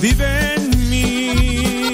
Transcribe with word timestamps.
vive 0.00 0.54
en 0.54 0.90
mí 0.90 1.92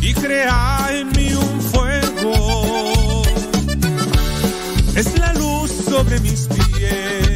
y 0.00 0.14
crea 0.14 0.88
en 0.92 1.08
mí 1.10 1.32
un 1.34 1.60
fuego. 1.62 3.22
Es 4.94 5.18
la 5.18 5.32
luz 5.34 5.70
sobre 5.88 6.20
mis 6.20 6.46
pies. 6.46 7.27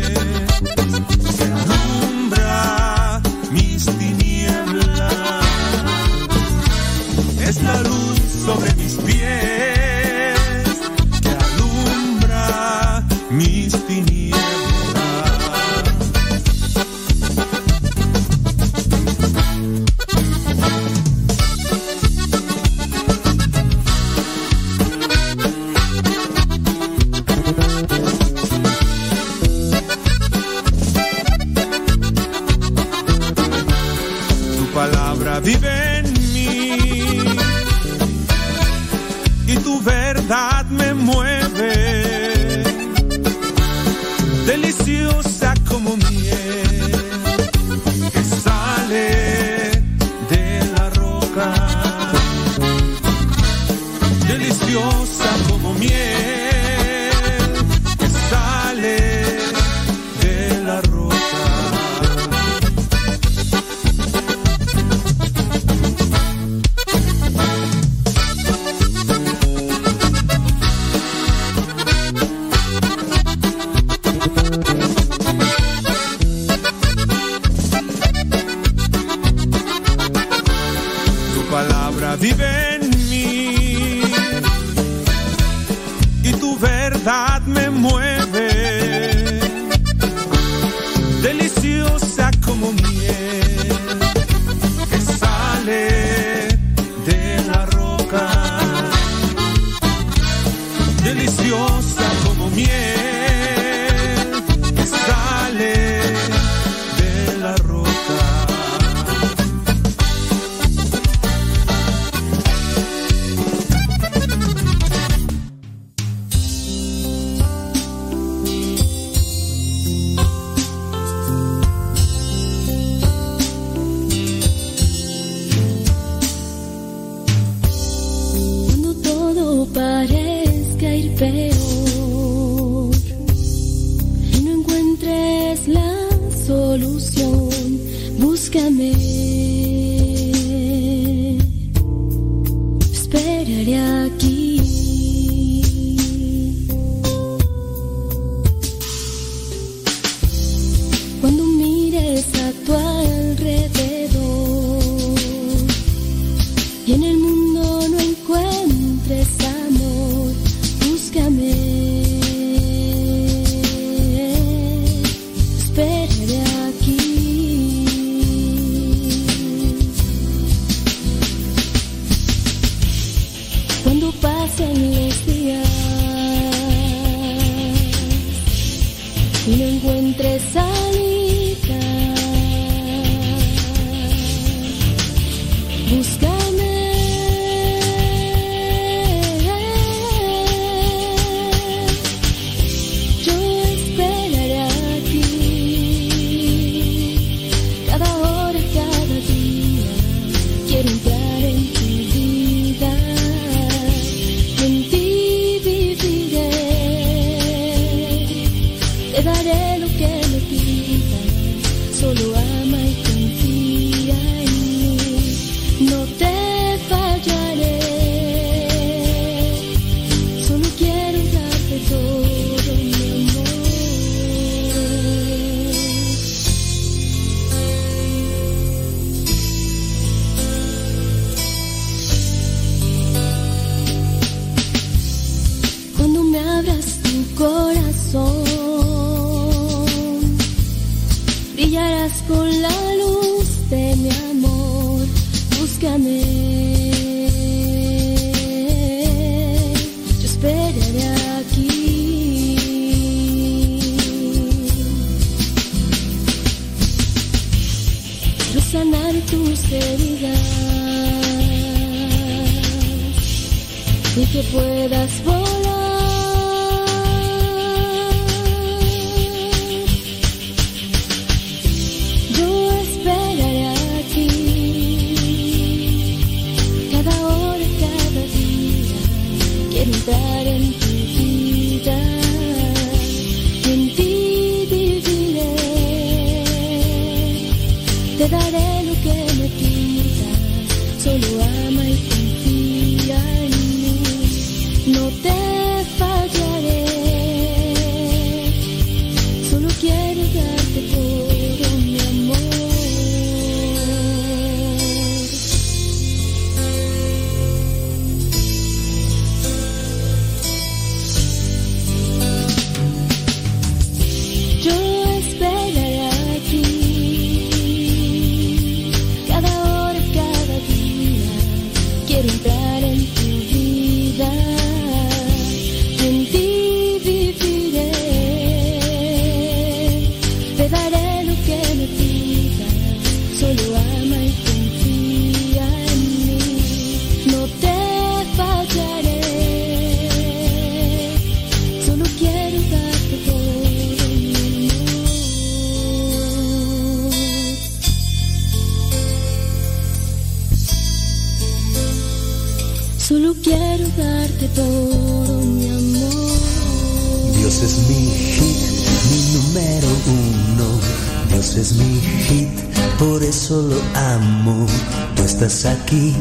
Aquí 365.65 366.15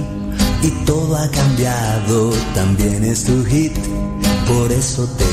y 0.62 0.70
todo 0.86 1.16
ha 1.16 1.30
cambiado, 1.30 2.32
también 2.54 3.04
es 3.04 3.24
tu 3.24 3.44
hit, 3.46 3.74
por 4.48 4.72
eso 4.72 5.08
te 5.18 5.26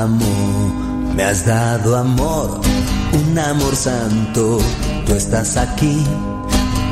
amo. 0.00 1.12
Me 1.14 1.22
has 1.22 1.46
dado 1.46 1.96
amor, 1.96 2.60
un 3.12 3.38
amor 3.38 3.74
santo, 3.74 4.58
tú 5.06 5.14
estás 5.14 5.56
aquí, 5.56 6.04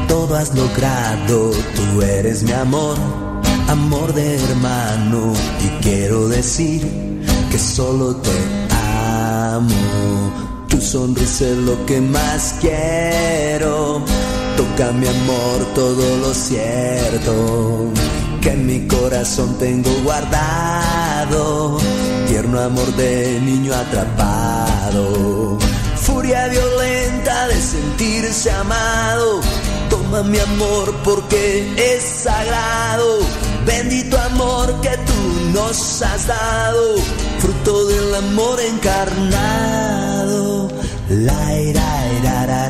todo 0.08 0.36
has 0.36 0.54
logrado, 0.54 1.50
tú 1.50 2.02
eres 2.02 2.42
mi 2.42 2.52
amor, 2.52 2.96
amor 3.68 4.12
de 4.14 4.36
hermano, 4.42 5.32
y 5.64 5.82
quiero 5.82 6.28
decir 6.28 6.82
que 7.50 7.58
solo 7.58 8.16
te 8.16 8.30
amo. 9.52 10.62
Tu 10.68 10.80
sonrisa 10.80 11.46
es 11.46 11.58
lo 11.58 11.84
que 11.86 12.00
más 12.00 12.54
quiero 12.60 14.02
Toca 14.62 14.92
mi 14.92 15.08
amor 15.08 15.74
todo 15.74 16.16
lo 16.18 16.32
cierto 16.32 17.90
que 18.40 18.50
en 18.50 18.64
mi 18.64 18.86
corazón 18.86 19.58
tengo 19.58 19.90
guardado. 20.04 21.78
Tierno 22.28 22.60
amor 22.60 22.94
de 22.94 23.40
niño 23.40 23.74
atrapado. 23.74 25.58
Furia 25.96 26.46
violenta 26.46 27.48
de 27.48 27.60
sentirse 27.60 28.52
amado. 28.52 29.40
Toma 29.90 30.22
mi 30.22 30.38
amor 30.38 30.94
porque 31.02 31.74
es 31.76 32.04
sagrado. 32.04 33.18
Bendito 33.66 34.16
amor 34.16 34.80
que 34.80 34.96
tú 35.08 35.50
nos 35.52 36.02
has 36.02 36.28
dado. 36.28 36.98
Fruto 37.40 37.86
del 37.86 38.14
amor 38.14 38.60
encarnado. 38.60 40.68
La 41.08 41.60
ira, 41.60 41.82
ira, 42.20 42.44
ira, 42.44 42.68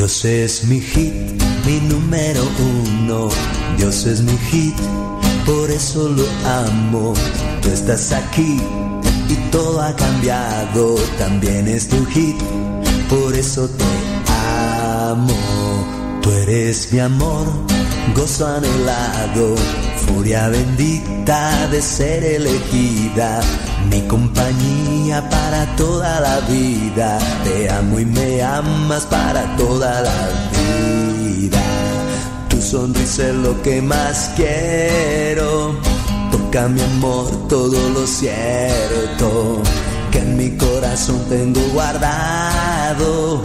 Dios 0.00 0.24
es 0.24 0.64
mi 0.64 0.80
hit, 0.80 1.14
mi 1.66 1.78
número 1.80 2.42
uno. 2.58 3.28
Dios 3.76 4.06
es 4.06 4.22
mi 4.22 4.36
hit, 4.50 4.74
por 5.46 5.70
eso 5.70 6.08
lo 6.08 6.24
amo. 6.44 7.14
Tú 7.62 7.68
estás 7.68 8.10
aquí 8.12 8.60
y 9.28 9.34
todo 9.50 9.80
ha 9.80 9.94
cambiado. 9.94 10.96
También 11.18 11.68
es 11.68 11.88
tu 11.88 12.04
hit, 12.06 12.36
por 13.08 13.34
eso 13.34 13.68
te 13.68 13.84
amo. 15.06 15.36
Tú 16.22 16.30
eres 16.30 16.92
mi 16.92 16.98
amor 17.00 17.46
gozo 18.14 18.46
anhelado, 18.46 19.54
furia 20.06 20.48
bendita 20.48 21.68
de 21.68 21.80
ser 21.80 22.24
elegida, 22.24 23.40
mi 23.90 24.00
compañía 24.02 25.28
para 25.28 25.66
toda 25.76 26.20
la 26.20 26.40
vida, 26.40 27.18
te 27.44 27.70
amo 27.70 28.00
y 28.00 28.04
me 28.04 28.42
amas 28.42 29.06
para 29.06 29.56
toda 29.56 30.02
la 30.02 30.28
vida. 30.52 31.62
Tu 32.48 32.60
sonrisa 32.60 33.28
es 33.28 33.34
lo 33.34 33.60
que 33.62 33.80
más 33.82 34.32
quiero, 34.36 35.74
toca 36.30 36.68
mi 36.68 36.80
amor 36.80 37.30
todo 37.48 37.88
lo 37.90 38.06
cierto, 38.06 39.62
que 40.10 40.18
en 40.18 40.36
mi 40.36 40.50
corazón 40.56 41.20
tengo 41.28 41.60
guardado 41.72 43.42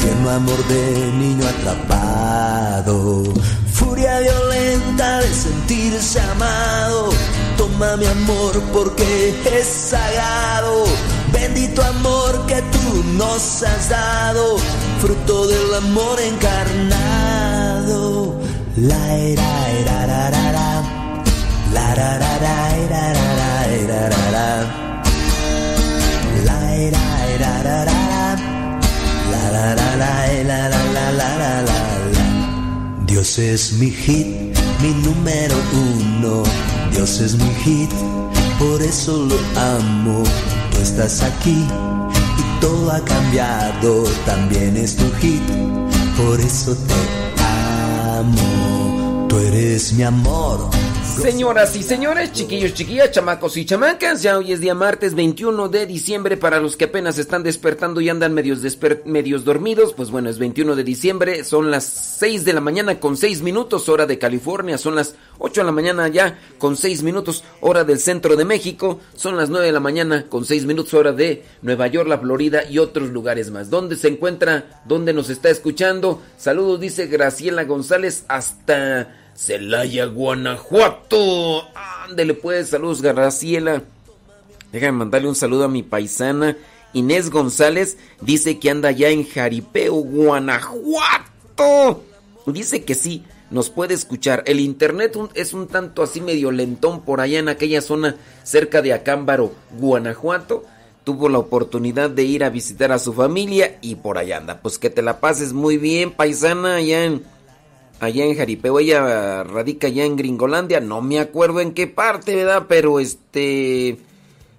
tierno 0.00 0.30
amor 0.30 0.66
de 0.68 1.12
niño 1.18 1.44
atrapado 1.48 3.24
furia 3.76 4.20
violenta 4.20 5.20
de 5.20 5.32
sentirse 5.32 6.20
amado. 6.20 7.08
Toma 7.56 7.96
mi 7.96 8.04
amor 8.06 8.60
porque 8.72 9.34
es 9.58 9.66
sagrado. 9.66 10.84
Bendito 11.32 11.82
amor 11.82 12.46
que 12.46 12.62
tú 12.74 13.02
nos 13.18 13.62
has 13.62 13.88
dado, 13.88 14.58
fruto 15.00 15.46
del 15.46 15.74
amor 15.74 16.20
encarnado. 16.20 18.40
La 18.76 19.16
era, 19.16 19.42
la, 19.84 19.96
Dios 33.16 33.38
es 33.38 33.72
mi 33.72 33.90
hit, 33.90 34.26
mi 34.82 34.90
número 35.02 35.54
uno. 35.72 36.42
Dios 36.92 37.18
es 37.20 37.34
mi 37.34 37.48
hit, 37.64 37.90
por 38.58 38.82
eso 38.82 39.24
lo 39.24 39.38
amo. 39.58 40.22
Tú 40.70 40.82
estás 40.82 41.22
aquí 41.22 41.64
y 41.64 42.60
todo 42.60 42.90
ha 42.90 43.02
cambiado. 43.02 44.04
También 44.26 44.76
es 44.76 44.96
tu 44.96 45.10
hit, 45.22 45.40
por 46.18 46.38
eso 46.38 46.76
te 46.76 48.18
amo. 48.18 49.26
Tú 49.30 49.38
eres 49.38 49.94
mi 49.94 50.02
amor 50.02 50.75
Señoras 51.16 51.74
y 51.74 51.82
señores, 51.82 52.32
chiquillos, 52.32 52.74
chiquillas, 52.74 53.10
chamacos 53.10 53.56
y 53.56 53.64
chamacas, 53.64 54.22
ya 54.22 54.36
hoy 54.36 54.52
es 54.52 54.60
día 54.60 54.74
martes 54.74 55.14
21 55.14 55.68
de 55.70 55.86
diciembre 55.86 56.36
para 56.36 56.60
los 56.60 56.76
que 56.76 56.84
apenas 56.84 57.18
están 57.18 57.42
despertando 57.42 58.02
y 58.02 58.10
andan 58.10 58.34
medios, 58.34 58.60
medios 59.06 59.44
dormidos, 59.44 59.94
pues 59.94 60.10
bueno, 60.10 60.28
es 60.28 60.38
21 60.38 60.76
de 60.76 60.84
diciembre, 60.84 61.42
son 61.42 61.70
las 61.70 61.84
6 61.84 62.44
de 62.44 62.52
la 62.52 62.60
mañana 62.60 63.00
con 63.00 63.16
6 63.16 63.40
minutos, 63.40 63.88
hora 63.88 64.04
de 64.06 64.18
California, 64.18 64.76
son 64.76 64.94
las 64.94 65.14
8 65.38 65.62
de 65.62 65.64
la 65.64 65.72
mañana 65.72 66.06
ya 66.08 66.38
con 66.58 66.76
6 66.76 67.02
minutos, 67.02 67.44
hora 67.60 67.82
del 67.82 67.98
centro 67.98 68.36
de 68.36 68.44
México, 68.44 69.00
son 69.14 69.36
las 69.36 69.48
9 69.48 69.66
de 69.66 69.72
la 69.72 69.80
mañana 69.80 70.26
con 70.28 70.44
6 70.44 70.66
minutos, 70.66 70.92
hora 70.94 71.12
de 71.12 71.44
Nueva 71.62 71.86
York, 71.86 72.08
la 72.08 72.18
Florida 72.18 72.62
y 72.68 72.78
otros 72.78 73.08
lugares 73.08 73.50
más. 73.50 73.70
¿Dónde 73.70 73.96
se 73.96 74.08
encuentra? 74.08 74.82
¿Dónde 74.84 75.14
nos 75.14 75.30
está 75.30 75.48
escuchando? 75.48 76.22
Saludos, 76.36 76.78
dice 76.78 77.06
Graciela 77.06 77.64
González, 77.64 78.24
hasta... 78.28 79.22
Celaya, 79.36 80.06
Guanajuato. 80.06 81.64
Ándele 82.08 82.34
pues, 82.34 82.70
saludos 82.70 83.02
Graciela. 83.02 83.82
Déjame 84.72 84.98
mandarle 84.98 85.28
un 85.28 85.34
saludo 85.34 85.64
a 85.64 85.68
mi 85.68 85.82
paisana 85.82 86.56
Inés 86.92 87.30
González. 87.30 87.98
Dice 88.20 88.58
que 88.58 88.70
anda 88.70 88.90
ya 88.90 89.10
en 89.10 89.28
Jaripeo, 89.28 89.94
Guanajuato. 89.94 92.02
Dice 92.46 92.84
que 92.84 92.94
sí, 92.94 93.24
nos 93.50 93.70
puede 93.70 93.94
escuchar. 93.94 94.42
El 94.46 94.60
internet 94.60 95.16
es 95.34 95.52
un 95.52 95.68
tanto 95.68 96.02
así 96.02 96.20
medio 96.20 96.50
lentón 96.50 97.02
por 97.02 97.20
allá 97.20 97.38
en 97.38 97.48
aquella 97.48 97.82
zona 97.82 98.16
cerca 98.42 98.82
de 98.82 98.94
Acámbaro, 98.94 99.52
Guanajuato. 99.78 100.64
Tuvo 101.04 101.28
la 101.28 101.38
oportunidad 101.38 102.10
de 102.10 102.24
ir 102.24 102.42
a 102.42 102.50
visitar 102.50 102.90
a 102.90 102.98
su 102.98 103.12
familia 103.12 103.78
y 103.80 103.96
por 103.96 104.18
allá 104.18 104.38
anda. 104.38 104.60
Pues 104.60 104.78
que 104.78 104.90
te 104.90 105.02
la 105.02 105.20
pases 105.20 105.52
muy 105.52 105.76
bien, 105.76 106.10
paisana, 106.10 106.76
allá 106.76 107.04
allá 108.00 108.24
en 108.24 108.36
Jaripeo. 108.36 108.78
Ella 108.78 109.44
radica 109.44 109.86
allá 109.86 110.04
en 110.04 110.16
Gringolandia. 110.16 110.80
No 110.80 111.02
me 111.02 111.18
acuerdo 111.18 111.60
en 111.60 111.72
qué 111.72 111.86
parte, 111.86 112.34
¿verdad? 112.34 112.66
Pero 112.68 113.00
este. 113.00 113.98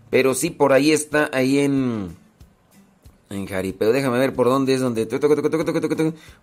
Pero 0.10 0.34
sí, 0.36 0.50
por 0.50 0.74
ahí 0.74 0.92
está, 0.92 1.30
ahí 1.34 1.60
en. 1.60 2.16
En 3.30 3.46
Jaripeo. 3.46 3.92
Déjame 3.92 4.20
ver 4.20 4.34
por 4.34 4.48
dónde 4.48 4.74
es 4.74 4.80
donde. 4.80 5.08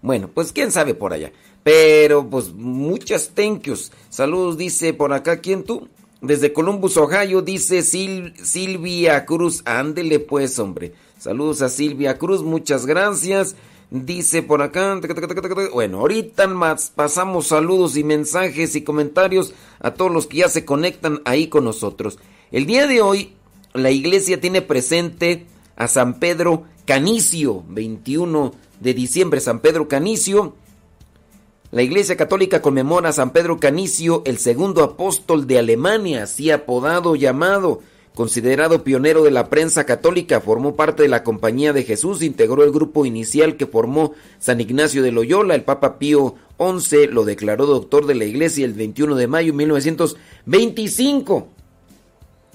Bueno, 0.03 0.29
pues 0.33 0.53
quién 0.53 0.71
sabe 0.71 0.95
por 0.95 1.13
allá. 1.13 1.33
Pero 1.63 2.29
pues 2.29 2.53
muchas 2.53 3.31
thank 3.35 3.63
yous. 3.63 3.91
Saludos, 4.11 4.59
dice 4.59 4.93
por 4.93 5.13
acá. 5.13 5.41
¿Quién 5.41 5.65
tú? 5.65 5.89
Desde 6.21 6.55
Columbus, 6.55 6.97
Ohio, 6.97 7.43
dice 7.43 7.83
Silvia 7.83 9.27
Cruz. 9.27 9.63
Ándele 9.67 10.21
pues, 10.21 10.59
hombre. 10.59 10.95
Saludos 11.19 11.63
a 11.63 11.69
Silvia 11.69 12.19
Cruz, 12.19 12.43
muchas 12.43 12.87
gracias. 12.87 13.57
Dice 13.95 14.43
por 14.43 14.61
acá. 14.61 15.01
Bueno, 15.73 16.01
ahorita 16.01 16.49
más 16.49 16.91
pasamos 16.93 17.47
saludos 17.47 17.97
y 17.97 18.03
mensajes 18.03 18.75
y 18.75 18.83
comentarios 18.83 19.55
a 19.79 19.95
todos 19.95 20.11
los 20.11 20.27
que 20.27 20.39
ya 20.39 20.49
se 20.49 20.65
conectan 20.65 21.21
ahí 21.25 21.47
con 21.47 21.63
nosotros. 21.63 22.19
El 22.51 22.67
día 22.67 22.89
de 22.89 23.01
hoy, 23.01 23.37
la 23.73 23.93
iglesia 23.93 24.41
tiene 24.41 24.63
presente 24.63 25.47
a 25.77 25.87
San 25.87 26.19
Pedro 26.19 26.65
Canicio, 26.87 27.63
21 27.69 28.53
de 28.81 28.95
diciembre, 28.95 29.39
San 29.39 29.61
Pedro 29.61 29.87
Canicio. 29.87 30.57
La 31.71 31.83
Iglesia 31.83 32.17
Católica 32.17 32.61
conmemora 32.61 33.11
a 33.11 33.13
San 33.13 33.31
Pedro 33.31 33.61
Canicio, 33.61 34.23
el 34.27 34.39
segundo 34.39 34.83
apóstol 34.83 35.47
de 35.47 35.61
Alemania, 35.61 36.25
así 36.25 36.51
apodado 36.51 37.15
llamado. 37.15 37.81
Considerado 38.15 38.85
pionero 38.85 39.25
de 39.25 39.33
la 39.33 39.51
prensa 39.51 39.87
católica, 39.87 40.41
formó 40.41 40.77
parte 40.77 41.03
de 41.03 41.09
la 41.09 41.25
Compañía 41.25 41.73
de 41.73 41.83
Jesús, 41.83 42.23
integró 42.23 42.63
el 42.63 42.71
grupo 42.71 43.05
inicial 43.07 43.57
que 43.57 43.67
formó 43.67 44.13
San 44.39 44.61
Ignacio 44.61 45.03
de 45.03 45.11
Loyola. 45.11 45.57
El 45.57 45.65
Papa 45.65 45.99
Pío 45.99 46.37
XI 46.57 47.09
lo 47.09 47.25
declaró 47.25 47.67
doctor 47.67 48.07
de 48.07 48.15
la 48.15 48.25
Iglesia 48.25 48.65
el 48.67 48.75
21 48.75 49.17
de 49.17 49.27
mayo 49.27 49.51
de 49.51 49.59
1925. 49.59 51.49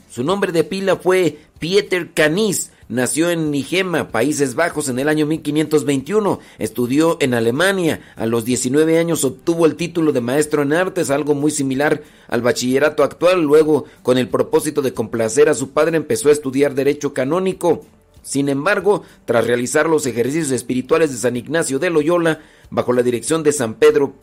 Su 0.10 0.24
nombre 0.24 0.54
de 0.54 0.64
pila 0.64 0.96
fue 0.96 1.40
Pieter 1.60 2.14
Canis. 2.14 2.72
Nació 2.90 3.30
en 3.30 3.52
Nigema, 3.52 4.10
Países 4.10 4.56
Bajos, 4.56 4.90
en 4.90 4.98
el 4.98 5.10
año 5.10 5.28
1521. 5.28 6.40
Estudió 6.58 7.18
en 7.22 7.36
Alemania. 7.36 8.02
A 8.16 8.26
los 8.26 8.46
19 8.46 8.98
años 8.98 9.24
obtuvo 9.24 9.68
el 9.68 9.76
título 9.76 10.12
de 10.12 10.22
maestro 10.22 10.64
en 10.64 10.74
artes, 10.74 11.12
algo 11.12 11.36
muy 11.36 11.52
similar 11.52 12.02
al 12.28 12.42
bachillerato 12.42 13.04
actual. 13.04 13.44
Luego, 13.44 13.86
con 14.02 14.18
el 14.18 14.28
propósito 14.28 14.82
de 14.82 14.96
complacer 14.96 15.50
a 15.50 15.54
su 15.54 15.70
padre, 15.70 15.98
empezó 15.98 16.30
a 16.30 16.32
estudiar 16.32 16.74
Derecho 16.74 17.14
Canónico. 17.14 17.86
Sin 18.24 18.50
embargo, 18.50 19.04
tras 19.26 19.46
realizar 19.46 19.88
los 19.88 20.08
ejercicios 20.08 20.50
espirituales 20.50 21.12
de 21.12 21.18
San 21.18 21.36
Ignacio 21.36 21.78
de 21.78 21.92
Loyola, 21.92 22.40
bajo 22.72 22.92
la 22.92 23.04
dirección 23.04 23.44
de 23.44 23.52
San 23.52 23.76
Pedro, 23.76 24.16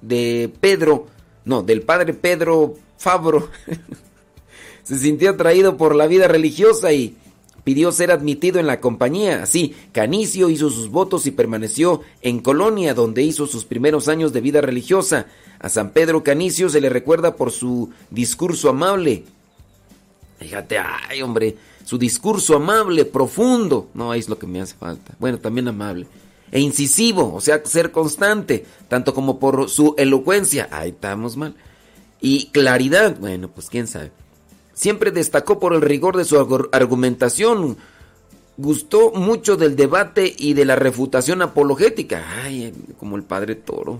de 0.00 0.48
Pedro, 0.60 1.08
no, 1.44 1.64
del 1.64 1.82
padre 1.82 2.14
Pedro 2.14 2.76
Fabro, 2.98 3.48
se 4.84 4.96
sintió 4.96 5.30
atraído 5.30 5.76
por 5.76 5.96
la 5.96 6.06
vida 6.06 6.28
religiosa 6.28 6.92
y 6.92 7.16
pidió 7.64 7.92
ser 7.92 8.10
admitido 8.10 8.60
en 8.60 8.66
la 8.66 8.80
compañía. 8.80 9.42
Así, 9.42 9.74
Canicio 9.92 10.50
hizo 10.50 10.70
sus 10.70 10.90
votos 10.90 11.26
y 11.26 11.30
permaneció 11.30 12.02
en 12.20 12.40
Colonia, 12.40 12.94
donde 12.94 13.22
hizo 13.22 13.46
sus 13.46 13.64
primeros 13.64 14.08
años 14.08 14.32
de 14.32 14.40
vida 14.40 14.60
religiosa. 14.60 15.26
A 15.58 15.68
San 15.68 15.90
Pedro 15.90 16.24
Canicio 16.24 16.68
se 16.68 16.80
le 16.80 16.88
recuerda 16.88 17.36
por 17.36 17.52
su 17.52 17.90
discurso 18.10 18.68
amable. 18.68 19.24
Fíjate, 20.38 20.76
ay 20.78 21.22
hombre, 21.22 21.56
su 21.84 21.98
discurso 21.98 22.56
amable, 22.56 23.04
profundo. 23.04 23.88
No, 23.94 24.12
es 24.14 24.28
lo 24.28 24.38
que 24.38 24.46
me 24.46 24.60
hace 24.60 24.74
falta. 24.74 25.14
Bueno, 25.18 25.38
también 25.38 25.68
amable. 25.68 26.06
E 26.50 26.60
incisivo, 26.60 27.32
o 27.34 27.40
sea, 27.40 27.64
ser 27.64 27.92
constante, 27.92 28.66
tanto 28.88 29.14
como 29.14 29.38
por 29.38 29.70
su 29.70 29.94
elocuencia. 29.96 30.68
Ahí 30.70 30.90
estamos 30.90 31.36
mal. 31.36 31.54
Y 32.20 32.46
claridad, 32.46 33.16
bueno, 33.18 33.48
pues 33.48 33.68
quién 33.68 33.86
sabe. 33.86 34.10
Siempre 34.74 35.10
destacó 35.10 35.58
por 35.58 35.74
el 35.74 35.82
rigor 35.82 36.16
de 36.16 36.24
su 36.24 36.38
argumentación. 36.72 37.76
Gustó 38.56 39.12
mucho 39.12 39.56
del 39.56 39.76
debate 39.76 40.32
y 40.36 40.54
de 40.54 40.64
la 40.64 40.76
refutación 40.76 41.42
apologética. 41.42 42.24
Ay, 42.42 42.72
como 42.98 43.16
el 43.16 43.22
padre 43.22 43.54
Toro. 43.54 43.98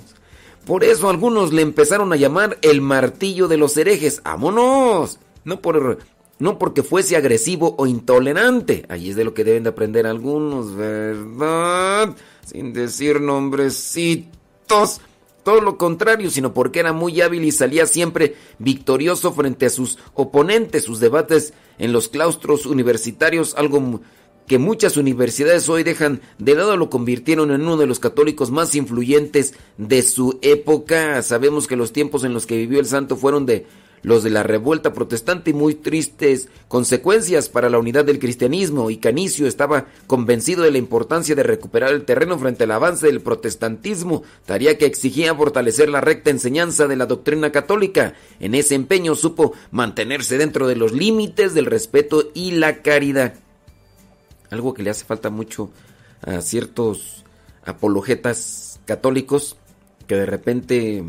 Por 0.65 0.85
eso 0.85 1.11
algunos 1.11 1.53
le 1.53 1.63
empezaron 1.63 2.13
a 2.13 2.17
llamar 2.17 2.59
el 2.63 2.81
martillo 2.81 3.49
de 3.49 3.57
los 3.57 3.77
herejes. 3.77 4.23
¡Vámonos! 4.25 5.19
No 5.45 5.61
por 5.61 5.99
no 6.39 6.59
porque 6.59 6.83
fuese 6.83 7.17
agresivo 7.17 7.77
o 7.79 7.87
intolerante. 7.87 8.85
Ahí 8.89 9.11
es 9.11 9.17
de 9.17 9.25
lo 9.25 9.33
que 9.33 9.45
deben 9.45 9.63
de 9.63 9.71
aprender 9.71 10.09
algunos, 10.09 10.75
¿verdad? 10.75 12.17
Sin 12.45 12.73
decir 12.73 13.21
nombrecitos 13.21 15.01
todo 15.43 15.61
lo 15.61 15.77
contrario, 15.77 16.31
sino 16.31 16.55
porque 16.55 16.81
era 16.81 16.93
muy 16.93 17.21
hábil 17.21 17.45
y 17.45 17.53
salía 17.53 17.87
siempre 17.87 18.37
victorioso 18.59 19.33
frente 19.33 19.67
a 19.67 19.71
sus 19.71 19.99
oponentes. 20.15 20.85
Sus 20.85 21.01
debates 21.01 21.53
en 21.79 21.93
los 21.93 22.09
claustros 22.09 22.67
universitarios, 22.67 23.55
algo 23.57 24.01
que 24.47 24.59
muchas 24.59 24.97
universidades 24.97 25.69
hoy 25.69 25.83
dejan 25.83 26.21
de 26.39 26.55
lado, 26.55 26.77
lo 26.77 26.91
convirtieron 26.91 27.51
en 27.51 27.63
uno 27.63 27.77
de 27.77 27.87
los 27.87 28.01
católicos 28.01 28.51
más 28.51 28.75
influyentes 28.75 29.55
de 29.79 30.03
su 30.03 30.39
época. 30.43 31.23
Sabemos 31.23 31.67
que 31.67 31.77
los 31.77 31.93
tiempos 31.93 32.25
en 32.25 32.35
los 32.35 32.47
que 32.47 32.57
vivió 32.57 32.81
el 32.81 32.87
santo 32.87 33.17
fueron 33.17 33.47
de 33.47 33.67
los 34.03 34.23
de 34.23 34.31
la 34.31 34.43
revuelta 34.43 34.93
protestante 34.93 35.51
y 35.51 35.55
muy 35.55 35.75
tristes 35.75 36.49
consecuencias 36.69 37.49
para 37.49 37.71
la 37.71 37.79
unidad 37.79 38.05
del 38.05 38.19
cristianismo, 38.19 38.91
y 38.91 38.97
Canicio 38.97 39.47
estaba 39.47 39.87
convencido 40.07 40.63
de 40.65 40.71
la 40.71 40.79
importancia 40.79 41.35
de 41.35 41.43
recuperar 41.43 41.93
el 41.93 42.05
terreno 42.05 42.39
frente 42.39 42.65
al 42.65 42.73
avance 42.73 43.07
del 43.07 43.21
protestantismo, 43.21 44.23
tarea 44.47 44.77
que 44.79 44.87
exigía 44.87 45.35
fortalecer 45.35 45.89
la 45.89 46.01
recta 46.01 46.31
enseñanza 46.31 46.87
de 46.87 46.97
la 46.97 47.07
doctrina 47.07 47.53
católica. 47.53 48.15
En 48.41 48.55
ese 48.55 48.75
empeño 48.75 49.15
supo 49.15 49.53
mantenerse 49.71 50.39
dentro 50.39 50.67
de 50.67 50.77
los 50.77 50.93
límites 50.93 51.55
del 51.55 51.67
respeto 51.67 52.31
y 52.35 52.53
la 52.53 52.83
caridad. 52.83 53.35
Algo 54.51 54.75
que 54.75 54.83
le 54.83 54.91
hace 54.91 55.05
falta 55.05 55.31
mucho 55.31 55.71
a 56.23 56.41
ciertos 56.41 57.25
apologetas 57.65 58.81
católicos 58.85 59.57
que 60.07 60.17
de 60.17 60.27
repente, 60.27 61.05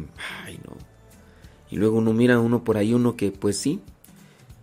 y 1.74 1.76
luego 1.76 1.98
uno 1.98 2.14
mira 2.14 2.40
uno 2.40 2.64
por 2.64 2.78
ahí, 2.78 2.94
uno 2.94 3.16
que 3.16 3.32
pues 3.32 3.58
sí, 3.58 3.80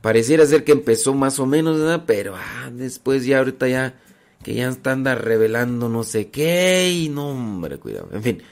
pareciera 0.00 0.46
ser 0.46 0.62
que 0.62 0.70
empezó 0.70 1.12
más 1.12 1.40
o 1.40 1.46
menos, 1.46 1.80
¿verdad? 1.80 2.04
Pero 2.06 2.36
ah, 2.36 2.70
después 2.72 3.26
ya 3.26 3.38
ahorita 3.38 3.66
ya, 3.66 3.98
que 4.44 4.54
ya 4.54 4.68
está 4.68 4.92
anda 4.92 5.16
revelando 5.16 5.88
no 5.88 6.04
sé 6.04 6.28
qué, 6.28 6.88
y 6.88 7.08
no, 7.08 7.30
hombre, 7.30 7.78
cuidado. 7.78 8.10
En 8.12 8.22
fin, 8.22 8.42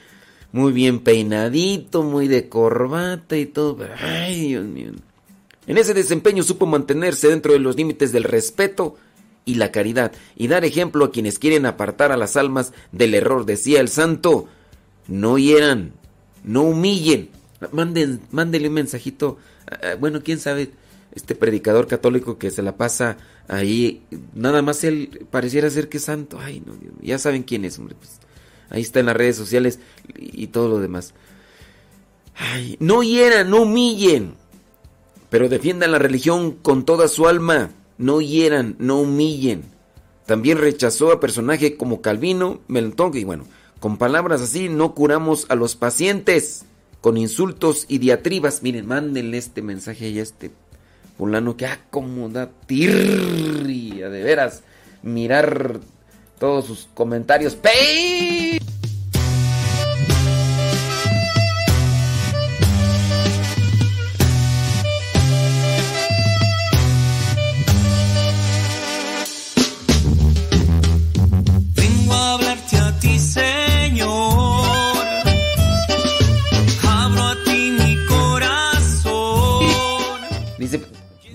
muy 0.51 0.73
bien 0.73 0.99
peinadito, 0.99 2.03
muy 2.03 2.27
de 2.27 2.49
corbata 2.49 3.37
y 3.37 3.45
todo, 3.45 3.77
pero, 3.77 3.93
ay, 3.97 4.49
Dios 4.49 4.65
mío. 4.65 4.91
En 5.65 5.77
ese 5.77 5.93
desempeño 5.93 6.43
supo 6.43 6.65
mantenerse 6.65 7.29
dentro 7.29 7.53
de 7.53 7.59
los 7.59 7.77
límites 7.77 8.11
del 8.11 8.25
respeto 8.25 8.97
y 9.45 9.55
la 9.55 9.71
caridad 9.71 10.11
y 10.35 10.49
dar 10.49 10.65
ejemplo 10.65 11.05
a 11.05 11.11
quienes 11.11 11.39
quieren 11.39 11.65
apartar 11.65 12.11
a 12.11 12.17
las 12.17 12.35
almas 12.35 12.73
del 12.91 13.15
error. 13.15 13.45
Decía 13.45 13.79
el 13.79 13.87
santo, 13.87 14.49
no 15.07 15.37
hieran, 15.37 15.93
no 16.43 16.63
humillen, 16.63 17.29
Manden, 17.71 18.21
mándenle 18.31 18.67
un 18.69 18.73
mensajito. 18.75 19.37
Bueno, 19.99 20.21
quién 20.23 20.39
sabe, 20.39 20.71
este 21.13 21.35
predicador 21.35 21.87
católico 21.87 22.37
que 22.37 22.51
se 22.51 22.61
la 22.61 22.77
pasa 22.77 23.17
ahí, 23.47 24.03
nada 24.33 24.61
más 24.61 24.83
él 24.83 25.25
pareciera 25.31 25.69
ser 25.69 25.89
que 25.89 25.99
santo. 25.99 26.39
Ay, 26.39 26.61
no, 26.65 26.73
ya 27.01 27.17
saben 27.17 27.43
quién 27.43 27.65
es, 27.65 27.79
hombre. 27.79 27.95
Pues, 27.95 28.19
ahí 28.69 28.81
está 28.81 28.99
en 28.99 29.07
las 29.07 29.17
redes 29.17 29.35
sociales 29.35 29.79
y, 30.15 30.47
todo 30.47 30.69
lo 30.69 30.79
demás. 30.79 31.13
Ay, 32.35 32.77
no 32.79 33.03
hieran, 33.03 33.49
no 33.49 33.63
humillen, 33.63 34.35
pero 35.29 35.49
defiendan 35.49 35.91
la 35.91 35.99
religión 35.99 36.51
con 36.51 36.85
toda 36.85 37.07
su 37.07 37.27
alma. 37.27 37.71
No 37.97 38.21
hieran, 38.21 38.75
no 38.79 39.01
humillen. 39.01 39.63
También 40.25 40.57
rechazó 40.57 41.11
a 41.11 41.19
personajes 41.19 41.73
como 41.77 42.01
Calvino, 42.01 42.61
Melton, 42.67 43.17
y 43.17 43.25
bueno, 43.25 43.45
con 43.79 43.97
palabras 43.97 44.41
así 44.41 44.69
no 44.69 44.93
curamos 44.93 45.47
a 45.49 45.55
los 45.55 45.75
pacientes 45.75 46.65
con 47.01 47.17
insultos 47.17 47.85
y 47.87 47.97
diatribas. 47.97 48.63
Miren, 48.63 48.85
mándenle 48.85 49.37
este 49.37 49.61
mensaje 49.61 50.05
a 50.05 50.21
este 50.21 50.51
fulano 51.17 51.57
que 51.57 51.65
acomoda 51.65 52.49
tirria, 52.65 54.09
de 54.09 54.23
veras, 54.23 54.63
mirar 55.03 55.79
todos 56.39 56.65
sus 56.65 56.89
comentarios. 56.93 57.55
¡Pey! 57.55 58.38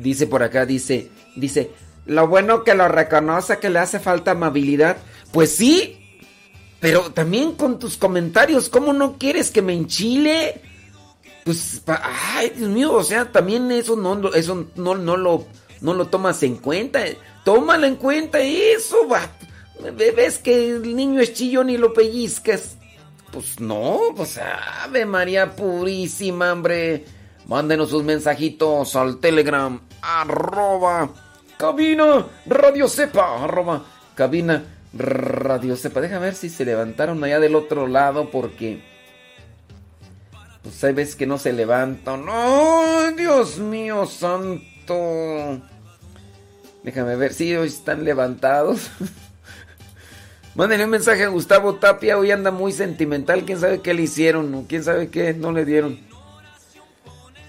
Dice 0.01 0.27
por 0.27 0.43
acá, 0.43 0.67
dice, 0.67 1.11
dice, 1.37 1.71
lo 2.07 2.27
bueno 2.27 2.65
que 2.65 2.75
lo 2.75 2.89
reconoce, 2.89 3.59
que 3.59 3.71
le 3.71 3.79
hace 3.79 4.01
falta 4.01 4.33
amabilidad. 4.33 4.97
Pues 5.33 5.57
sí, 5.57 6.01
Pero 6.81 7.13
también 7.13 7.53
con 7.53 7.79
tus 7.79 7.97
comentarios, 7.97 8.69
¿cómo 8.69 8.93
no 8.93 9.17
quieres 9.17 9.51
que 9.51 9.63
me 9.63 9.73
enchile? 9.73 10.61
Pues, 11.45 11.83
ay, 11.87 12.53
Dios 12.57 12.69
mío, 12.69 12.93
o 12.93 13.03
sea, 13.03 13.33
también 13.33 13.71
eso 13.73 13.97
no, 13.97 14.35
eso 14.35 14.67
no, 14.77 14.95
no 14.95 15.17
lo, 15.17 15.47
no 15.81 15.95
lo 15.95 16.07
tomas 16.09 16.43
en 16.43 16.57
cuenta. 16.57 17.01
Tómalo 17.45 17.87
en 17.87 17.97
cuenta 17.97 18.39
eso, 18.41 19.09
va. 19.09 19.31
Ves 19.97 20.39
que 20.39 20.71
el 20.71 20.95
niño 20.95 21.21
es 21.21 21.35
chillón 21.35 21.71
y 21.71 21.77
lo 21.77 21.93
pellizcas. 21.93 22.77
Pues 23.33 23.61
no, 23.61 24.01
pues 24.17 24.39
Ave 24.39 25.05
María 25.07 25.57
Purísima, 25.57 26.53
hombre. 26.53 27.05
Mándenos 27.47 27.91
sus 27.91 28.03
mensajitos 28.03 28.97
al 28.97 29.19
Telegram, 29.19 29.79
arroba, 30.01 31.11
cabina, 31.59 32.27
radio 32.47 32.89
sepa, 32.89 33.45
arroba, 33.45 33.85
cabina, 34.15 34.65
radio 34.95 35.77
sepa. 35.77 36.01
Deja 36.01 36.19
ver 36.19 36.35
si 36.35 36.49
se 36.49 36.65
levantaron 36.65 37.23
allá 37.23 37.41
del 37.41 37.55
otro 37.55 37.87
lado 37.87 38.31
porque... 38.31 38.83
Pues 40.63 40.83
hay 40.83 40.95
que 40.95 41.27
no 41.27 41.37
se 41.37 41.53
levantan. 41.53 42.25
¡No! 42.25 43.13
Dios 43.15 43.59
mío 43.59 44.07
santo! 44.07 45.61
Déjame 46.83 47.17
ver 47.17 47.35
si 47.35 47.55
hoy 47.55 47.69
están 47.69 48.05
levantados. 48.05 48.91
Mándenle 50.55 50.85
un 50.85 50.91
mensaje 50.91 51.25
a 51.25 51.29
Gustavo 51.29 51.75
Tapia. 51.75 52.17
Hoy 52.17 52.31
anda 52.31 52.51
muy 52.51 52.73
sentimental. 52.73 53.45
¿Quién 53.45 53.61
sabe 53.61 53.83
qué 53.83 53.93
le 53.93 54.03
hicieron? 54.03 54.65
¿Quién 54.65 54.85
sabe 54.85 55.09
qué 55.09 55.35
no 55.35 55.53
le 55.53 55.67
dieron? 55.67 56.14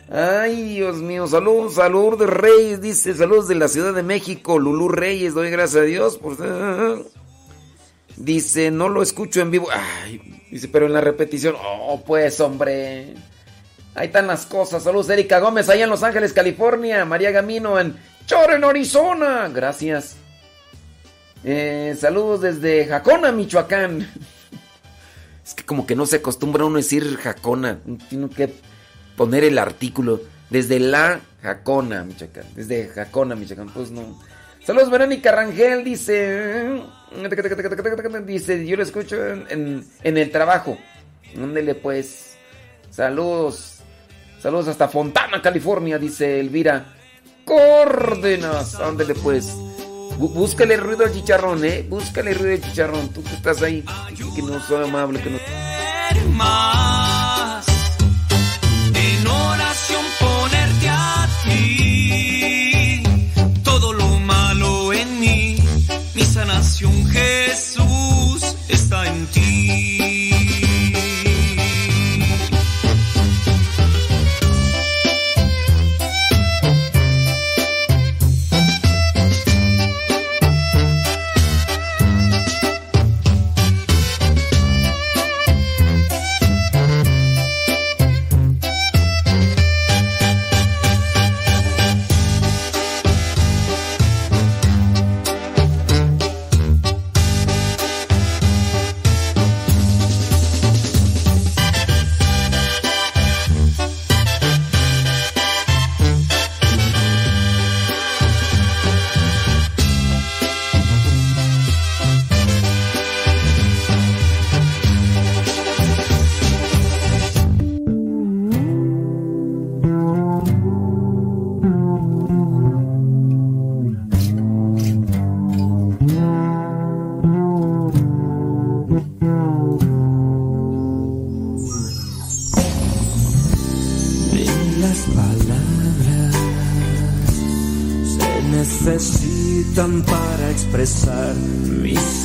Ay, 0.09 0.75
Dios 0.75 0.97
mío. 0.97 1.27
Salud, 1.27 1.71
salud 1.71 2.17
de 2.17 2.27
Reyes. 2.27 2.81
Dice, 2.81 3.13
saludos 3.15 3.47
de 3.47 3.55
la 3.55 3.67
Ciudad 3.67 3.93
de 3.93 4.03
México. 4.03 4.59
Lulú 4.59 4.89
Reyes. 4.89 5.33
Doy 5.33 5.49
gracias 5.49 5.83
a 5.83 5.85
Dios. 5.85 6.17
Por... 6.17 6.37
Dice, 8.17 8.71
no 8.71 8.89
lo 8.89 9.01
escucho 9.01 9.41
en 9.41 9.51
vivo. 9.51 9.67
Ay, 9.71 10.45
dice, 10.51 10.67
pero 10.67 10.85
en 10.85 10.93
la 10.93 11.01
repetición. 11.01 11.55
Oh, 11.59 12.01
pues, 12.05 12.39
hombre. 12.39 13.15
Ahí 13.95 14.07
están 14.07 14.27
las 14.27 14.45
cosas. 14.45 14.83
Saludos, 14.83 15.09
Erika 15.09 15.39
Gómez, 15.39 15.69
allá 15.69 15.85
en 15.85 15.89
Los 15.89 16.03
Ángeles, 16.03 16.33
California. 16.33 17.05
María 17.05 17.31
Gamino 17.31 17.79
en 17.79 17.95
Choren, 18.25 18.63
Arizona. 18.63 19.49
Gracias. 19.53 20.17
Eh, 21.43 21.95
saludos 21.99 22.41
desde 22.41 22.85
Jacona, 22.85 23.31
Michoacán. 23.31 24.09
Es 25.43 25.53
que 25.53 25.63
como 25.63 25.85
que 25.85 25.95
no 25.95 26.05
se 26.05 26.17
acostumbra 26.17 26.65
uno 26.65 26.75
a 26.75 26.81
decir 26.81 27.17
Jacona. 27.17 27.79
Tiene 28.09 28.29
que 28.29 28.53
poner 29.15 29.43
el 29.43 29.57
artículo. 29.57 30.21
Desde 30.49 30.79
la 30.79 31.19
Jacona, 31.41 32.03
Michoacán. 32.03 32.45
Desde 32.55 32.87
Jacona, 32.87 33.35
Michoacán. 33.35 33.69
Pues 33.69 33.91
no. 33.91 34.19
Saludos, 34.63 34.89
Verónica 34.89 35.31
Rangel. 35.31 35.83
Dice. 35.83 36.81
Dice, 38.25 38.65
yo 38.65 38.77
lo 38.77 38.83
escucho 38.83 39.25
en, 39.27 39.85
en 40.03 40.17
el 40.17 40.31
trabajo. 40.31 40.77
Ándele 41.35 41.75
pues. 41.75 42.37
Saludos. 42.91 43.79
Saludos 44.39 44.67
hasta 44.67 44.87
Fontana, 44.87 45.41
California, 45.41 45.97
dice 45.97 46.39
Elvira. 46.39 46.93
Córdenas. 47.43 48.75
Ándele 48.75 49.15
pues. 49.15 49.53
Búscale 50.17 50.77
ruido 50.77 51.03
al 51.03 51.11
chicharrón, 51.11 51.65
¿eh? 51.65 51.85
Búscale 51.87 52.33
ruido 52.33 52.53
al 52.53 52.61
chicharrón. 52.61 53.09
Tú 53.09 53.23
que 53.23 53.33
estás 53.33 53.61
ahí, 53.63 53.83
que 54.35 54.41
no 54.41 54.61
soy 54.61 54.87
amable, 54.87 55.21
que 55.21 55.29
no... 55.29 55.39
ti. 61.45 63.03
Todo 63.63 63.93
lo 63.93 64.19
malo 64.19 64.93
en 64.93 65.19
mí, 65.19 65.57
mi 66.13 66.23
sanación 66.23 67.07
Jesús 67.07 68.55
está 68.69 69.07
en 69.07 69.25
ti. 69.27 70.34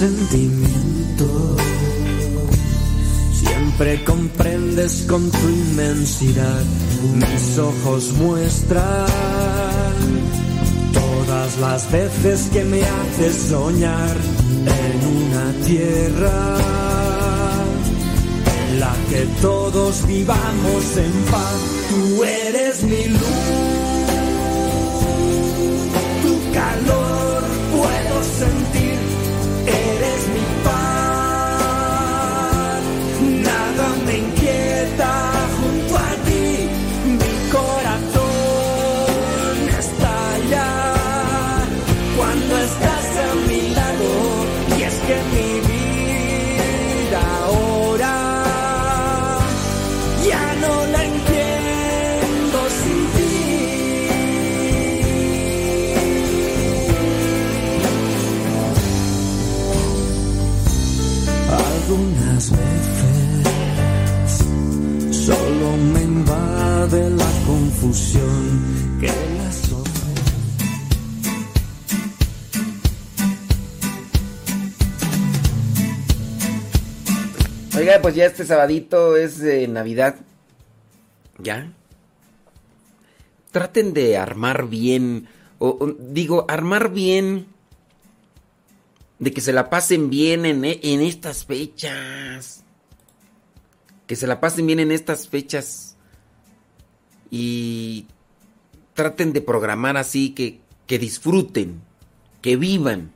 Mis 0.01 0.29
sentimientos. 0.31 1.61
Siempre 3.33 4.05
comprendes 4.05 5.05
con 5.09 5.31
tu 5.31 5.49
inmensidad, 5.49 6.63
mis 7.15 7.59
ojos 7.59 8.13
muestran 8.15 9.07
todas 10.93 11.59
las 11.59 11.91
veces 11.91 12.49
que 12.53 12.65
me 12.65 12.83
haces 12.83 13.37
soñar 13.49 14.17
en 14.67 15.07
una 15.17 15.67
tierra 15.67 16.57
en 18.69 18.81
la 18.81 18.95
que 19.11 19.27
todos 19.41 20.07
vivamos 20.07 20.97
en 20.97 21.13
paz. 21.31 21.55
Tú 21.91 22.25
eres 22.25 22.83
mi 22.85 23.05
luz, 23.07 23.80
confusión 67.81 68.99
que 69.01 69.07
la 69.07 69.53
sobre. 69.53 69.91
Oiga, 77.77 78.03
pues 78.03 78.15
ya 78.15 78.27
este 78.27 78.45
sabadito 78.45 79.17
es 79.17 79.41
Navidad. 79.69 80.17
¿Ya? 81.39 81.73
Traten 83.51 83.95
de 83.95 84.19
armar 84.19 84.69
bien, 84.69 85.27
o, 85.59 85.69
o 85.81 85.87
digo, 85.99 86.45
armar 86.49 86.93
bien, 86.93 87.47
de 89.19 89.33
que 89.33 89.41
se 89.41 89.53
la 89.53 89.71
pasen 89.71 90.11
bien 90.11 90.45
en, 90.45 90.65
en 90.65 91.01
estas 91.01 91.47
fechas. 91.47 92.63
Que 94.07 94.17
se 94.17 94.27
la 94.27 94.41
pasen 94.41 94.67
bien 94.67 94.81
en 94.81 94.93
estas 94.93 95.29
fechas. 95.29 95.90
Y 97.31 98.07
traten 98.95 99.33
de 99.33 99.41
programar 99.41 99.97
así, 99.97 100.31
que, 100.31 100.61
que 100.87 100.99
disfruten, 100.99 101.81
que 102.43 102.57
vivan. 102.57 103.13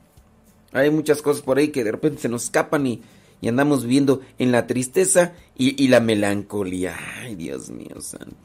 Hay 0.71 0.89
muchas 0.89 1.21
cosas 1.21 1.41
por 1.41 1.57
ahí 1.57 1.69
que 1.69 1.83
de 1.83 1.91
repente 1.91 2.21
se 2.21 2.29
nos 2.29 2.45
escapan 2.45 2.87
y, 2.87 3.01
y 3.41 3.47
andamos 3.47 3.83
viviendo 3.83 4.21
en 4.39 4.51
la 4.51 4.65
tristeza 4.67 5.33
y, 5.55 5.87
la 5.87 5.99
melancolía. 5.99 6.95
Ay, 7.21 7.35
Dios 7.35 7.69
mío 7.69 8.01
santo. 8.01 8.35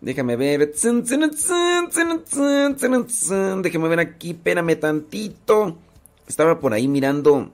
Déjame 0.00 0.36
ver. 0.36 0.72
Déjame 0.72 1.02
ver 3.88 4.00
aquí, 4.00 4.30
espérame 4.30 4.76
tantito. 4.76 5.78
Estaba 6.26 6.60
por 6.60 6.74
ahí 6.74 6.88
mirando. 6.88 7.50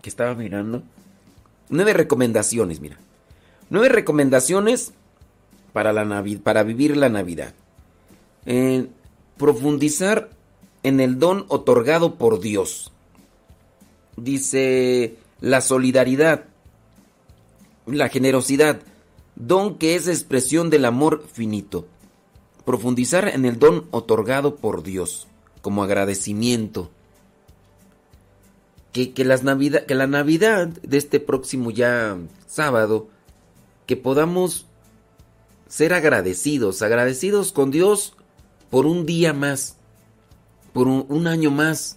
¿Qué 0.00 0.08
estaba 0.08 0.34
mirando? 0.34 0.82
Nueve 1.68 1.92
recomendaciones, 1.94 2.80
mira. 2.80 2.98
Nueve 3.70 3.88
recomendaciones 3.88 4.92
para, 5.72 5.92
la 5.92 6.24
para 6.42 6.62
vivir 6.62 6.96
la 6.96 7.08
Navidad. 7.08 7.54
Profundizar 9.36 10.30
en 10.82 11.00
el 11.00 11.18
don 11.18 11.46
otorgado 11.48 12.16
por 12.16 12.40
Dios. 12.40 12.92
Dice 14.16 15.16
la 15.40 15.60
solidaridad, 15.60 16.44
la 17.86 18.08
generosidad, 18.08 18.80
don 19.36 19.78
que 19.78 19.96
es 19.96 20.08
expresión 20.08 20.70
del 20.70 20.84
amor 20.84 21.24
finito. 21.32 21.86
Profundizar 22.64 23.28
en 23.28 23.44
el 23.44 23.58
don 23.58 23.86
otorgado 23.90 24.56
por 24.56 24.82
Dios 24.82 25.26
como 25.62 25.82
agradecimiento. 25.82 26.90
Que, 28.92 29.14
que, 29.14 29.24
las 29.24 29.42
Navidad, 29.42 29.86
que 29.86 29.94
la 29.94 30.06
Navidad 30.06 30.68
de 30.68 30.98
este 30.98 31.18
próximo 31.18 31.70
ya 31.70 32.18
sábado, 32.46 33.08
que 33.86 33.96
podamos 33.96 34.66
ser 35.72 35.94
agradecidos, 35.94 36.82
agradecidos 36.82 37.50
con 37.50 37.70
Dios 37.70 38.12
por 38.68 38.84
un 38.84 39.06
día 39.06 39.32
más, 39.32 39.78
por 40.74 40.86
un, 40.86 41.26
año 41.26 41.50
más, 41.50 41.96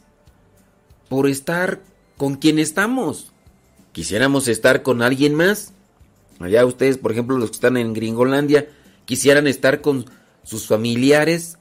por 1.10 1.28
estar 1.28 1.82
con 2.16 2.36
quien 2.36 2.58
estamos. 2.58 3.34
Quisiéramos 3.92 4.48
estar 4.48 4.82
con 4.82 5.02
alguien 5.02 5.36
más. 5.36 5.74
Allá 6.40 6.66
ustedes, 6.66 6.98
por 6.98 7.12
ejemplo, 7.12 7.38
los 7.38 7.50
que 7.50 7.56
están 7.56 7.76
en 7.76 7.92
Gringolandia, 7.92 8.70
quisieran 9.04 9.46
estar 9.46 9.82
con 9.82 10.06
sus 10.44 10.68
familiares 10.68 11.58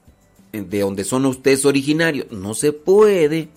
eh, 0.53 0.61
de 0.63 0.81
donde 0.83 1.03
son 1.03 1.27
ustedes 1.27 1.65
originarios. 1.65 2.31
No 2.31 2.55
se 2.55 2.73
puede. 2.73 3.49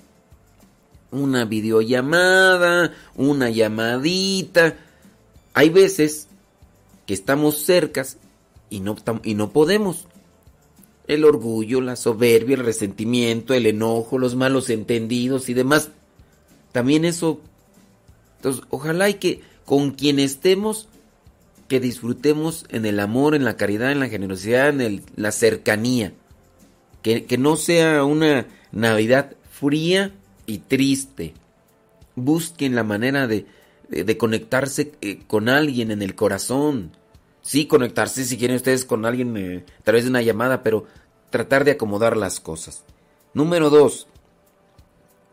Una 1.12 1.46
videollamada, 1.46 2.92
una 3.16 3.52
llamadita. 3.52 4.78
Hay 5.54 5.70
veces 5.70 6.28
que 7.06 7.14
estamos 7.14 7.60
cercas 7.64 8.18
y 8.70 8.80
no, 8.80 8.96
y 9.24 9.36
no 9.36 9.52
podemos. 9.52 10.08
El 11.08 11.24
orgullo, 11.24 11.80
la 11.80 11.96
soberbia, 11.96 12.56
el 12.56 12.66
resentimiento, 12.66 13.54
el 13.54 13.66
enojo, 13.66 14.18
los 14.18 14.36
malos 14.36 14.70
entendidos 14.70 15.50
y 15.50 15.54
demás. 15.54 15.92
También 16.72 17.06
eso. 17.06 17.40
Entonces, 18.38 18.64
ojalá 18.70 19.10
y 19.10 19.16
que 19.16 19.42
con 19.66 19.92
quien 19.92 20.20
estemos, 20.20 20.90
que 21.68 21.80
disfrutemos 21.80 22.66
en 22.70 22.86
el 22.86 23.00
amor, 23.00 23.36
en 23.36 23.46
la 23.46 23.58
caridad, 23.58 23.92
en 23.92 24.00
la 24.00 24.10
generosidad, 24.10 24.80
en 24.80 25.04
la 25.16 25.32
cercanía. 25.32 26.14
Que, 27.02 27.38
no 27.38 27.56
sea 27.56 28.04
una 28.04 28.48
Navidad 28.74 29.38
fría 29.50 30.12
y 30.46 30.58
triste. 30.58 31.34
Busquen 32.16 32.76
la 32.76 32.84
manera 32.84 33.28
de, 33.28 33.46
de, 33.88 34.18
conectarse 34.18 34.92
eh, 35.00 35.20
con 35.26 35.48
alguien 35.48 35.92
en 35.92 36.02
el 36.02 36.16
corazón 36.16 36.92
sí 37.48 37.66
conectarse 37.66 38.26
si 38.26 38.38
quieren 38.38 38.58
ustedes 38.58 38.84
con 38.84 39.06
alguien 39.06 39.38
eh, 39.38 39.66
a 39.80 39.84
través 39.84 40.04
de 40.04 40.10
una 40.10 40.22
llamada, 40.22 40.64
pero 40.64 40.84
tratar 41.30 41.64
de 41.64 41.72
acomodar 41.72 42.18
las 42.18 42.42
cosas. 42.42 42.84
Número 43.34 43.70
dos, 43.70 44.08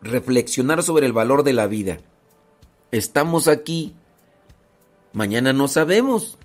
reflexionar 0.01 0.85
sobre 0.85 1.07
el 1.07 1.13
valor 1.13 1.43
de 1.43 1.55
la 1.55 1.67
vida. 1.67 1.99
Estamos 2.93 3.49
aquí, 3.49 3.95
mañana 5.13 5.53
no 5.53 5.67
sabemos. 5.67 6.39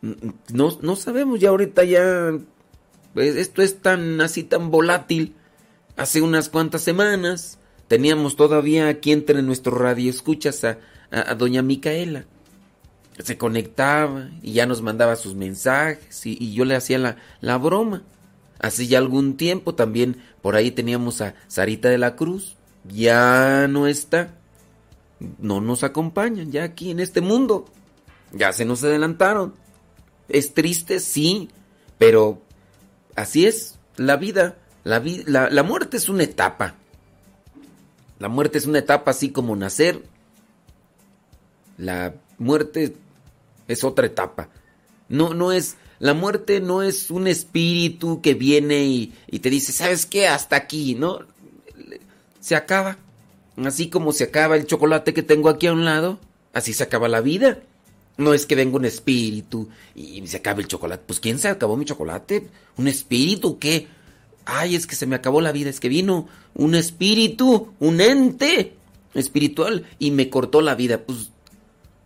No, 0.00 0.78
no 0.80 0.94
sabemos, 0.94 1.40
ya 1.40 1.48
ahorita 1.48 1.82
ya 1.82 2.32
pues, 3.14 3.34
esto 3.34 3.62
es 3.62 3.82
tan 3.82 4.20
así 4.20 4.44
tan 4.44 4.70
volátil. 4.70 5.34
Hace 5.96 6.22
unas 6.22 6.48
cuantas 6.48 6.82
semanas 6.82 7.58
teníamos 7.88 8.36
todavía 8.36 8.86
aquí 8.86 9.10
entre 9.10 9.42
nuestro 9.42 9.76
radio 9.76 10.08
escuchas 10.08 10.62
a, 10.62 10.78
a 11.10 11.34
doña 11.34 11.62
Micaela 11.62 12.26
se 13.18 13.36
conectaba 13.38 14.30
y 14.42 14.52
ya 14.54 14.66
nos 14.66 14.82
mandaba 14.82 15.16
sus 15.16 15.34
mensajes 15.34 16.24
y, 16.26 16.52
yo 16.52 16.64
le 16.64 16.76
hacía 16.76 16.98
la, 16.98 17.16
la, 17.40 17.58
broma. 17.58 18.02
Hace 18.58 18.86
ya 18.86 18.98
algún 18.98 19.36
tiempo 19.36 19.74
también 19.74 20.22
por 20.40 20.56
ahí 20.56 20.70
teníamos 20.70 21.20
a 21.20 21.34
Sarita 21.48 21.88
de 21.88 21.98
la 21.98 22.16
Cruz. 22.16 22.56
Ya 22.88 23.66
no 23.68 23.86
está. 23.86 24.34
No 25.38 25.60
nos 25.60 25.84
acompañan 25.84 26.50
ya 26.50 26.64
aquí 26.64 26.90
en 26.90 27.00
este 27.00 27.20
mundo. 27.20 27.66
Ya 28.32 28.52
se 28.52 28.64
nos 28.64 28.82
adelantaron. 28.82 29.54
Es 30.28 30.54
triste, 30.54 31.00
sí, 31.00 31.48
pero 31.98 32.42
así 33.14 33.46
es 33.46 33.78
la 33.96 34.16
vida. 34.16 34.56
La, 34.84 35.02
la, 35.26 35.50
la 35.50 35.62
muerte 35.62 35.96
es 35.96 36.08
una 36.08 36.24
etapa. 36.24 36.76
La 38.18 38.28
muerte 38.28 38.58
es 38.58 38.66
una 38.66 38.78
etapa 38.78 39.10
así 39.10 39.30
como 39.30 39.54
nacer. 39.54 40.02
La 41.76 42.14
muerte 42.42 42.94
es 43.68 43.84
otra 43.84 44.06
etapa. 44.06 44.48
No, 45.08 45.34
no 45.34 45.52
es, 45.52 45.76
la 45.98 46.14
muerte 46.14 46.60
no 46.60 46.82
es 46.82 47.10
un 47.10 47.26
espíritu 47.26 48.20
que 48.20 48.34
viene 48.34 48.84
y, 48.84 49.38
te 49.38 49.50
dice, 49.50 49.72
¿sabes 49.72 50.06
qué? 50.06 50.26
Hasta 50.26 50.56
aquí, 50.56 50.94
¿no? 50.94 51.20
Se 52.40 52.56
acaba. 52.56 52.98
Así 53.56 53.88
como 53.88 54.12
se 54.12 54.24
acaba 54.24 54.56
el 54.56 54.66
chocolate 54.66 55.14
que 55.14 55.22
tengo 55.22 55.48
aquí 55.48 55.66
a 55.66 55.72
un 55.72 55.84
lado, 55.84 56.18
así 56.52 56.72
se 56.72 56.82
acaba 56.82 57.08
la 57.08 57.20
vida. 57.20 57.60
No 58.16 58.34
es 58.34 58.46
que 58.46 58.54
venga 58.54 58.76
un 58.76 58.84
espíritu 58.84 59.68
y 59.94 60.26
se 60.26 60.38
acabe 60.38 60.62
el 60.62 60.68
chocolate. 60.68 61.04
Pues 61.06 61.20
¿quién 61.20 61.38
se 61.38 61.48
acabó 61.48 61.76
mi 61.76 61.84
chocolate? 61.84 62.48
¿Un 62.76 62.88
espíritu 62.88 63.58
qué? 63.58 63.88
Ay, 64.44 64.74
es 64.74 64.86
que 64.86 64.96
se 64.96 65.06
me 65.06 65.16
acabó 65.16 65.40
la 65.40 65.52
vida, 65.52 65.70
es 65.70 65.80
que 65.80 65.88
vino 65.88 66.28
un 66.54 66.74
espíritu, 66.74 67.72
un 67.78 68.00
ente 68.00 68.74
espiritual 69.14 69.86
y 69.98 70.10
me 70.10 70.28
cortó 70.30 70.60
la 70.62 70.74
vida. 70.74 70.98
Pues, 70.98 71.30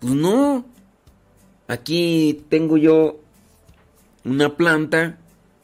pues 0.01 0.15
no, 0.15 0.65
Aquí 1.69 2.45
tengo 2.49 2.77
yo 2.77 3.19
una 4.25 4.57
planta, 4.57 5.19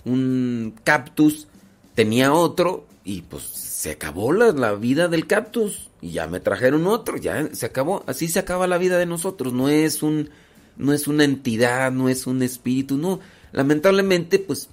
un 0.05 0.75
cactus, 0.83 1.47
tenía 1.95 2.33
otro 2.33 2.87
y 3.05 3.23
pues 3.23 3.45
se 3.45 3.93
acabó 3.93 4.33
la, 4.33 4.75
vida 4.75 5.09
del 5.09 5.27
cactus 5.27 5.91
y 6.01 6.11
ya 6.11 6.27
me 6.27 6.41
trajeron 6.41 6.87
otro, 6.87 7.17
ya 7.19 7.55
se 7.55 7.67
acabó, 7.67 8.03
así 8.07 8.29
se 8.29 8.41
acaba 8.41 8.67
la 8.67 8.79
vida 8.79 8.99
de 8.99 9.07
nosotros, 9.07 9.53
no 9.53 9.69
es 9.69 10.03
un 10.03 10.31
no 10.77 10.93
es 10.93 11.07
una 11.07 11.25
entidad, 11.25 11.93
no 11.93 12.09
es 12.09 12.27
un 12.27 12.43
espíritu, 12.43 12.97
no, 12.97 13.21
lamentablemente 13.53 14.39
pues 14.41 14.69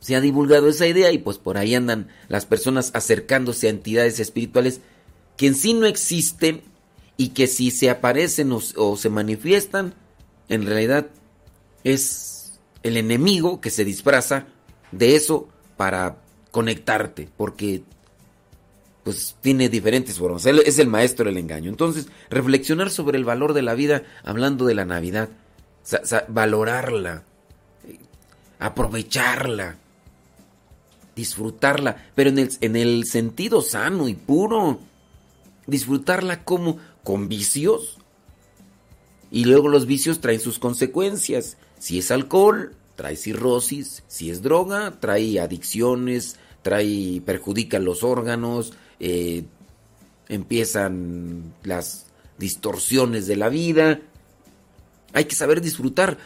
se 0.00 0.16
ha 0.16 0.20
divulgado 0.20 0.68
esa 0.68 0.86
idea 0.86 1.12
y 1.12 1.18
pues 1.18 1.36
por 1.36 1.58
ahí 1.58 1.74
andan 1.74 2.08
las 2.28 2.46
personas 2.46 2.92
acercándose 2.94 3.66
a 3.66 3.70
entidades 3.70 4.20
espirituales 4.20 4.80
que 5.36 5.48
en 5.48 5.54
sí 5.54 5.74
no 5.74 5.86
existen 5.86 6.62
y 7.20 7.30
que 7.30 7.48
si 7.48 7.72
se 7.72 7.90
aparecen 7.90 8.52
o, 8.52 8.96
se 8.96 9.10
manifiestan, 9.10 9.92
en 10.48 10.64
realidad 10.64 11.08
es 11.82 12.60
el 12.84 12.96
enemigo 12.96 13.60
que 13.60 13.70
se 13.70 13.84
disfraza 13.84 14.46
de 14.92 15.16
eso 15.16 15.48
para 15.76 16.18
conectarte, 16.52 17.28
porque 17.36 17.82
pues 19.02 19.36
tiene 19.40 19.68
diferentes 19.68 20.16
formas. 20.16 20.46
Es 20.46 20.78
el 20.78 20.86
maestro 20.86 21.24
del 21.24 21.38
engaño. 21.38 21.68
Entonces, 21.68 22.06
reflexionar 22.30 22.88
sobre 22.88 23.18
el 23.18 23.24
valor 23.24 23.52
de 23.52 23.62
la 23.62 23.74
vida 23.74 24.04
hablando 24.22 24.64
de 24.64 24.74
la 24.74 24.84
Navidad, 24.84 25.28
valorarla, 26.28 27.24
aprovecharla, 28.60 29.76
disfrutarla, 31.16 32.10
pero 32.14 32.30
en 32.30 32.38
el, 32.38 32.50
en 32.60 32.76
el 32.76 33.06
sentido 33.06 33.60
sano 33.60 34.06
y 34.06 34.14
puro. 34.14 34.78
Disfrutarla 35.66 36.44
como 36.44 36.78
con 37.04 37.28
vicios. 37.28 37.98
Y 39.30 39.44
luego 39.44 39.68
los 39.68 39.86
vicios 39.86 40.20
traen 40.20 40.40
sus 40.40 40.58
consecuencias. 40.58 41.56
Si 41.78 41.98
es 41.98 42.10
alcohol, 42.10 42.74
trae 42.96 43.16
cirrosis. 43.16 44.02
Si 44.08 44.30
es 44.30 44.42
droga, 44.42 44.98
trae 45.00 45.38
adicciones, 45.40 46.36
trae, 46.62 47.22
perjudica 47.24 47.78
los 47.78 48.02
órganos, 48.02 48.72
eh, 49.00 49.44
empiezan 50.28 51.54
las 51.62 52.06
distorsiones 52.38 53.26
de 53.26 53.36
la 53.36 53.48
vida. 53.48 54.00
Hay 55.12 55.24
que 55.24 55.34
saber 55.34 55.60
disfrutar. 55.60 56.18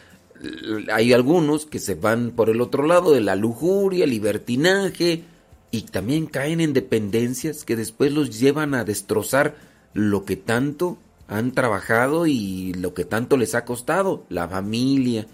Hay 0.91 1.13
algunos 1.13 1.65
que 1.65 1.79
se 1.79 1.95
van 1.95 2.31
por 2.31 2.49
el 2.49 2.59
otro 2.59 2.85
lado 2.85 3.11
de 3.11 3.21
la 3.21 3.35
lujuria, 3.35 4.05
libertinaje, 4.05 5.23
y 5.71 5.81
también 5.83 6.27
caen 6.27 6.61
en 6.61 6.73
dependencias 6.73 7.63
que 7.63 7.75
después 7.75 8.11
los 8.11 8.39
llevan 8.39 8.75
a 8.75 8.83
destrozar 8.83 9.55
lo 9.93 10.25
que 10.25 10.35
tanto 10.35 10.97
han 11.27 11.51
trabajado 11.51 12.27
y 12.27 12.73
lo 12.73 12.93
que 12.93 13.05
tanto 13.05 13.37
les 13.37 13.55
ha 13.55 13.65
costado, 13.65 14.25
la 14.29 14.47
familia, 14.47 15.27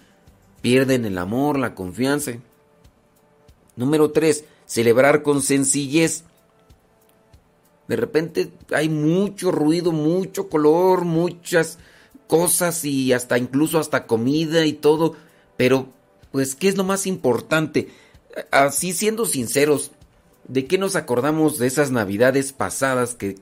pierden 0.62 1.06
el 1.06 1.17
amor, 1.17 1.58
la 1.58 1.76
confianza. 1.76 2.34
Número 3.76 4.12
3, 4.12 4.43
celebrar 4.65 5.24
con 5.24 5.41
sencillez. 5.41 6.24
De 7.88 7.95
repente 7.95 8.52
hay 8.72 8.89
mucho 8.89 9.52
ruido, 9.52 9.91
mucho 9.91 10.48
color, 10.50 11.06
muchas 11.06 11.80
cosas 12.28 12.86
y 12.86 13.13
hasta 13.13 13.38
incluso 13.38 13.80
hasta 13.80 14.06
comida 14.06 14.65
y 14.65 14.74
todo. 14.74 15.15
Pero, 15.58 15.88
pues, 16.32 16.56
¿qué 16.56 16.67
es 16.67 16.78
lo 16.78 16.84
más 16.84 17.08
importante? 17.08 17.89
Así 18.52 18.93
siendo 18.93 19.26
sinceros, 19.26 19.91
¿de 20.48 20.65
qué 20.65 20.78
nos 20.78 20.95
acordamos 20.95 21.58
de 21.58 21.67
esas 21.67 21.89
navidades 21.89 22.54
pasadas 22.54 23.15
que, 23.15 23.38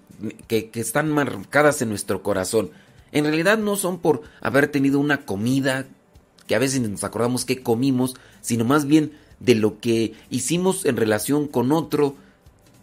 que, 0.47 0.69
están 0.73 1.12
marcadas 1.12 1.82
en 1.82 1.89
nuestro 1.89 2.23
corazón? 2.23 2.71
En 3.12 3.25
realidad 3.25 3.58
no 3.58 3.75
son 3.75 3.99
por 3.99 4.21
haber 4.41 4.67
tenido 4.67 4.99
una 4.99 5.25
comida, 5.25 5.86
que 6.47 6.56
a 6.56 6.60
veces 6.60 6.82
nos 6.82 7.03
acordamos 7.03 7.45
que 7.45 7.62
comimos, 7.62 8.15
sino 8.41 8.65
más 8.65 8.86
bien 8.86 9.13
de 9.39 9.56
lo 9.56 9.80
que 9.80 10.13
hicimos 10.30 10.86
en 10.86 10.97
relación 10.97 11.47
con 11.47 11.71
otro 11.71 12.15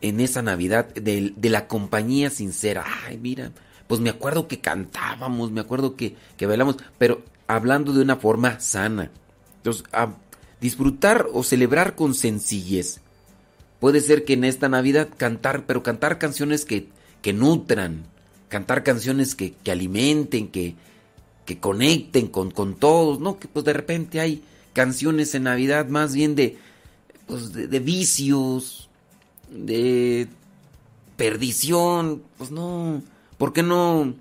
en 0.01 0.21
esa 0.21 0.43
Navidad, 0.43 0.93
de, 0.95 1.33
de 1.37 1.51
la 1.51 1.67
compañía 1.67 2.31
sincera. 2.31 2.85
Ay, 3.07 3.17
mira, 3.17 3.53
pues 3.87 4.01
me 4.01 4.11
acuerdo 4.11 4.49
que 4.49 4.61
cantábamos, 4.61 5.51
me 5.51 5.61
acuerdo 5.61 5.97
que, 5.97 6.17
que 6.37 6.47
bailamos, 6.47 6.77
pero 6.99 7.23
hablando 7.47 7.93
de 7.93 8.03
una 8.03 8.17
forma 8.17 8.61
sana. 8.61 9.11
Entonces, 9.57 9.85
a 9.93 10.15
disfrutar 10.61 11.27
o 11.33 11.43
celebrar 11.43 11.95
con 11.95 12.15
sencillez. 12.15 13.01
Puede 13.81 14.01
ser 14.01 14.25
que 14.25 14.33
en 14.33 14.45
esta 14.45 14.69
Navidad 14.69 15.09
cantar, 15.17 15.67
pero 15.67 15.83
cantar 15.83 16.19
canciones 16.19 16.65
que, 16.65 16.89
que 17.25 17.33
nutran, 17.33 18.05
cantar 18.51 18.83
canciones 18.83 19.35
que, 19.35 19.55
que 19.55 19.73
alimenten, 19.73 20.49
que, 20.49 20.75
que 21.47 21.59
conecten 21.59 22.27
con, 22.27 22.51
con 22.51 22.75
todos, 22.75 23.19
¿no? 23.19 23.39
Que 23.39 23.49
pues 23.49 23.65
de 23.65 23.73
repente 23.73 24.21
hay 24.21 24.43
canciones 24.75 25.35
en 25.35 25.45
Navidad 25.45 25.89
más 25.89 26.13
bien 26.13 26.35
de, 26.35 26.59
pues 27.27 27.55
de, 27.55 27.81
vicios, 27.81 28.91
de 29.51 30.29
perdición, 31.17 32.23
pues 32.37 32.51
no, 32.51 33.03
¿por 33.39 33.55
qué 33.55 33.63
no 33.63 34.15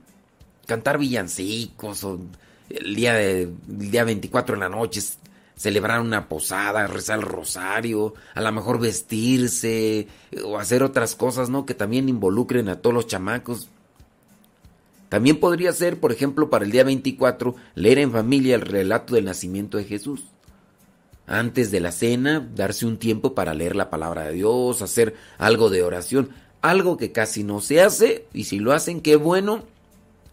cantar 0.65 0.97
villancicos 0.97 2.05
o 2.05 2.21
el 2.69 2.95
día, 2.95 3.15
de, 3.15 3.41
el 3.41 3.91
día 3.91 4.05
24 4.05 4.53
en 4.53 4.61
la 4.61 4.69
noche 4.69 5.01
celebrar 5.55 6.01
una 6.01 6.27
posada, 6.27 6.87
rezar 6.87 7.19
el 7.19 7.25
rosario, 7.25 8.13
a 8.33 8.41
lo 8.41 8.51
mejor 8.51 8.79
vestirse 8.79 10.07
o 10.43 10.57
hacer 10.57 10.83
otras 10.83 11.15
cosas, 11.15 11.49
¿no? 11.49 11.65
Que 11.65 11.73
también 11.73 12.09
involucren 12.09 12.69
a 12.69 12.81
todos 12.81 12.93
los 12.93 13.07
chamacos. 13.07 13.69
También 15.09 15.39
podría 15.39 15.71
ser, 15.73 15.99
por 15.99 16.11
ejemplo, 16.11 16.49
para 16.49 16.65
el 16.65 16.71
día 16.71 16.83
24, 16.83 17.55
leer 17.75 17.99
en 17.99 18.11
familia 18.11 18.55
el 18.55 18.61
relato 18.61 19.13
del 19.13 19.25
nacimiento 19.25 19.77
de 19.77 19.83
Jesús. 19.83 20.23
Antes 21.27 21.71
de 21.71 21.79
la 21.79 21.91
cena, 21.91 22.39
darse 22.55 22.85
un 22.85 22.97
tiempo 22.97 23.35
para 23.35 23.53
leer 23.53 23.75
la 23.75 23.89
palabra 23.89 24.23
de 24.23 24.33
Dios, 24.33 24.81
hacer 24.81 25.15
algo 25.37 25.69
de 25.69 25.83
oración, 25.83 26.29
algo 26.61 26.97
que 26.97 27.11
casi 27.11 27.43
no 27.43 27.61
se 27.61 27.79
hace, 27.79 28.25
y 28.33 28.45
si 28.45 28.59
lo 28.59 28.73
hacen, 28.73 29.01
qué 29.01 29.15
bueno, 29.15 29.63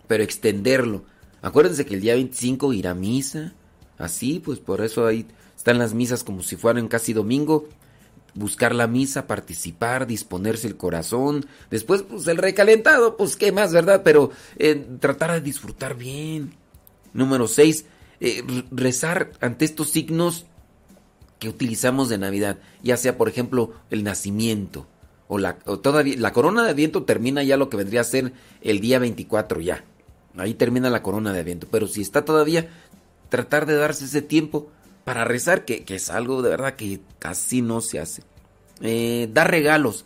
pero 0.08 0.24
extenderlo. 0.24 1.04
Acuérdense 1.42 1.86
que 1.86 1.94
el 1.94 2.00
día 2.00 2.14
25 2.14 2.72
ir 2.72 2.88
a 2.88 2.94
misa, 2.94 3.52
así, 4.00 4.40
pues 4.44 4.58
por 4.58 4.80
eso 4.80 5.06
ahí 5.06 5.26
están 5.56 5.78
las 5.78 5.94
misas 5.94 6.24
como 6.24 6.42
si 6.42 6.56
fueran 6.56 6.88
casi 6.88 7.12
domingo, 7.12 7.68
buscar 8.34 8.74
la 8.74 8.86
misa, 8.86 9.26
participar, 9.26 10.06
disponerse 10.06 10.66
el 10.66 10.76
corazón. 10.76 11.46
Después, 11.70 12.02
pues 12.02 12.26
el 12.26 12.38
recalentado, 12.38 13.16
pues 13.16 13.36
qué 13.36 13.52
más, 13.52 13.72
¿verdad? 13.72 14.02
Pero 14.04 14.30
eh, 14.56 14.86
tratar 14.98 15.32
de 15.32 15.40
disfrutar 15.40 15.96
bien. 15.96 16.54
Número 17.12 17.48
6, 17.48 17.84
eh, 18.20 18.44
rezar 18.70 19.32
ante 19.40 19.64
estos 19.64 19.90
signos 19.90 20.46
que 21.38 21.48
utilizamos 21.48 22.08
de 22.08 22.18
Navidad, 22.18 22.58
ya 22.82 22.96
sea 22.96 23.16
por 23.16 23.28
ejemplo 23.28 23.72
el 23.90 24.04
nacimiento 24.04 24.86
o 25.26 25.38
la 25.38 25.54
todavía 25.58 26.16
la 26.18 26.32
corona 26.32 26.64
de 26.64 26.74
viento 26.74 27.04
termina 27.04 27.42
ya 27.42 27.56
lo 27.56 27.70
que 27.70 27.78
vendría 27.78 28.02
a 28.02 28.04
ser 28.04 28.32
el 28.60 28.80
día 28.80 28.98
24 28.98 29.60
ya. 29.60 29.84
Ahí 30.36 30.54
termina 30.54 30.90
la 30.90 31.02
corona 31.02 31.32
de 31.32 31.42
viento, 31.42 31.66
pero 31.70 31.88
si 31.88 32.02
está 32.02 32.24
todavía 32.24 32.68
tratar 33.30 33.64
de 33.64 33.76
darse 33.76 34.04
ese 34.04 34.20
tiempo 34.20 34.70
para 35.04 35.24
rezar, 35.24 35.64
que, 35.64 35.84
es 35.88 36.10
algo 36.10 36.42
de 36.42 36.50
verdad 36.50 36.76
que 36.76 37.00
casi 37.18 37.62
no 37.62 37.80
se 37.80 37.98
hace. 37.98 38.22
Eh, 38.82 39.28
dar 39.32 39.50
regalos, 39.50 40.04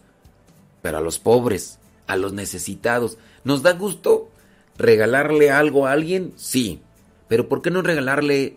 pero 0.83 0.99
a 0.99 1.01
los 1.01 1.19
pobres, 1.19 1.79
a 2.07 2.17
los 2.17 2.33
necesitados. 2.33 3.19
¿Nos 3.43 3.63
da 3.63 3.73
gusto 3.73 4.31
regalarle 4.79 5.51
algo 5.51 5.87
a 5.87 5.93
alguien? 5.93 6.33
Sí, 6.37 6.81
pero 7.29 7.49
¿por 7.49 7.63
qué 7.63 7.71
no 7.71 7.83
regalarle 7.83 8.57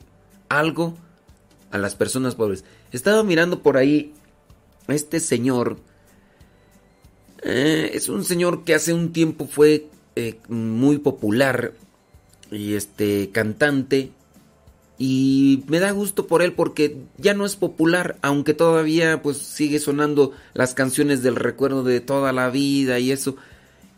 algo 0.50 0.96
a 1.72 1.78
las 1.78 1.96
personas 1.96 2.36
pobres? 2.36 2.64
Estaba 2.92 3.24
mirando 3.24 3.62
por 3.64 3.78
ahí 3.78 4.14
este 4.88 5.20
señor. 5.20 5.78
Eh, 7.44 7.92
es 7.94 8.10
un 8.10 8.24
señor 8.24 8.64
que 8.64 8.76
hace 8.76 8.94
un 8.94 9.14
tiempo 9.14 9.48
fue 9.48 9.88
eh, 10.16 10.40
muy 10.48 10.98
popular 10.98 11.74
y 12.52 12.76
este 12.76 13.30
cantante 13.32 14.12
y 15.00 15.64
me 15.68 15.80
da 15.80 15.92
gusto 15.92 16.26
por 16.26 16.42
él 16.42 16.54
porque 16.54 16.98
ya 17.18 17.34
no 17.34 17.46
es 17.46 17.56
popular, 17.56 18.18
aunque 18.22 18.54
todavía 18.54 19.22
pues 19.22 19.38
sigue 19.38 19.80
sonando 19.80 20.32
las 20.54 20.74
canciones 20.74 21.22
del 21.22 21.36
recuerdo 21.36 21.84
de 21.84 22.02
toda 22.02 22.34
la 22.34 22.50
vida 22.50 22.98
y 22.98 23.12
eso. 23.12 23.36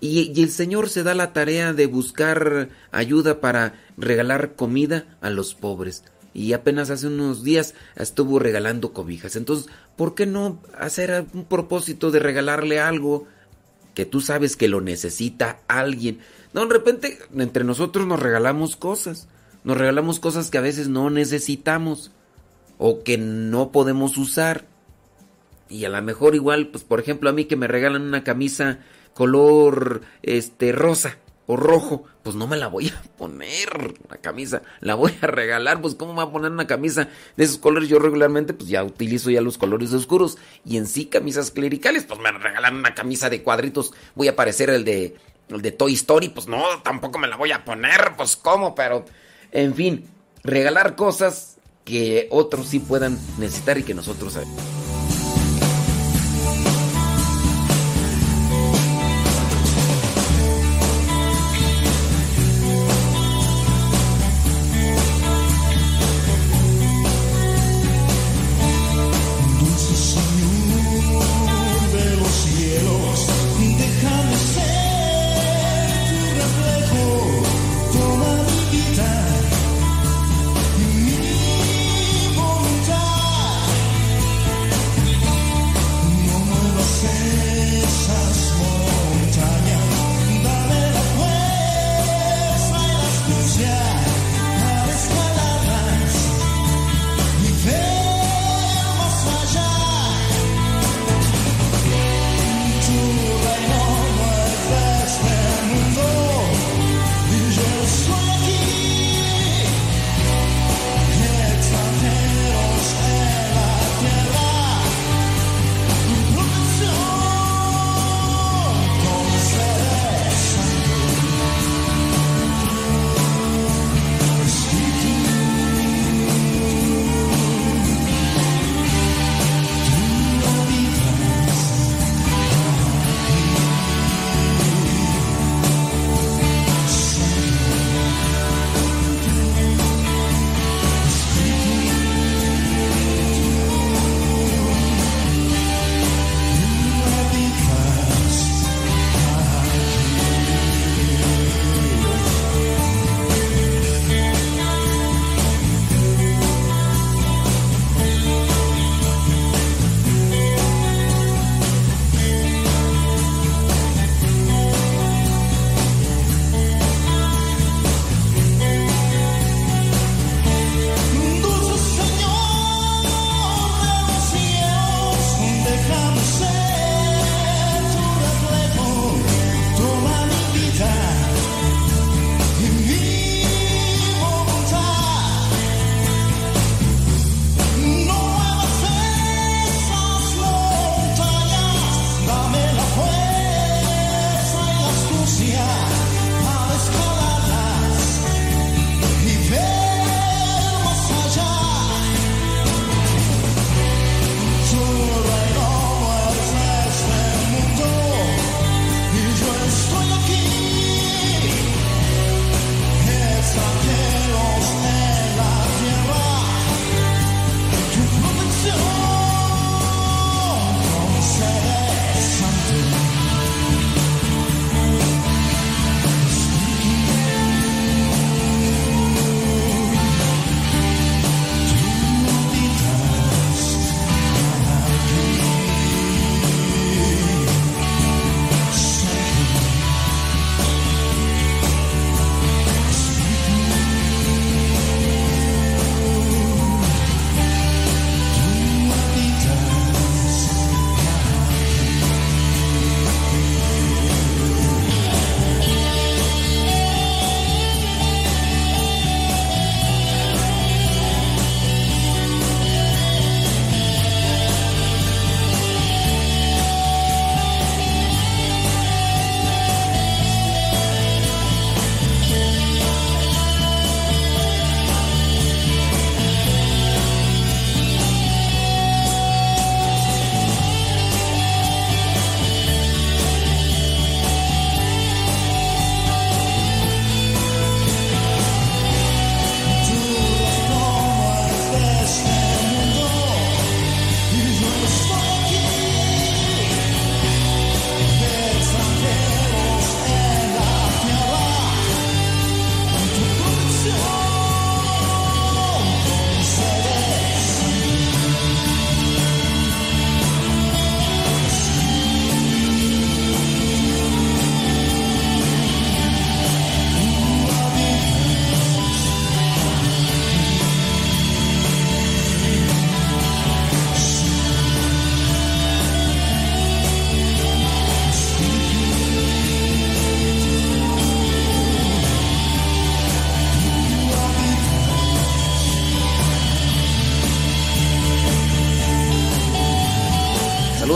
Y, 0.02 0.32
y, 0.34 0.44
el 0.44 0.50
Señor 0.50 0.90
se 0.90 1.04
da 1.04 1.14
la 1.14 1.34
tarea 1.34 1.74
de 1.74 1.86
buscar 1.86 2.70
ayuda 2.92 3.42
para 3.42 3.74
regalar 3.98 4.56
comida 4.56 5.18
a 5.22 5.30
los 5.30 5.56
pobres. 5.56 6.04
Y 6.34 6.54
apenas 6.54 6.90
hace 6.90 7.08
unos 7.08 7.44
días 7.44 7.74
estuvo 7.96 8.40
regalando 8.40 8.94
cobijas. 8.94 9.36
Entonces, 9.36 9.68
¿por 9.96 10.16
qué 10.16 10.26
no 10.26 10.62
hacer 10.78 11.26
un 11.34 11.46
propósito 11.46 12.12
de 12.12 12.20
regalarle 12.20 12.80
algo 12.80 13.26
que 13.94 14.06
tú 14.06 14.22
sabes 14.22 14.56
que 14.56 14.68
lo 14.68 14.80
necesita 14.80 15.60
alguien? 15.68 16.20
No, 16.54 16.66
de 16.66 16.74
repente 16.74 17.20
entre 17.36 17.64
nosotros 17.64 18.06
nos 18.06 18.20
regalamos 18.20 18.76
cosas. 18.76 19.28
Nos 19.64 19.78
regalamos 19.78 20.20
cosas 20.20 20.50
que 20.50 20.58
a 20.58 20.62
veces 20.62 20.88
no 20.88 21.10
necesitamos 21.10 22.12
o 22.78 23.04
que 23.04 23.18
no 23.18 23.72
podemos 23.72 24.18
usar. 24.18 24.66
Y 25.70 25.86
a 25.86 25.90
lo 25.90 26.02
mejor 26.02 26.36
igual, 26.36 26.68
pues 26.68 26.84
por 26.84 27.00
ejemplo 27.00 27.30
a 27.30 27.34
mí 27.34 27.46
que 27.46 27.56
me 27.56 27.68
regalan 27.68 28.02
una 28.02 28.24
camisa 28.24 28.80
color 29.14 30.02
este 30.24 30.72
rosa 30.72 31.18
o 31.46 31.56
rojo, 31.56 32.04
pues 32.22 32.36
no 32.36 32.46
me 32.46 32.58
la 32.58 32.68
voy 32.68 32.88
a 32.96 33.02
poner 33.18 33.96
la 34.08 34.18
camisa, 34.18 34.62
la 34.82 34.94
voy 34.96 35.14
a 35.22 35.28
regalar, 35.28 35.82
pues 35.82 35.96
cómo 35.96 36.14
me 36.14 36.22
voy 36.22 36.30
a 36.30 36.34
poner 36.34 36.52
una 36.52 36.68
camisa 36.68 37.10
de 37.36 37.44
esos 37.44 37.58
colores, 37.58 37.90
yo 37.90 37.98
regularmente 37.98 38.54
pues 38.54 38.70
ya 38.70 38.84
utilizo 38.84 39.32
ya 39.32 39.42
los 39.42 39.58
colores 39.58 39.92
oscuros 39.94 40.38
y 40.64 40.78
en 40.78 40.86
sí 40.86 41.08
camisas 41.08 41.50
clericales, 41.50 42.06
pues 42.06 42.20
me 42.20 42.32
regalan 42.32 42.76
una 42.76 42.94
camisa 42.94 43.32
de 43.32 43.42
cuadritos, 43.42 43.94
voy 44.14 44.28
a 44.28 44.36
parecer 44.36 44.70
el 44.70 44.86
de 44.86 45.18
el 45.50 45.64
de 45.64 45.72
Toy 45.72 45.96
Story, 45.96 46.30
pues 46.30 46.48
no, 46.48 46.64
tampoco 46.84 47.18
me 47.18 47.28
la 47.28 47.36
voy 47.36 47.52
a 47.52 47.66
poner, 47.66 48.14
pues 48.16 48.38
cómo, 48.38 48.76
pero 48.76 49.06
en 49.52 49.74
fin, 49.76 50.06
regalar 50.44 50.96
cosas 50.96 51.58
que 51.86 52.28
otros 52.32 52.68
sí 52.68 52.80
puedan 52.80 53.18
necesitar 53.38 53.78
y 53.78 53.84
que 53.84 53.94
nosotros 53.94 54.34
sabemos. 54.34 54.79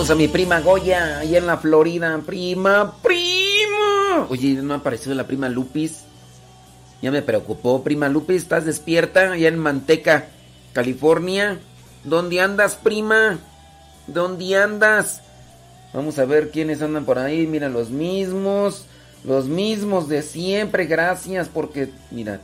A 0.09 0.15
mi 0.15 0.27
prima 0.27 0.59
Goya, 0.59 1.19
allá 1.19 1.37
en 1.37 1.47
la 1.47 1.57
Florida. 1.57 2.21
Prima, 2.25 2.97
prima. 3.01 4.27
Oye, 4.29 4.55
no 4.55 4.73
ha 4.73 4.77
aparecido 4.77 5.15
la 5.15 5.25
prima 5.25 5.47
Lupis. 5.47 6.03
Ya 7.01 7.09
me 7.09 7.21
preocupó, 7.21 7.83
prima 7.83 8.09
Lupis. 8.09 8.41
¿Estás 8.41 8.65
despierta 8.65 9.31
allá 9.31 9.47
en 9.47 9.57
Manteca, 9.57 10.27
California? 10.73 11.61
¿Dónde 12.03 12.41
andas, 12.41 12.75
prima? 12.75 13.39
¿Dónde 14.07 14.57
andas? 14.57 15.21
Vamos 15.93 16.19
a 16.19 16.25
ver 16.25 16.51
quiénes 16.51 16.81
andan 16.81 17.05
por 17.05 17.17
ahí. 17.17 17.47
Mira, 17.47 17.69
los 17.69 17.89
mismos. 17.89 18.85
Los 19.23 19.45
mismos 19.45 20.09
de 20.09 20.21
siempre. 20.21 20.85
Gracias 20.85 21.47
porque... 21.47 21.89
Mira. 22.11 22.41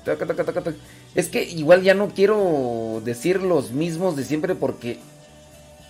Es 1.14 1.28
que 1.28 1.44
igual 1.44 1.84
ya 1.84 1.94
no 1.94 2.08
quiero 2.08 3.02
decir 3.04 3.44
los 3.44 3.72
mismos 3.72 4.16
de 4.16 4.24
siempre 4.24 4.56
porque... 4.56 5.00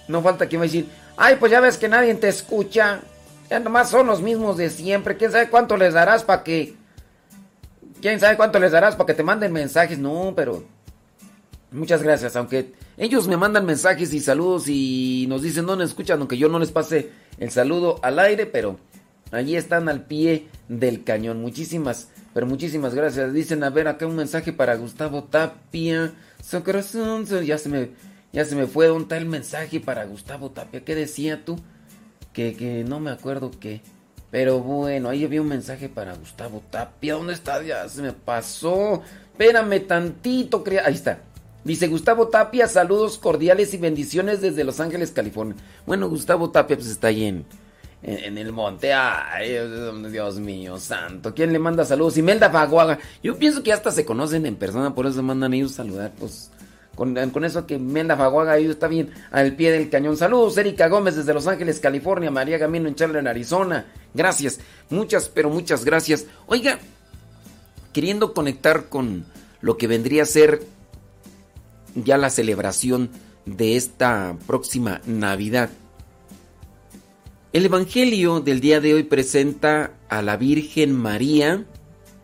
No 0.09 0.21
falta 0.21 0.47
quien 0.47 0.59
va 0.59 0.65
a 0.65 0.67
decir... 0.67 0.87
Ay, 1.15 1.37
pues 1.39 1.51
ya 1.51 1.61
ves 1.61 1.77
que 1.77 1.87
nadie 1.87 2.13
te 2.15 2.27
escucha. 2.27 2.99
Ya 3.49 3.59
nomás 3.59 3.89
son 3.89 4.07
los 4.07 4.21
mismos 4.21 4.57
de 4.57 4.69
siempre. 4.69 5.15
¿Quién 5.15 5.31
sabe 5.31 5.49
cuánto 5.49 5.77
les 5.77 5.93
darás 5.93 6.23
para 6.23 6.43
que... 6.43 6.75
¿Quién 8.01 8.19
sabe 8.19 8.35
cuánto 8.35 8.59
les 8.59 8.71
darás 8.71 8.95
para 8.95 9.07
que 9.07 9.13
te 9.13 9.23
manden 9.23 9.53
mensajes? 9.53 9.97
No, 9.97 10.33
pero... 10.35 10.65
Muchas 11.71 12.01
gracias, 12.01 12.35
aunque 12.35 12.73
ellos 12.97 13.27
me 13.27 13.37
mandan 13.37 13.63
mensajes 13.63 14.11
y 14.11 14.19
saludos 14.21 14.63
y 14.67 15.27
nos 15.29 15.43
dicen 15.43 15.67
no 15.67 15.75
nos 15.75 15.89
escuchan, 15.89 16.17
aunque 16.17 16.37
yo 16.37 16.49
no 16.49 16.57
les 16.57 16.71
pase 16.71 17.11
el 17.37 17.51
saludo 17.51 17.99
al 18.01 18.17
aire, 18.17 18.47
pero 18.47 18.79
allí 19.31 19.55
están 19.55 19.87
al 19.87 20.05
pie 20.05 20.47
del 20.67 21.03
cañón. 21.03 21.41
Muchísimas, 21.41 22.09
pero 22.33 22.47
muchísimas 22.47 22.95
gracias. 22.95 23.33
Dicen, 23.33 23.63
a 23.63 23.69
ver, 23.69 23.87
acá 23.87 24.07
un 24.07 24.15
mensaje 24.15 24.51
para 24.51 24.75
Gustavo 24.75 25.25
Tapia. 25.25 26.11
Ya 27.45 27.57
se 27.59 27.69
me, 27.69 27.89
ya 28.31 28.45
se 28.45 28.55
me 28.55 28.67
fue. 28.67 28.87
¿Dónde 28.87 29.03
está 29.03 29.17
el 29.17 29.25
mensaje 29.25 29.79
para 29.79 30.05
Gustavo 30.05 30.51
Tapia? 30.51 30.83
¿Qué 30.83 30.95
decía 30.95 31.43
tú? 31.43 31.59
Que, 32.33 32.55
que 32.55 32.83
no 32.83 32.99
me 32.99 33.11
acuerdo 33.11 33.51
qué. 33.59 33.81
Pero 34.31 34.59
bueno, 34.59 35.09
ahí 35.09 35.25
había 35.25 35.41
un 35.41 35.47
mensaje 35.47 35.89
para 35.89 36.13
Gustavo 36.13 36.61
Tapia. 36.69 37.15
¿Dónde 37.15 37.33
está? 37.33 37.61
Ya 37.63 37.87
se 37.89 38.01
me 38.01 38.13
pasó. 38.13 39.01
Espérame 39.31 39.79
tantito, 39.87 40.63
cría. 40.63 40.83
Ahí 40.85 40.93
está. 40.93 41.21
Dice 41.63 41.87
Gustavo 41.87 42.29
Tapia, 42.29 42.67
saludos 42.67 43.17
cordiales 43.17 43.73
y 43.73 43.77
bendiciones 43.77 44.41
desde 44.41 44.63
Los 44.63 44.79
Ángeles, 44.79 45.11
California. 45.11 45.55
Bueno, 45.85 46.07
Gustavo 46.07 46.51
Tapia 46.51 46.77
pues 46.77 46.87
está 46.87 47.07
ahí 47.07 47.25
en, 47.25 47.45
en, 48.01 48.37
el 48.37 48.51
monte. 48.53 48.93
Ay, 48.93 49.55
Dios 50.09 50.39
mío, 50.39 50.77
santo. 50.77 51.33
¿Quién 51.33 51.51
le 51.51 51.59
manda 51.59 51.83
saludos? 51.83 52.17
Imelda 52.17 52.49
Faguaga. 52.49 52.99
Yo 53.21 53.37
pienso 53.37 53.61
que 53.61 53.73
hasta 53.73 53.91
se 53.91 54.05
conocen 54.05 54.45
en 54.45 54.55
persona, 54.55 54.95
por 54.95 55.05
eso 55.05 55.21
mandan 55.21 55.53
ellos 55.53 55.73
saludar. 55.73 56.13
Pues 56.17 56.49
con, 56.99 57.45
eso 57.45 57.65
que 57.65 57.75
Imelda 57.75 58.17
Faguaga 58.17 58.51
ahí 58.51 58.65
está 58.65 58.89
bien 58.89 59.09
al 59.31 59.55
pie 59.55 59.71
del 59.71 59.89
cañón. 59.89 60.17
Saludos, 60.17 60.57
Erika 60.57 60.89
Gómez 60.89 61.15
desde 61.15 61.33
Los 61.33 61.47
Ángeles, 61.47 61.79
California. 61.79 62.29
María 62.29 62.57
Gamino 62.57 62.89
en 62.89 62.95
Charlotte, 62.95 63.21
en 63.21 63.27
Arizona. 63.27 63.85
Gracias, 64.13 64.59
muchas, 64.89 65.29
pero 65.29 65.49
muchas 65.49 65.85
gracias. 65.85 66.25
Oiga, 66.45 66.77
queriendo 67.93 68.33
conectar 68.33 68.89
con 68.89 69.25
lo 69.61 69.77
que 69.77 69.87
vendría 69.87 70.23
a 70.23 70.25
ser 70.25 70.61
ya 71.95 72.17
la 72.17 72.29
celebración 72.29 73.11
de 73.45 73.77
esta 73.77 74.35
próxima 74.45 74.99
Navidad. 75.05 75.69
El 77.53 77.65
Evangelio 77.65 78.41
del 78.41 78.59
día 78.59 78.81
de 78.81 78.93
hoy 78.93 79.03
presenta 79.03 79.93
a 80.09 80.21
la 80.21 80.35
Virgen 80.35 80.93
María 80.93 81.63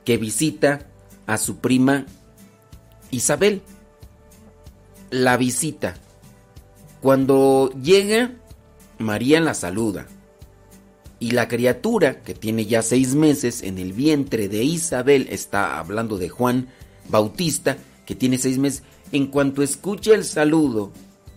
que 0.04 0.18
visita 0.18 0.88
a 1.28 1.38
su 1.38 1.60
prima 1.60 2.06
Isabel. 3.10 3.62
La 5.16 5.38
visita. 5.38 5.96
Cuando 7.02 7.72
llega, 7.82 8.34
María 8.98 9.40
la 9.40 9.54
saluda. 9.54 10.08
Y 11.22 11.32
la 11.32 11.48
criatura, 11.48 12.22
que 12.22 12.34
tiene 12.34 12.66
ya 12.66 12.82
seis 12.82 13.16
meses 13.16 13.64
en 13.64 13.78
el 13.78 13.94
vientre 13.94 14.50
de 14.50 14.66
Isabel, 14.66 15.28
está 15.30 15.80
hablando 15.80 16.18
de 16.18 16.28
Juan 16.28 16.68
Bautista, 17.08 17.78
que 18.06 18.14
tiene 18.14 18.38
seis 18.38 18.58
meses, 18.58 18.84
en 19.14 19.28
cuanto 19.28 19.64
escucha 19.64 20.14
el 20.14 20.26
saludo 20.26 20.92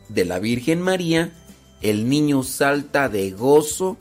de 0.08 0.24
la 0.24 0.40
Virgen 0.40 0.82
María, 0.82 1.32
el 1.80 2.08
niño 2.08 2.42
salta 2.42 3.08
de 3.08 3.30
gozo, 3.30 3.96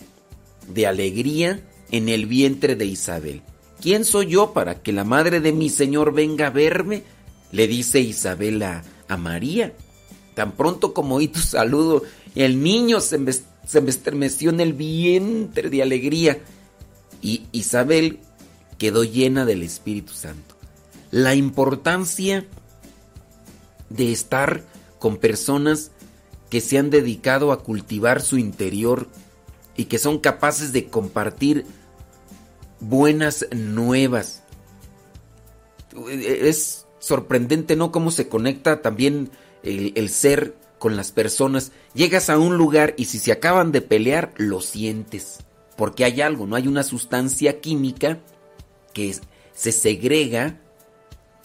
de 0.68 0.88
alegría 0.88 1.62
en 1.92 2.10
el 2.10 2.26
vientre 2.26 2.76
de 2.76 2.86
Isabel. 2.88 3.44
¿Quién 3.80 4.06
soy 4.06 4.26
yo 4.26 4.54
para 4.54 4.82
que 4.82 4.92
la 4.92 5.04
madre 5.04 5.40
de 5.40 5.52
mi 5.52 5.70
Señor 5.70 6.16
venga 6.16 6.48
a 6.48 6.50
verme? 6.50 7.04
Le 7.52 7.68
dice 7.68 8.00
Isabel 8.00 8.64
a, 8.64 8.84
María. 9.16 9.74
Tan 10.36 10.52
pronto 10.52 10.94
como 10.94 11.16
oí 11.16 11.30
tu 11.30 11.40
saludo, 11.40 12.04
el 12.36 12.62
niño 12.62 13.00
se 13.00 13.18
me, 13.18 13.32
se 13.32 13.82
me 13.82 13.90
estremeció 13.90 14.50
en 14.50 14.60
el 14.60 14.74
vientre 14.74 15.70
de 15.70 15.82
alegría. 15.82 16.40
Y 17.22 17.48
Isabel 17.54 18.20
quedó 18.78 19.04
llena 19.04 19.46
del 19.46 19.64
Espíritu 19.64 20.14
Santo. 20.14 20.56
La 21.12 21.36
importancia 21.36 22.46
de 23.90 24.12
estar 24.12 24.64
con 25.00 25.18
personas 25.18 25.92
que 26.50 26.62
se 26.62 26.78
han 26.78 26.90
dedicado 26.90 27.52
a 27.52 27.64
cultivar 27.64 28.22
su 28.22 28.38
interior 28.38 29.08
y 29.76 29.86
que 29.86 30.00
son 30.00 30.20
capaces 30.20 30.74
de 30.74 30.88
compartir 30.88 31.66
buenas 32.80 33.46
nuevas. 33.52 34.44
Es 36.10 36.87
sorprendente, 37.08 37.76
¿no? 37.76 37.92
Cómo 37.92 38.12
se 38.12 38.28
conecta 38.28 38.82
también 38.82 39.32
el, 39.64 40.10
ser 40.10 40.56
con 40.78 40.98
las 40.98 41.12
personas. 41.12 41.72
Llegas 41.94 42.30
a 42.30 42.38
un 42.38 42.58
lugar 42.58 42.94
y 42.98 43.06
si 43.06 43.18
se 43.18 43.32
acaban 43.32 43.72
de 43.72 43.82
pelear, 43.82 44.34
lo 44.36 44.62
sientes. 44.62 45.40
Porque 45.78 46.04
hay 46.04 46.22
algo, 46.22 46.46
¿no? 46.46 46.56
Hay 46.56 46.68
una 46.68 46.84
sustancia 46.84 47.62
química 47.62 48.20
que 48.94 49.16
se 49.54 49.72
segrega 49.72 50.60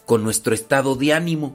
con 0.04 0.24
nuestro 0.24 0.52
estado 0.52 0.96
de 0.96 1.12
ánimo. 1.12 1.54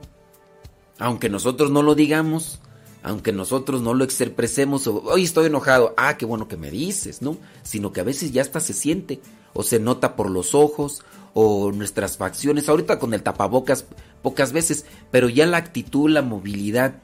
Aunque 1.00 1.30
nosotros 1.30 1.70
no 1.70 1.84
lo 1.84 1.94
digamos, 1.94 2.60
aunque 3.04 3.34
nosotros 3.34 3.82
no 3.82 3.94
lo 3.94 4.04
expresemos, 4.04 4.88
hoy 4.88 5.24
estoy 5.24 5.48
enojado, 5.48 5.94
ah, 5.98 6.18
qué 6.18 6.26
bueno 6.26 6.48
que 6.48 6.58
me 6.58 6.72
dices, 6.72 7.22
¿no? 7.22 7.38
Sino 7.62 7.92
que 7.92 8.02
a 8.02 8.06
veces 8.06 8.32
ya 8.32 8.42
hasta 8.42 8.60
se 8.60 8.74
siente, 8.74 9.20
o 9.54 9.64
se 9.64 9.80
nota 9.80 10.16
por 10.16 10.30
los 10.30 10.56
ojos, 10.56 11.04
o 11.40 11.72
nuestras 11.72 12.18
facciones, 12.18 12.68
ahorita 12.68 12.98
con 12.98 13.14
el 13.14 13.22
tapabocas 13.22 13.86
pocas 14.24 14.54
veces, 14.54 14.86
pero 15.12 15.30
ya 15.30 15.46
la 15.46 15.58
actitud, 15.58 16.10
la 16.10 16.24
movilidad. 16.24 16.96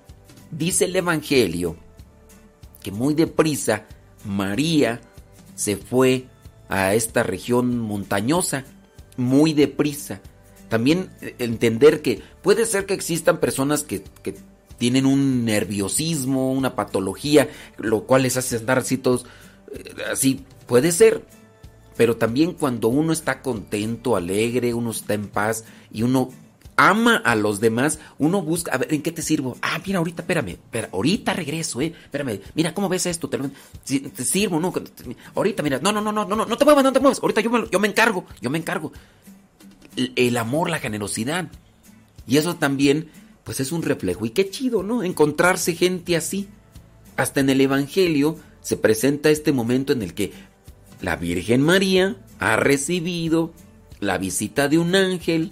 Dice 0.50 0.86
el 0.86 0.96
Evangelio 0.96 1.76
que 2.82 2.92
muy 2.92 3.14
deprisa 3.14 3.86
María 4.26 5.02
se 5.54 5.78
fue 5.78 6.26
a 6.68 6.96
esta 6.96 7.22
región 7.22 7.78
montañosa, 7.78 8.66
muy 9.18 9.54
deprisa 9.54 10.20
también 10.68 11.12
eh, 11.22 11.36
entender 11.38 12.02
que 12.02 12.24
puede 12.42 12.66
ser 12.66 12.88
que 12.88 12.96
existan 12.96 13.40
personas 13.40 13.84
que, 13.84 14.04
tienen 14.80 15.06
un 15.06 15.46
nerviosismo, 15.46 16.52
una 16.52 16.76
patología, 16.76 17.48
lo 17.78 18.06
cual 18.06 18.24
les 18.24 18.38
hace 18.38 18.58
andar 18.58 18.80
así 18.80 19.00
eh, 19.06 19.84
así, 20.12 20.44
puede 20.66 20.92
ser. 20.92 21.24
Pero 21.98 22.18
también 22.18 22.54
cuando 22.54 22.88
uno 22.88 23.14
está 23.14 23.42
contento, 23.42 24.16
alegre, 24.16 24.74
uno 24.74 24.92
está 24.92 25.14
en 25.14 25.28
paz 25.28 25.66
y 25.92 26.04
uno 26.04 26.30
ama 26.76 27.18
a 27.18 27.36
los 27.36 27.60
demás, 27.60 28.00
uno 28.18 28.42
busca, 28.42 28.72
a 28.74 28.78
ver, 28.78 28.94
¿en 28.94 29.04
qué 29.04 29.12
te 29.12 29.22
sirvo? 29.22 29.58
Ah, 29.62 29.80
mira, 29.86 30.00
ahorita, 30.00 30.24
espérame, 30.24 30.50
espera, 30.50 30.90
ahorita 30.92 31.34
regreso, 31.34 31.82
eh, 31.82 31.94
espérame, 32.06 32.40
mira, 32.56 32.74
¿cómo 32.74 32.90
ves 32.90 33.06
esto? 33.06 33.30
Te, 33.30 33.40
sirvo, 34.24 34.60
¿no? 34.60 34.74
Ahorita, 35.36 35.62
mira, 35.62 35.80
no, 35.80 35.92
no, 35.92 36.02
no, 36.02 36.12
no, 36.12 36.26
no, 36.26 36.46
no 36.46 36.58
te 36.58 36.66
muevas, 36.66 36.84
no 36.84 36.92
te 36.92 37.00
muevas, 37.00 37.20
ahorita 37.22 37.42
yo 37.42 37.52
me, 37.52 37.70
yo 37.70 37.80
me 37.80 37.88
encargo, 37.88 38.26
yo 38.42 38.50
me 38.50 38.58
encargo 38.58 38.92
el 39.96 40.38
amor, 40.38 40.70
la 40.70 40.80
generosidad. 40.80 41.50
Y 42.28 42.38
eso 42.38 42.56
también, 42.56 43.10
pues 43.44 43.60
es 43.60 43.72
un 43.72 43.84
reflejo. 43.84 44.26
Y 44.26 44.32
qué 44.32 44.50
chido, 44.50 44.84
¿no? 44.84 45.04
Encontrarse 45.04 45.76
gente 45.76 46.16
así. 46.16 46.48
Hasta 47.16 47.42
en 47.42 47.50
el 47.50 47.62
Evangelio 47.62 48.38
se 48.62 48.78
presenta 48.78 49.30
este 49.30 49.52
momento 49.52 49.94
en 49.94 50.02
el 50.02 50.14
que 50.14 50.32
la 51.04 51.18
Virgen 51.18 51.62
María 51.62 52.16
ha 52.40 52.56
recibido 52.56 53.54
la 54.00 54.18
visita 54.18 54.70
de 54.70 54.80
un 54.80 54.96
ángel, 54.96 55.52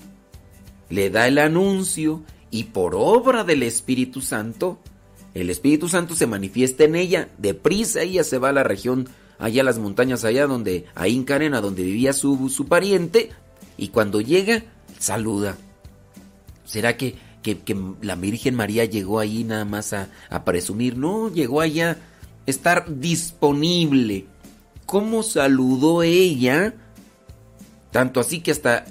le 0.90 1.10
da 1.10 1.28
el 1.28 1.38
anuncio 1.38 2.24
y 2.50 2.66
por 2.66 2.96
obra 2.96 3.44
del 3.44 3.62
Espíritu 3.64 4.22
Santo, 4.22 4.80
el 5.34 5.50
Espíritu 5.50 5.90
Santo 5.90 6.16
se 6.16 6.26
manifiesta 6.26 6.86
en 6.86 6.96
ella. 6.96 7.30
Deprisa 7.38 8.02
ella 8.02 8.24
se 8.24 8.38
va 8.38 8.50
a 8.50 8.54
la 8.54 8.64
región, 8.64 9.10
allá 9.40 9.62
a 9.62 9.66
las 9.66 9.78
montañas, 9.78 10.24
allá 10.24 10.48
donde, 10.48 10.86
Carena, 11.26 11.60
donde 11.60 11.84
vivía 11.84 12.14
su, 12.14 12.50
su 12.50 12.68
pariente, 12.68 13.30
y 13.78 13.90
cuando 13.90 14.22
llega, 14.22 14.64
saluda. 15.00 15.58
¿Será 16.64 16.96
que, 16.96 17.16
que, 17.44 17.78
la 18.02 18.16
Virgen 18.16 18.56
María 18.56 18.86
llegó 18.86 19.20
ahí 19.20 19.44
nada 19.44 19.66
más 19.66 19.92
a, 19.92 20.10
presumir? 20.46 20.98
No, 20.98 21.30
llegó 21.30 21.60
allá 21.60 21.92
a 21.92 21.98
estar 22.46 23.00
disponible. 23.00 24.28
¿Cómo 24.86 25.24
saludó 25.24 26.04
ella? 26.04 26.74
Tanto 27.92 28.20
así 28.20 28.42
que 28.42 28.52
hasta 28.52 28.86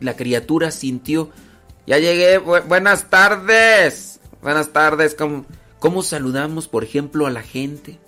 la 0.00 0.16
criatura 0.16 0.70
sintió, 0.70 1.30
ya 1.86 1.98
llegué, 1.98 2.38
buenas 2.38 3.08
tardes, 3.08 4.20
buenas 4.42 4.72
tardes, 4.72 5.14
¿Cómo, 5.14 5.46
¿cómo 5.78 6.02
saludamos, 6.02 6.68
por 6.68 6.84
ejemplo, 6.84 7.26
a 7.26 7.30
la 7.30 7.42
gente? 7.42 7.98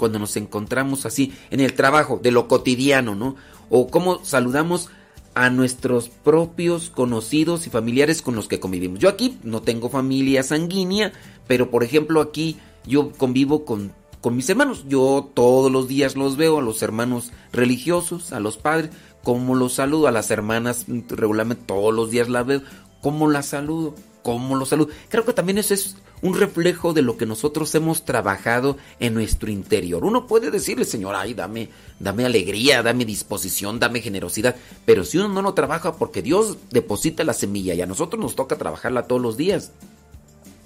cuando 0.00 0.18
nos 0.18 0.36
encontramos 0.36 1.04
así 1.04 1.34
en 1.50 1.60
el 1.60 1.74
trabajo, 1.74 2.18
de 2.20 2.30
lo 2.30 2.48
cotidiano, 2.48 3.14
¿no? 3.14 3.36
O 3.68 3.88
cómo 3.88 4.24
saludamos 4.24 4.88
a 5.34 5.50
nuestros 5.50 6.08
propios 6.08 6.88
conocidos 6.88 7.66
y 7.66 7.70
familiares 7.70 8.22
con 8.22 8.34
los 8.34 8.48
que 8.48 8.58
convivimos. 8.58 8.98
Yo 8.98 9.10
aquí 9.10 9.38
no 9.44 9.60
tengo 9.60 9.90
familia 9.90 10.42
sanguínea, 10.42 11.12
pero 11.46 11.70
por 11.70 11.84
ejemplo 11.84 12.22
aquí 12.22 12.56
yo 12.86 13.12
convivo 13.12 13.66
con, 13.66 13.92
con 14.20 14.36
mis 14.36 14.48
hermanos. 14.48 14.84
Yo 14.88 15.30
todos 15.34 15.70
los 15.70 15.88
días 15.88 16.16
los 16.16 16.36
veo, 16.36 16.58
a 16.58 16.62
los 16.62 16.82
hermanos 16.82 17.32
religiosos, 17.52 18.32
a 18.32 18.40
los 18.40 18.56
padres, 18.56 18.90
como 19.22 19.54
los 19.54 19.74
saludo, 19.74 20.06
a 20.06 20.12
las 20.12 20.30
hermanas 20.30 20.86
regularmente 21.08 21.64
todos 21.66 21.94
los 21.94 22.10
días 22.10 22.28
las 22.28 22.46
veo, 22.46 22.62
cómo 23.02 23.28
las 23.28 23.46
saludo, 23.46 23.94
cómo 24.22 24.56
los 24.56 24.68
saludo. 24.68 24.88
Creo 25.08 25.24
que 25.24 25.32
también 25.32 25.58
eso 25.58 25.74
es 25.74 25.96
un 26.22 26.34
reflejo 26.34 26.92
de 26.92 27.02
lo 27.02 27.16
que 27.16 27.26
nosotros 27.26 27.74
hemos 27.74 28.04
trabajado 28.04 28.76
en 28.98 29.14
nuestro 29.14 29.50
interior. 29.50 30.04
Uno 30.04 30.26
puede 30.26 30.50
decirle, 30.50 30.84
Señor, 30.84 31.14
ay, 31.14 31.34
dame, 31.34 31.70
dame 31.98 32.24
alegría, 32.24 32.82
dame 32.82 33.04
disposición, 33.04 33.78
dame 33.78 34.00
generosidad, 34.00 34.56
pero 34.84 35.04
si 35.04 35.18
uno 35.18 35.28
no 35.28 35.42
lo 35.42 35.54
trabaja 35.54 35.94
porque 35.96 36.22
Dios 36.22 36.58
deposita 36.70 37.24
la 37.24 37.32
semilla 37.32 37.74
y 37.74 37.80
a 37.80 37.86
nosotros 37.86 38.20
nos 38.20 38.36
toca 38.36 38.58
trabajarla 38.58 39.06
todos 39.06 39.22
los 39.22 39.36
días. 39.36 39.72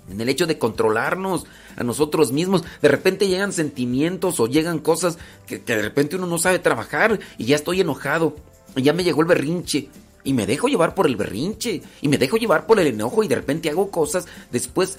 En 0.09 0.21
el 0.21 0.29
hecho 0.29 0.47
de 0.47 0.59
controlarnos 0.59 1.47
a 1.77 1.85
nosotros 1.85 2.31
mismos, 2.31 2.63
de 2.83 2.89
repente 2.89 3.29
llegan 3.29 3.53
sentimientos 3.53 4.39
o 4.39 4.47
llegan 4.47 4.79
cosas 4.79 5.19
que, 5.47 5.59
de 5.59 5.81
repente 5.81 6.17
uno 6.17 6.27
no 6.27 6.39
sabe 6.39 6.59
trabajar 6.59 7.19
y 7.39 7.47
ya 7.47 7.57
estoy 7.57 7.81
enojado, 7.81 8.37
y 8.77 8.83
ya 8.83 8.93
me 8.93 9.05
llegó 9.05 9.23
el 9.23 9.29
berrinche, 9.29 9.89
y 10.25 10.33
me 10.33 10.47
dejo 10.47 10.69
llevar 10.69 10.95
por 10.95 11.07
el 11.07 11.17
berrinche 11.17 11.83
y 12.01 12.09
me 12.09 12.19
dejo 12.19 12.39
llevar 12.39 12.67
por 12.67 12.81
el 12.81 12.87
enojo 12.87 13.23
y 13.23 13.29
de 13.29 13.37
repente 13.37 13.71
hago 13.71 13.91
cosas. 13.91 14.27
Después 14.51 14.99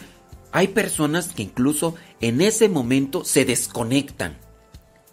hay 0.51 0.69
personas 0.69 1.29
que 1.29 1.43
incluso 1.43 1.95
en 2.21 2.39
ese 2.39 2.69
momento 2.69 3.25
se 3.25 3.43
desconectan 3.43 4.37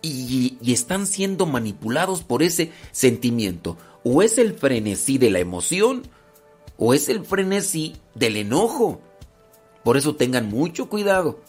y, 0.03 0.59
están 0.72 1.07
siendo 1.07 1.47
manipulados 1.47 2.22
por 2.22 2.43
ese 2.43 2.70
sentimiento. 2.93 3.78
O 4.05 4.22
es 4.22 4.38
el 4.38 4.55
frenesí 4.55 5.18
de 5.18 5.30
la 5.30 5.38
emoción 5.38 6.03
o 6.76 6.93
es 6.95 7.09
el 7.09 7.24
frenesí 7.24 7.97
del 8.14 8.36
enojo. 8.36 9.01
Por 9.84 9.96
eso 9.96 10.14
tengan 10.14 10.48
mucho 10.48 10.88
cuidado. 10.88 11.40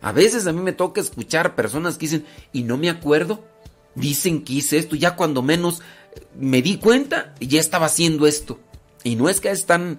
A 0.00 0.12
veces 0.12 0.46
a 0.46 0.52
mí 0.52 0.60
me 0.60 0.72
toca 0.72 1.00
escuchar 1.00 1.54
personas 1.54 1.96
que 1.96 2.06
dicen, 2.06 2.24
y 2.52 2.62
no 2.62 2.76
me 2.76 2.88
acuerdo, 2.88 3.44
dicen 3.94 4.44
que 4.44 4.54
hice 4.54 4.78
esto, 4.78 4.96
ya 4.96 5.16
cuando 5.16 5.42
menos 5.42 5.82
me 6.38 6.62
di 6.62 6.78
cuenta, 6.78 7.34
ya 7.40 7.60
estaba 7.60 7.86
haciendo 7.86 8.26
esto. 8.26 8.58
Y 9.04 9.16
no 9.16 9.28
es 9.28 9.40
que 9.40 9.50
están 9.50 9.98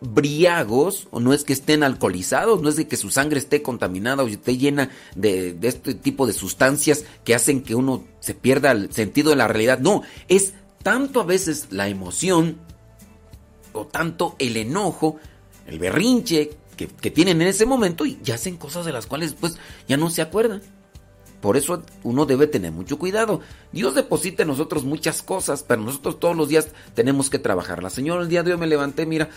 briagos 0.00 1.08
o 1.10 1.20
no 1.20 1.34
es 1.34 1.44
que 1.44 1.52
estén 1.52 1.82
alcoholizados, 1.82 2.62
no 2.62 2.68
es 2.68 2.76
de 2.76 2.88
que 2.88 2.96
su 2.96 3.10
sangre 3.10 3.38
esté 3.38 3.62
contaminada 3.62 4.22
o 4.22 4.28
esté 4.28 4.56
llena 4.56 4.90
de, 5.14 5.56
este 5.62 5.94
tipo 5.94 6.26
de 6.26 6.32
sustancias 6.32 7.04
que 7.24 7.34
hacen 7.34 7.62
que 7.62 7.74
uno 7.74 8.04
se 8.20 8.34
pierda 8.34 8.70
el 8.72 8.92
sentido 8.92 9.30
de 9.30 9.36
la 9.36 9.48
realidad. 9.48 9.78
No, 9.78 10.02
es 10.28 10.54
tanto 10.82 11.20
a 11.20 11.24
veces 11.24 11.68
la 11.70 11.88
emoción 11.88 12.56
o 13.72 13.86
tanto 13.86 14.36
el 14.38 14.56
enojo, 14.56 15.18
el 15.66 15.78
berrinche 15.78 16.56
que, 16.88 17.10
tienen 17.10 17.42
en 17.42 17.48
ese 17.48 17.66
momento 17.66 18.06
y 18.06 18.18
ya 18.22 18.34
hacen 18.34 18.56
cosas 18.56 18.84
de 18.86 18.92
las 18.92 19.06
cuales 19.06 19.34
pues 19.34 19.58
ya 19.88 19.96
no 19.96 20.10
se 20.10 20.22
acuerdan. 20.22 20.62
Por 21.40 21.56
eso 21.56 21.82
uno 22.02 22.26
debe 22.26 22.46
tener 22.46 22.70
mucho 22.70 22.98
cuidado. 22.98 23.40
Dios 23.72 23.94
deposita 23.94 24.42
en 24.42 24.48
nosotros 24.48 24.84
muchas 24.84 25.22
cosas, 25.22 25.64
pero 25.66 25.80
nosotros 25.80 26.20
todos 26.20 26.36
los 26.36 26.48
días 26.48 26.68
tenemos 26.94 27.30
que 27.30 27.38
trabajar. 27.38 27.82
La 27.82 27.90
Señora, 27.90 28.22
el 28.22 28.28
día 28.28 28.42
de 28.42 28.52
hoy 28.52 28.58
me 28.58 28.66
levanté, 28.66 29.06
mira, 29.06 29.30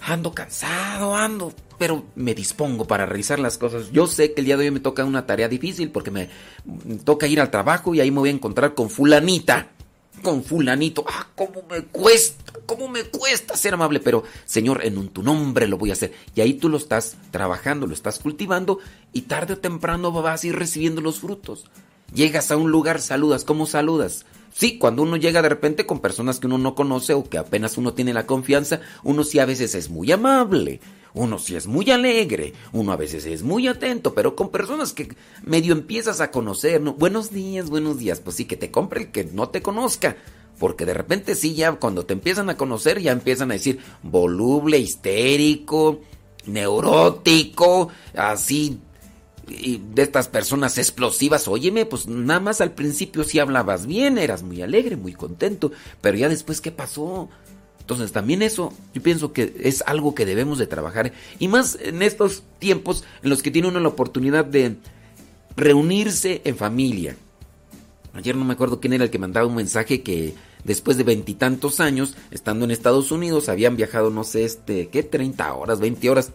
ando 0.00 0.32
cansado, 0.32 1.16
ando, 1.16 1.52
pero 1.78 2.04
me 2.14 2.34
dispongo 2.34 2.86
para 2.86 3.06
realizar 3.06 3.40
las 3.40 3.58
cosas. 3.58 3.90
Yo 3.90 4.06
sé 4.06 4.32
que 4.32 4.40
el 4.40 4.46
día 4.46 4.56
de 4.56 4.66
hoy 4.66 4.70
me 4.70 4.80
toca 4.80 5.04
una 5.04 5.26
tarea 5.26 5.48
difícil 5.48 5.90
porque 5.90 6.12
me, 6.12 6.28
toca 7.04 7.26
ir 7.26 7.40
al 7.40 7.50
trabajo 7.50 7.94
y 7.94 8.00
ahí 8.00 8.10
me 8.10 8.20
voy 8.20 8.28
a 8.28 8.32
encontrar 8.32 8.74
con 8.74 8.88
fulanita. 8.88 9.72
Con 10.22 10.42
fulanito. 10.42 11.04
Ah, 11.08 11.28
cómo 11.34 11.62
me 11.70 11.82
cuesta, 11.82 12.52
cómo 12.66 12.88
me 12.88 13.04
cuesta 13.04 13.56
ser 13.56 13.74
amable, 13.74 14.00
pero 14.00 14.24
Señor, 14.44 14.84
en 14.84 15.08
tu 15.08 15.22
nombre 15.22 15.66
lo 15.68 15.78
voy 15.78 15.90
a 15.90 15.94
hacer. 15.94 16.12
Y 16.34 16.40
ahí 16.40 16.54
tú 16.54 16.68
lo 16.68 16.76
estás 16.76 17.16
trabajando, 17.30 17.86
lo 17.86 17.94
estás 17.94 18.18
cultivando 18.18 18.78
y 19.12 19.22
tarde 19.22 19.54
o 19.54 19.58
temprano 19.58 20.10
vas 20.10 20.42
a 20.42 20.46
ir 20.46 20.56
recibiendo 20.56 21.00
los 21.00 21.20
frutos. 21.20 21.66
Llegas 22.14 22.50
a 22.50 22.56
un 22.56 22.70
lugar, 22.70 23.00
saludas, 23.00 23.44
¿cómo 23.44 23.66
saludas? 23.66 24.24
Sí, 24.52 24.78
cuando 24.78 25.02
uno 25.02 25.18
llega 25.18 25.42
de 25.42 25.50
repente 25.50 25.84
con 25.84 26.00
personas 26.00 26.40
que 26.40 26.46
uno 26.46 26.56
no 26.56 26.74
conoce 26.74 27.12
o 27.12 27.28
que 27.28 27.36
apenas 27.36 27.76
uno 27.76 27.92
tiene 27.92 28.14
la 28.14 28.26
confianza, 28.26 28.80
uno 29.02 29.22
sí 29.22 29.38
a 29.38 29.44
veces 29.44 29.74
es 29.74 29.90
muy 29.90 30.10
amable, 30.10 30.80
uno 31.16 31.38
sí 31.38 31.56
es 31.56 31.66
muy 31.66 31.90
alegre, 31.90 32.52
uno 32.72 32.92
a 32.92 32.96
veces 32.96 33.24
es 33.24 33.42
muy 33.42 33.66
atento, 33.66 34.14
pero 34.14 34.36
con 34.36 34.50
personas 34.50 34.92
que 34.92 35.16
medio 35.44 35.72
empiezas 35.72 36.20
a 36.20 36.30
conocer, 36.30 36.82
¿no? 36.82 36.92
Buenos 36.92 37.32
días, 37.32 37.70
buenos 37.70 37.98
días, 37.98 38.20
pues 38.20 38.36
sí, 38.36 38.44
que 38.44 38.58
te 38.58 38.70
compre 38.70 39.00
el 39.00 39.10
que 39.10 39.24
no 39.24 39.48
te 39.48 39.62
conozca. 39.62 40.16
Porque 40.58 40.86
de 40.86 40.94
repente 40.94 41.34
sí, 41.34 41.54
ya 41.54 41.72
cuando 41.72 42.04
te 42.04 42.12
empiezan 42.12 42.50
a 42.50 42.56
conocer, 42.56 43.00
ya 43.00 43.12
empiezan 43.12 43.50
a 43.50 43.54
decir 43.54 43.78
voluble, 44.02 44.78
histérico, 44.78 46.00
neurótico, 46.46 47.88
así 48.14 48.78
y 49.48 49.80
de 49.94 50.02
estas 50.02 50.28
personas 50.28 50.76
explosivas, 50.76 51.48
óyeme, 51.48 51.86
pues 51.86 52.06
nada 52.08 52.40
más 52.40 52.60
al 52.60 52.72
principio 52.72 53.22
sí 53.24 53.38
hablabas 53.38 53.86
bien, 53.86 54.18
eras 54.18 54.42
muy 54.42 54.60
alegre, 54.60 54.96
muy 54.96 55.12
contento, 55.12 55.72
pero 56.00 56.18
ya 56.18 56.28
después, 56.28 56.60
¿qué 56.60 56.72
pasó? 56.72 57.28
Entonces 57.86 58.10
también 58.10 58.42
eso, 58.42 58.72
yo 58.94 59.00
pienso 59.00 59.32
que 59.32 59.54
es 59.60 59.84
algo 59.86 60.12
que 60.12 60.26
debemos 60.26 60.58
de 60.58 60.66
trabajar, 60.66 61.12
y 61.38 61.46
más 61.46 61.78
en 61.80 62.02
estos 62.02 62.42
tiempos 62.58 63.04
en 63.22 63.30
los 63.30 63.44
que 63.44 63.52
tiene 63.52 63.68
uno 63.68 63.78
la 63.78 63.86
oportunidad 63.86 64.44
de 64.44 64.74
reunirse 65.56 66.42
en 66.44 66.56
familia. 66.56 67.16
Ayer 68.12 68.34
no 68.34 68.44
me 68.44 68.54
acuerdo 68.54 68.80
quién 68.80 68.92
era 68.92 69.04
el 69.04 69.10
que 69.10 69.20
mandaba 69.20 69.46
un 69.46 69.54
mensaje 69.54 70.02
que 70.02 70.34
después 70.64 70.96
de 70.96 71.04
veintitantos 71.04 71.78
años, 71.78 72.16
estando 72.32 72.64
en 72.64 72.72
Estados 72.72 73.12
Unidos, 73.12 73.48
habían 73.48 73.76
viajado, 73.76 74.10
no 74.10 74.24
sé, 74.24 74.44
este, 74.44 74.88
¿qué? 74.88 75.04
30 75.04 75.54
horas, 75.54 75.78
20 75.78 76.10
horas 76.10 76.32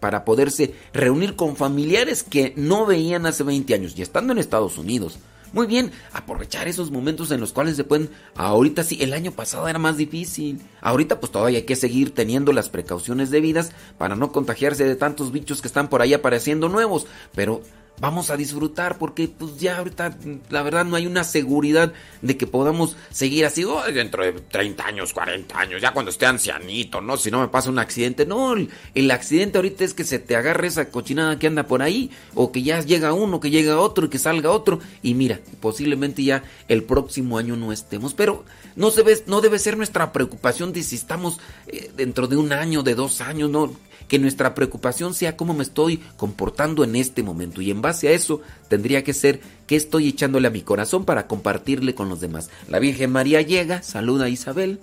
para 0.00 0.26
poderse 0.26 0.74
reunir 0.92 1.34
con 1.34 1.56
familiares 1.56 2.22
que 2.22 2.52
no 2.56 2.84
veían 2.84 3.24
hace 3.24 3.42
20 3.42 3.72
años 3.72 3.94
y 3.96 4.02
estando 4.02 4.34
en 4.34 4.38
Estados 4.38 4.76
Unidos. 4.76 5.18
Muy 5.52 5.66
bien, 5.66 5.90
aprovechar 6.12 6.68
esos 6.68 6.90
momentos 6.90 7.30
en 7.30 7.40
los 7.40 7.52
cuales 7.52 7.76
se 7.76 7.84
pueden... 7.84 8.10
Ahorita 8.36 8.84
sí, 8.84 8.98
el 9.00 9.12
año 9.12 9.32
pasado 9.32 9.66
era 9.66 9.78
más 9.78 9.96
difícil. 9.96 10.60
Ahorita 10.80 11.18
pues 11.18 11.32
todavía 11.32 11.58
hay 11.58 11.64
que 11.64 11.76
seguir 11.76 12.14
teniendo 12.14 12.52
las 12.52 12.68
precauciones 12.68 13.30
debidas 13.30 13.72
para 13.98 14.14
no 14.14 14.30
contagiarse 14.30 14.84
de 14.84 14.96
tantos 14.96 15.32
bichos 15.32 15.60
que 15.60 15.68
están 15.68 15.88
por 15.88 16.02
ahí 16.02 16.14
apareciendo 16.14 16.68
nuevos. 16.68 17.06
Pero 17.34 17.62
vamos 18.00 18.30
a 18.30 18.36
disfrutar 18.36 18.98
porque 18.98 19.28
pues 19.28 19.58
ya 19.58 19.78
ahorita 19.78 20.16
la 20.48 20.62
verdad 20.62 20.84
no 20.84 20.96
hay 20.96 21.06
una 21.06 21.24
seguridad 21.24 21.92
de 22.22 22.36
que 22.36 22.46
podamos 22.46 22.96
seguir 23.10 23.44
así 23.44 23.64
oh, 23.64 23.82
dentro 23.92 24.24
de 24.24 24.32
30 24.32 24.84
años, 24.84 25.12
40 25.12 25.58
años, 25.58 25.82
ya 25.82 25.92
cuando 25.92 26.10
esté 26.10 26.26
ancianito, 26.26 27.00
¿no? 27.00 27.16
Si 27.16 27.30
no 27.30 27.40
me 27.40 27.48
pasa 27.48 27.70
un 27.70 27.78
accidente, 27.78 28.26
no, 28.26 28.54
el, 28.54 29.10
accidente 29.10 29.58
ahorita 29.58 29.84
es 29.84 29.94
que 29.94 30.04
se 30.04 30.18
te 30.18 30.36
agarre 30.36 30.68
esa 30.68 30.88
cochinada 30.88 31.38
que 31.38 31.46
anda 31.46 31.66
por 31.66 31.82
ahí 31.82 32.10
o 32.34 32.52
que 32.52 32.62
ya 32.62 32.80
llega 32.80 33.12
uno, 33.12 33.40
que 33.40 33.50
llega 33.50 33.78
otro 33.78 34.06
y 34.06 34.08
que 34.08 34.18
salga 34.18 34.50
otro. 34.50 34.80
Y 35.02 35.14
mira, 35.14 35.40
posiblemente 35.60 36.22
ya 36.22 36.42
el 36.68 36.84
próximo 36.84 37.38
año 37.38 37.56
no 37.56 37.72
estemos, 37.72 38.14
pero 38.14 38.44
no, 38.76 38.90
se 38.90 39.02
ve, 39.02 39.22
no 39.26 39.40
debe 39.40 39.58
ser 39.58 39.76
nuestra 39.76 40.12
preocupación 40.12 40.72
de 40.72 40.82
si 40.82 40.96
estamos 40.96 41.38
eh, 41.66 41.90
dentro 41.96 42.26
de 42.28 42.36
un 42.36 42.52
año, 42.52 42.82
de 42.82 42.94
dos 42.94 43.20
años, 43.20 43.50
no 43.50 43.72
que 44.10 44.18
nuestra 44.18 44.56
preocupación 44.56 45.14
sea 45.14 45.36
cómo 45.36 45.54
me 45.54 45.62
estoy 45.62 45.98
comportando 46.16 46.82
en 46.82 46.96
este 46.96 47.22
momento 47.22 47.62
y 47.62 47.70
en 47.70 47.80
base 47.80 48.08
a 48.08 48.10
eso 48.10 48.40
tendría 48.66 49.04
que 49.04 49.14
ser 49.14 49.40
qué 49.68 49.76
estoy 49.76 50.08
echándole 50.08 50.48
a 50.48 50.50
mi 50.50 50.62
corazón 50.62 51.04
para 51.04 51.28
compartirle 51.28 51.94
con 51.94 52.08
los 52.08 52.20
demás. 52.20 52.50
La 52.68 52.80
Virgen 52.80 53.12
María 53.12 53.40
llega, 53.40 53.84
saluda 53.84 54.24
a 54.24 54.28
Isabel, 54.28 54.80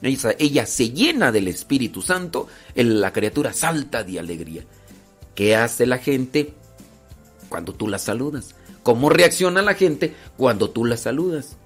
ella, 0.00 0.64
se 0.64 0.90
llena 0.90 1.32
del 1.32 1.48
Espíritu 1.48 2.02
Santo, 2.02 2.46
la 2.76 3.12
criatura 3.12 3.52
salta 3.52 4.04
de 4.04 4.20
alegría. 4.20 4.62
¿Qué 5.34 5.56
hace 5.56 5.84
la 5.84 5.98
gente 5.98 6.54
cuando 7.48 7.74
tú 7.74 7.88
la 7.88 7.98
saludas? 7.98 8.54
¿Cómo 8.84 9.10
reacciona 9.10 9.60
la 9.60 9.74
gente 9.74 10.14
cuando 10.36 10.70
tú 10.70 10.84
la 10.84 10.96
saludas? 10.96 11.56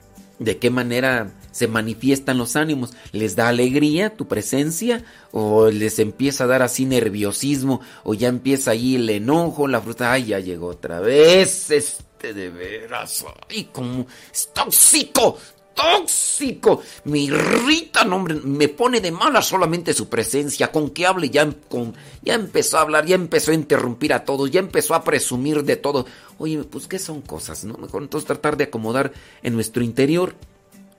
¿De 0.43 0.59
qué 0.59 0.71
manera 0.71 1.33
se 1.53 1.69
manifiestan 1.69 2.39
los 2.39 2.57
ánimos? 2.57 2.95
¿Les 3.13 3.37
da 3.37 3.49
alegría 3.49 4.17
tu 4.17 4.27
presencia? 4.27 5.05
¿O 5.31 5.69
les 5.69 5.99
empieza 5.99 6.45
a 6.45 6.47
dar 6.49 6.63
así 6.63 6.85
nerviosismo? 6.85 7.81
¿O 8.03 8.15
ya 8.15 8.29
empieza 8.29 8.73
ahí 8.73 8.97
el 8.97 9.09
enojo, 9.09 9.69
la 9.69 9.81
fruta? 9.81 10.13
¡Ay, 10.13 10.27
ya 10.27 10.41
llegó 10.41 10.67
otra 10.67 11.01
vez! 11.01 11.71
Este 11.71 12.35
de 12.35 12.51
veras. 12.51 13.25
¡Ay, 13.49 13.69
como 13.73 14.07
es 14.33 14.49
tóxico! 14.53 15.39
Tóxico. 15.83 16.83
Me 17.05 17.19
irrita, 17.19 18.03
hombre, 18.03 18.35
me 18.35 18.69
pone 18.69 19.01
de 19.01 19.11
mala 19.11 19.43
solamente 19.43 19.95
su 19.95 20.09
presencia. 20.09 20.71
Con 20.71 20.91
que 20.91 21.07
hable, 21.07 21.31
ya, 21.31 21.51
con, 21.69 21.95
ya 22.23 22.35
empezó 22.35 22.79
a 22.79 22.83
hablar, 22.83 23.07
ya 23.07 23.15
empezó 23.15 23.51
a 23.51 23.55
interrumpir 23.55 24.13
a 24.13 24.25
todos, 24.25 24.51
ya 24.51 24.61
empezó 24.61 24.95
a 24.95 25.05
presumir 25.05 25.65
de 25.65 25.77
todo. 25.77 26.07
Oye, 26.39 26.63
pues 26.65 26.87
qué 26.87 26.99
son 26.99 27.21
cosas, 27.21 27.65
¿no? 27.65 27.75
Mejor 27.75 28.03
entonces 28.03 28.27
tratar 28.27 28.57
de 28.57 28.65
acomodar 28.65 29.13
en 29.43 29.55
nuestro 29.55 29.83
interior, 29.83 30.35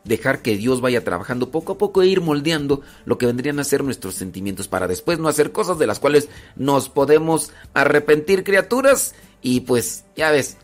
dejar 0.03 0.41
que 0.41 0.57
Dios 0.57 0.81
vaya 0.81 1.03
trabajando 1.03 1.49
poco 1.49 1.73
a 1.73 1.77
poco 1.77 2.01
e 2.01 2.07
ir 2.07 2.21
moldeando 2.21 2.81
lo 3.05 3.17
que 3.17 3.25
vendrían 3.25 3.59
a 3.59 3.63
ser 3.63 3.83
nuestros 3.83 4.15
sentimientos 4.15 4.67
para 4.67 4.87
después 4.87 5.17
no 5.17 5.29
hacer 5.29 5.51
cosas 5.53 5.79
de 5.79 5.87
las 5.87 5.99
cuales 5.99 6.27
nos 6.57 6.89
podemos 6.89 7.51
arrepentir 7.73 8.43
criaturas 8.43 9.15
y 9.41 9.61
pues 9.61 10.03
ya 10.15 10.31
ves, 10.31 10.57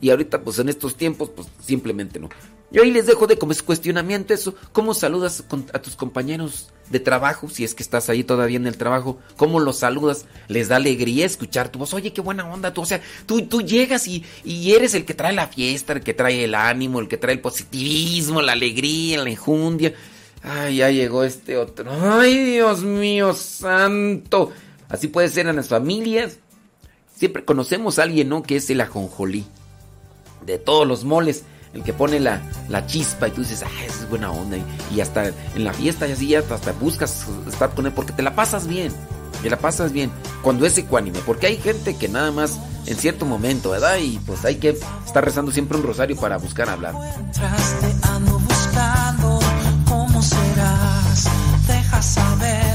Y 0.00 0.10
ahorita, 0.10 0.42
pues 0.42 0.58
en 0.58 0.68
estos 0.68 0.96
tiempos, 0.96 1.30
pues 1.30 1.48
simplemente 1.62 2.18
no. 2.18 2.28
Yo 2.70 2.82
ahí 2.82 2.90
les 2.90 3.06
dejo 3.06 3.26
de 3.26 3.38
como 3.38 3.52
es 3.52 3.62
cuestionamiento 3.62 4.34
eso. 4.34 4.54
¿Cómo 4.72 4.92
saludas 4.92 5.44
a 5.72 5.78
tus 5.80 5.94
compañeros 5.94 6.70
de 6.90 6.98
trabajo? 6.98 7.48
Si 7.48 7.62
es 7.62 7.74
que 7.74 7.82
estás 7.82 8.08
ahí 8.10 8.24
todavía 8.24 8.56
en 8.56 8.66
el 8.66 8.76
trabajo. 8.76 9.18
¿Cómo 9.36 9.60
los 9.60 9.78
saludas? 9.78 10.26
¿Les 10.48 10.68
da 10.68 10.76
alegría 10.76 11.26
escuchar 11.26 11.68
tu 11.68 11.78
voz? 11.78 11.94
Oye, 11.94 12.12
qué 12.12 12.20
buena 12.20 12.44
onda 12.52 12.74
tú. 12.74 12.82
O 12.82 12.86
sea, 12.86 13.00
tú, 13.24 13.42
tú 13.42 13.62
llegas 13.62 14.08
y, 14.08 14.24
y 14.44 14.72
eres 14.72 14.94
el 14.94 15.04
que 15.04 15.14
trae 15.14 15.32
la 15.32 15.46
fiesta, 15.46 15.92
el 15.92 16.02
que 16.02 16.14
trae 16.14 16.44
el 16.44 16.54
ánimo, 16.54 16.98
el 16.98 17.08
que 17.08 17.16
trae 17.16 17.34
el 17.34 17.40
positivismo, 17.40 18.42
la 18.42 18.52
alegría, 18.52 19.22
la 19.22 19.30
enjundia. 19.30 19.94
Ay, 20.42 20.76
ya 20.76 20.90
llegó 20.90 21.22
este 21.22 21.56
otro. 21.56 21.90
Ay, 21.90 22.52
Dios 22.52 22.82
mío, 22.82 23.32
santo. 23.32 24.52
Así 24.88 25.06
puede 25.08 25.28
ser 25.28 25.46
en 25.46 25.56
las 25.56 25.68
familias. 25.68 26.38
Siempre 27.16 27.44
conocemos 27.44 27.98
a 27.98 28.02
alguien, 28.02 28.28
¿no? 28.28 28.42
Que 28.42 28.56
es 28.56 28.68
el 28.70 28.80
ajonjolí. 28.80 29.44
De 30.44 30.58
todos 30.58 30.86
los 30.86 31.04
moles. 31.04 31.44
El 31.76 31.82
que 31.82 31.92
pone 31.92 32.18
la, 32.20 32.40
chispa 32.86 33.28
y 33.28 33.32
tú 33.32 33.42
dices, 33.42 33.62
ah, 33.62 33.84
es 33.86 34.08
buena 34.08 34.30
onda. 34.30 34.56
Y, 34.94 35.00
hasta 35.00 35.26
en 35.26 35.64
la 35.64 35.74
fiesta 35.74 36.08
y 36.08 36.12
así 36.12 36.28
ya 36.28 36.38
hasta 36.38 36.72
buscas 36.72 37.26
estar 37.46 37.70
con 37.74 37.84
él 37.84 37.92
porque 37.92 38.12
te 38.12 38.22
la 38.22 38.34
pasas 38.34 38.66
bien. 38.66 38.92
Te 39.42 39.50
la 39.50 39.58
pasas 39.58 39.92
bien. 39.92 40.10
Cuando 40.42 40.64
es 40.64 40.78
ecuánime. 40.78 41.18
Porque 41.26 41.48
hay 41.48 41.58
gente 41.58 41.94
que 41.94 42.08
nada 42.08 42.32
más 42.32 42.58
en 42.86 42.96
cierto 42.96 43.26
momento, 43.26 43.70
¿verdad? 43.70 43.98
Y 43.98 44.18
pues 44.20 44.44
hay 44.46 44.56
que 44.56 44.70
estar 45.04 45.22
rezando 45.22 45.52
siempre 45.52 45.76
un 45.76 45.84
rosario 45.84 46.16
para 46.16 46.38
buscar 46.38 46.70
hablar. 46.70 46.94
cómo 49.86 50.22
serás. 50.22 51.28
Deja 51.66 52.00
saber, 52.00 52.65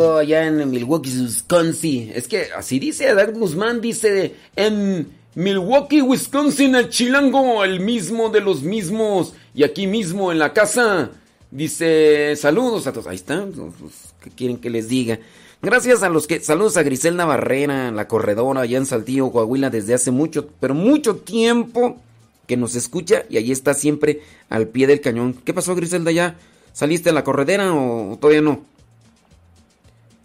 allá 0.00 0.46
en 0.46 0.70
Milwaukee, 0.70 1.10
Wisconsin. 1.10 2.12
Es 2.14 2.28
que 2.28 2.48
así 2.56 2.78
dice 2.78 3.08
Adán 3.08 3.32
Guzmán, 3.32 3.80
dice 3.80 4.34
en 4.56 5.08
Milwaukee, 5.34 6.02
Wisconsin, 6.02 6.74
el 6.74 6.88
chilango, 6.88 7.64
el 7.64 7.80
mismo 7.80 8.28
de 8.30 8.40
los 8.40 8.62
mismos. 8.62 9.34
Y 9.54 9.64
aquí 9.64 9.86
mismo 9.86 10.32
en 10.32 10.38
la 10.38 10.52
casa, 10.52 11.10
dice 11.50 12.34
saludos 12.36 12.86
a 12.86 12.92
todos. 12.92 13.06
Ahí 13.06 13.16
están, 13.16 13.52
pues, 13.52 13.92
¿qué 14.22 14.30
quieren 14.30 14.58
que 14.58 14.70
les 14.70 14.88
diga? 14.88 15.18
Gracias 15.60 16.02
a 16.02 16.08
los 16.08 16.26
que, 16.26 16.40
saludos 16.40 16.76
a 16.76 16.82
Grisel 16.82 17.16
Navarrera, 17.16 17.92
la 17.92 18.08
corredora 18.08 18.62
allá 18.62 18.78
en 18.78 18.86
Saltillo, 18.86 19.30
Coahuila, 19.30 19.70
desde 19.70 19.94
hace 19.94 20.10
mucho, 20.10 20.48
pero 20.58 20.74
mucho 20.74 21.16
tiempo 21.16 22.00
que 22.48 22.56
nos 22.56 22.74
escucha 22.74 23.24
y 23.30 23.36
ahí 23.36 23.52
está 23.52 23.72
siempre 23.72 24.22
al 24.48 24.66
pie 24.68 24.88
del 24.88 25.00
cañón. 25.00 25.34
¿Qué 25.44 25.54
pasó, 25.54 25.76
Griselda? 25.76 26.10
¿Ya 26.10 26.36
saliste 26.72 27.10
a 27.10 27.12
la 27.12 27.22
corredera 27.22 27.72
o 27.74 28.18
todavía 28.20 28.42
no? 28.42 28.71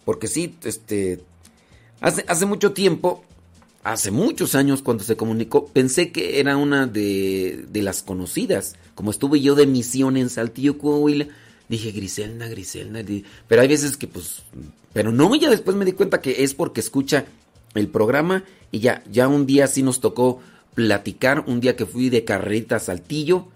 Porque 0.08 0.26
sí, 0.26 0.54
este, 0.64 1.20
hace, 2.00 2.24
hace 2.28 2.46
mucho 2.46 2.72
tiempo, 2.72 3.22
hace 3.84 4.10
muchos 4.10 4.54
años 4.54 4.80
cuando 4.80 5.04
se 5.04 5.18
comunicó, 5.18 5.66
pensé 5.66 6.12
que 6.12 6.40
era 6.40 6.56
una 6.56 6.86
de, 6.86 7.66
de 7.68 7.82
las 7.82 8.02
conocidas. 8.02 8.76
Como 8.94 9.10
estuve 9.10 9.42
yo 9.42 9.54
de 9.54 9.66
misión 9.66 10.16
en 10.16 10.30
Saltillo, 10.30 10.78
dije 11.68 11.90
Griselda, 11.92 12.48
Griselda. 12.48 13.04
Pero 13.48 13.60
hay 13.60 13.68
veces 13.68 13.98
que 13.98 14.06
pues, 14.06 14.44
pero 14.94 15.12
no, 15.12 15.34
ya 15.34 15.50
después 15.50 15.76
me 15.76 15.84
di 15.84 15.92
cuenta 15.92 16.22
que 16.22 16.42
es 16.42 16.54
porque 16.54 16.80
escucha 16.80 17.26
el 17.74 17.88
programa 17.88 18.44
y 18.72 18.78
ya, 18.78 19.04
ya 19.12 19.28
un 19.28 19.44
día 19.44 19.66
sí 19.66 19.82
nos 19.82 20.00
tocó 20.00 20.40
platicar, 20.72 21.44
un 21.46 21.60
día 21.60 21.76
que 21.76 21.84
fui 21.84 22.08
de 22.08 22.24
carrerita 22.24 22.76
a 22.76 22.80
Saltillo, 22.80 23.48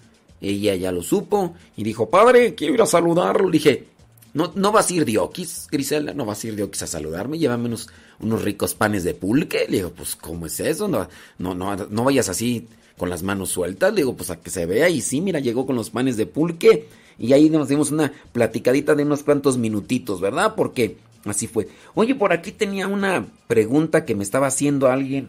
ella 0.42 0.74
ya 0.74 0.92
lo 0.92 1.03
supo 1.03 1.55
y 1.78 1.82
dijo, 1.82 2.11
padre, 2.11 2.55
quiero 2.55 2.74
ir 2.74 2.82
a 2.82 2.86
saludarlo. 2.86 3.48
Dije, 3.48 3.86
no, 4.35 4.53
no 4.55 4.72
vas 4.72 4.91
a 4.91 4.95
ir 4.95 5.05
de 5.05 5.18
Oquis, 5.18 5.68
Griselda, 5.70 6.14
no 6.14 6.24
vas 6.24 6.43
a 6.43 6.47
ir 6.49 6.57
de 6.57 6.62
Oquis 6.62 6.83
a 6.83 6.87
saludarme, 6.87 7.39
llévame 7.39 7.66
unos, 7.66 7.89
unos 8.20 8.43
ricos 8.43 8.74
panes 8.74 9.05
de 9.05 9.14
pulque. 9.14 9.66
Le 9.68 9.78
digo, 9.78 9.91
pues, 9.91 10.16
¿cómo 10.16 10.47
es 10.47 10.59
eso? 10.61 10.89
No, 10.89 11.09
no, 11.39 11.55
no, 11.55 11.76
no 11.76 12.05
vayas 12.05 12.28
así 12.28 12.66
con 12.97 13.11
las 13.11 13.22
manos 13.22 13.51
sueltas. 13.51 13.93
Le 13.93 14.03
digo, 14.03 14.16
pues 14.16 14.30
a 14.30 14.41
que 14.41 14.51
se 14.51 14.64
vea. 14.64 14.89
Y 14.89 15.03
sí, 15.03 15.20
mira, 15.20 15.39
llegó 15.41 15.66
con 15.66 15.76
los 15.76 15.91
panes 15.91 16.16
de 16.16 16.26
pulque. 16.26 16.89
Y 17.18 17.35
ahí 17.35 17.51
nos 17.51 17.68
dimos 17.68 17.91
una 17.91 18.12
platicadita 18.33 18.95
de 18.95 19.03
unos 19.03 19.22
cuantos 19.22 19.59
minutitos, 19.59 20.20
¿verdad? 20.20 20.55
Porque 20.57 20.97
así 21.26 21.47
fue. 21.47 21.68
Oye, 21.95 22.14
por 22.14 22.33
aquí 22.33 22.53
tenía 22.53 22.89
una 22.89 23.26
pregunta 23.49 24.07
que 24.07 24.14
me 24.14 24.24
estaba 24.24 24.47
haciendo 24.47 24.89
alguien. 24.89 25.28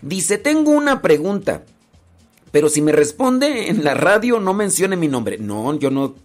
Dice, 0.00 0.38
tengo 0.38 0.72
una 0.72 1.02
pregunta. 1.02 1.62
Pero 2.50 2.68
si 2.68 2.82
me 2.82 2.90
responde 2.90 3.70
en 3.70 3.84
la 3.84 3.94
radio, 3.94 4.40
no 4.40 4.54
mencione 4.54 4.96
mi 4.96 5.06
nombre. 5.06 5.38
No, 5.38 5.78
yo 5.78 5.90
no 5.90 6.16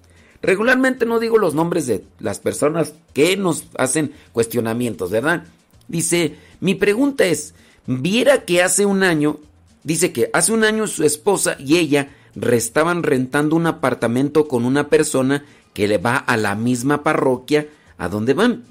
Regularmente 0.41 1.05
no 1.05 1.19
digo 1.19 1.37
los 1.37 1.55
nombres 1.55 1.87
de 1.87 2.03
las 2.19 2.39
personas 2.39 2.93
que 3.13 3.35
nos 3.37 3.65
hacen 3.77 4.11
cuestionamientos, 4.33 5.09
¿verdad? 5.09 5.45
Dice, 5.87 6.35
mi 6.59 6.75
pregunta 6.75 7.25
es, 7.25 7.53
viera 7.85 8.45
que 8.45 8.61
hace 8.61 8.85
un 8.85 9.03
año, 9.03 9.39
dice 9.83 10.11
que 10.11 10.29
hace 10.33 10.51
un 10.51 10.63
año 10.63 10.87
su 10.87 11.03
esposa 11.03 11.55
y 11.59 11.77
ella 11.77 12.09
estaban 12.51 13.03
rentando 13.03 13.55
un 13.55 13.65
apartamento 13.65 14.47
con 14.47 14.65
una 14.65 14.89
persona 14.89 15.43
que 15.73 15.87
le 15.87 15.97
va 15.97 16.17
a 16.17 16.37
la 16.37 16.55
misma 16.55 17.03
parroquia 17.03 17.67
a 17.97 18.09
donde 18.09 18.33
van. 18.33 18.63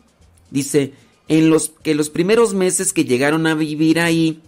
Dice, 0.51 0.93
en 1.29 1.51
los 1.51 1.73
que 1.83 1.95
los 1.95 2.11
primeros 2.11 2.55
meses 2.55 2.93
que 2.93 3.05
llegaron 3.05 3.47
a 3.47 3.55
vivir 3.55 3.99
ahí, 3.99 4.41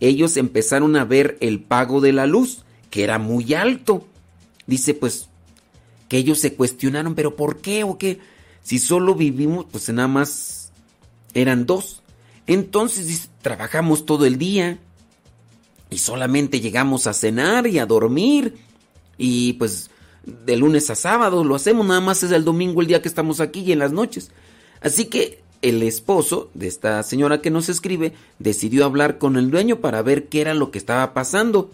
ellos 0.00 0.36
empezaron 0.36 0.96
a 0.96 1.04
ver 1.04 1.36
el 1.40 1.60
pago 1.60 2.00
de 2.00 2.12
la 2.12 2.26
luz, 2.26 2.64
que 2.90 3.04
era 3.04 3.18
muy 3.18 3.54
alto. 3.54 4.06
Dice, 4.66 4.94
pues 4.94 5.28
que 6.08 6.18
ellos 6.18 6.38
se 6.38 6.54
cuestionaron, 6.54 7.14
pero 7.14 7.36
¿por 7.36 7.58
qué 7.60 7.84
o 7.84 7.98
qué? 7.98 8.20
Si 8.62 8.78
solo 8.78 9.14
vivimos, 9.14 9.66
pues 9.70 9.88
nada 9.90 10.08
más 10.08 10.72
eran 11.34 11.66
dos. 11.66 12.02
Entonces 12.46 13.28
trabajamos 13.42 14.06
todo 14.06 14.26
el 14.26 14.38
día 14.38 14.78
y 15.90 15.98
solamente 15.98 16.60
llegamos 16.60 17.06
a 17.06 17.12
cenar 17.12 17.66
y 17.66 17.78
a 17.78 17.86
dormir 17.86 18.54
y 19.18 19.54
pues 19.54 19.90
de 20.24 20.56
lunes 20.56 20.90
a 20.90 20.96
sábado 20.96 21.44
lo 21.44 21.54
hacemos, 21.54 21.86
nada 21.86 22.00
más 22.00 22.22
es 22.22 22.32
el 22.32 22.44
domingo 22.44 22.80
el 22.80 22.88
día 22.88 23.02
que 23.02 23.08
estamos 23.08 23.40
aquí 23.40 23.60
y 23.60 23.72
en 23.72 23.78
las 23.78 23.92
noches. 23.92 24.30
Así 24.80 25.06
que 25.06 25.40
el 25.62 25.82
esposo 25.82 26.50
de 26.54 26.66
esta 26.66 27.02
señora 27.02 27.40
que 27.40 27.50
nos 27.50 27.68
escribe 27.68 28.12
decidió 28.38 28.84
hablar 28.84 29.18
con 29.18 29.36
el 29.36 29.50
dueño 29.50 29.80
para 29.80 30.02
ver 30.02 30.28
qué 30.28 30.40
era 30.40 30.54
lo 30.54 30.70
que 30.70 30.78
estaba 30.78 31.14
pasando. 31.14 31.70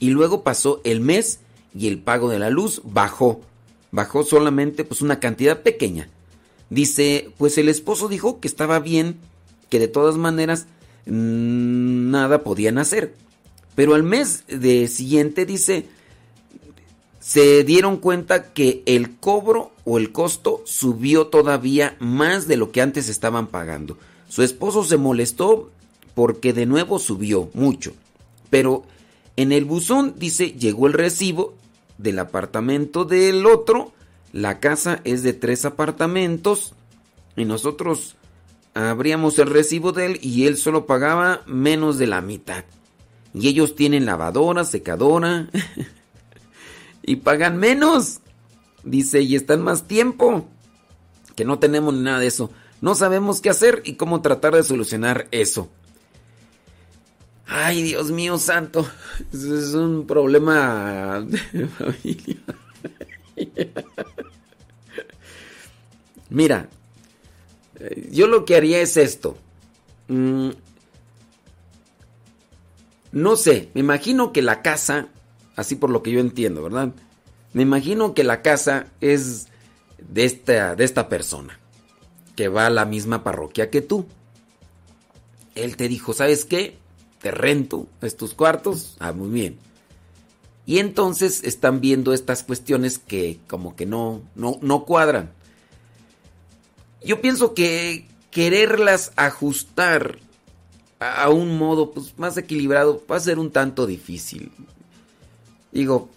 Y 0.00 0.10
luego 0.10 0.42
pasó 0.42 0.80
el 0.84 1.00
mes 1.00 1.40
y 1.76 1.88
el 1.88 1.98
pago 1.98 2.28
de 2.28 2.38
la 2.38 2.50
luz 2.50 2.80
bajó. 2.84 3.40
Bajó 3.90 4.24
solamente 4.24 4.84
pues 4.84 5.02
una 5.02 5.20
cantidad 5.20 5.62
pequeña. 5.62 6.08
Dice, 6.70 7.30
pues 7.36 7.58
el 7.58 7.68
esposo 7.68 8.08
dijo 8.08 8.40
que 8.40 8.48
estaba 8.48 8.80
bien, 8.80 9.18
que 9.68 9.78
de 9.78 9.88
todas 9.88 10.16
maneras 10.16 10.66
mm, 11.06 12.10
nada 12.10 12.42
podían 12.42 12.78
hacer. 12.78 13.14
Pero 13.74 13.94
al 13.94 14.02
mes 14.02 14.44
de 14.46 14.88
siguiente 14.88 15.46
dice, 15.46 15.86
se 17.20 17.64
dieron 17.64 17.96
cuenta 17.96 18.52
que 18.52 18.82
el 18.86 19.16
cobro 19.16 19.72
o 19.84 19.98
el 19.98 20.12
costo 20.12 20.62
subió 20.64 21.26
todavía 21.26 21.96
más 21.98 22.46
de 22.46 22.56
lo 22.56 22.70
que 22.70 22.82
antes 22.82 23.08
estaban 23.08 23.48
pagando. 23.48 23.98
Su 24.28 24.42
esposo 24.42 24.84
se 24.84 24.96
molestó 24.96 25.70
porque 26.14 26.52
de 26.52 26.66
nuevo 26.66 26.98
subió 26.98 27.50
mucho. 27.54 27.92
Pero 28.50 28.84
en 29.36 29.52
el 29.52 29.64
buzón 29.64 30.14
dice, 30.16 30.52
llegó 30.52 30.86
el 30.86 30.92
recibo 30.92 31.54
del 31.98 32.18
apartamento 32.18 33.04
del 33.04 33.46
otro. 33.46 33.92
La 34.32 34.60
casa 34.60 35.00
es 35.04 35.22
de 35.22 35.32
tres 35.32 35.64
apartamentos 35.64 36.74
y 37.36 37.44
nosotros 37.44 38.16
abríamos 38.74 39.38
el 39.38 39.48
recibo 39.48 39.92
de 39.92 40.06
él 40.06 40.18
y 40.22 40.46
él 40.46 40.56
solo 40.56 40.86
pagaba 40.86 41.42
menos 41.46 41.98
de 41.98 42.06
la 42.06 42.20
mitad. 42.20 42.64
Y 43.32 43.48
ellos 43.48 43.74
tienen 43.74 44.06
lavadora, 44.06 44.64
secadora 44.64 45.48
y 47.02 47.16
pagan 47.16 47.56
menos. 47.56 48.20
Dice, 48.84 49.22
y 49.22 49.34
están 49.34 49.62
más 49.62 49.84
tiempo. 49.88 50.46
Que 51.34 51.44
no 51.44 51.58
tenemos 51.58 51.94
nada 51.94 52.20
de 52.20 52.28
eso. 52.28 52.50
No 52.80 52.94
sabemos 52.94 53.40
qué 53.40 53.50
hacer 53.50 53.82
y 53.84 53.94
cómo 53.94 54.20
tratar 54.20 54.54
de 54.54 54.62
solucionar 54.62 55.26
eso. 55.30 55.68
Ay, 57.46 57.82
Dios 57.82 58.10
mío 58.10 58.38
santo. 58.38 58.86
Es 59.32 59.74
un 59.74 60.06
problema 60.06 61.20
de 61.26 61.38
familia. 61.78 62.36
Mira, 66.30 66.68
yo 68.10 68.26
lo 68.26 68.44
que 68.44 68.56
haría 68.56 68.80
es 68.80 68.96
esto. 68.96 69.36
Mm, 70.08 70.50
no 73.12 73.36
sé, 73.36 73.70
me 73.74 73.80
imagino 73.80 74.32
que 74.32 74.42
la 74.42 74.62
casa, 74.62 75.08
así 75.56 75.76
por 75.76 75.90
lo 75.90 76.02
que 76.02 76.10
yo 76.10 76.20
entiendo, 76.20 76.62
¿verdad? 76.62 76.92
Me 77.52 77.62
imagino 77.62 78.14
que 78.14 78.24
la 78.24 78.42
casa 78.42 78.86
es 79.00 79.46
de 79.98 80.24
esta, 80.24 80.74
de 80.74 80.84
esta 80.84 81.08
persona, 81.08 81.60
que 82.34 82.48
va 82.48 82.66
a 82.66 82.70
la 82.70 82.84
misma 82.84 83.22
parroquia 83.22 83.70
que 83.70 83.80
tú. 83.80 84.06
Él 85.54 85.76
te 85.76 85.88
dijo, 85.88 86.12
¿sabes 86.12 86.44
qué? 86.44 86.78
Rento 87.30 87.86
estos 88.02 88.34
cuartos, 88.34 88.96
ah, 88.98 89.12
muy 89.12 89.30
bien. 89.30 89.58
Y 90.66 90.78
entonces 90.78 91.42
están 91.44 91.80
viendo 91.80 92.12
estas 92.12 92.42
cuestiones 92.42 92.98
que 92.98 93.38
como 93.48 93.76
que 93.76 93.86
no, 93.86 94.22
no, 94.34 94.58
no 94.62 94.84
cuadran. 94.84 95.30
Yo 97.04 97.20
pienso 97.20 97.52
que 97.52 98.08
quererlas 98.30 99.12
ajustar 99.16 100.18
a 100.98 101.28
un 101.28 101.58
modo 101.58 101.92
pues, 101.92 102.18
más 102.18 102.36
equilibrado 102.36 103.02
va 103.10 103.16
a 103.16 103.20
ser 103.20 103.38
un 103.38 103.50
tanto 103.50 103.86
difícil. 103.86 104.50
Digo, 105.70 106.08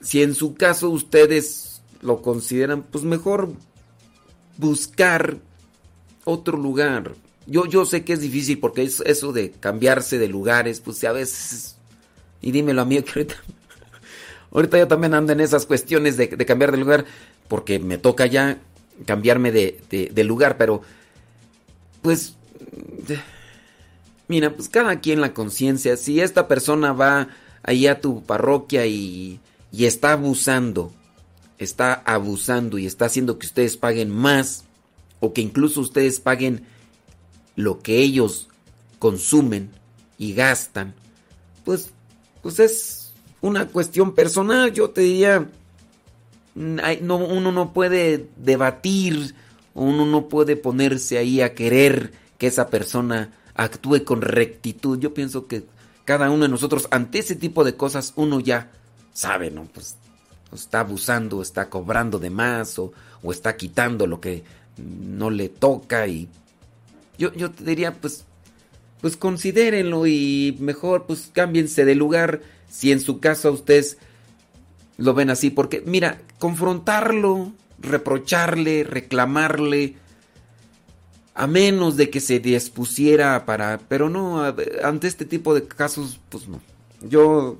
si 0.00 0.22
en 0.22 0.34
su 0.34 0.54
caso 0.54 0.88
ustedes 0.90 1.82
lo 2.00 2.22
consideran, 2.22 2.82
pues 2.82 3.04
mejor 3.04 3.52
buscar 4.56 5.38
otro 6.24 6.56
lugar. 6.56 7.14
Yo, 7.46 7.66
yo 7.66 7.84
sé 7.84 8.04
que 8.04 8.12
es 8.12 8.20
difícil 8.20 8.58
porque 8.58 8.82
es 8.82 9.00
eso 9.00 9.32
de 9.32 9.50
cambiarse 9.50 10.18
de 10.18 10.28
lugares, 10.28 10.80
pues 10.80 11.02
a 11.04 11.12
veces... 11.12 11.76
Y 12.42 12.52
dímelo 12.52 12.82
a 12.82 12.84
mí 12.84 13.02
que 13.02 13.10
ahorita... 13.10 13.34
ahorita 14.52 14.78
yo 14.78 14.88
también 14.88 15.14
ando 15.14 15.32
en 15.32 15.40
esas 15.40 15.66
cuestiones 15.66 16.16
de, 16.16 16.28
cambiar 16.28 16.72
de 16.72 16.78
lugar 16.78 17.04
porque 17.48 17.78
me 17.78 17.98
toca 17.98 18.26
ya 18.26 18.58
cambiarme 19.06 19.50
de, 19.52 19.80
de 19.90 20.24
lugar, 20.24 20.56
pero 20.56 20.82
pues... 22.02 22.36
Mira, 24.28 24.54
pues 24.54 24.68
cada 24.68 25.00
quien 25.00 25.20
la 25.20 25.34
conciencia, 25.34 25.96
si 25.96 26.20
esta 26.20 26.46
persona 26.46 26.92
va 26.92 27.28
ahí 27.64 27.88
a 27.88 28.00
tu 28.00 28.22
parroquia 28.22 28.86
y, 28.86 29.40
y 29.72 29.86
está 29.86 30.12
abusando, 30.12 30.92
está 31.58 31.94
abusando 31.94 32.78
y 32.78 32.86
está 32.86 33.06
haciendo 33.06 33.38
que 33.38 33.46
ustedes 33.46 33.76
paguen 33.76 34.10
más 34.10 34.64
o 35.20 35.32
que 35.32 35.40
incluso 35.40 35.80
ustedes 35.80 36.20
paguen 36.20 36.64
lo 37.62 37.80
que 37.80 37.98
ellos 37.98 38.48
consumen 38.98 39.70
y 40.18 40.34
gastan, 40.34 40.94
pues, 41.64 41.90
pues 42.42 42.58
es 42.58 43.12
una 43.40 43.68
cuestión 43.68 44.14
personal. 44.14 44.72
Yo 44.72 44.90
te 44.90 45.02
diría, 45.02 45.48
no, 46.54 47.16
uno 47.16 47.52
no 47.52 47.72
puede 47.72 48.28
debatir, 48.36 49.34
uno 49.74 50.06
no 50.06 50.28
puede 50.28 50.56
ponerse 50.56 51.18
ahí 51.18 51.40
a 51.40 51.54
querer 51.54 52.12
que 52.38 52.46
esa 52.46 52.68
persona 52.68 53.32
actúe 53.54 54.04
con 54.04 54.22
rectitud. 54.22 54.98
Yo 54.98 55.14
pienso 55.14 55.46
que 55.46 55.64
cada 56.04 56.30
uno 56.30 56.44
de 56.44 56.48
nosotros 56.48 56.88
ante 56.90 57.20
ese 57.20 57.36
tipo 57.36 57.64
de 57.64 57.76
cosas 57.76 58.12
uno 58.16 58.40
ya 58.40 58.70
sabe, 59.12 59.50
¿no? 59.50 59.64
Pues 59.72 59.96
está 60.52 60.80
abusando, 60.80 61.42
está 61.42 61.68
cobrando 61.70 62.18
de 62.18 62.30
más 62.30 62.78
o, 62.78 62.92
o 63.22 63.32
está 63.32 63.56
quitando 63.56 64.06
lo 64.06 64.20
que 64.20 64.42
no 64.76 65.30
le 65.30 65.48
toca 65.48 66.06
y 66.06 66.28
yo, 67.20 67.34
yo 67.34 67.50
te 67.50 67.64
diría 67.64 67.92
pues 67.92 68.24
pues 69.02 69.16
considérenlo 69.16 70.06
y 70.06 70.56
mejor 70.58 71.06
pues 71.06 71.30
cámbiense 71.32 71.84
de 71.84 71.94
lugar. 71.94 72.40
Si 72.68 72.92
en 72.92 73.00
su 73.00 73.20
caso 73.20 73.52
ustedes 73.52 73.98
lo 74.96 75.14
ven 75.14 75.30
así 75.30 75.50
porque 75.50 75.82
mira 75.84 76.20
confrontarlo 76.38 77.52
reprocharle 77.78 78.84
reclamarle 78.84 79.96
a 81.34 81.46
menos 81.46 81.96
de 81.96 82.10
que 82.10 82.20
se 82.20 82.40
dispusiera 82.40 83.44
para 83.46 83.78
pero 83.88 84.08
no 84.10 84.42
ante 84.82 85.06
este 85.06 85.24
tipo 85.26 85.54
de 85.54 85.66
casos 85.66 86.20
pues 86.30 86.48
no. 86.48 86.60
Yo 87.02 87.58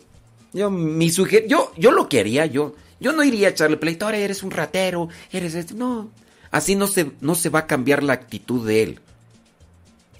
yo 0.54 0.70
mi 0.70 1.10
suger 1.10 1.46
yo 1.46 1.72
yo 1.76 1.90
lo 1.90 2.08
quería 2.08 2.46
yo 2.46 2.74
yo 2.98 3.12
no 3.12 3.24
iría 3.24 3.48
a 3.48 3.50
echarle 3.50 3.76
pleito 3.76 4.08
eres 4.08 4.42
un 4.42 4.50
ratero 4.50 5.08
eres 5.32 5.54
este 5.54 5.74
no. 5.74 6.10
Así 6.50 6.74
no 6.74 6.86
se, 6.86 7.12
no 7.20 7.34
se 7.34 7.48
va 7.48 7.60
a 7.60 7.66
cambiar 7.66 8.02
la 8.02 8.12
actitud 8.12 8.66
de 8.66 8.82
él. 8.82 9.00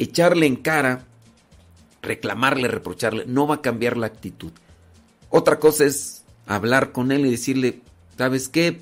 Echarle 0.01 0.47
en 0.47 0.57
cara, 0.57 1.05
reclamarle, 2.01 2.69
reprocharle, 2.69 3.27
no 3.27 3.47
va 3.47 3.57
a 3.57 3.61
cambiar 3.61 3.99
la 3.99 4.07
actitud. 4.07 4.51
Otra 5.29 5.61
cosa 5.61 5.85
es 5.85 6.25
hablar 6.47 6.93
con 6.93 7.13
él 7.13 7.27
y 7.27 7.31
decirle, 7.31 7.83
¿sabes 8.17 8.49
qué? 8.49 8.81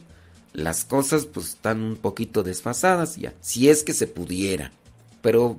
Las 0.52 0.84
cosas 0.84 1.26
pues 1.26 1.48
están 1.48 1.82
un 1.82 1.96
poquito 1.96 2.44
desfasadas 2.44 3.16
ya, 3.16 3.34
si 3.40 3.68
es 3.68 3.82
que 3.82 3.94
se 3.94 4.06
pudiera. 4.06 4.70
Pero, 5.20 5.58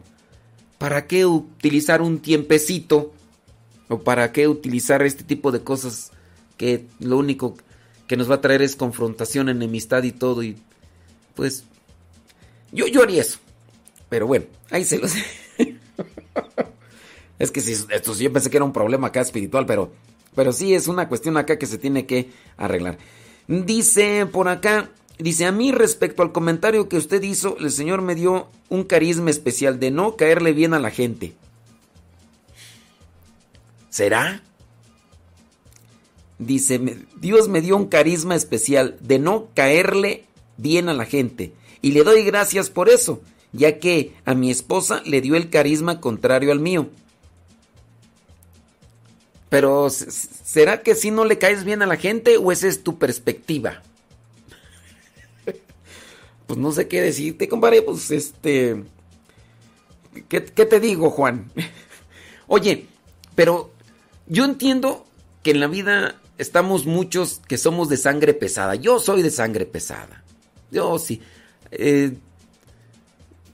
¿para 0.78 1.08
qué 1.08 1.26
utilizar 1.26 2.02
un 2.02 2.20
tiempecito? 2.20 3.14
¿O 3.90 4.00
para 4.00 4.32
qué 4.32 4.48
utilizar 4.48 5.02
este 5.02 5.26
tipo 5.26 5.52
de 5.52 5.62
cosas 5.62 6.12
que 6.56 6.86
lo 7.00 7.18
único 7.18 7.58
que 8.08 8.16
nos 8.16 8.32
va 8.32 8.36
a 8.36 8.42
traer 8.42 8.62
es 8.62 8.78
confrontación, 8.78 9.50
enemistad 9.50 10.04
y 10.04 10.14
todo? 10.14 10.42
Y 10.42 10.56
pues 11.36 11.66
yo, 12.72 12.88
yo 12.88 13.04
haría 13.04 13.24
eso. 13.24 13.40
Pero 14.10 14.26
bueno, 14.26 14.46
ahí 14.72 14.86
se 14.86 14.98
los... 14.98 15.12
es 17.40 17.52
que 17.52 17.62
si 17.62 17.72
esto 17.72 18.14
yo 18.14 18.34
pensé 18.34 18.50
que 18.50 18.58
era 18.58 18.66
un 18.66 18.74
problema 18.74 19.08
acá 19.08 19.22
espiritual, 19.22 19.66
pero, 19.66 19.92
pero 20.36 20.52
sí 20.52 20.74
es 20.74 20.88
una 20.88 21.08
cuestión 21.08 21.38
acá 21.38 21.58
que 21.58 21.66
se 21.66 21.78
tiene 21.78 22.06
que 22.06 22.30
arreglar. 22.58 22.98
Dice 23.48 24.28
por 24.28 24.50
acá, 24.50 24.92
dice 25.18 25.46
a 25.46 25.52
mí 25.52 25.72
respecto 25.72 26.22
al 26.22 26.34
comentario 26.34 26.90
que 26.90 26.98
usted 26.98 27.24
hizo, 27.24 27.58
el 27.60 27.72
Señor 27.72 28.02
me 28.02 28.14
dio 28.14 28.50
un 28.68 28.84
carisma 28.84 29.30
especial 29.32 29.80
de 29.80 29.90
no 29.90 30.18
caerle 30.18 30.54
bien 30.54 30.74
a 30.74 30.80
la 30.80 30.92
gente. 30.92 31.34
¿Será? 33.90 34.44
Dice, 36.38 36.80
Dios 37.20 37.50
me 37.50 37.62
dio 37.62 37.76
un 37.76 37.88
carisma 37.88 38.36
especial 38.36 38.98
de 39.02 39.20
no 39.20 39.48
caerle 39.56 40.26
bien 40.58 40.90
a 40.90 40.94
la 40.94 41.06
gente 41.06 41.54
y 41.82 41.92
le 41.92 42.04
doy 42.04 42.24
gracias 42.24 42.70
por 42.70 42.90
eso, 42.90 43.22
ya 43.52 43.80
que 43.80 44.14
a 44.26 44.36
mi 44.36 44.52
esposa 44.52 45.02
le 45.06 45.22
dio 45.22 45.36
el 45.36 45.50
carisma 45.50 46.00
contrario 46.02 46.52
al 46.52 46.60
mío. 46.60 46.90
Pero, 49.50 49.90
¿será 49.90 50.84
que 50.84 50.94
si 50.94 51.10
no 51.10 51.26
le 51.26 51.40
caes 51.40 51.64
bien 51.64 51.82
a 51.82 51.88
la 51.88 51.98
gente 51.98 52.38
o 52.38 52.52
esa 52.52 52.68
es 52.68 52.84
tu 52.84 53.00
perspectiva? 53.00 53.82
pues 56.48 56.60
no 56.60 56.72
sé 56.72 56.88
qué 56.88 57.02
decirte, 57.02 57.50
compadre, 57.50 57.82
pues 57.82 58.12
este... 58.12 58.84
¿Qué, 60.28 60.42
te 60.42 60.80
digo, 60.80 61.10
Juan? 61.10 61.52
Oye, 62.48 62.88
pero 63.36 63.72
yo 64.28 64.46
entiendo 64.46 65.06
que 65.44 65.52
en 65.52 65.60
la 65.60 65.68
vida 65.68 66.16
estamos 66.38 66.86
muchos 66.86 67.42
que 67.48 67.58
somos 67.58 67.90
de 67.90 67.98
sangre 67.98 68.34
pesada. 68.34 68.76
Yo 68.76 69.00
soy 69.00 69.22
de 69.22 69.32
sangre 69.32 69.66
pesada. 69.66 70.24
Yo 70.72 71.00
sí. 71.00 71.22
Eh, 71.72 72.14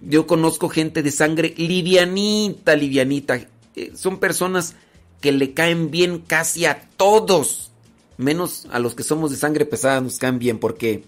yo 0.02 0.28
conozco 0.28 0.70
gente 0.70 1.04
de 1.04 1.12
sangre 1.12 1.54
livianita, 1.58 2.76
livianita. 2.76 3.40
Eh, 3.76 3.92
son 3.96 4.20
personas 4.20 4.76
que 5.22 5.32
le 5.32 5.54
caen 5.54 5.92
bien 5.92 6.20
casi 6.20 6.66
a 6.66 6.90
todos. 6.98 7.72
Menos 8.18 8.68
a 8.72 8.80
los 8.80 8.96
que 8.96 9.04
somos 9.04 9.32
de 9.32 9.38
sangre 9.38 9.66
pesada 9.66 10.02
nos 10.02 10.18
caen 10.18 10.40
bien 10.40 10.60
porque 10.60 11.04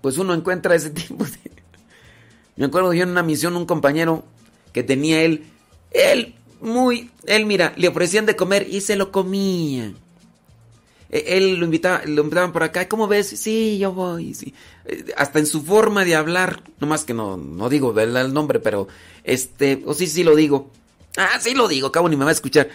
pues 0.00 0.18
uno 0.18 0.34
encuentra 0.34 0.74
ese 0.74 0.90
tipo 0.90 1.24
de... 1.24 1.38
Me 2.56 2.66
acuerdo 2.66 2.94
yo 2.94 3.02
en 3.02 3.10
una 3.10 3.22
misión 3.22 3.56
un 3.56 3.66
compañero 3.66 4.24
que 4.72 4.82
tenía 4.82 5.22
él, 5.22 5.46
él 5.90 6.34
muy, 6.60 7.10
él 7.26 7.46
mira, 7.46 7.72
le 7.76 7.88
ofrecían 7.88 8.26
de 8.26 8.36
comer 8.36 8.66
y 8.68 8.80
se 8.80 8.96
lo 8.96 9.12
comía. 9.12 9.92
E, 11.10 11.36
él 11.36 11.56
lo 11.56 11.64
invitaba, 11.64 12.02
lo 12.04 12.22
invitaban 12.22 12.52
por 12.52 12.62
acá, 12.62 12.88
¿cómo 12.88 13.06
ves? 13.06 13.28
Sí, 13.28 13.78
yo 13.78 13.92
voy, 13.92 14.34
sí. 14.34 14.54
Eh, 14.86 15.12
hasta 15.16 15.38
en 15.38 15.46
su 15.46 15.62
forma 15.62 16.04
de 16.04 16.16
hablar, 16.16 16.62
nomás 16.80 17.04
que 17.04 17.14
no, 17.14 17.36
no 17.36 17.68
digo 17.68 17.98
el 17.98 18.32
nombre, 18.32 18.60
pero 18.60 18.88
este, 19.24 19.82
o 19.86 19.94
sí, 19.94 20.06
sí 20.06 20.24
lo 20.24 20.34
digo. 20.34 20.70
Ah, 21.16 21.38
sí 21.40 21.54
lo 21.54 21.68
digo, 21.68 21.92
cabo 21.92 22.08
ni 22.08 22.16
me 22.16 22.24
va 22.24 22.30
a 22.30 22.34
escuchar. 22.34 22.68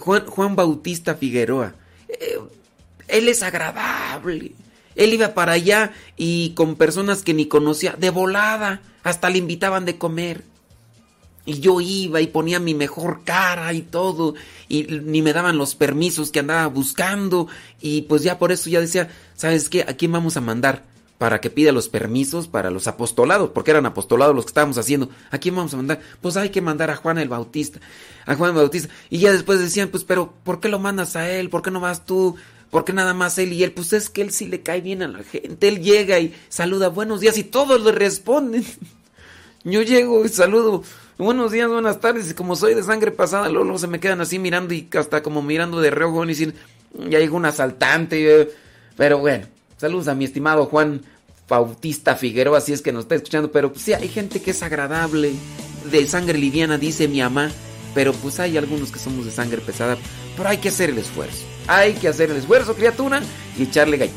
Juan, 0.00 0.26
Juan 0.26 0.56
Bautista 0.56 1.14
Figueroa. 1.14 1.74
Eh, 2.08 2.38
él 3.08 3.28
es 3.28 3.42
agradable. 3.42 4.52
Él 4.94 5.12
iba 5.12 5.34
para 5.34 5.52
allá 5.52 5.92
y 6.16 6.50
con 6.50 6.76
personas 6.76 7.22
que 7.22 7.34
ni 7.34 7.46
conocía, 7.46 7.94
de 7.98 8.10
volada, 8.10 8.80
hasta 9.02 9.30
le 9.30 9.38
invitaban 9.38 9.84
de 9.84 9.98
comer. 9.98 10.42
Y 11.44 11.60
yo 11.60 11.80
iba 11.80 12.20
y 12.20 12.26
ponía 12.26 12.58
mi 12.58 12.74
mejor 12.74 13.22
cara 13.24 13.72
y 13.72 13.82
todo, 13.82 14.34
y 14.68 14.82
ni 14.82 15.22
me 15.22 15.32
daban 15.32 15.58
los 15.58 15.76
permisos 15.76 16.32
que 16.32 16.40
andaba 16.40 16.66
buscando, 16.66 17.46
y 17.80 18.02
pues 18.02 18.24
ya 18.24 18.36
por 18.36 18.50
eso 18.50 18.68
ya 18.68 18.80
decía, 18.80 19.10
¿sabes 19.36 19.68
qué? 19.68 19.82
¿A 19.82 19.94
quién 19.94 20.10
vamos 20.10 20.36
a 20.36 20.40
mandar? 20.40 20.82
Para 21.18 21.40
que 21.40 21.48
pida 21.48 21.72
los 21.72 21.88
permisos 21.88 22.46
para 22.46 22.70
los 22.70 22.86
apostolados, 22.86 23.50
porque 23.50 23.70
eran 23.70 23.86
apostolados 23.86 24.34
los 24.34 24.44
que 24.44 24.50
estábamos 24.50 24.76
haciendo. 24.76 25.08
¿A 25.30 25.38
quién 25.38 25.56
vamos 25.56 25.72
a 25.72 25.78
mandar? 25.78 26.00
Pues 26.20 26.36
hay 26.36 26.50
que 26.50 26.60
mandar 26.60 26.90
a 26.90 26.96
Juan 26.96 27.18
el 27.18 27.28
Bautista, 27.28 27.80
a 28.26 28.34
Juan 28.34 28.50
el 28.50 28.56
Bautista. 28.56 28.92
Y 29.08 29.18
ya 29.18 29.32
después 29.32 29.58
decían, 29.58 29.88
pues, 29.88 30.04
pero 30.04 30.34
¿por 30.44 30.60
qué 30.60 30.68
lo 30.68 30.78
mandas 30.78 31.16
a 31.16 31.30
él? 31.30 31.48
¿Por 31.48 31.62
qué 31.62 31.70
no 31.70 31.80
vas 31.80 32.04
tú? 32.04 32.36
¿Por 32.70 32.84
qué 32.84 32.92
nada 32.92 33.14
más 33.14 33.38
él 33.38 33.52
y 33.52 33.64
él? 33.64 33.72
Pues 33.72 33.92
es 33.92 34.10
que 34.10 34.22
él 34.22 34.30
sí 34.30 34.46
le 34.46 34.62
cae 34.62 34.80
bien 34.80 35.02
a 35.02 35.08
la 35.08 35.22
gente. 35.22 35.68
Él 35.68 35.82
llega 35.82 36.18
y 36.18 36.34
saluda 36.48 36.88
buenos 36.88 37.20
días 37.20 37.38
y 37.38 37.44
todos 37.44 37.80
le 37.80 37.92
responden. 37.92 38.64
Yo 39.64 39.82
llego 39.82 40.24
y 40.24 40.28
saludo 40.28 40.82
buenos 41.18 41.52
días, 41.52 41.68
buenas 41.68 42.00
tardes. 42.00 42.30
Y 42.30 42.34
como 42.34 42.56
soy 42.56 42.74
de 42.74 42.82
sangre 42.82 43.10
pasada, 43.10 43.48
luego, 43.48 43.78
se 43.78 43.86
me 43.86 44.00
quedan 44.00 44.20
así 44.20 44.38
mirando 44.38 44.74
y 44.74 44.88
hasta 44.98 45.22
como 45.22 45.42
mirando 45.42 45.80
de 45.80 45.90
reojo 45.90 46.24
y 46.24 46.28
dicen, 46.28 46.54
ya 47.08 47.18
llegó 47.18 47.36
un 47.36 47.46
asaltante. 47.46 48.42
Eh". 48.42 48.50
Pero 48.96 49.18
bueno, 49.18 49.46
saludos 49.76 50.08
a 50.08 50.14
mi 50.14 50.24
estimado 50.24 50.66
Juan 50.66 51.02
Bautista 51.48 52.16
Figueroa, 52.16 52.58
así 52.58 52.72
es 52.72 52.82
que 52.82 52.92
nos 52.92 53.04
está 53.04 53.14
escuchando. 53.14 53.50
Pero 53.52 53.72
pues, 53.72 53.84
sí, 53.84 53.92
hay 53.92 54.08
gente 54.08 54.40
que 54.42 54.50
es 54.50 54.62
agradable, 54.62 55.32
de 55.90 56.06
sangre 56.06 56.38
liviana, 56.38 56.78
dice 56.78 57.08
mi 57.08 57.20
mamá. 57.20 57.50
Pero 57.94 58.12
pues 58.12 58.40
hay 58.40 58.58
algunos 58.58 58.92
que 58.92 58.98
somos 58.98 59.24
de 59.24 59.30
sangre 59.30 59.60
pesada. 59.62 59.96
Pero 60.36 60.48
hay 60.48 60.58
que 60.58 60.68
hacer 60.68 60.90
el 60.90 60.98
esfuerzo. 60.98 61.44
hay 61.66 61.94
que 61.94 62.08
hacer 62.08 62.30
el 62.30 62.36
esfuerzo, 62.36 62.74
criatura, 62.74 63.22
y 63.58 63.62
echarle 63.62 63.96
gallo. 63.96 64.12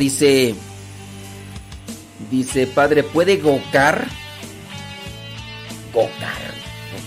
Dice, 0.00 0.54
dice, 2.30 2.66
padre, 2.66 3.02
¿puede 3.02 3.36
gocar? 3.36 4.08
Gocar, 5.92 6.54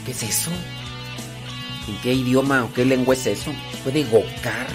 ¿qué 0.05 0.11
es 0.11 0.21
eso? 0.21 0.51
¿En 1.87 1.97
qué 2.03 2.13
idioma 2.13 2.63
o 2.65 2.71
qué 2.71 2.85
lengua 2.85 3.15
es 3.15 3.25
eso? 3.25 3.51
¿Puede 3.83 4.03
gocar? 4.03 4.67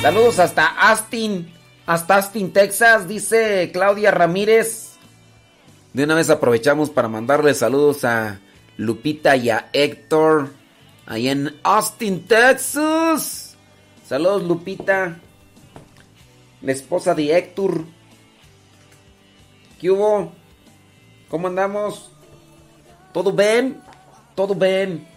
Saludos 0.00 0.38
hasta 0.38 0.68
Austin, 0.68 1.57
hasta 1.88 2.16
Austin, 2.16 2.52
Texas, 2.52 3.08
dice 3.08 3.70
Claudia 3.72 4.10
Ramírez. 4.10 4.98
De 5.94 6.04
una 6.04 6.14
vez 6.14 6.28
aprovechamos 6.28 6.90
para 6.90 7.08
mandarle 7.08 7.54
saludos 7.54 8.04
a 8.04 8.40
Lupita 8.76 9.36
y 9.36 9.48
a 9.48 9.70
Héctor. 9.72 10.50
Ahí 11.06 11.30
en 11.30 11.56
Austin, 11.62 12.26
Texas. 12.26 13.56
Saludos, 14.06 14.42
Lupita. 14.42 15.18
La 16.60 16.72
esposa 16.72 17.14
de 17.14 17.34
Héctor. 17.34 17.86
¿Qué 19.80 19.90
hubo? 19.90 20.30
¿Cómo 21.30 21.46
andamos? 21.46 22.10
¿Todo 23.14 23.32
bien? 23.32 23.80
¿Todo 24.34 24.54
bien? 24.54 25.07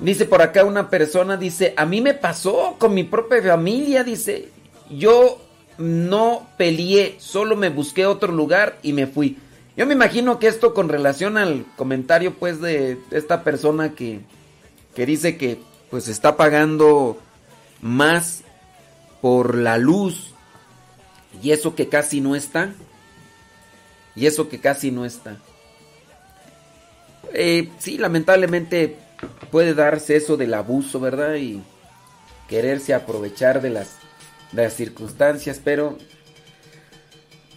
Dice 0.00 0.24
por 0.24 0.40
acá 0.40 0.64
una 0.64 0.88
persona, 0.88 1.36
dice, 1.36 1.74
a 1.76 1.84
mí 1.84 2.00
me 2.00 2.14
pasó 2.14 2.76
con 2.78 2.94
mi 2.94 3.04
propia 3.04 3.42
familia, 3.42 4.02
dice, 4.02 4.48
yo 4.88 5.40
no 5.76 6.46
peleé, 6.56 7.16
solo 7.18 7.54
me 7.54 7.68
busqué 7.68 8.06
otro 8.06 8.32
lugar 8.32 8.78
y 8.82 8.94
me 8.94 9.06
fui. 9.06 9.36
Yo 9.76 9.86
me 9.86 9.94
imagino 9.94 10.38
que 10.38 10.46
esto 10.46 10.74
con 10.74 10.88
relación 10.88 11.36
al 11.36 11.66
comentario 11.76 12.34
pues 12.34 12.60
de 12.60 12.98
esta 13.10 13.44
persona 13.44 13.94
que, 13.94 14.20
que 14.94 15.06
dice 15.06 15.36
que 15.36 15.58
pues 15.90 16.08
está 16.08 16.36
pagando 16.36 17.18
más 17.80 18.42
por 19.20 19.54
la 19.54 19.78
luz 19.78 20.34
y 21.42 21.52
eso 21.52 21.74
que 21.74 21.88
casi 21.88 22.20
no 22.20 22.36
está. 22.36 22.72
Y 24.16 24.26
eso 24.26 24.48
que 24.48 24.60
casi 24.60 24.90
no 24.90 25.04
está. 25.04 25.36
Eh, 27.32 27.70
sí, 27.78 27.96
lamentablemente 27.96 28.98
puede 29.50 29.74
darse 29.74 30.16
eso 30.16 30.36
del 30.36 30.54
abuso, 30.54 31.00
¿verdad? 31.00 31.34
Y 31.36 31.62
quererse 32.48 32.94
aprovechar 32.94 33.60
de 33.62 33.70
las, 33.70 33.96
las 34.52 34.74
circunstancias, 34.74 35.60
pero... 35.62 35.98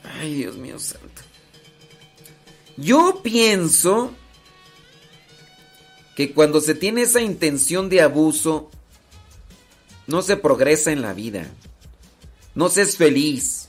Ay, 0.03 0.35
Dios 0.35 0.57
mío 0.57 0.79
santo. 0.79 1.21
Yo 2.77 3.21
pienso 3.23 4.13
que 6.15 6.33
cuando 6.33 6.61
se 6.61 6.75
tiene 6.75 7.03
esa 7.03 7.21
intención 7.21 7.89
de 7.89 8.01
abuso, 8.01 8.69
no 10.07 10.21
se 10.21 10.37
progresa 10.37 10.91
en 10.91 11.01
la 11.01 11.13
vida. 11.13 11.47
No 12.55 12.69
se 12.69 12.83
es 12.83 12.97
feliz. 12.97 13.67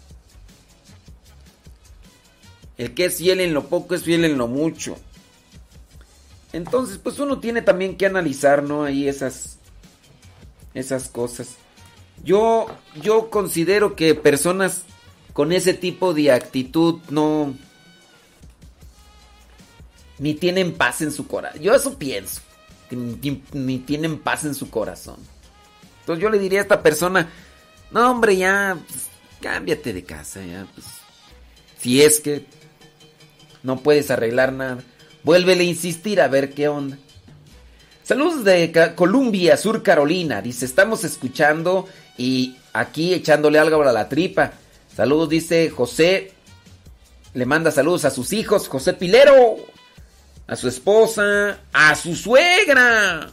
El 2.76 2.95
que 2.95 3.07
es 3.07 3.18
fiel 3.18 3.40
en 3.40 3.55
lo 3.55 3.68
poco 3.68 3.95
es 3.95 4.03
fiel 4.03 4.24
en 4.24 4.36
lo 4.36 4.49
mucho. 4.49 4.99
Entonces, 6.55 6.98
pues 6.98 7.18
uno 7.18 7.40
tiene 7.40 7.62
también 7.62 7.96
que 7.96 8.07
analizar, 8.07 8.62
¿no? 8.62 8.84
Ahí 8.84 9.09
esas, 9.09 9.59
esas 10.72 11.09
cosas. 11.09 11.57
Yo, 12.22 12.68
yo 13.02 13.28
considero 13.28 13.96
que 13.96 14.14
personas 14.14 14.82
con 15.32 15.50
ese 15.50 15.74
tipo 15.74 16.14
de 16.14 16.30
actitud 16.30 17.00
no... 17.11 17.55
Ni 20.20 20.34
tienen 20.34 20.74
paz 20.74 21.02
en 21.02 21.11
su 21.11 21.26
corazón. 21.26 21.61
Yo 21.61 21.74
eso 21.74 21.98
pienso. 21.98 22.40
ni, 22.92 23.78
tienen 23.80 24.20
paz 24.20 24.44
en 24.44 24.55
su 24.55 24.70
corazón. 24.70 25.16
Entonces 26.02 26.22
yo 26.22 26.30
le 26.30 26.38
diría 26.38 26.61
a 26.61 26.62
esta 26.62 26.84
persona, 26.84 27.30
no 27.90 28.12
hombre, 28.12 28.36
ya, 28.36 28.78
pues, 28.86 29.09
cámbiate 29.40 29.92
de 29.92 30.05
casa, 30.05 30.40
pues. 30.72 30.86
Si 31.80 32.00
es 32.00 32.20
que 32.20 32.46
no 33.64 33.80
puedes 33.80 34.12
arreglar 34.12 34.52
nada. 34.52 34.84
Vuélvele 35.25 35.64
a 35.64 35.66
insistir 35.66 36.20
a 36.20 36.29
ver 36.29 36.53
qué 36.53 36.68
onda. 36.68 36.99
Saludos 38.03 38.45
de 38.45 38.93
Columbia, 38.95 39.57
Sur 39.57 39.83
Carolina. 39.83 40.43
Dice, 40.43 40.66
estamos 40.66 41.05
escuchando 41.05 41.89
y 42.18 42.57
aquí 42.75 43.14
echándole 43.14 43.59
algo 43.59 43.83
a 43.83 43.93
la 43.93 44.11
tripa. 44.11 44.53
Saludos, 44.95 45.31
dice 45.31 45.70
José. 45.70 46.33
Le 47.33 47.47
manda 47.47 47.70
saludos 47.70 48.05
a 48.05 48.11
sus 48.11 48.33
hijos, 48.33 48.68
José 48.68 48.93
Pilero, 48.93 49.57
a 50.47 50.55
su 50.55 50.68
esposa, 50.68 51.59
a 51.72 51.95
su 51.97 52.14
suegra. 52.14 53.31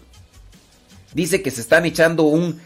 Dice 1.13 1.41
que 1.43 1.51
se 1.51 1.61
están 1.61 1.85
echando 1.85 2.23
un 2.23 2.59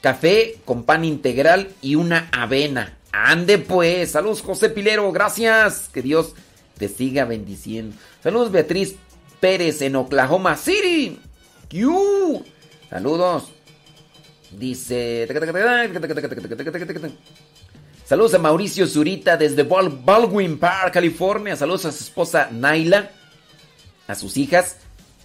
café 0.00 0.56
con 0.64 0.84
pan 0.84 1.04
integral 1.04 1.68
y 1.82 1.94
una 1.94 2.30
avena. 2.32 2.96
Ande 3.12 3.58
pues. 3.58 4.12
Saludos 4.12 4.40
José 4.40 4.70
Pilero, 4.70 5.12
gracias. 5.12 5.90
Que 5.92 6.00
Dios 6.00 6.34
te 6.80 6.88
siga 6.88 7.26
bendiciendo. 7.26 7.94
Saludos 8.22 8.50
Beatriz 8.50 8.96
Pérez 9.38 9.82
en 9.82 9.96
Oklahoma 9.96 10.56
City. 10.56 11.20
Saludos. 12.88 13.52
Dice... 14.50 15.28
Saludos 18.06 18.34
a 18.34 18.38
Mauricio 18.38 18.86
Zurita 18.86 19.36
desde 19.36 19.62
Baldwin 19.62 20.58
Park, 20.58 20.94
California. 20.94 21.54
Saludos 21.54 21.84
a 21.84 21.92
su 21.92 22.02
esposa 22.02 22.48
Naila, 22.50 23.10
a 24.08 24.14
sus 24.14 24.38
hijas 24.38 24.78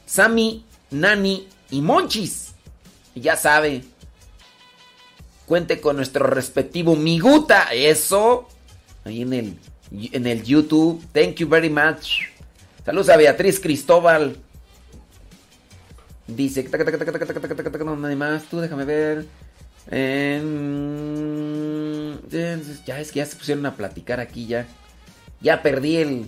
Sammy, 0.06 0.66
Nani 0.92 1.48
y 1.72 1.82
Monchis. 1.82 2.54
Y 3.16 3.22
ya 3.22 3.38
sabe, 3.38 3.86
cuente 5.46 5.80
con 5.80 5.96
nuestro 5.96 6.28
respectivo 6.28 6.98
Miguta. 6.98 7.70
Eso. 7.74 8.50
Ahí 9.06 9.22
en 9.22 9.34
el, 9.34 9.58
en 10.12 10.28
el 10.28 10.44
YouTube. 10.44 11.04
Thank 11.12 11.36
you 11.36 11.48
very 11.48 11.70
much. 11.70 12.22
Saludos 12.86 13.10
a 13.10 13.18
Beatriz 13.18 13.60
Cristóbal. 13.60 14.38
Dice. 16.28 16.68
No, 17.78 17.96
más. 17.96 18.44
Tú 18.46 18.60
déjame 18.60 18.86
ver. 18.86 19.26
ya 22.86 23.00
es 23.00 23.12
que 23.12 23.20
ya 23.20 23.26
se 23.26 23.36
pusieron 23.36 23.66
a 23.66 23.76
platicar 23.76 24.20
aquí 24.20 24.48
ya. 24.48 24.68
Ya 25.42 25.62
perdí 25.62 25.98
el. 25.98 26.28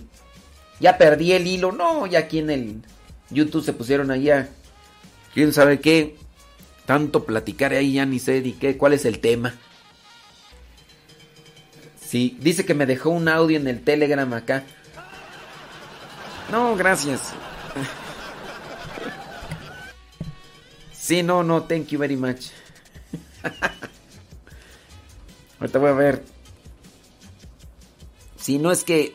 Ya 0.80 0.98
perdí 0.98 1.32
el 1.32 1.46
hilo. 1.46 1.72
No, 1.72 2.06
ya 2.06 2.20
aquí 2.20 2.38
en 2.38 2.50
el 2.50 2.82
YouTube 3.30 3.64
se 3.64 3.72
pusieron 3.72 4.10
allá. 4.10 4.48
¿Quién 5.34 5.52
sabe 5.52 5.80
qué? 5.80 6.16
Tanto 6.86 7.24
platicar 7.24 7.72
ahí 7.72 7.94
ya 7.94 8.06
ni 8.06 8.18
sé 8.18 8.40
ni 8.40 8.52
qué, 8.52 8.76
cuál 8.76 8.94
es 8.94 9.04
el 9.04 9.18
tema. 9.18 9.54
Sí, 12.08 12.38
dice 12.40 12.64
que 12.64 12.72
me 12.72 12.86
dejó 12.86 13.10
un 13.10 13.28
audio 13.28 13.58
en 13.58 13.68
el 13.68 13.84
Telegram 13.84 14.32
acá. 14.32 14.64
No, 16.50 16.74
gracias. 16.74 17.34
Sí, 20.90 21.22
no, 21.22 21.42
no, 21.42 21.64
thank 21.64 21.88
you 21.88 21.98
very 21.98 22.16
much. 22.16 22.46
Ahorita 25.60 25.78
voy 25.78 25.90
a 25.90 25.92
ver. 25.92 26.24
Si 28.38 28.56
no 28.56 28.72
es 28.72 28.84
que 28.84 29.14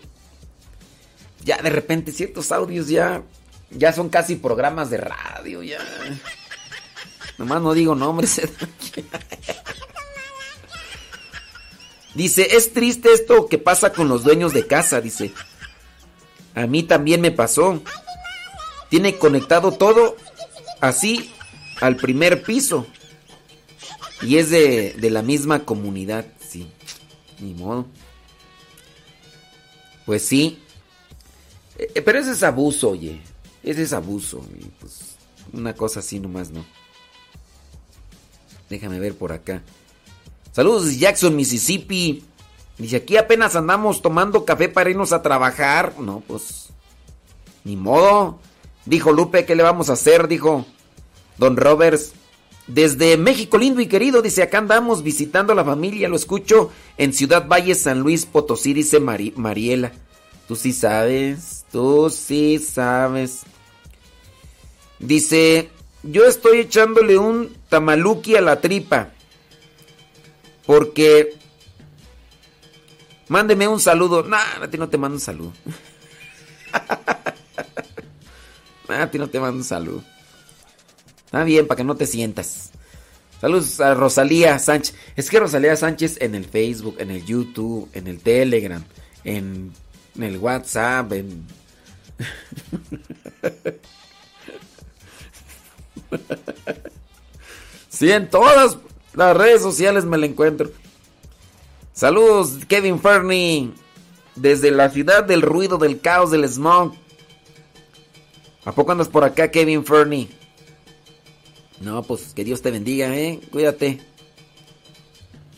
ya 1.43 1.57
de 1.63 1.71
repente 1.71 2.11
ciertos 2.11 2.51
audios 2.51 2.89
ya 2.89 3.23
ya 3.71 3.91
son 3.91 4.09
casi 4.09 4.35
programas 4.35 4.91
de 4.91 4.97
radio 4.97 5.63
ya. 5.63 5.79
Nomás 7.39 7.59
no 7.59 7.73
digo 7.73 7.95
nombres. 7.95 8.39
dice, 12.15 12.55
es 12.55 12.73
triste 12.73 13.11
esto 13.13 13.47
que 13.47 13.57
pasa 13.57 13.93
con 13.93 14.07
los 14.07 14.23
dueños 14.23 14.53
de 14.53 14.67
casa, 14.67 15.01
dice. 15.01 15.31
A 16.55 16.67
mí 16.67 16.83
también 16.83 17.21
me 17.21 17.31
pasó. 17.31 17.81
Tiene 18.89 19.17
conectado 19.17 19.71
todo 19.71 20.17
así 20.81 21.31
al 21.81 21.95
primer 21.95 22.43
piso. 22.43 22.85
Y 24.21 24.37
es 24.37 24.49
de, 24.49 24.93
de 24.93 25.09
la 25.09 25.21
misma 25.21 25.65
comunidad, 25.65 26.25
sí. 26.47 26.71
Ni 27.39 27.53
modo. 27.53 27.87
Pues 30.05 30.25
sí. 30.25 30.59
Eh, 31.77 32.01
pero 32.01 32.19
ese 32.19 32.31
es 32.31 32.43
abuso, 32.43 32.91
oye. 32.91 33.19
Ese 33.63 33.83
es 33.83 33.93
abuso. 33.93 34.45
Y 34.59 34.65
pues 34.79 35.15
una 35.51 35.73
cosa 35.73 35.99
así 35.99 36.19
nomás, 36.19 36.51
¿no? 36.51 36.65
Déjame 38.69 38.99
ver 38.99 39.15
por 39.15 39.31
acá. 39.31 39.61
Saludos 40.53 40.97
Jackson, 40.97 41.35
Mississippi. 41.35 42.23
Dice, 42.77 42.97
aquí 42.97 43.17
apenas 43.17 43.55
andamos 43.55 44.01
tomando 44.01 44.45
café 44.45 44.69
para 44.69 44.89
irnos 44.89 45.11
a 45.11 45.21
trabajar. 45.21 45.95
No, 45.99 46.23
pues... 46.25 46.69
Ni 47.63 47.75
modo. 47.75 48.39
Dijo 48.85 49.11
Lupe, 49.11 49.45
¿qué 49.45 49.55
le 49.55 49.63
vamos 49.63 49.89
a 49.89 49.93
hacer? 49.93 50.27
Dijo 50.27 50.65
Don 51.37 51.57
Roberts. 51.57 52.13
Desde 52.67 53.17
México 53.17 53.57
lindo 53.57 53.81
y 53.81 53.87
querido, 53.87 54.21
dice, 54.21 54.41
acá 54.41 54.59
andamos 54.59 55.03
visitando 55.03 55.51
a 55.51 55.55
la 55.55 55.65
familia, 55.65 56.07
lo 56.07 56.15
escucho 56.15 56.71
en 56.97 57.11
Ciudad 57.11 57.45
Valle, 57.45 57.75
San 57.75 57.99
Luis 57.99 58.25
Potosí, 58.25 58.73
dice 58.73 59.01
Mariela. 59.01 59.91
Tú 60.47 60.55
sí 60.55 60.71
sabes, 60.71 61.65
tú 61.71 62.09
sí 62.09 62.59
sabes. 62.59 63.41
Dice, 64.99 65.69
yo 66.03 66.25
estoy 66.25 66.59
echándole 66.59 67.17
un 67.17 67.53
tamaluki 67.67 68.37
a 68.37 68.41
la 68.41 68.61
tripa. 68.61 69.11
Porque... 70.65 71.37
Mándeme 73.27 73.67
un 73.67 73.79
saludo. 73.79 74.23
Nah, 74.23 74.63
a 74.63 74.69
ti 74.69 74.77
no 74.77 74.89
te 74.89 74.97
mando 74.97 75.15
un 75.15 75.21
saludo. 75.21 75.53
a 78.87 79.09
ti 79.09 79.17
no 79.17 79.29
te 79.29 79.39
mando 79.39 79.57
un 79.57 79.63
saludo. 79.63 80.03
Está 81.25 81.43
bien, 81.43 81.65
para 81.65 81.77
que 81.77 81.83
no 81.83 81.95
te 81.95 82.05
sientas. 82.05 82.71
Saludos 83.41 83.79
a 83.81 83.93
Rosalía 83.93 84.57
Sánchez. 84.59 84.95
Es 85.15 85.29
que 85.29 85.39
Rosalía 85.39 85.75
Sánchez 85.75 86.17
en 86.21 86.35
el 86.35 86.45
Facebook, 86.45 86.95
en 86.99 87.11
el 87.11 87.25
YouTube, 87.25 87.89
en 87.93 88.07
el 88.07 88.19
Telegram, 88.19 88.83
en, 89.23 89.73
en 90.15 90.23
el 90.23 90.37
WhatsApp, 90.37 91.11
en... 91.13 91.45
sí, 97.89 98.11
en 98.11 98.29
todas 98.29 98.77
las 99.13 99.37
redes 99.37 99.61
sociales 99.61 100.05
me 100.05 100.17
la 100.17 100.25
encuentro. 100.25 100.71
Saludos, 101.93 102.59
Kevin 102.67 102.99
Fernie. 102.99 103.71
Desde 104.35 104.71
la 104.71 104.89
ciudad 104.89 105.23
del 105.23 105.43
ruido, 105.43 105.77
del 105.77 106.01
caos, 106.01 106.31
del 106.31 106.47
smog. 106.49 106.93
¿A 108.65 108.71
poco 108.71 108.91
andas 108.91 109.09
por 109.09 109.23
acá, 109.23 109.51
Kevin 109.51 109.85
Fernie? 109.85 110.29
No, 111.81 112.01
pues 112.01 112.33
que 112.33 112.43
Dios 112.43 112.61
te 112.61 112.71
bendiga, 112.71 113.15
¿eh? 113.15 113.39
Cuídate. 113.51 114.01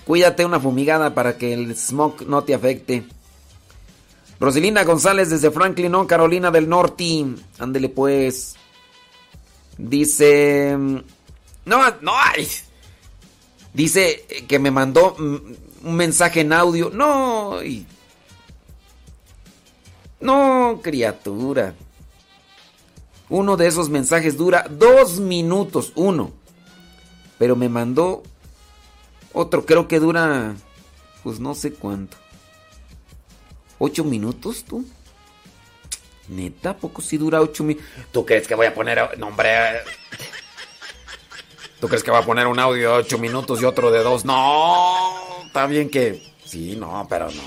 Cuídate 0.05 0.45
una 0.45 0.59
fumigada 0.59 1.13
para 1.13 1.37
que 1.37 1.53
el 1.53 1.75
smog 1.75 2.27
no 2.27 2.43
te 2.43 2.53
afecte. 2.53 3.05
Roselina 4.39 4.83
González 4.83 5.29
desde 5.29 5.51
Franklin, 5.51 5.91
¿no? 5.91 6.05
Carolina 6.07 6.51
del 6.51 6.67
Norte. 6.67 7.25
Ándele 7.59 7.89
pues. 7.89 8.55
Dice... 9.77 10.75
No, 11.65 11.81
no, 12.01 12.13
hay. 12.17 12.47
Dice 13.75 14.25
que 14.47 14.57
me 14.57 14.71
mandó 14.71 15.15
un 15.19 15.95
mensaje 15.95 16.41
en 16.41 16.53
audio. 16.53 16.89
No, 16.91 17.59
no, 20.21 20.79
criatura. 20.81 21.75
Uno 23.27 23.57
de 23.57 23.67
esos 23.67 23.89
mensajes 23.89 24.37
dura 24.37 24.65
dos 24.69 25.19
minutos, 25.19 25.91
uno. 25.95 26.31
Pero 27.37 27.57
me 27.57 27.67
mandó 27.67 28.23
otro, 29.33 29.65
creo 29.65 29.89
que 29.89 29.99
dura, 29.99 30.55
pues 31.21 31.41
no 31.41 31.53
sé 31.53 31.73
cuánto. 31.73 32.15
¿Ocho 33.77 34.05
minutos 34.05 34.63
tú? 34.63 34.85
Neta, 36.29 36.77
poco 36.77 37.01
si 37.01 37.17
dura 37.17 37.41
ocho 37.41 37.65
minutos. 37.65 37.89
¿Tú 38.13 38.25
crees 38.25 38.47
que 38.47 38.55
voy 38.55 38.67
a 38.67 38.73
poner 38.73 39.19
nombre? 39.19 39.49
¿Tú 41.85 41.89
crees 41.89 42.03
que 42.03 42.09
va 42.09 42.17
a 42.17 42.25
poner 42.25 42.47
un 42.47 42.57
audio 42.57 42.93
de 42.93 42.97
ocho 42.97 43.19
minutos 43.19 43.61
y 43.61 43.63
otro 43.63 43.91
de 43.91 44.01
dos? 44.01 44.25
No, 44.25 45.43
está 45.45 45.67
bien 45.67 45.87
que. 45.87 46.19
Sí, 46.43 46.75
no, 46.75 47.05
pero 47.07 47.27
no. 47.27 47.43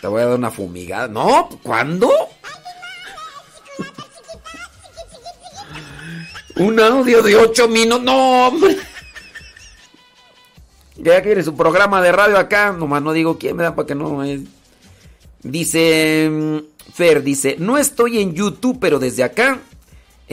Te 0.00 0.08
voy 0.08 0.20
a 0.20 0.26
dar 0.26 0.36
una 0.36 0.50
fumigada. 0.50 1.06
No, 1.06 1.48
¿cuándo? 1.62 2.10
un 6.56 6.80
audio 6.80 7.22
de 7.22 7.36
ocho 7.36 7.68
minutos. 7.68 8.02
No, 8.02 8.48
hombre. 8.48 8.76
Ya 10.96 11.22
quiere 11.22 11.44
su 11.44 11.54
programa 11.56 12.02
de 12.02 12.10
radio 12.10 12.36
acá. 12.36 12.72
Nomás 12.72 13.00
no 13.00 13.12
digo 13.12 13.38
quién 13.38 13.54
me 13.54 13.62
da 13.62 13.76
para 13.76 13.86
que 13.86 13.94
no. 13.94 14.24
Dice 15.44 16.28
mm, 16.28 16.58
Fer, 16.92 17.22
dice, 17.22 17.54
no 17.60 17.78
estoy 17.78 18.20
en 18.20 18.34
YouTube, 18.34 18.78
pero 18.80 18.98
desde 18.98 19.22
acá 19.22 19.60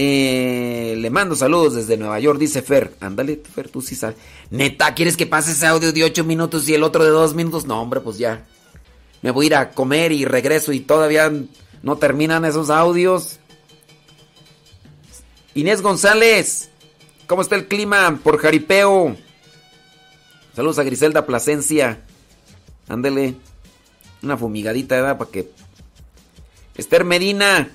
eh, 0.01 0.95
le 0.95 1.09
mando 1.09 1.35
saludos 1.35 1.75
desde 1.75 1.97
Nueva 1.97 2.21
York, 2.21 2.39
dice 2.39 2.61
Fer. 2.61 2.95
Ándale, 3.01 3.41
Fer, 3.53 3.67
tú 3.67 3.81
sí 3.81 3.95
sabes. 3.95 4.15
Neta, 4.49 4.95
¿quieres 4.95 5.17
que 5.17 5.25
pase 5.25 5.51
ese 5.51 5.67
audio 5.67 5.91
de 5.91 6.05
8 6.05 6.23
minutos 6.23 6.69
y 6.69 6.73
el 6.73 6.83
otro 6.83 7.03
de 7.03 7.09
2 7.09 7.33
minutos? 7.33 7.65
No, 7.65 7.81
hombre, 7.81 7.99
pues 7.99 8.17
ya. 8.17 8.45
Me 9.21 9.31
voy 9.31 9.43
a 9.43 9.47
ir 9.47 9.55
a 9.55 9.71
comer 9.71 10.13
y 10.13 10.23
regreso 10.23 10.71
y 10.71 10.79
todavía 10.79 11.29
no 11.83 11.97
terminan 11.97 12.45
esos 12.45 12.69
audios. 12.69 13.39
Inés 15.53 15.81
González, 15.81 16.69
¿cómo 17.27 17.41
está 17.41 17.57
el 17.57 17.67
clima 17.67 18.21
por 18.23 18.37
Jaripeo? 18.37 19.17
Saludos 20.55 20.79
a 20.79 20.83
Griselda 20.83 21.25
Plasencia. 21.25 22.05
Ándele. 22.87 23.35
Una 24.23 24.37
fumigadita, 24.37 24.95
¿verdad? 24.95 25.17
Para 25.17 25.29
que. 25.29 25.51
Esther 26.77 27.03
Medina. 27.03 27.69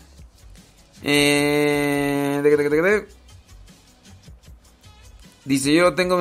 Eh... 1.04 3.04
Dice, 5.44 5.72
yo 5.72 5.94
tengo... 5.94 6.18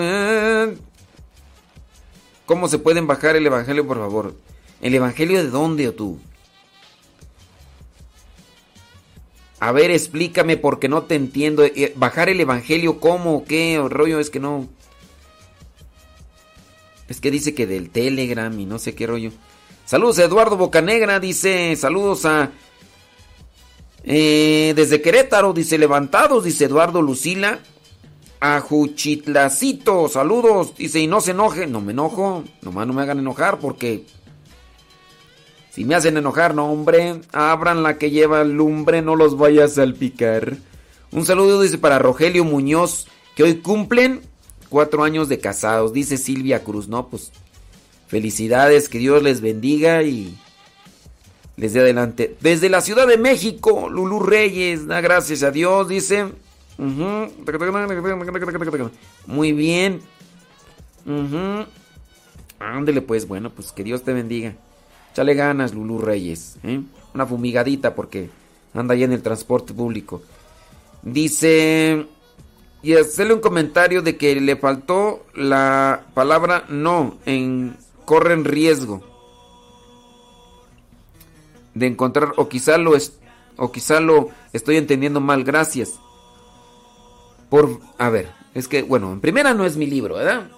¿Cómo 2.46 2.68
se 2.68 2.78
pueden 2.78 3.08
bajar 3.08 3.38
el 3.38 3.46
Evangelio, 3.46 3.88
por 3.88 3.98
favor? 3.98 4.36
¿El 4.82 4.94
Evangelio 4.94 5.42
de 5.42 5.50
dónde 5.50 5.88
o 5.88 5.94
tú? 5.94 6.20
A 9.62 9.72
ver, 9.72 9.92
explícame 9.92 10.58
porque 10.58 10.90
no 10.90 11.04
te 11.04 11.16
entiendo. 11.16 11.64
Eh, 11.64 11.94
¿Bajar 11.96 12.28
el 12.28 12.42
Evangelio 12.42 13.00
cómo 13.00 13.46
qué? 13.46 13.80
O 13.80 13.88
rollo 13.88 14.20
es 14.20 14.30
que 14.30 14.42
no... 14.42 14.68
Es 17.08 17.22
que 17.22 17.32
dice 17.32 17.56
que 17.56 17.66
del 17.66 17.90
Telegram 17.90 18.60
y 18.60 18.66
no 18.66 18.78
sé 18.78 18.94
qué 18.94 19.08
rollo. 19.08 19.32
Saludos 19.86 20.20
a 20.20 20.26
Eduardo 20.26 20.58
Bocanegra, 20.58 21.22
dice. 21.22 21.78
Saludos 21.78 22.26
a... 22.26 22.52
Eh, 24.04 24.74
desde 24.76 25.02
Querétaro, 25.02 25.54
dice 25.54 25.78
levantados, 25.78 26.44
dice 26.44 26.66
Eduardo 26.66 27.02
Lucila. 27.02 27.60
A 28.40 28.60
Juchitlacito, 28.60 30.10
saludos. 30.10 30.76
Dice, 30.76 31.00
y 31.00 31.08
no 31.08 31.22
se 31.22 31.32
enoje. 31.32 31.66
No 31.66 31.80
me 31.80 31.94
enojo. 31.94 32.44
Nomás 32.62 32.86
no 32.86 32.94
me 32.94 33.02
hagan 33.02 33.20
enojar 33.20 33.60
porque. 33.60 34.06
Si 35.72 35.86
me 35.86 35.96
hacen 35.96 36.18
enojar, 36.18 36.54
no, 36.54 36.70
hombre. 36.70 37.22
Abran 37.32 37.84
la 37.84 37.98
que 37.98 38.12
lleva 38.12 38.44
lumbre, 38.44 39.02
no 39.02 39.16
los 39.16 39.38
vayas 39.38 39.72
a 39.72 39.76
salpicar. 39.76 40.58
Un 41.12 41.26
saludo, 41.26 41.62
dice, 41.62 41.78
para 41.78 42.00
Rogelio 42.00 42.44
Muñoz, 42.44 43.08
que 43.36 43.44
hoy 43.44 43.56
cumplen 43.56 44.22
cuatro 44.68 45.06
años 45.06 45.30
de 45.30 45.40
casados. 45.40 45.94
Dice 45.94 46.18
Silvia 46.18 46.64
Cruz, 46.66 46.90
no, 46.90 47.08
pues. 47.08 47.32
Felicidades, 48.08 48.90
que 48.90 49.00
Dios 49.00 49.24
les 49.24 49.40
bendiga 49.40 50.04
y 50.04 50.38
les 51.56 51.74
dé 51.74 51.82
adelante. 51.82 52.36
Desde 52.42 52.70
la 52.70 52.82
Ciudad 52.82 53.08
de 53.08 53.18
México, 53.18 53.90
Lulú 53.90 54.20
Reyes, 54.20 54.88
da 54.88 55.02
gracias 55.02 55.44
a 55.44 55.52
Dios, 55.52 55.88
dice. 55.88 56.26
Muy 59.28 59.52
bien. 59.52 60.02
Ándele 62.60 63.02
pues, 63.02 63.28
bueno, 63.28 63.52
pues 63.52 63.72
que 63.72 63.84
Dios 63.84 64.04
te 64.04 64.14
bendiga. 64.14 64.56
Chale 65.14 65.36
ganas, 65.36 65.74
Lulú 65.74 66.00
Reyes. 66.00 66.58
¿eh? 66.64 66.82
Una 67.14 67.26
fumigadita 67.28 67.94
porque 67.94 68.30
anda 68.74 68.96
ahí 68.96 69.04
en 69.04 69.12
el 69.14 69.22
transporte 69.22 69.74
público. 69.74 70.22
Dice... 71.02 72.08
Y 72.82 72.96
hacerle 72.96 73.36
un 73.36 73.40
comentario 73.40 74.02
de 74.02 74.18
que 74.18 74.36
le 74.42 74.58
faltó 74.58 75.26
la 75.36 76.04
palabra 76.14 76.66
no 76.68 77.16
en 77.26 77.78
corren 78.04 78.44
riesgo 78.44 79.13
de 81.74 81.88
encontrar 81.88 82.34
o 82.38 82.50
quizá 82.50 82.78
lo 82.78 82.96
es, 82.96 83.14
o 83.58 83.72
quizá 83.72 84.00
lo 84.00 84.30
estoy 84.54 84.78
entendiendo 84.78 85.20
mal, 85.20 85.44
gracias. 85.44 86.00
Por, 87.50 87.80
a 87.98 88.10
ver, 88.10 88.32
es 88.54 88.68
que, 88.68 88.84
bueno, 88.84 89.12
en 89.12 89.22
primera 89.22 89.54
no 89.54 89.66
es 89.66 89.78
mi 89.78 89.86
libro, 89.86 90.16
¿verdad? 90.16 90.50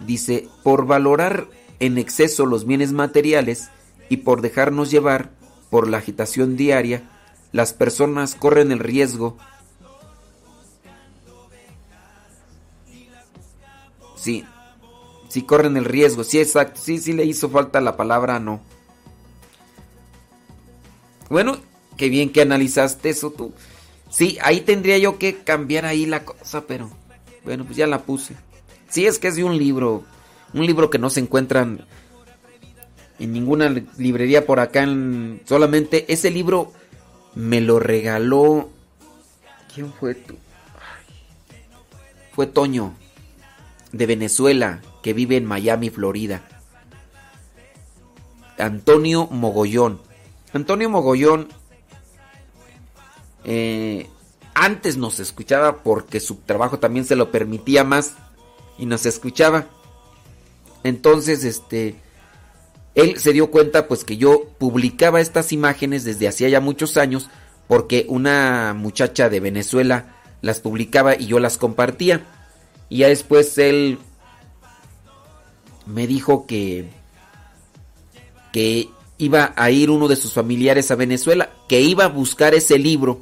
Dice, 0.00 0.48
por 0.62 0.86
valorar 0.86 1.46
en 1.80 1.98
exceso 1.98 2.46
los 2.46 2.66
bienes 2.66 2.92
materiales 2.92 3.70
y 4.08 4.18
por 4.18 4.40
dejarnos 4.40 4.90
llevar 4.90 5.30
por 5.70 5.88
la 5.88 5.98
agitación 5.98 6.56
diaria, 6.56 7.02
las 7.52 7.72
personas 7.72 8.34
corren 8.34 8.72
el 8.72 8.78
riesgo. 8.78 9.36
Sí, 14.16 14.44
sí 15.28 15.42
corren 15.42 15.76
el 15.76 15.84
riesgo, 15.84 16.24
sí, 16.24 16.40
exacto, 16.40 16.80
sí, 16.82 16.98
sí 16.98 17.12
le 17.12 17.24
hizo 17.24 17.48
falta 17.48 17.80
la 17.80 17.96
palabra 17.96 18.38
no. 18.40 18.60
Bueno, 21.28 21.58
qué 21.96 22.08
bien 22.08 22.30
que 22.30 22.42
analizaste 22.42 23.10
eso 23.10 23.30
tú. 23.30 23.52
Sí, 24.10 24.38
ahí 24.42 24.60
tendría 24.60 24.98
yo 24.98 25.18
que 25.18 25.38
cambiar 25.38 25.84
ahí 25.84 26.06
la 26.06 26.24
cosa, 26.24 26.66
pero 26.66 26.90
bueno, 27.44 27.64
pues 27.64 27.76
ya 27.76 27.86
la 27.86 28.02
puse. 28.02 28.36
Sí, 28.88 29.06
es 29.06 29.18
que 29.18 29.28
es 29.28 29.36
de 29.36 29.44
un 29.44 29.58
libro, 29.58 30.04
un 30.54 30.66
libro 30.66 30.90
que 30.90 30.98
no 30.98 31.10
se 31.10 31.20
encuentran 31.20 31.84
en 33.18 33.32
ninguna 33.32 33.68
librería 33.98 34.46
por 34.46 34.60
acá. 34.60 34.82
En, 34.82 35.42
solamente 35.44 36.12
ese 36.12 36.30
libro 36.30 36.72
me 37.34 37.60
lo 37.60 37.78
regaló. 37.78 38.70
¿Quién 39.74 39.92
fue 39.92 40.14
tú? 40.14 40.36
Fue 42.32 42.46
Toño, 42.46 42.94
de 43.92 44.06
Venezuela, 44.06 44.82
que 45.02 45.12
vive 45.12 45.36
en 45.36 45.46
Miami, 45.46 45.90
Florida. 45.90 46.42
Antonio 48.58 49.26
Mogollón. 49.26 50.05
Antonio 50.52 50.88
Mogollón 50.88 51.48
eh, 53.44 54.08
antes 54.54 54.96
nos 54.96 55.20
escuchaba 55.20 55.82
porque 55.82 56.18
su 56.18 56.36
trabajo 56.36 56.78
también 56.78 57.04
se 57.04 57.14
lo 57.14 57.30
permitía 57.30 57.84
más 57.84 58.14
y 58.78 58.86
nos 58.86 59.06
escuchaba. 59.06 59.66
Entonces, 60.82 61.44
este, 61.44 61.96
él 62.94 63.18
se 63.18 63.32
dio 63.32 63.50
cuenta 63.50 63.86
pues 63.86 64.04
que 64.04 64.16
yo 64.16 64.48
publicaba 64.58 65.20
estas 65.20 65.52
imágenes 65.52 66.04
desde 66.04 66.26
hacía 66.26 66.48
ya 66.48 66.60
muchos 66.60 66.96
años 66.96 67.28
porque 67.68 68.06
una 68.08 68.74
muchacha 68.74 69.28
de 69.28 69.40
Venezuela 69.40 70.16
las 70.40 70.60
publicaba 70.60 71.14
y 71.14 71.26
yo 71.26 71.38
las 71.38 71.58
compartía. 71.58 72.24
Y 72.88 72.98
ya 72.98 73.08
después 73.08 73.58
él 73.58 73.98
me 75.86 76.06
dijo 76.06 76.46
que 76.46 76.88
que 78.52 78.88
iba 79.18 79.52
a 79.56 79.70
ir 79.70 79.90
uno 79.90 80.08
de 80.08 80.16
sus 80.16 80.32
familiares 80.32 80.90
a 80.90 80.96
Venezuela, 80.96 81.50
que 81.68 81.80
iba 81.80 82.04
a 82.04 82.08
buscar 82.08 82.54
ese 82.54 82.78
libro 82.78 83.20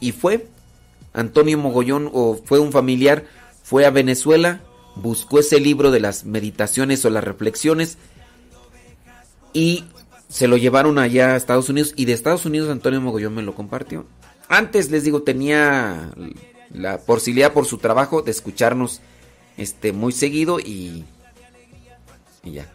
y 0.00 0.12
fue. 0.12 0.48
Antonio 1.14 1.58
Mogollón, 1.58 2.10
o 2.12 2.40
fue 2.44 2.58
un 2.58 2.72
familiar, 2.72 3.26
fue 3.62 3.84
a 3.86 3.90
Venezuela, 3.90 4.60
buscó 4.96 5.40
ese 5.40 5.60
libro 5.60 5.90
de 5.90 6.00
las 6.00 6.24
meditaciones 6.24 7.04
o 7.04 7.10
las 7.10 7.24
reflexiones 7.24 7.98
y 9.52 9.84
se 10.28 10.48
lo 10.48 10.56
llevaron 10.56 10.98
allá 10.98 11.32
a 11.32 11.36
Estados 11.36 11.68
Unidos 11.68 11.92
y 11.96 12.06
de 12.06 12.14
Estados 12.14 12.46
Unidos 12.46 12.70
Antonio 12.70 13.00
Mogollón 13.00 13.34
me 13.34 13.42
lo 13.42 13.54
compartió. 13.54 14.06
Antes 14.48 14.90
les 14.90 15.04
digo, 15.04 15.22
tenía 15.22 16.10
la 16.72 16.98
posibilidad 16.98 17.52
por 17.52 17.66
su 17.66 17.78
trabajo 17.78 18.22
de 18.22 18.30
escucharnos 18.30 19.00
este 19.56 19.92
muy 19.92 20.12
seguido 20.12 20.58
y, 20.58 21.04
y 22.42 22.52
ya. 22.52 22.66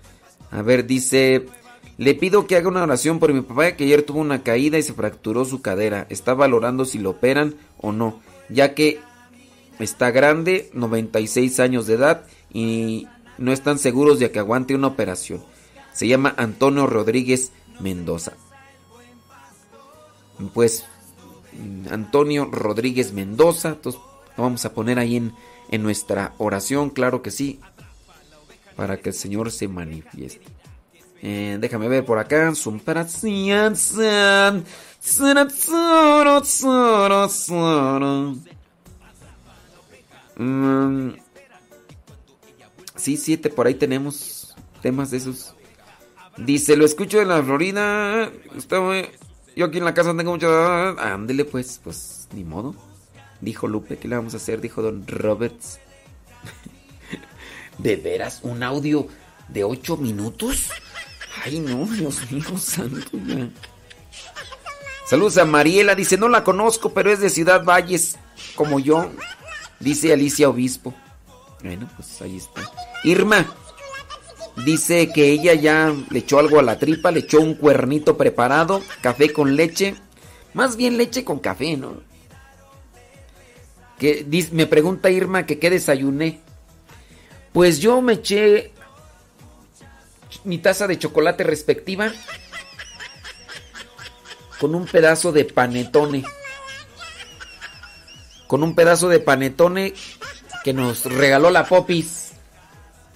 A 0.52 0.62
ver, 0.62 0.86
dice 0.86 1.48
le 1.98 2.14
pido 2.14 2.46
que 2.46 2.56
haga 2.56 2.68
una 2.68 2.84
oración 2.84 3.20
por 3.20 3.34
mi 3.34 3.42
papá 3.42 3.72
que 3.72 3.86
ayer 3.86 4.04
tuvo 4.04 4.20
una 4.20 4.44
caída 4.44 4.78
y 4.78 4.84
se 4.84 4.94
fracturó 4.94 5.46
su 5.46 5.62
cadera. 5.62 6.06
Está 6.10 6.36
valorando 6.36 6.86
si 6.86 7.00
lo 7.00 7.12
operan 7.12 7.56
o 7.78 7.92
no, 7.92 8.22
ya 8.50 8.76
que 8.76 9.00
está 9.80 10.12
grande, 10.12 10.70
96 10.74 11.60
años 11.60 11.88
de 11.88 11.96
edad 11.96 12.26
y 12.54 13.08
no 13.40 13.52
están 13.52 13.80
seguros 13.80 14.20
de 14.20 14.32
que 14.32 14.40
aguante 14.40 14.76
una 14.76 14.88
operación. 14.88 15.44
Se 15.92 16.08
llama 16.08 16.36
Antonio 16.38 16.86
Rodríguez 16.86 17.52
Mendoza. 17.80 18.34
Pues 20.54 20.86
Antonio 21.90 22.46
Rodríguez 22.46 23.12
Mendoza, 23.12 23.70
entonces 23.70 24.00
lo 24.38 24.44
vamos 24.44 24.64
a 24.66 24.74
poner 24.74 25.00
ahí 25.00 25.16
en, 25.16 25.34
en 25.72 25.82
nuestra 25.82 26.36
oración, 26.38 26.92
claro 26.92 27.24
que 27.24 27.32
sí, 27.32 27.60
para 28.76 28.98
que 28.98 29.10
el 29.10 29.16
Señor 29.16 29.52
se 29.52 29.68
manifieste. 29.68 30.57
Eh, 31.22 31.58
déjame 31.60 31.88
ver 31.88 32.06
por 32.06 32.20
acá. 32.20 32.54
Mm. 40.36 41.12
Sí, 42.96 43.18
siete, 43.18 43.50
por 43.50 43.68
ahí 43.68 43.76
tenemos 43.76 44.56
temas 44.82 45.12
de 45.12 45.18
esos. 45.18 45.54
Dice, 46.38 46.76
lo 46.76 46.86
escucho 46.86 47.22
en 47.22 47.30
la 47.30 47.42
Florida. 47.42 48.32
yo 49.56 49.66
aquí 49.66 49.78
en 49.78 49.86
la 49.86 49.94
casa 49.94 50.16
tengo 50.16 50.32
mucho... 50.32 50.50
Ándele 51.00 51.46
pues, 51.46 51.80
pues, 51.84 52.28
ni 52.34 52.44
modo. 52.44 52.76
Dijo 53.42 53.68
Lupe, 53.68 53.98
¿qué 53.98 54.08
le 54.08 54.16
vamos 54.16 54.34
a 54.34 54.38
hacer? 54.38 54.62
Dijo 54.62 54.82
Don 54.82 55.08
Roberts. 55.08 55.80
¿De 57.78 57.96
veras? 57.96 58.40
¿Un 58.44 58.64
audio 58.64 59.08
de 59.48 59.64
ocho 59.64 59.98
minutos? 59.98 60.70
Ay, 61.44 61.60
no, 61.60 61.86
Dios 61.86 62.32
mío, 62.32 62.58
santo. 62.58 63.18
Saludos 65.06 65.38
a 65.38 65.46
Mariela, 65.46 65.96
dice, 65.96 66.18
no 66.18 66.28
la 66.28 66.44
conozco, 66.44 66.94
pero 66.94 67.12
es 67.12 67.20
de 67.20 67.30
Ciudad 67.30 67.64
Valles, 67.64 68.18
como 68.56 68.80
yo. 68.80 69.10
Dice 69.80 70.12
Alicia 70.12 70.50
Obispo. 70.50 70.94
Bueno, 71.64 71.90
pues 71.96 72.22
ahí 72.22 72.38
está. 72.38 72.62
Irma, 73.04 73.46
dice 74.66 75.12
que 75.14 75.32
ella 75.32 75.54
ya 75.54 75.94
le 76.10 76.20
echó 76.20 76.40
algo 76.40 76.60
a 76.60 76.64
la 76.64 76.80
tripa, 76.80 77.12
le 77.12 77.22
echó 77.22 77.40
un 77.40 77.56
cuernito 77.56 78.18
preparado, 78.18 78.82
café 79.02 79.32
con 79.32 79.56
leche, 79.56 79.96
Más 80.54 80.76
bien 80.76 80.98
leche 80.98 81.24
con 81.24 81.40
café, 81.40 81.78
¿no? 81.78 82.02
Que 84.00 84.26
me 84.52 84.66
pregunta 84.66 85.10
Irma 85.10 85.46
que 85.46 85.60
qué 85.60 85.70
desayuné. 85.70 86.40
Pues 87.54 87.80
yo 87.80 88.02
me 88.02 88.14
eché 88.14 88.72
mi 90.48 90.60
taza 90.60 90.88
de 90.88 90.98
chocolate 90.98 91.44
respectiva 91.44 92.10
con 94.60 94.76
un 94.76 94.86
pedazo 94.86 95.34
de 95.34 95.44
panetone. 95.44 96.24
Con 98.48 98.64
un 98.64 98.74
pedazo 98.74 99.10
de 99.10 99.20
panetone 99.20 99.94
que 100.64 100.74
nos 100.74 101.04
regaló 101.04 101.50
la 101.50 101.66
Popis 101.66 102.32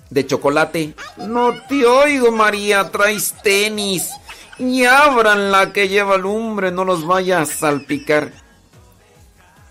de 0.09 0.27
chocolate. 0.27 0.93
No 1.17 1.53
te 1.69 1.85
oigo, 1.85 2.31
María, 2.33 2.91
traes 2.91 3.33
tenis. 3.41 4.11
Y 4.59 4.83
abran 4.83 5.51
la 5.51 5.71
que 5.71 5.87
lleva 5.87 6.17
lumbre, 6.17 6.69
no 6.69 6.83
los 6.83 7.07
vaya 7.07 7.39
a 7.39 7.45
salpicar. 7.45 8.33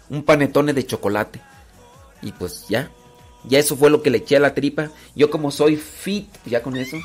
Un 0.08 0.24
panetone 0.24 0.72
de 0.72 0.86
chocolate. 0.86 1.42
Y 2.22 2.32
pues 2.32 2.64
ya, 2.70 2.90
ya 3.44 3.58
eso 3.58 3.76
fue 3.76 3.90
lo 3.90 4.02
que 4.02 4.08
le 4.08 4.18
eché 4.18 4.36
a 4.36 4.40
la 4.40 4.54
tripa. 4.54 4.88
Yo 5.14 5.30
como 5.30 5.50
soy 5.50 5.76
fit, 5.76 6.26
ya 6.46 6.62
con 6.62 6.78
eso. 6.78 6.96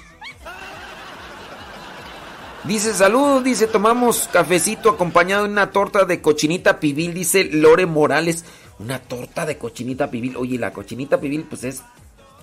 Dice, 2.68 2.96
saludos, 2.96 3.44
dice, 3.44 3.68
tomamos 3.68 4.28
cafecito 4.34 4.90
acompañado 4.90 5.44
de 5.44 5.52
una 5.52 5.70
torta 5.70 6.04
de 6.06 6.20
cochinita 6.20 6.80
pibil, 6.80 7.14
dice 7.14 7.44
Lore 7.44 7.86
Morales. 7.86 8.44
Una 8.80 8.98
torta 9.00 9.46
de 9.46 9.60
cochinita 9.60 10.10
pibil. 10.10 10.36
Oye, 10.36 10.58
la 10.58 10.74
cochinita 10.74 11.20
pibil, 11.20 11.44
pues 11.44 11.64
es 11.64 11.84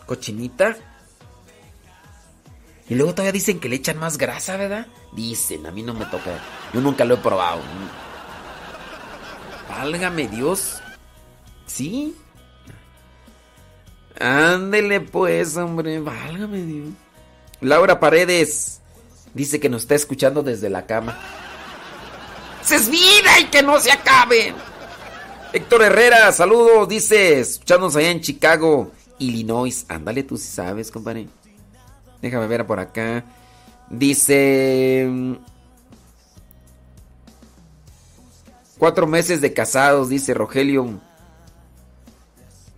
cochinita. 0.06 0.76
Y 2.88 2.94
luego 2.94 3.14
todavía 3.14 3.32
dicen 3.32 3.58
que 3.58 3.68
le 3.68 3.76
echan 3.76 3.98
más 3.98 4.16
grasa, 4.16 4.56
¿verdad? 4.56 4.86
Dicen, 5.12 5.66
a 5.66 5.72
mí 5.72 5.82
no 5.82 5.92
me 5.92 6.04
toca. 6.06 6.38
Yo 6.72 6.80
nunca 6.80 7.04
lo 7.04 7.14
he 7.14 7.18
probado. 7.18 7.60
Válgame 9.68 10.28
Dios. 10.28 10.80
¿Sí? 11.66 12.14
Ándele 14.20 15.00
pues, 15.00 15.56
hombre, 15.56 15.98
válgame 15.98 16.62
Dios. 16.62 16.90
Laura 17.60 17.98
Paredes. 17.98 18.81
Dice 19.34 19.60
que 19.60 19.68
nos 19.68 19.82
está 19.82 19.94
escuchando 19.94 20.42
desde 20.42 20.68
la 20.68 20.86
cama. 20.86 21.18
¡Se 22.62 22.76
es 22.76 22.88
vida 22.90 23.40
y 23.40 23.46
que 23.46 23.62
no 23.62 23.80
se 23.80 23.90
acabe! 23.90 24.54
Héctor 25.52 25.82
Herrera, 25.82 26.32
saludos, 26.32 26.88
dice, 26.88 27.40
escuchándonos 27.40 27.96
allá 27.96 28.10
en 28.10 28.20
Chicago, 28.20 28.92
Illinois. 29.18 29.84
Ándale, 29.88 30.22
tú 30.22 30.36
si 30.36 30.48
sabes, 30.48 30.90
compadre. 30.90 31.28
Déjame 32.22 32.46
ver 32.46 32.66
por 32.66 32.78
acá. 32.78 33.24
Dice... 33.90 35.08
Cuatro 38.78 39.06
meses 39.06 39.40
de 39.40 39.52
casados, 39.52 40.08
dice 40.08 40.34
Rogelio. 40.34 41.00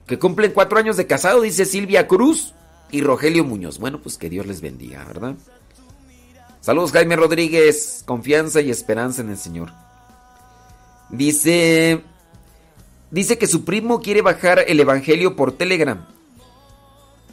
Que 0.07 0.19
cumplen 0.19 0.53
cuatro 0.53 0.79
años 0.79 0.97
de 0.97 1.07
casado, 1.07 1.41
dice 1.41 1.65
Silvia 1.65 2.07
Cruz 2.07 2.53
y 2.91 3.01
Rogelio 3.01 3.45
Muñoz. 3.45 3.79
Bueno, 3.79 4.03
pues 4.03 4.19
que 4.19 4.29
Dios 4.29 4.47
les 4.47 4.61
bendiga, 4.61 5.03
¿verdad? 5.05 5.35
Saludos 6.65 6.93
Jaime 6.93 7.15
Rodríguez, 7.15 8.03
confianza 8.07 8.62
y 8.62 8.70
esperanza 8.70 9.20
en 9.20 9.28
el 9.28 9.36
Señor. 9.36 9.70
Dice, 11.11 12.01
dice 13.11 13.36
que 13.36 13.47
su 13.47 13.66
primo 13.66 14.01
quiere 14.01 14.23
bajar 14.23 14.65
el 14.66 14.81
Evangelio 14.81 15.36
por 15.36 15.53
Telegram, 15.53 16.07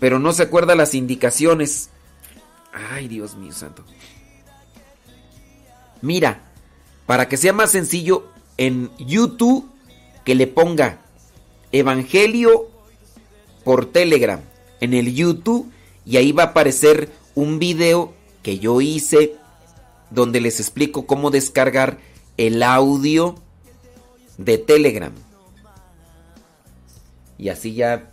pero 0.01 0.19
no 0.19 0.33
se 0.33 0.43
acuerda 0.43 0.75
las 0.75 0.93
indicaciones. 0.93 1.91
Ay, 2.73 3.07
Dios 3.07 3.37
mío 3.37 3.53
santo. 3.53 3.85
Mira, 6.01 6.41
para 7.05 7.29
que 7.29 7.37
sea 7.37 7.53
más 7.53 7.71
sencillo, 7.71 8.27
en 8.57 8.91
YouTube 8.97 9.71
que 10.25 10.35
le 10.35 10.47
ponga 10.47 10.99
Evangelio 11.71 12.67
por 13.63 13.85
Telegram 13.85 14.41
en 14.81 14.93
el 14.93 15.15
YouTube 15.15 15.71
y 16.05 16.17
ahí 16.17 16.33
va 16.33 16.43
a 16.43 16.47
aparecer 16.47 17.09
un 17.33 17.59
video 17.59 18.13
que 18.43 18.59
yo 18.59 18.81
hice 18.81 19.35
donde 20.09 20.41
les 20.41 20.59
explico 20.59 21.05
cómo 21.05 21.31
descargar 21.31 21.97
el 22.37 22.63
audio 22.63 23.35
de 24.37 24.57
Telegram. 24.57 25.13
Y 27.37 27.49
así 27.49 27.73
ya 27.73 28.11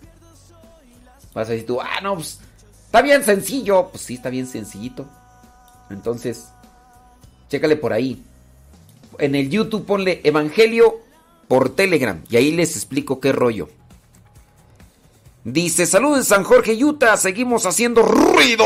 vas 1.35 1.49
a 1.49 1.53
decir 1.53 1.67
tú, 1.67 1.81
ah, 1.81 2.01
no, 2.03 2.15
pues, 2.15 2.41
está 2.87 3.03
bien 3.03 3.23
sencillo. 3.25 3.89
Pues 3.91 4.03
sí, 4.05 4.15
está 4.15 4.31
bien 4.31 4.47
sencillito. 4.47 5.07
Entonces, 5.91 6.49
chécale 7.49 7.77
por 7.77 7.93
ahí. 7.93 8.23
En 9.19 9.35
el 9.35 9.51
YouTube 9.51 9.85
ponle 9.85 10.21
Evangelio 10.25 11.01
por 11.49 11.75
Telegram 11.75 12.23
y 12.31 12.37
ahí 12.37 12.53
les 12.53 12.77
explico 12.77 13.21
qué 13.21 13.33
rollo. 13.33 13.69
Dice, 15.45 15.87
saludos 15.87 16.27
San 16.27 16.45
Jorge, 16.45 16.73
Utah, 16.85 17.17
seguimos 17.17 17.65
haciendo 17.65 18.03
ruido. 18.03 18.65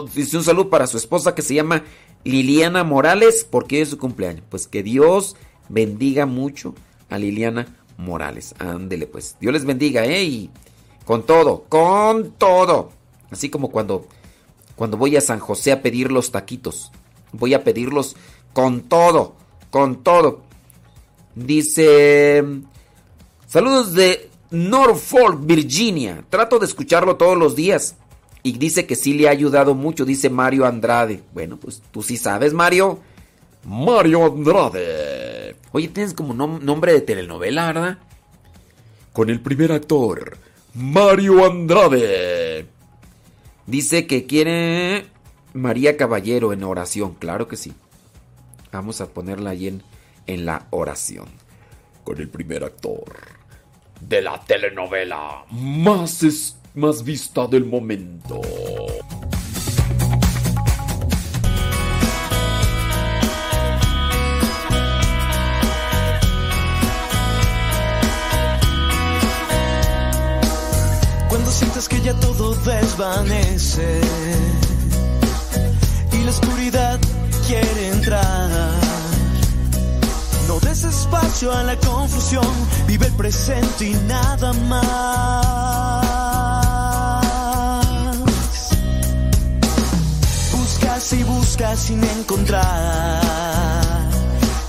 Dice 0.00 0.36
un 0.36 0.44
saludo 0.44 0.70
para 0.70 0.86
su 0.86 0.96
esposa 0.96 1.34
que 1.34 1.42
se 1.42 1.54
llama 1.54 1.84
Liliana 2.24 2.84
Morales 2.84 3.46
porque 3.48 3.80
es 3.80 3.90
su 3.90 3.98
cumpleaños. 3.98 4.44
Pues 4.48 4.66
que 4.66 4.82
Dios 4.82 5.36
bendiga 5.68 6.26
mucho 6.26 6.74
a 7.10 7.18
Liliana 7.18 7.66
Morales. 7.96 8.54
Ándele 8.58 9.06
pues. 9.06 9.36
Dios 9.40 9.52
les 9.52 9.64
bendiga, 9.64 10.04
¿eh? 10.04 10.24
Y 10.24 10.50
con 11.04 11.24
todo, 11.24 11.64
con 11.68 12.32
todo. 12.32 12.90
Así 13.30 13.48
como 13.48 13.70
cuando, 13.70 14.06
cuando 14.76 14.96
voy 14.96 15.16
a 15.16 15.20
San 15.20 15.38
José 15.38 15.72
a 15.72 15.82
pedir 15.82 16.12
los 16.12 16.30
taquitos. 16.30 16.90
Voy 17.32 17.54
a 17.54 17.64
pedirlos 17.64 18.16
con 18.52 18.82
todo, 18.82 19.34
con 19.70 20.02
todo. 20.02 20.42
Dice, 21.34 22.44
saludos 23.46 23.94
de 23.94 24.30
Norfolk, 24.50 25.40
Virginia. 25.44 26.24
Trato 26.28 26.58
de 26.58 26.66
escucharlo 26.66 27.16
todos 27.16 27.38
los 27.38 27.56
días. 27.56 27.96
Y 28.42 28.52
dice 28.58 28.86
que 28.86 28.96
sí 28.96 29.14
le 29.14 29.28
ha 29.28 29.30
ayudado 29.30 29.74
mucho, 29.74 30.04
dice 30.04 30.28
Mario 30.28 30.66
Andrade. 30.66 31.22
Bueno, 31.32 31.58
pues 31.58 31.82
tú 31.90 32.02
sí 32.02 32.16
sabes, 32.16 32.52
Mario. 32.52 32.98
Mario 33.64 34.26
Andrade. 34.26 35.56
Oye, 35.70 35.88
tienes 35.88 36.14
como 36.14 36.34
nombre 36.34 36.92
de 36.92 37.00
telenovela, 37.00 37.66
¿verdad? 37.66 37.98
Con 39.12 39.30
el 39.30 39.40
primer 39.40 39.72
actor, 39.72 40.38
Mario 40.74 41.44
Andrade. 41.44 42.66
Dice 43.66 44.06
que 44.06 44.26
quiere 44.26 45.06
María 45.52 45.96
Caballero 45.96 46.52
en 46.52 46.64
oración. 46.64 47.14
Claro 47.14 47.46
que 47.46 47.56
sí. 47.56 47.72
Vamos 48.72 49.00
a 49.00 49.08
ponerla 49.08 49.50
ahí 49.50 49.68
en, 49.68 49.82
en 50.26 50.46
la 50.46 50.66
oración. 50.70 51.26
Con 52.02 52.20
el 52.20 52.28
primer 52.28 52.64
actor 52.64 53.42
de 54.08 54.20
la 54.20 54.40
telenovela 54.40 55.44
más 55.50 56.56
más 56.74 57.04
vista 57.04 57.46
del 57.46 57.64
momento. 57.64 58.40
Cuando 71.28 71.50
sientes 71.50 71.88
que 71.88 72.00
ya 72.00 72.14
todo 72.14 72.54
desvanece 72.54 74.00
y 76.12 76.24
la 76.24 76.30
oscuridad 76.30 76.98
quiere 77.46 77.88
entrar. 77.88 78.50
No 80.48 80.58
des 80.60 80.84
espacio 80.84 81.52
a 81.52 81.62
la 81.62 81.76
confusión, 81.76 82.46
vive 82.86 83.06
el 83.06 83.12
presente 83.14 83.88
y 83.88 83.94
nada 84.06 84.52
más. 84.68 86.11
Y 91.12 91.22
buscas 91.24 91.80
sin 91.80 92.02
encontrar 92.02 93.22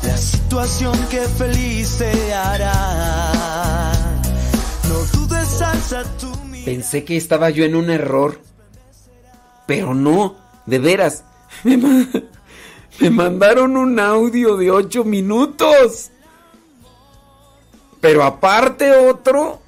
la 0.04 0.18
situación 0.18 0.98
que 1.10 1.22
feliz 1.22 1.98
te 1.98 2.34
hará. 2.34 3.92
No 4.90 5.00
dudes, 5.20 5.62
alza 5.62 6.04
tu 6.18 6.32
Pensé 6.66 7.04
que 7.04 7.18
estaba 7.18 7.50
yo 7.50 7.66
en 7.66 7.76
un 7.76 7.90
error, 7.90 8.40
pero 9.66 9.94
no, 9.94 10.36
de 10.66 10.80
veras. 10.80 11.26
Me, 11.64 11.78
me 13.00 13.10
mandaron 13.10 13.76
un 13.76 14.00
audio 14.00 14.56
de 14.56 14.72
8 14.72 15.04
minutos. 15.04 16.10
Pero 18.00 18.24
aparte 18.24 18.92
otro 18.92 19.62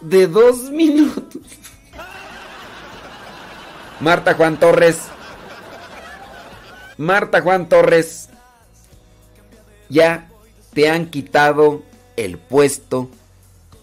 de 0.00 0.26
2 0.26 0.70
minutos. 0.70 1.42
Marta 4.00 4.34
Juan 4.34 4.58
Torres, 4.58 4.98
Marta 6.98 7.40
Juan 7.40 7.68
Torres, 7.68 8.28
ya 9.88 10.28
te 10.72 10.90
han 10.90 11.10
quitado 11.10 11.82
el 12.16 12.38
puesto 12.38 13.08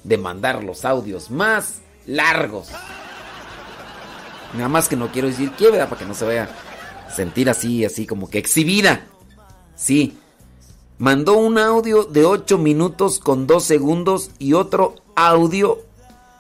de 0.04 0.18
mandar 0.18 0.64
los 0.64 0.86
audios 0.86 1.30
más 1.30 1.82
largos. 2.06 2.70
Nada 4.54 4.70
más 4.70 4.88
que 4.88 4.96
no 4.96 5.12
quiero 5.12 5.28
decir 5.28 5.52
¿verdad? 5.60 5.90
Para 5.90 6.00
que 6.00 6.06
no 6.06 6.14
se 6.14 6.26
vaya 6.26 6.50
a 7.08 7.12
sentir 7.12 7.50
así, 7.50 7.86
así 7.86 8.06
como 8.08 8.30
que 8.30 8.40
exhibida. 8.40 9.06
Sí. 9.76 10.18
mandó 10.98 11.38
un 11.38 11.58
audio 11.58 12.04
de 12.04 12.26
8 12.26 12.58
minutos 12.58 13.20
con 13.20 13.48
2 13.48 13.64
segundos 13.64 14.32
y 14.40 14.54
otro 14.54 14.96
audio 15.16 15.80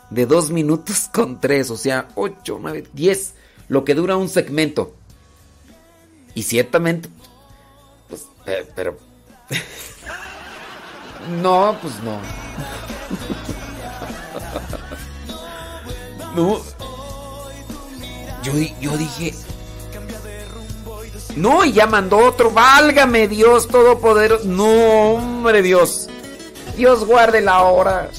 de 0.10 0.26
2 0.26 0.52
minutos 0.52 1.10
con 1.14 1.40
3. 1.40 1.70
O 1.72 1.78
sea, 1.78 2.10
8, 2.16 2.58
9, 2.62 2.88
10. 2.94 3.34
Lo 3.68 3.86
que 3.86 3.96
dura 3.96 4.18
un 4.18 4.30
segmento. 4.30 4.96
Y 6.34 6.44
ciertamente, 6.44 7.10
pues, 8.08 8.26
pero... 8.76 8.98
no, 11.42 11.78
pues 11.82 11.96
no. 12.04 12.20
no. 16.36 16.62
Yo, 18.44 18.54
yo 18.80 18.98
dije, 18.98 19.34
no, 21.36 21.64
y 21.64 21.72
ya 21.72 21.88
mandó 21.88 22.18
otro. 22.18 22.52
Válgame 22.52 23.28
Dios 23.28 23.68
Todopoderoso. 23.68 24.46
No, 24.46 25.14
hombre 25.14 25.62
Dios. 25.62 26.10
Dios 26.76 27.06
guarde 27.06 27.42
la 27.42 27.62
hora. 27.62 28.10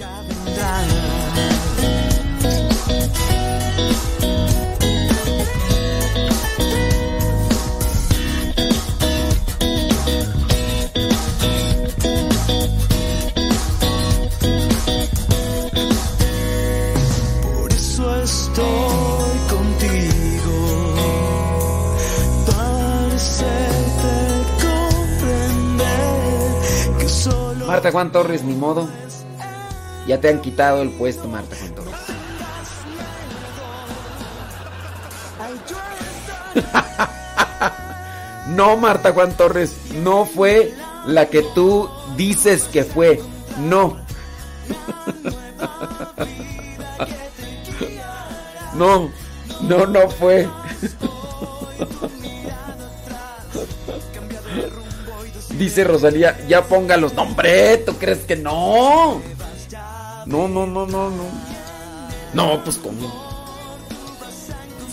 Marta 27.81 27.93
Juan 27.93 28.13
Torres, 28.13 28.45
ni 28.45 28.55
modo. 28.55 28.91
Ya 30.07 30.21
te 30.21 30.29
han 30.29 30.43
quitado 30.43 30.83
el 30.83 30.91
puesto, 30.91 31.27
Marta 31.29 31.57
Juan 31.57 31.75
Torres. 31.75 31.95
no, 38.49 38.77
Marta 38.77 39.13
Juan 39.13 39.33
Torres, 39.33 39.79
no 39.95 40.27
fue 40.27 40.75
la 41.07 41.31
que 41.31 41.41
tú 41.55 41.89
dices 42.19 42.65
que 42.65 42.85
fue. 42.85 43.19
No. 43.61 43.97
no, 48.75 49.11
no, 49.63 49.87
no 49.87 50.11
fue. 50.11 50.47
Dice 55.61 55.85
Rosalía, 55.85 56.39
ya 56.49 56.65
póngalos. 56.65 57.13
No, 57.13 57.21
hombre, 57.21 57.77
¿tú 57.85 57.93
crees 57.99 58.21
que 58.21 58.35
no? 58.35 59.21
No, 60.25 60.49
no, 60.49 60.67
no, 60.67 60.87
no, 60.87 61.11
no. 61.11 61.25
No, 62.33 62.65
pues 62.65 62.79
cómo. 62.79 63.13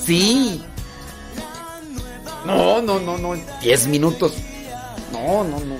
Sí. 0.04 0.62
No, 2.46 2.82
no, 2.82 3.00
no, 3.00 3.18
no. 3.18 3.36
Diez 3.62 3.88
minutos. 3.88 4.34
No, 5.14 5.46
no, 5.46 5.58
no. 5.58 5.76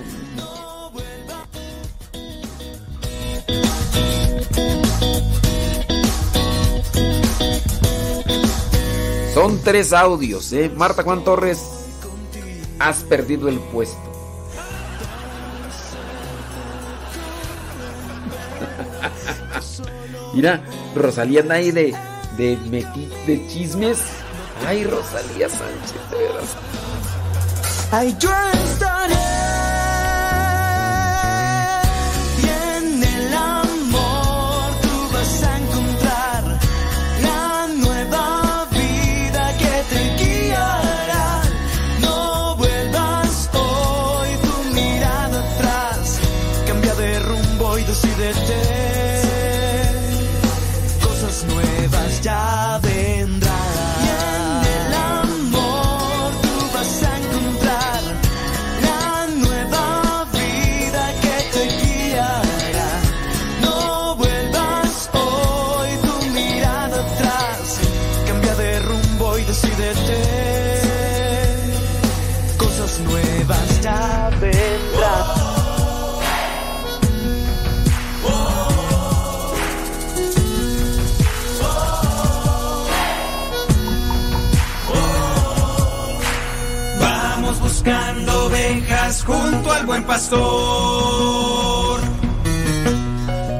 Son 9.34 9.60
tres 9.62 9.92
audios, 9.92 10.50
¿eh? 10.54 10.72
Marta 10.74 11.02
Juan 11.02 11.24
Torres, 11.24 11.62
has 12.78 13.02
perdido 13.04 13.50
el 13.50 13.58
puesto. 13.58 14.17
Mira, 20.34 20.60
Rosalía 20.94 21.40
anda 21.40 21.54
ahí 21.56 21.70
de, 21.70 21.94
de, 22.36 22.56
de 23.26 23.48
chismes. 23.48 23.98
Ay, 24.66 24.84
Rosalía 24.84 25.48
Sánchez, 25.48 26.10
de 26.10 26.18
veras. 26.18 26.56
Ay, 27.90 28.16
yo 52.24 52.77
buen 89.88 90.04
pastor. 90.04 90.40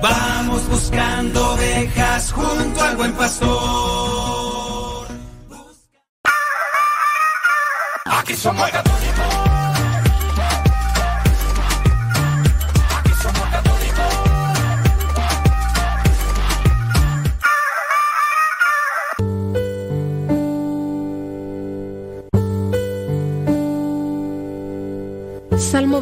Vamos 0.03 0.69
buscando 0.69 1.53
ovejas 1.55 2.33
junto 2.33 2.85
al 2.85 2.97
buen 2.97 3.13
pastor. 3.15 5.09
Aquí 8.05 8.35
somos 8.37 8.71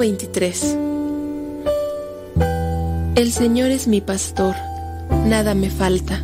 23 0.07 0.77
El 3.17 3.33
Señor 3.33 3.73
es 3.73 3.89
mi 3.89 4.01
pastor, 4.01 4.55
nada 5.27 5.57
me 5.57 5.69
falta. 5.69 6.23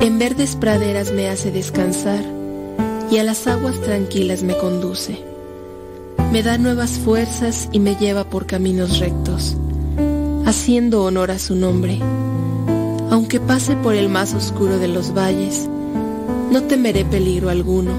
En 0.00 0.18
verdes 0.18 0.56
praderas 0.56 1.12
me 1.12 1.28
hace 1.28 1.52
descansar 1.52 2.24
y 3.12 3.18
a 3.18 3.22
las 3.22 3.46
aguas 3.46 3.80
tranquilas 3.80 4.42
me 4.42 4.56
conduce. 4.56 5.20
Me 6.32 6.42
da 6.42 6.58
nuevas 6.58 6.98
fuerzas 6.98 7.68
y 7.70 7.78
me 7.78 7.94
lleva 7.94 8.24
por 8.24 8.44
caminos 8.46 8.98
rectos, 8.98 9.56
haciendo 10.44 11.04
honor 11.04 11.30
a 11.30 11.38
su 11.38 11.54
nombre. 11.54 12.00
Aunque 13.12 13.38
pase 13.38 13.76
por 13.76 13.94
el 13.94 14.08
más 14.08 14.34
oscuro 14.34 14.80
de 14.80 14.88
los 14.88 15.14
valles, 15.14 15.68
no 16.50 16.64
temeré 16.64 17.04
peligro 17.04 17.50
alguno, 17.50 17.92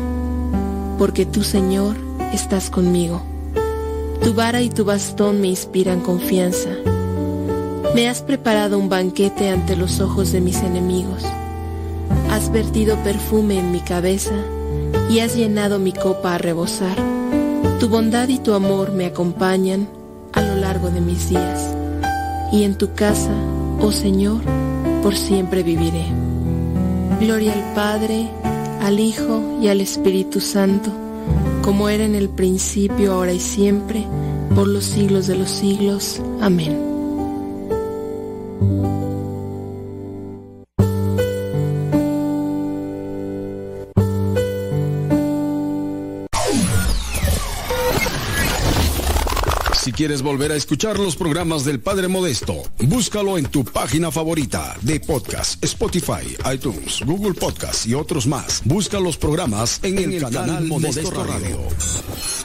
porque 0.98 1.26
tú, 1.26 1.44
Señor, 1.44 1.96
estás 2.34 2.70
conmigo. 2.70 3.35
Tu 4.26 4.34
vara 4.34 4.60
y 4.64 4.70
tu 4.72 4.86
bastón 4.86 5.40
me 5.40 5.50
inspiran 5.50 6.02
confianza. 6.02 6.70
Me 7.94 8.10
has 8.10 8.24
preparado 8.24 8.80
un 8.80 8.90
banquete 8.90 9.50
ante 9.50 9.76
los 9.76 10.02
ojos 10.02 10.32
de 10.32 10.42
mis 10.42 10.64
enemigos. 10.64 11.24
Has 12.32 12.52
vertido 12.52 12.98
perfume 13.04 13.60
en 13.60 13.72
mi 13.72 13.82
cabeza 13.82 14.34
y 15.12 15.20
has 15.20 15.36
llenado 15.36 15.78
mi 15.78 15.94
copa 15.94 16.34
a 16.34 16.38
rebosar. 16.40 16.98
Tu 17.80 17.88
bondad 17.88 18.28
y 18.30 18.40
tu 18.40 18.56
amor 18.56 18.94
me 18.94 19.06
acompañan 19.06 19.88
a 20.34 20.42
lo 20.42 20.56
largo 20.56 20.90
de 20.90 21.02
mis 21.02 21.30
días. 21.30 21.76
Y 22.52 22.64
en 22.64 22.80
tu 22.80 22.96
casa, 22.96 23.36
oh 23.80 23.92
Señor, 23.92 24.42
por 25.04 25.16
siempre 25.16 25.62
viviré. 25.62 26.08
Gloria 27.20 27.54
al 27.54 27.76
Padre, 27.76 28.32
al 28.82 29.00
Hijo 29.00 29.60
y 29.62 29.68
al 29.68 29.82
Espíritu 29.82 30.42
Santo 30.42 31.05
como 31.66 31.90
era 31.90 32.06
en 32.06 32.14
el 32.14 32.30
principio, 32.30 33.14
ahora 33.14 33.34
y 33.34 33.40
siempre, 33.40 34.06
por 34.54 34.68
los 34.68 34.84
siglos 34.84 35.26
de 35.26 35.36
los 35.36 35.50
siglos. 35.50 36.22
Amén. 36.40 36.85
Quieres 50.06 50.22
volver 50.22 50.52
a 50.52 50.56
escuchar 50.56 51.00
los 51.00 51.16
programas 51.16 51.66
del 51.66 51.80
Padre 51.80 52.08
Modesto, 52.08 52.62
búscalo 52.78 53.40
en 53.40 53.48
tu 53.48 53.66
página 53.66 54.12
favorita 54.12 54.78
de 54.84 55.00
podcast, 55.00 55.64
Spotify, 55.64 56.38
iTunes, 56.54 57.02
Google 57.04 57.34
Podcast 57.34 57.88
y 57.88 57.96
otros 57.96 58.28
más. 58.28 58.62
Busca 58.66 59.00
los 59.00 59.18
programas 59.18 59.80
en, 59.82 59.98
el, 59.98 60.22
canal, 60.22 60.66
Modesto, 60.66 61.24
Radio. 61.24 61.58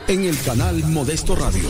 En 0.08 0.24
el 0.24 0.40
canal 0.40 0.82
Modesto 0.84 1.36
Radio. 1.36 1.68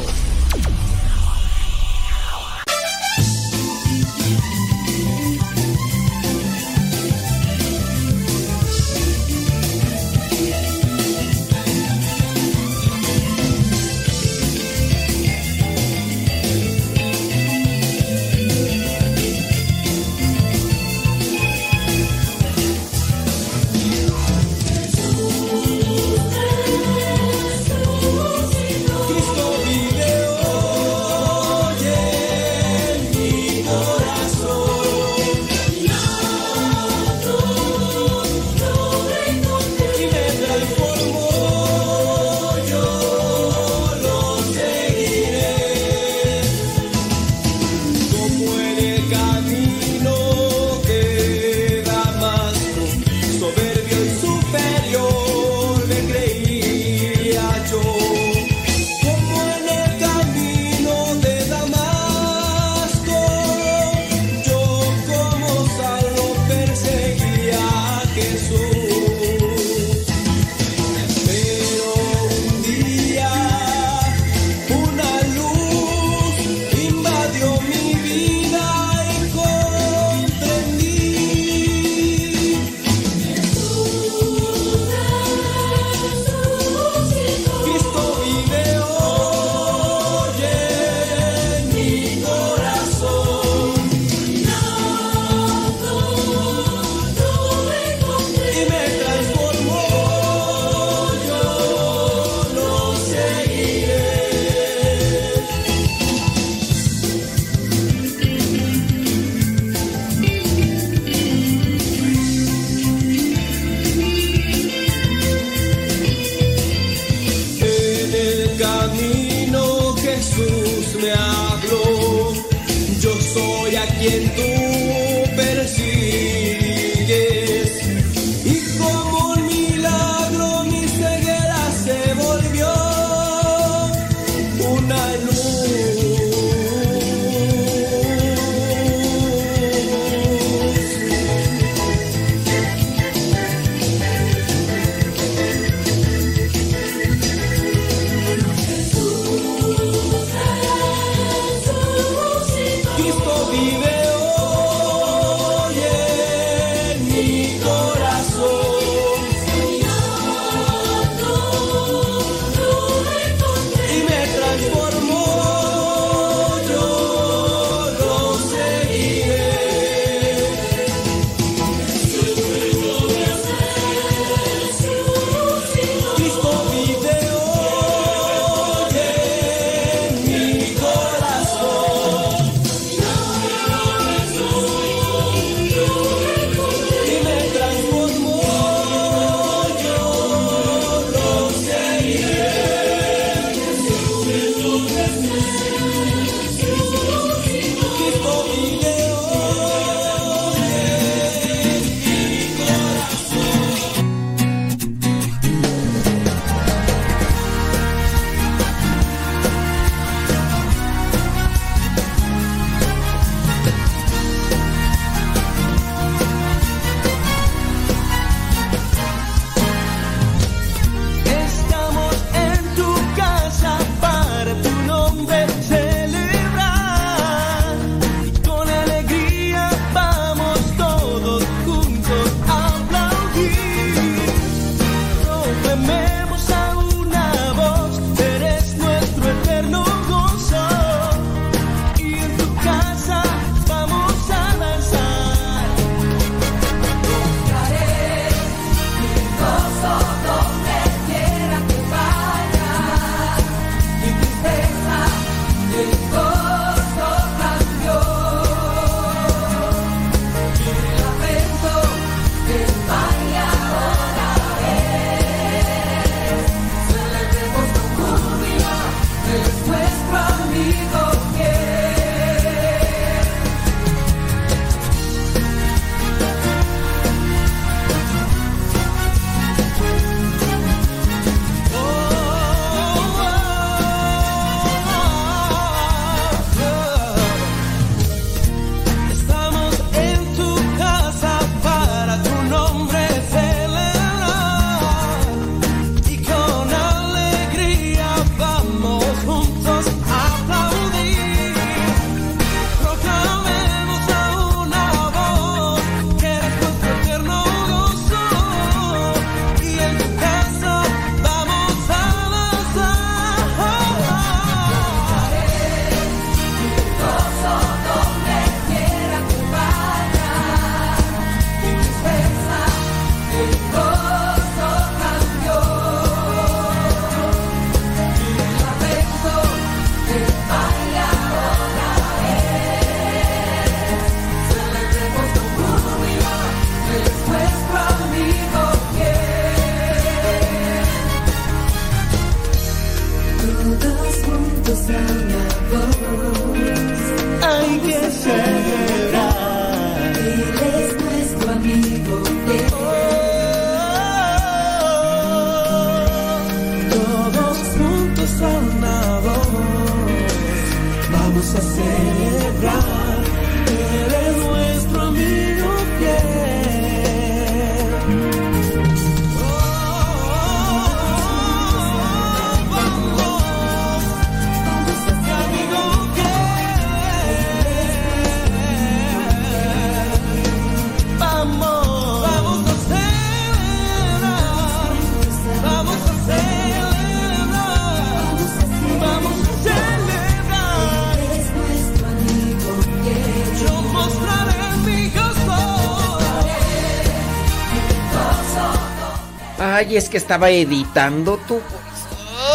Ay, 399.90 399.96
es 399.96 400.08
que 400.08 400.18
estaba 400.18 400.50
editando 400.50 401.36
tú. 401.48 401.60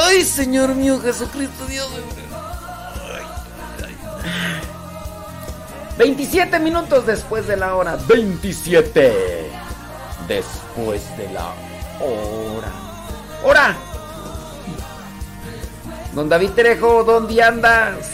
Ay, 0.06 0.24
Señor 0.24 0.74
mío, 0.74 1.02
Jesucristo, 1.02 1.66
Dios. 1.66 1.90
27 5.98 6.60
minutos 6.60 7.06
después 7.06 7.45
de 7.45 7.57
la 7.57 7.76
hora. 7.76 7.98
27 8.07 9.49
después 10.30 11.18
de 11.18 11.30
la 11.34 11.48
hora. 11.99 12.72
¡Hora! 13.44 13.76
Don 16.14 16.30
David 16.30 16.52
Trejo, 16.52 17.03
¿dónde 17.03 17.44
andas? 17.44 18.12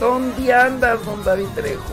¿Dónde 0.00 0.54
andas, 0.54 1.04
don 1.04 1.22
David 1.22 1.48
Trejo? 1.54 1.91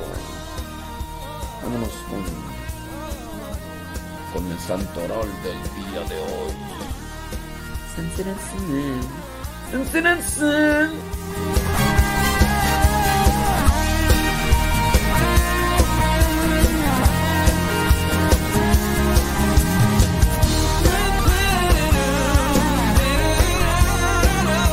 Santoral 4.69 5.27
del 5.41 5.59
día 5.73 6.01
de 6.07 6.15
hoy. 6.19 6.53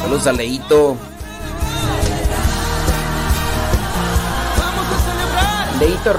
Saludos 0.03 0.27
a 0.27 0.33
Leito. 0.33 0.97
Leito 5.81 6.13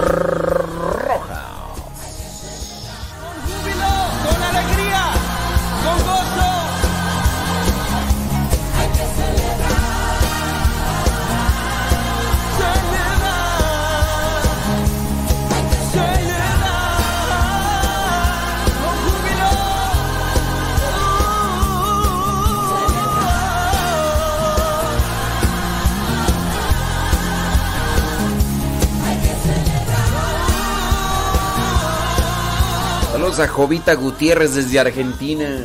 Saludos 33.37 33.53
a 33.53 33.55
Jovita 33.55 33.93
Gutiérrez 33.93 34.55
desde 34.55 34.79
Argentina. 34.79 35.63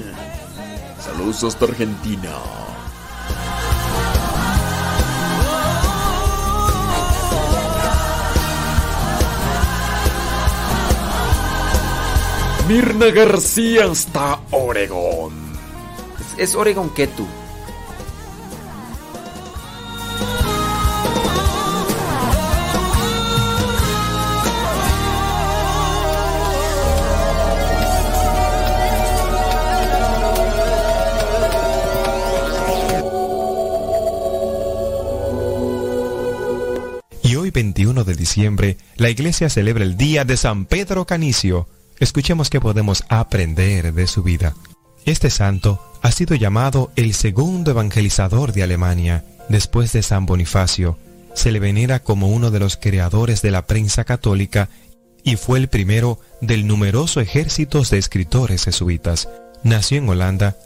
Saludos 1.01 1.43
hasta 1.43 1.65
Argentina. 1.65 2.29
Mirna 12.69 13.07
García 13.07 13.87
hasta 13.91 14.41
Oregón. 14.51 15.33
Es, 16.37 16.51
es 16.51 16.55
Oregón 16.55 16.91
que 16.93 17.07
tú. 17.07 17.27
Diciembre, 38.23 38.77
la 38.97 39.11
iglesia 39.11 39.51
celebra 39.51 39.83
el 39.83 39.97
día 39.97 40.25
de 40.25 40.37
San 40.37 40.65
Pedro 40.65 41.07
Canicio. 41.07 41.67
Escuchemos 41.99 42.51
qué 42.51 42.61
podemos 42.61 43.03
aprender 43.09 43.93
de 43.93 44.07
su 44.07 44.23
vida. 44.23 44.55
Este 45.05 45.29
santo 45.29 45.83
ha 46.03 46.13
sido 46.13 46.37
llamado 46.37 46.93
el 46.95 47.15
segundo 47.15 47.73
evangelizador 47.73 48.53
de 48.53 48.63
Alemania, 48.63 49.25
después 49.49 49.91
de 49.93 50.05
San 50.05 50.25
Bonifacio. 50.25 50.99
Se 51.35 51.51
le 51.51 51.59
venera 51.59 51.99
como 51.99 52.29
uno 52.29 52.53
de 52.53 52.61
los 52.61 52.77
creadores 52.77 53.43
de 53.43 53.51
la 53.51 53.67
prensa 53.67 54.05
católica 54.05 54.69
y 55.25 55.35
fue 55.35 55.59
el 55.59 55.67
primero 55.67 56.21
del 56.41 56.69
numeroso 56.69 57.21
ejército 57.21 57.83
de 57.83 57.99
escritores 57.99 58.63
jesuitas. 58.63 59.29
Nació 59.65 59.99
en 59.99 60.09
Holanda, 60.09 60.57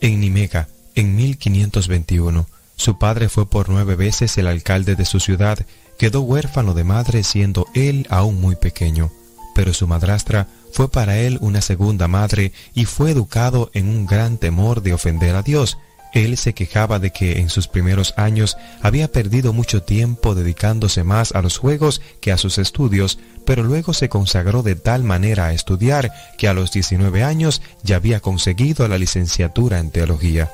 en 0.00 0.20
Nimega, 0.20 0.66
en 0.96 1.14
1521. 1.14 2.48
Su 2.74 2.98
padre 2.98 3.28
fue 3.28 3.48
por 3.48 3.68
nueve 3.68 3.94
veces 3.94 4.36
el 4.38 4.48
alcalde 4.48 4.96
de 4.96 5.04
su 5.04 5.20
ciudad, 5.20 5.64
quedó 5.98 6.20
huérfano 6.22 6.74
de 6.74 6.84
madre 6.84 7.22
siendo 7.22 7.66
él 7.74 8.06
aún 8.10 8.40
muy 8.40 8.56
pequeño, 8.56 9.10
pero 9.54 9.72
su 9.72 9.86
madrastra 9.86 10.48
fue 10.72 10.90
para 10.90 11.18
él 11.18 11.38
una 11.40 11.62
segunda 11.62 12.08
madre 12.08 12.52
y 12.74 12.84
fue 12.84 13.10
educado 13.10 13.70
en 13.72 13.88
un 13.88 14.06
gran 14.06 14.36
temor 14.36 14.82
de 14.82 14.92
ofender 14.92 15.34
a 15.34 15.42
Dios. 15.42 15.78
Él 16.12 16.36
se 16.36 16.54
quejaba 16.54 16.98
de 16.98 17.10
que 17.10 17.40
en 17.40 17.50
sus 17.50 17.68
primeros 17.68 18.14
años 18.16 18.56
había 18.82 19.10
perdido 19.10 19.52
mucho 19.52 19.82
tiempo 19.82 20.34
dedicándose 20.34 21.04
más 21.04 21.32
a 21.32 21.42
los 21.42 21.58
juegos 21.58 22.00
que 22.20 22.32
a 22.32 22.38
sus 22.38 22.58
estudios, 22.58 23.18
pero 23.44 23.62
luego 23.62 23.92
se 23.92 24.08
consagró 24.08 24.62
de 24.62 24.76
tal 24.76 25.02
manera 25.02 25.46
a 25.46 25.52
estudiar 25.52 26.12
que 26.38 26.48
a 26.48 26.54
los 26.54 26.72
19 26.72 27.22
años 27.22 27.62
ya 27.82 27.96
había 27.96 28.20
conseguido 28.20 28.88
la 28.88 28.98
licenciatura 28.98 29.78
en 29.78 29.90
teología. 29.90 30.50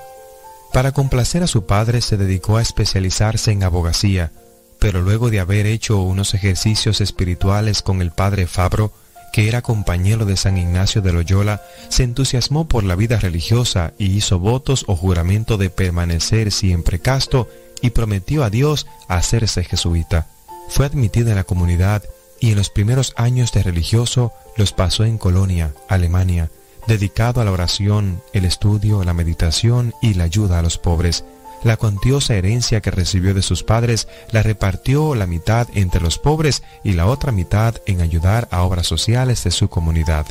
Para 0.72 0.92
complacer 0.92 1.42
a 1.42 1.46
su 1.46 1.66
padre 1.66 2.00
se 2.00 2.16
dedicó 2.16 2.56
a 2.56 2.62
especializarse 2.62 3.52
en 3.52 3.62
abogacía, 3.62 4.32
pero 4.82 5.00
luego 5.00 5.30
de 5.30 5.38
haber 5.38 5.66
hecho 5.66 6.02
unos 6.02 6.34
ejercicios 6.34 7.00
espirituales 7.00 7.82
con 7.82 8.02
el 8.02 8.10
padre 8.10 8.48
Fabro, 8.48 8.92
que 9.32 9.46
era 9.46 9.62
compañero 9.62 10.24
de 10.24 10.36
San 10.36 10.58
Ignacio 10.58 11.00
de 11.00 11.12
Loyola, 11.12 11.62
se 11.88 12.02
entusiasmó 12.02 12.66
por 12.66 12.82
la 12.82 12.96
vida 12.96 13.20
religiosa 13.20 13.92
y 13.96 14.06
hizo 14.06 14.40
votos 14.40 14.84
o 14.88 14.96
juramento 14.96 15.56
de 15.56 15.70
permanecer 15.70 16.50
siempre 16.50 16.98
casto 16.98 17.48
y 17.80 17.90
prometió 17.90 18.42
a 18.42 18.50
Dios 18.50 18.88
hacerse 19.06 19.62
jesuita. 19.62 20.26
Fue 20.68 20.84
admitida 20.84 21.30
en 21.30 21.36
la 21.36 21.44
comunidad 21.44 22.02
y 22.40 22.50
en 22.50 22.56
los 22.56 22.68
primeros 22.68 23.14
años 23.16 23.52
de 23.52 23.62
religioso 23.62 24.32
los 24.56 24.72
pasó 24.72 25.04
en 25.04 25.16
Colonia, 25.16 25.74
Alemania, 25.88 26.50
dedicado 26.88 27.40
a 27.40 27.44
la 27.44 27.52
oración, 27.52 28.20
el 28.32 28.44
estudio, 28.44 29.04
la 29.04 29.14
meditación 29.14 29.94
y 30.02 30.14
la 30.14 30.24
ayuda 30.24 30.58
a 30.58 30.62
los 30.62 30.76
pobres. 30.76 31.24
La 31.64 31.76
cuantiosa 31.76 32.34
herencia 32.34 32.80
que 32.80 32.90
recibió 32.90 33.34
de 33.34 33.42
sus 33.42 33.62
padres 33.62 34.08
la 34.32 34.42
repartió 34.42 35.14
la 35.14 35.26
mitad 35.26 35.68
entre 35.74 36.00
los 36.00 36.18
pobres 36.18 36.62
y 36.82 36.94
la 36.94 37.06
otra 37.06 37.30
mitad 37.30 37.76
en 37.86 38.00
ayudar 38.00 38.48
a 38.50 38.62
obras 38.62 38.86
sociales 38.86 39.44
de 39.44 39.52
su 39.52 39.68
comunidad. 39.68 40.26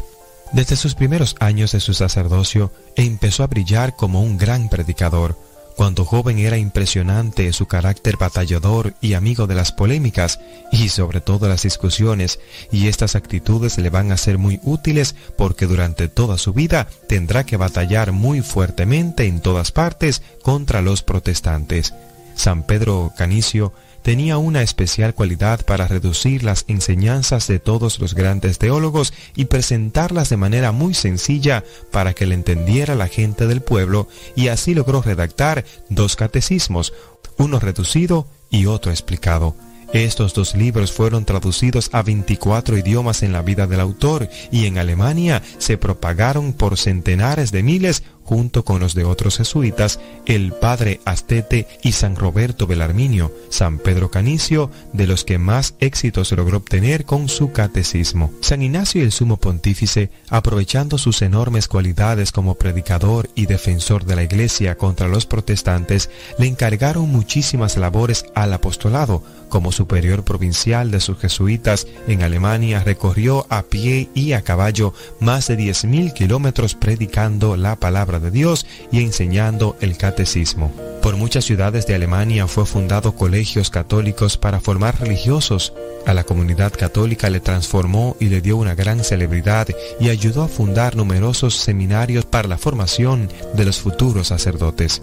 Desde 0.51 0.75
sus 0.75 0.95
primeros 0.95 1.37
años 1.39 1.71
de 1.71 1.79
su 1.79 1.93
sacerdocio 1.93 2.73
empezó 2.97 3.43
a 3.43 3.47
brillar 3.47 3.95
como 3.95 4.21
un 4.21 4.37
gran 4.37 4.67
predicador. 4.67 5.37
Cuando 5.75 6.05
joven 6.05 6.37
era 6.37 6.57
impresionante 6.57 7.51
su 7.53 7.65
carácter 7.65 8.17
batallador 8.17 8.93
y 9.01 9.13
amigo 9.13 9.47
de 9.47 9.55
las 9.55 9.71
polémicas 9.71 10.39
y 10.71 10.89
sobre 10.89 11.21
todo 11.21 11.47
las 11.47 11.63
discusiones, 11.63 12.39
y 12.71 12.87
estas 12.87 13.15
actitudes 13.15 13.77
le 13.77 13.89
van 13.89 14.11
a 14.11 14.17
ser 14.17 14.37
muy 14.37 14.59
útiles 14.63 15.15
porque 15.37 15.65
durante 15.65 16.07
toda 16.07 16.37
su 16.37 16.53
vida 16.53 16.87
tendrá 17.07 17.45
que 17.45 17.57
batallar 17.57 18.11
muy 18.11 18.41
fuertemente 18.41 19.25
en 19.25 19.41
todas 19.41 19.71
partes 19.71 20.21
contra 20.43 20.81
los 20.81 21.03
protestantes. 21.03 21.93
San 22.35 22.63
Pedro 22.63 23.11
Canicio 23.17 23.73
tenía 24.01 24.37
una 24.37 24.61
especial 24.61 25.13
cualidad 25.13 25.65
para 25.65 25.87
reducir 25.87 26.43
las 26.43 26.65
enseñanzas 26.67 27.47
de 27.47 27.59
todos 27.59 27.99
los 27.99 28.15
grandes 28.15 28.57
teólogos 28.57 29.13
y 29.35 29.45
presentarlas 29.45 30.29
de 30.29 30.37
manera 30.37 30.71
muy 30.71 30.93
sencilla 30.93 31.63
para 31.91 32.13
que 32.13 32.25
le 32.25 32.35
entendiera 32.35 32.95
la 32.95 33.07
gente 33.07 33.47
del 33.47 33.61
pueblo 33.61 34.07
y 34.35 34.47
así 34.47 34.73
logró 34.73 35.01
redactar 35.01 35.65
dos 35.89 36.15
catecismos, 36.15 36.93
uno 37.37 37.59
reducido 37.59 38.27
y 38.49 38.65
otro 38.65 38.91
explicado. 38.91 39.55
Estos 39.93 40.33
dos 40.33 40.55
libros 40.55 40.93
fueron 40.93 41.25
traducidos 41.25 41.89
a 41.91 42.01
24 42.01 42.77
idiomas 42.77 43.23
en 43.23 43.33
la 43.33 43.41
vida 43.41 43.67
del 43.67 43.81
autor 43.81 44.29
y 44.49 44.65
en 44.65 44.77
Alemania 44.77 45.43
se 45.57 45.77
propagaron 45.77 46.53
por 46.53 46.77
centenares 46.77 47.51
de 47.51 47.61
miles 47.61 48.03
junto 48.23 48.63
con 48.63 48.79
los 48.79 48.95
de 48.95 49.03
otros 49.03 49.37
jesuitas, 49.37 49.99
el 50.25 50.53
padre 50.53 51.01
Astete 51.05 51.67
y 51.83 51.91
San 51.93 52.15
Roberto 52.15 52.67
Belarminio, 52.67 53.31
San 53.49 53.77
Pedro 53.77 54.11
Canicio, 54.11 54.71
de 54.93 55.07
los 55.07 55.23
que 55.23 55.37
más 55.37 55.75
éxitos 55.79 56.31
logró 56.31 56.57
obtener 56.57 57.05
con 57.05 57.29
su 57.29 57.51
catecismo. 57.51 58.31
San 58.41 58.61
Ignacio 58.61 59.03
el 59.03 59.11
sumo 59.11 59.37
pontífice, 59.37 60.09
aprovechando 60.29 60.97
sus 60.97 61.21
enormes 61.21 61.67
cualidades 61.67 62.31
como 62.31 62.55
predicador 62.55 63.29
y 63.35 63.45
defensor 63.45 64.05
de 64.05 64.15
la 64.15 64.23
Iglesia 64.23 64.75
contra 64.75 65.07
los 65.07 65.25
protestantes, 65.25 66.09
le 66.37 66.47
encargaron 66.47 67.09
muchísimas 67.09 67.77
labores 67.77 68.25
al 68.35 68.53
apostolado, 68.53 69.23
como 69.49 69.71
superior 69.71 70.23
provincial 70.23 70.91
de 70.91 71.01
sus 71.01 71.17
jesuitas 71.17 71.87
en 72.07 72.23
Alemania, 72.23 72.83
recorrió 72.83 73.45
a 73.49 73.63
pie 73.63 74.09
y 74.13 74.33
a 74.33 74.41
caballo 74.41 74.93
más 75.19 75.47
de 75.47 75.57
10.000 75.57 76.13
kilómetros 76.13 76.75
predicando 76.75 77.57
la 77.57 77.75
palabra 77.75 78.10
de 78.19 78.31
Dios 78.31 78.65
y 78.91 79.01
enseñando 79.01 79.75
el 79.81 79.97
catecismo. 79.97 80.71
Por 81.01 81.17
muchas 81.17 81.45
ciudades 81.45 81.87
de 81.87 81.95
Alemania 81.95 82.47
fue 82.47 82.65
fundado 82.65 83.15
colegios 83.15 83.69
católicos 83.69 84.37
para 84.37 84.59
formar 84.59 84.99
religiosos. 84.99 85.73
A 86.05 86.13
la 86.13 86.23
comunidad 86.23 86.71
católica 86.73 87.29
le 87.29 87.39
transformó 87.39 88.15
y 88.19 88.25
le 88.25 88.41
dio 88.41 88.57
una 88.57 88.75
gran 88.75 89.03
celebridad 89.03 89.67
y 89.99 90.09
ayudó 90.09 90.43
a 90.43 90.47
fundar 90.47 90.95
numerosos 90.95 91.55
seminarios 91.55 92.25
para 92.25 92.47
la 92.47 92.57
formación 92.57 93.29
de 93.55 93.65
los 93.65 93.79
futuros 93.79 94.27
sacerdotes. 94.27 95.01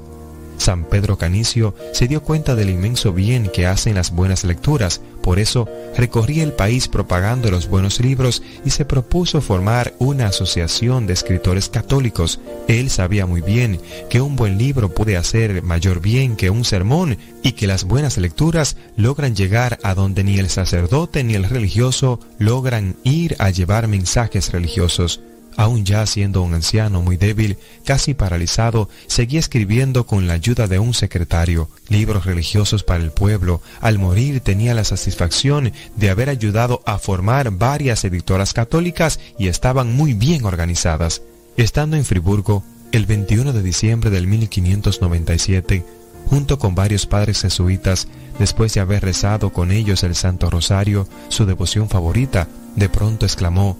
San 0.58 0.84
Pedro 0.84 1.16
Canicio 1.16 1.74
se 1.92 2.08
dio 2.08 2.22
cuenta 2.22 2.54
del 2.54 2.70
inmenso 2.70 3.12
bien 3.12 3.50
que 3.52 3.66
hacen 3.66 3.94
las 3.94 4.10
buenas 4.10 4.44
lecturas, 4.44 5.00
por 5.22 5.38
eso 5.38 5.68
recorría 5.96 6.42
el 6.42 6.52
país 6.52 6.88
propagando 6.88 7.50
los 7.50 7.68
buenos 7.68 8.00
libros 8.00 8.42
y 8.64 8.70
se 8.70 8.84
propuso 8.84 9.40
formar 9.40 9.94
una 9.98 10.26
asociación 10.26 11.06
de 11.06 11.12
escritores 11.12 11.68
católicos. 11.68 12.40
Él 12.66 12.90
sabía 12.90 13.26
muy 13.26 13.40
bien 13.40 13.80
que 14.10 14.20
un 14.20 14.36
buen 14.36 14.58
libro 14.58 14.88
puede 14.92 15.16
hacer 15.16 15.62
mayor 15.62 16.00
bien 16.00 16.36
que 16.36 16.50
un 16.50 16.64
sermón 16.64 17.18
y 17.42 17.52
que 17.52 17.66
las 17.66 17.84
buenas 17.84 18.18
lecturas 18.18 18.76
logran 18.96 19.34
llegar 19.34 19.78
a 19.82 19.94
donde 19.94 20.24
ni 20.24 20.38
el 20.38 20.48
sacerdote 20.50 21.24
ni 21.24 21.34
el 21.34 21.44
religioso 21.44 22.20
logran 22.38 22.96
ir 23.04 23.36
a 23.38 23.50
llevar 23.50 23.88
mensajes 23.88 24.52
religiosos. 24.52 25.20
Aún 25.58 25.84
ya 25.84 26.06
siendo 26.06 26.42
un 26.42 26.54
anciano 26.54 27.02
muy 27.02 27.16
débil, 27.16 27.58
casi 27.84 28.14
paralizado, 28.14 28.88
seguía 29.08 29.40
escribiendo 29.40 30.06
con 30.06 30.28
la 30.28 30.34
ayuda 30.34 30.68
de 30.68 30.78
un 30.78 30.94
secretario 30.94 31.68
libros 31.88 32.26
religiosos 32.26 32.84
para 32.84 33.02
el 33.02 33.10
pueblo. 33.10 33.60
Al 33.80 33.98
morir 33.98 34.38
tenía 34.38 34.72
la 34.72 34.84
satisfacción 34.84 35.72
de 35.96 36.10
haber 36.10 36.28
ayudado 36.28 36.80
a 36.86 37.00
formar 37.00 37.50
varias 37.50 38.04
editoras 38.04 38.54
católicas 38.54 39.18
y 39.36 39.48
estaban 39.48 39.96
muy 39.96 40.14
bien 40.14 40.44
organizadas. 40.44 41.22
Estando 41.56 41.96
en 41.96 42.04
Friburgo, 42.04 42.62
el 42.92 43.06
21 43.06 43.52
de 43.52 43.62
diciembre 43.64 44.10
del 44.10 44.28
1597, 44.28 45.84
junto 46.30 46.60
con 46.60 46.76
varios 46.76 47.04
padres 47.06 47.42
jesuitas, 47.42 48.06
después 48.38 48.74
de 48.74 48.80
haber 48.80 49.02
rezado 49.02 49.52
con 49.52 49.72
ellos 49.72 50.04
el 50.04 50.14
Santo 50.14 50.50
Rosario, 50.50 51.08
su 51.30 51.46
devoción 51.46 51.88
favorita, 51.88 52.46
de 52.76 52.88
pronto 52.88 53.26
exclamó, 53.26 53.76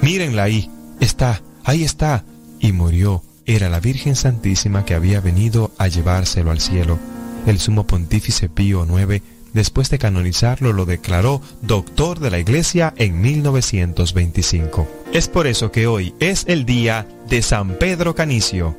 Mírenla 0.00 0.44
ahí, 0.44 0.70
está, 1.00 1.42
ahí 1.64 1.84
está. 1.84 2.24
Y 2.60 2.72
murió. 2.72 3.22
Era 3.44 3.68
la 3.68 3.78
Virgen 3.78 4.16
Santísima 4.16 4.84
que 4.84 4.94
había 4.94 5.20
venido 5.20 5.70
a 5.78 5.86
llevárselo 5.86 6.50
al 6.50 6.60
cielo. 6.60 6.98
El 7.46 7.60
sumo 7.60 7.86
pontífice 7.86 8.48
Pío 8.48 8.84
IX, 8.84 9.22
después 9.52 9.88
de 9.88 9.98
canonizarlo, 9.98 10.72
lo 10.72 10.84
declaró 10.84 11.40
doctor 11.62 12.18
de 12.18 12.30
la 12.30 12.40
Iglesia 12.40 12.92
en 12.96 13.20
1925. 13.20 14.88
Es 15.12 15.28
por 15.28 15.46
eso 15.46 15.70
que 15.70 15.86
hoy 15.86 16.12
es 16.18 16.44
el 16.48 16.66
día 16.66 17.06
de 17.28 17.40
San 17.40 17.74
Pedro 17.74 18.16
Canicio. 18.16 18.76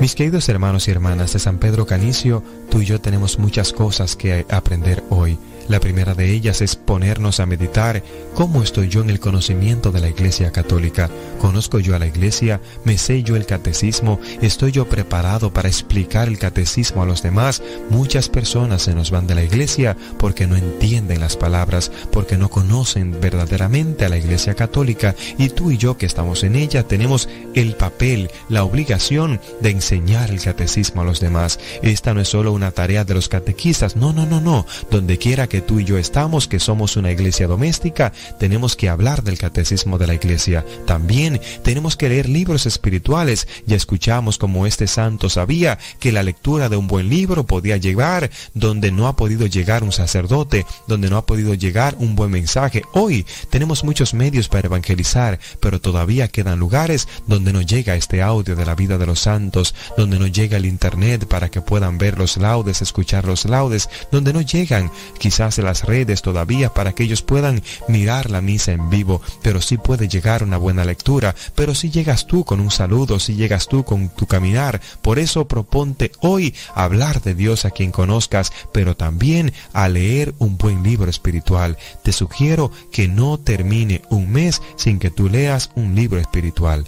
Mis 0.00 0.14
queridos 0.14 0.48
hermanos 0.48 0.86
y 0.86 0.92
hermanas 0.92 1.32
de 1.32 1.40
San 1.40 1.58
Pedro 1.58 1.84
Canicio, 1.84 2.44
tú 2.70 2.80
y 2.80 2.84
yo 2.84 3.00
tenemos 3.00 3.40
muchas 3.40 3.72
cosas 3.72 4.14
que 4.14 4.46
aprender 4.48 5.02
hoy. 5.10 5.36
La 5.68 5.80
primera 5.80 6.14
de 6.14 6.32
ellas 6.32 6.62
es 6.62 6.76
ponernos 6.76 7.40
a 7.40 7.46
meditar 7.46 8.02
cómo 8.34 8.62
estoy 8.62 8.88
yo 8.88 9.02
en 9.02 9.10
el 9.10 9.20
conocimiento 9.20 9.92
de 9.92 10.00
la 10.00 10.08
Iglesia 10.08 10.50
Católica. 10.50 11.10
¿Conozco 11.40 11.78
yo 11.78 11.94
a 11.94 11.98
la 11.98 12.06
Iglesia? 12.06 12.60
¿Me 12.84 12.96
sé 12.96 13.22
yo 13.22 13.36
el 13.36 13.44
catecismo? 13.44 14.18
¿Estoy 14.40 14.72
yo 14.72 14.88
preparado 14.88 15.52
para 15.52 15.68
explicar 15.68 16.28
el 16.28 16.38
catecismo 16.38 17.02
a 17.02 17.06
los 17.06 17.22
demás? 17.22 17.62
Muchas 17.90 18.30
personas 18.30 18.82
se 18.82 18.94
nos 18.94 19.10
van 19.10 19.26
de 19.26 19.34
la 19.34 19.42
Iglesia 19.42 19.96
porque 20.18 20.46
no 20.46 20.56
entienden 20.56 21.20
las 21.20 21.36
palabras, 21.36 21.92
porque 22.12 22.38
no 22.38 22.48
conocen 22.48 23.20
verdaderamente 23.20 24.06
a 24.06 24.08
la 24.08 24.16
Iglesia 24.16 24.54
Católica 24.54 25.14
y 25.36 25.50
tú 25.50 25.70
y 25.70 25.76
yo 25.76 25.98
que 25.98 26.06
estamos 26.06 26.44
en 26.44 26.56
ella 26.56 26.82
tenemos 26.82 27.28
el 27.54 27.74
papel, 27.74 28.30
la 28.48 28.64
obligación 28.64 29.40
de 29.60 29.70
enseñar 29.70 30.30
el 30.30 30.40
catecismo 30.40 31.02
a 31.02 31.04
los 31.04 31.20
demás. 31.20 31.58
Esta 31.82 32.14
no 32.14 32.20
es 32.22 32.28
solo 32.28 32.52
una 32.52 32.70
tarea 32.70 33.04
de 33.04 33.14
los 33.14 33.28
catequistas, 33.28 33.96
no, 33.96 34.12
no, 34.14 34.24
no, 34.24 34.40
no. 34.40 34.66
Donde 34.90 35.18
quiera 35.18 35.46
que 35.46 35.57
tú 35.60 35.80
y 35.80 35.84
yo 35.84 35.98
estamos, 35.98 36.48
que 36.48 36.60
somos 36.60 36.96
una 36.96 37.10
iglesia 37.10 37.46
doméstica, 37.46 38.12
tenemos 38.38 38.76
que 38.76 38.88
hablar 38.88 39.22
del 39.22 39.38
catecismo 39.38 39.98
de 39.98 40.06
la 40.06 40.14
iglesia. 40.14 40.64
También 40.86 41.40
tenemos 41.62 41.96
que 41.96 42.08
leer 42.08 42.28
libros 42.28 42.66
espirituales. 42.66 43.48
Ya 43.66 43.76
escuchamos 43.76 44.38
como 44.38 44.66
este 44.66 44.86
santo 44.86 45.28
sabía 45.28 45.78
que 45.98 46.12
la 46.12 46.22
lectura 46.22 46.68
de 46.68 46.76
un 46.76 46.86
buen 46.86 47.08
libro 47.08 47.46
podía 47.46 47.76
llegar 47.76 48.30
donde 48.54 48.92
no 48.92 49.08
ha 49.08 49.16
podido 49.16 49.46
llegar 49.46 49.82
un 49.82 49.92
sacerdote, 49.92 50.66
donde 50.86 51.10
no 51.10 51.16
ha 51.16 51.26
podido 51.26 51.54
llegar 51.54 51.96
un 51.98 52.14
buen 52.16 52.30
mensaje. 52.30 52.82
Hoy 52.92 53.26
tenemos 53.50 53.84
muchos 53.84 54.14
medios 54.14 54.48
para 54.48 54.66
evangelizar, 54.66 55.38
pero 55.60 55.80
todavía 55.80 56.28
quedan 56.28 56.58
lugares 56.58 57.08
donde 57.26 57.52
no 57.52 57.62
llega 57.62 57.94
este 57.94 58.22
audio 58.22 58.56
de 58.56 58.66
la 58.66 58.74
vida 58.74 58.98
de 58.98 59.06
los 59.06 59.20
santos, 59.20 59.74
donde 59.96 60.18
no 60.18 60.26
llega 60.26 60.56
el 60.56 60.66
internet 60.66 61.26
para 61.26 61.50
que 61.50 61.60
puedan 61.60 61.98
ver 61.98 62.18
los 62.18 62.36
laudes, 62.36 62.82
escuchar 62.82 63.24
los 63.24 63.44
laudes, 63.44 63.88
donde 64.10 64.32
no 64.32 64.40
llegan 64.40 64.90
quizás 65.18 65.47
de 65.56 65.62
las 65.62 65.84
redes 65.84 66.22
todavía 66.22 66.72
para 66.72 66.92
que 66.92 67.04
ellos 67.04 67.22
puedan 67.22 67.62
mirar 67.88 68.30
la 68.30 68.40
misa 68.40 68.72
en 68.72 68.90
vivo, 68.90 69.20
pero 69.42 69.60
sí 69.60 69.76
puede 69.76 70.08
llegar 70.08 70.42
una 70.42 70.56
buena 70.56 70.84
lectura, 70.84 71.34
pero 71.54 71.74
si 71.74 71.90
llegas 71.90 72.26
tú 72.26 72.44
con 72.44 72.60
un 72.60 72.70
saludo, 72.70 73.18
si 73.18 73.34
llegas 73.34 73.68
tú 73.68 73.84
con 73.84 74.08
tu 74.10 74.26
caminar, 74.26 74.80
por 75.02 75.18
eso 75.18 75.46
proponte 75.46 76.12
hoy 76.20 76.54
hablar 76.74 77.22
de 77.22 77.34
Dios 77.34 77.64
a 77.64 77.70
quien 77.70 77.92
conozcas, 77.92 78.52
pero 78.72 78.96
también 78.96 79.52
a 79.72 79.88
leer 79.88 80.34
un 80.38 80.56
buen 80.56 80.82
libro 80.82 81.10
espiritual. 81.10 81.76
Te 82.02 82.12
sugiero 82.12 82.70
que 82.92 83.08
no 83.08 83.38
termine 83.38 84.02
un 84.10 84.30
mes 84.30 84.62
sin 84.76 84.98
que 84.98 85.10
tú 85.10 85.28
leas 85.28 85.70
un 85.74 85.94
libro 85.94 86.20
espiritual. 86.20 86.84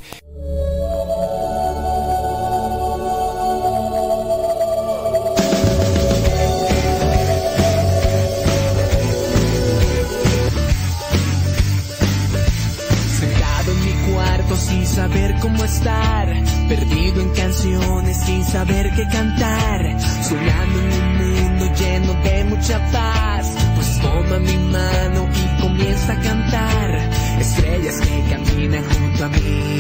Saber 15.01 15.35
cómo 15.41 15.65
estar, 15.65 16.29
perdido 16.69 17.23
en 17.23 17.31
canciones 17.31 18.19
sin 18.19 18.45
saber 18.45 18.93
qué 18.95 19.09
cantar, 19.09 19.99
soñando 20.29 20.79
en 20.79 20.93
un 20.93 21.17
mundo 21.17 21.75
lleno 21.75 22.13
de 22.23 22.45
mucha 22.45 22.79
paz, 22.93 23.47
pues 23.77 23.99
toma 24.03 24.39
mi 24.41 24.59
mano 24.59 25.27
y 25.33 25.63
comienza 25.63 26.13
a 26.13 26.21
cantar, 26.21 27.11
estrellas 27.41 27.99
que 28.03 28.25
caminan 28.29 28.85
junto 28.85 29.25
a 29.25 29.29
mí, 29.31 29.79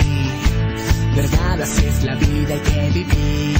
verdad 1.14 1.60
así 1.60 1.84
es 1.84 2.02
la 2.02 2.14
vida 2.14 2.54
que 2.62 2.90
vivir, 2.94 3.59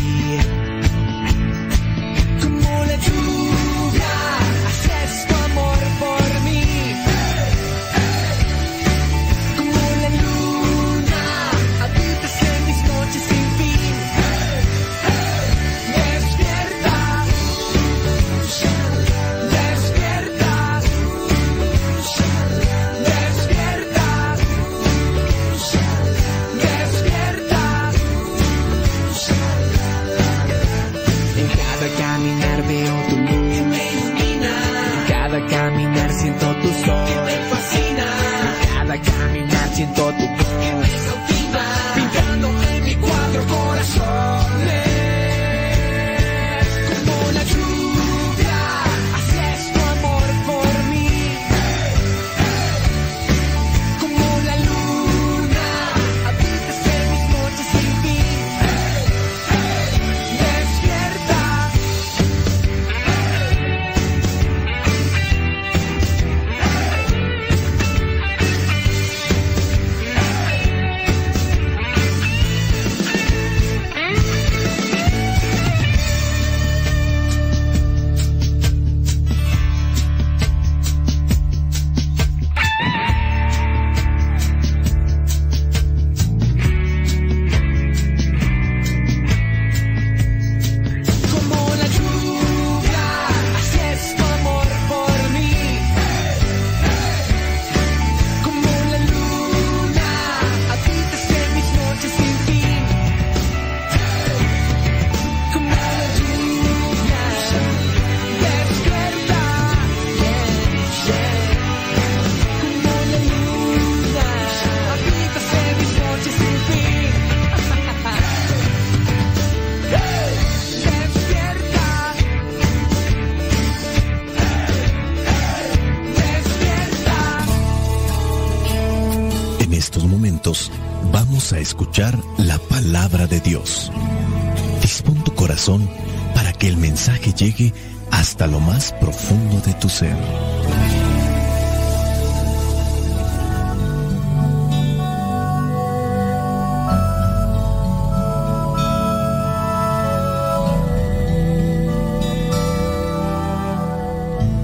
para 136.35 136.55
que 136.55 136.69
el 136.69 136.79
mensaje 136.79 137.35
llegue 137.35 137.75
hasta 138.11 138.47
lo 138.47 138.61
más 138.61 138.95
profundo 138.95 139.61
de 139.61 139.75
tu 139.75 139.91
ser. 139.91 140.17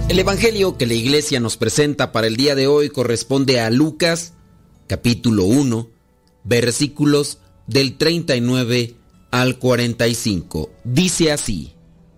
El 0.09 0.19
Evangelio 0.19 0.79
que 0.79 0.87
la 0.87 0.95
iglesia 0.95 1.41
nos 1.41 1.59
presenta 1.59 2.11
para 2.11 2.27
el 2.27 2.37
día 2.37 2.55
de 2.55 2.69
hoy 2.69 2.89
corresponde 2.89 3.61
a 3.61 3.69
Lucas, 3.69 4.33
capítulo 4.87 5.45
1, 5.45 5.91
versículos 6.45 7.39
del 7.67 7.99
39 7.99 8.97
al 9.31 9.59
45. 9.59 10.71
Dice 10.85 11.33
así, 11.33 11.73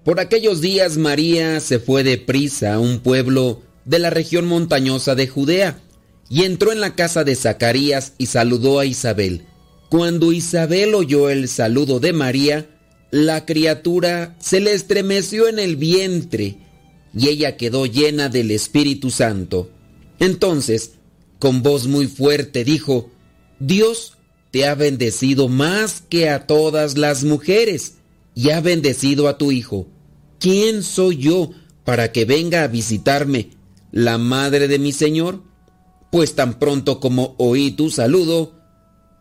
Por 0.05 0.21
aquellos 0.21 0.61
días 0.61 0.97
María 0.97 1.61
se 1.61 1.79
fue 1.79 2.03
de 2.03 2.19
prisa 2.19 2.75
a 2.75 2.79
un 2.79 3.01
pueblo 3.01 3.63
de 3.85 3.99
la 3.99 4.11
región 4.11 4.47
montañosa 4.47 5.15
de 5.15 5.27
Judea 5.29 5.81
y 6.29 6.45
entró 6.45 6.73
en 6.73 6.81
la 6.81 6.95
casa 6.95 7.25
de 7.25 7.35
Zacarías 7.35 8.13
y 8.19 8.27
saludó 8.27 8.79
a 8.79 8.85
Isabel. 8.85 9.47
Cuando 9.89 10.33
Isabel 10.33 10.95
oyó 10.95 11.31
el 11.31 11.49
saludo 11.49 12.01
de 12.01 12.13
María, 12.13 12.67
la 13.11 13.47
criatura 13.47 14.37
se 14.39 14.61
le 14.61 14.75
estremeció 14.75 15.49
en 15.49 15.59
el 15.59 15.77
vientre 15.77 16.59
y 17.15 17.29
ella 17.29 17.57
quedó 17.57 17.87
llena 17.87 18.29
del 18.29 18.51
Espíritu 18.51 19.11
Santo. 19.11 19.71
Entonces, 20.19 20.93
con 21.39 21.63
voz 21.63 21.87
muy 21.87 22.07
fuerte 22.07 22.65
dijo, 22.65 23.11
Dios 23.59 24.18
te 24.51 24.67
ha 24.67 24.75
bendecido 24.75 25.49
más 25.49 26.03
que 26.09 26.29
a 26.29 26.47
todas 26.47 26.97
las 26.97 27.25
mujeres 27.25 27.95
y 28.35 28.51
ha 28.51 28.61
bendecido 28.61 29.29
a 29.29 29.39
tu 29.39 29.53
Hijo. 29.53 29.89
¿Quién 30.39 30.83
soy 30.83 31.19
yo 31.19 31.51
para 31.85 32.13
que 32.13 32.25
venga 32.25 32.63
a 32.63 32.69
visitarme 32.69 33.51
la 33.91 34.19
madre 34.19 34.69
de 34.69 34.79
mi 34.79 34.93
Señor? 34.93 35.43
Pues 36.11 36.35
tan 36.35 36.59
pronto 36.59 37.01
como 37.01 37.35
oí 37.39 37.73
tu 37.73 37.91
saludo, 37.91 38.55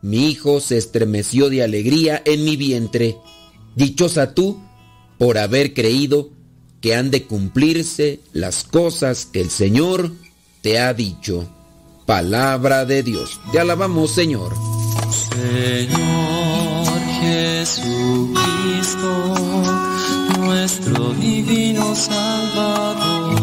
mi 0.01 0.29
Hijo 0.29 0.59
se 0.61 0.77
estremeció 0.77 1.49
de 1.49 1.63
alegría 1.63 2.21
en 2.25 2.45
mi 2.45 2.55
vientre. 2.55 3.17
Dichosa 3.75 4.33
tú 4.33 4.61
por 5.17 5.37
haber 5.37 5.73
creído 5.73 6.29
que 6.81 6.95
han 6.95 7.09
de 7.11 7.23
cumplirse 7.23 8.21
las 8.33 8.63
cosas 8.63 9.25
que 9.25 9.41
el 9.41 9.49
Señor 9.49 10.11
te 10.61 10.79
ha 10.79 10.93
dicho. 10.93 11.49
Palabra 12.05 12.85
de 12.85 13.03
Dios. 13.03 13.39
Te 13.51 13.59
alabamos, 13.59 14.11
Señor. 14.11 14.76
Señor 15.37 16.97
Jesucristo, 17.21 19.11
nuestro 20.39 21.13
divino 21.13 21.95
Salvador, 21.95 23.35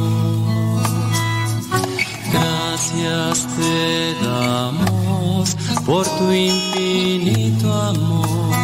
gracias 2.32 3.46
te 3.56 4.16
damos 4.26 5.56
por 5.86 6.04
tu 6.18 6.32
infinito 6.32 7.72
amor. 7.72 8.56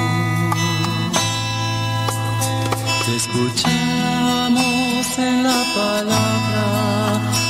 Te 3.07 3.15
escuchamos 3.15 5.07
en 5.19 5.45
la 5.45 5.63
palabra, 5.77 7.30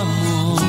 amor. 0.00 0.68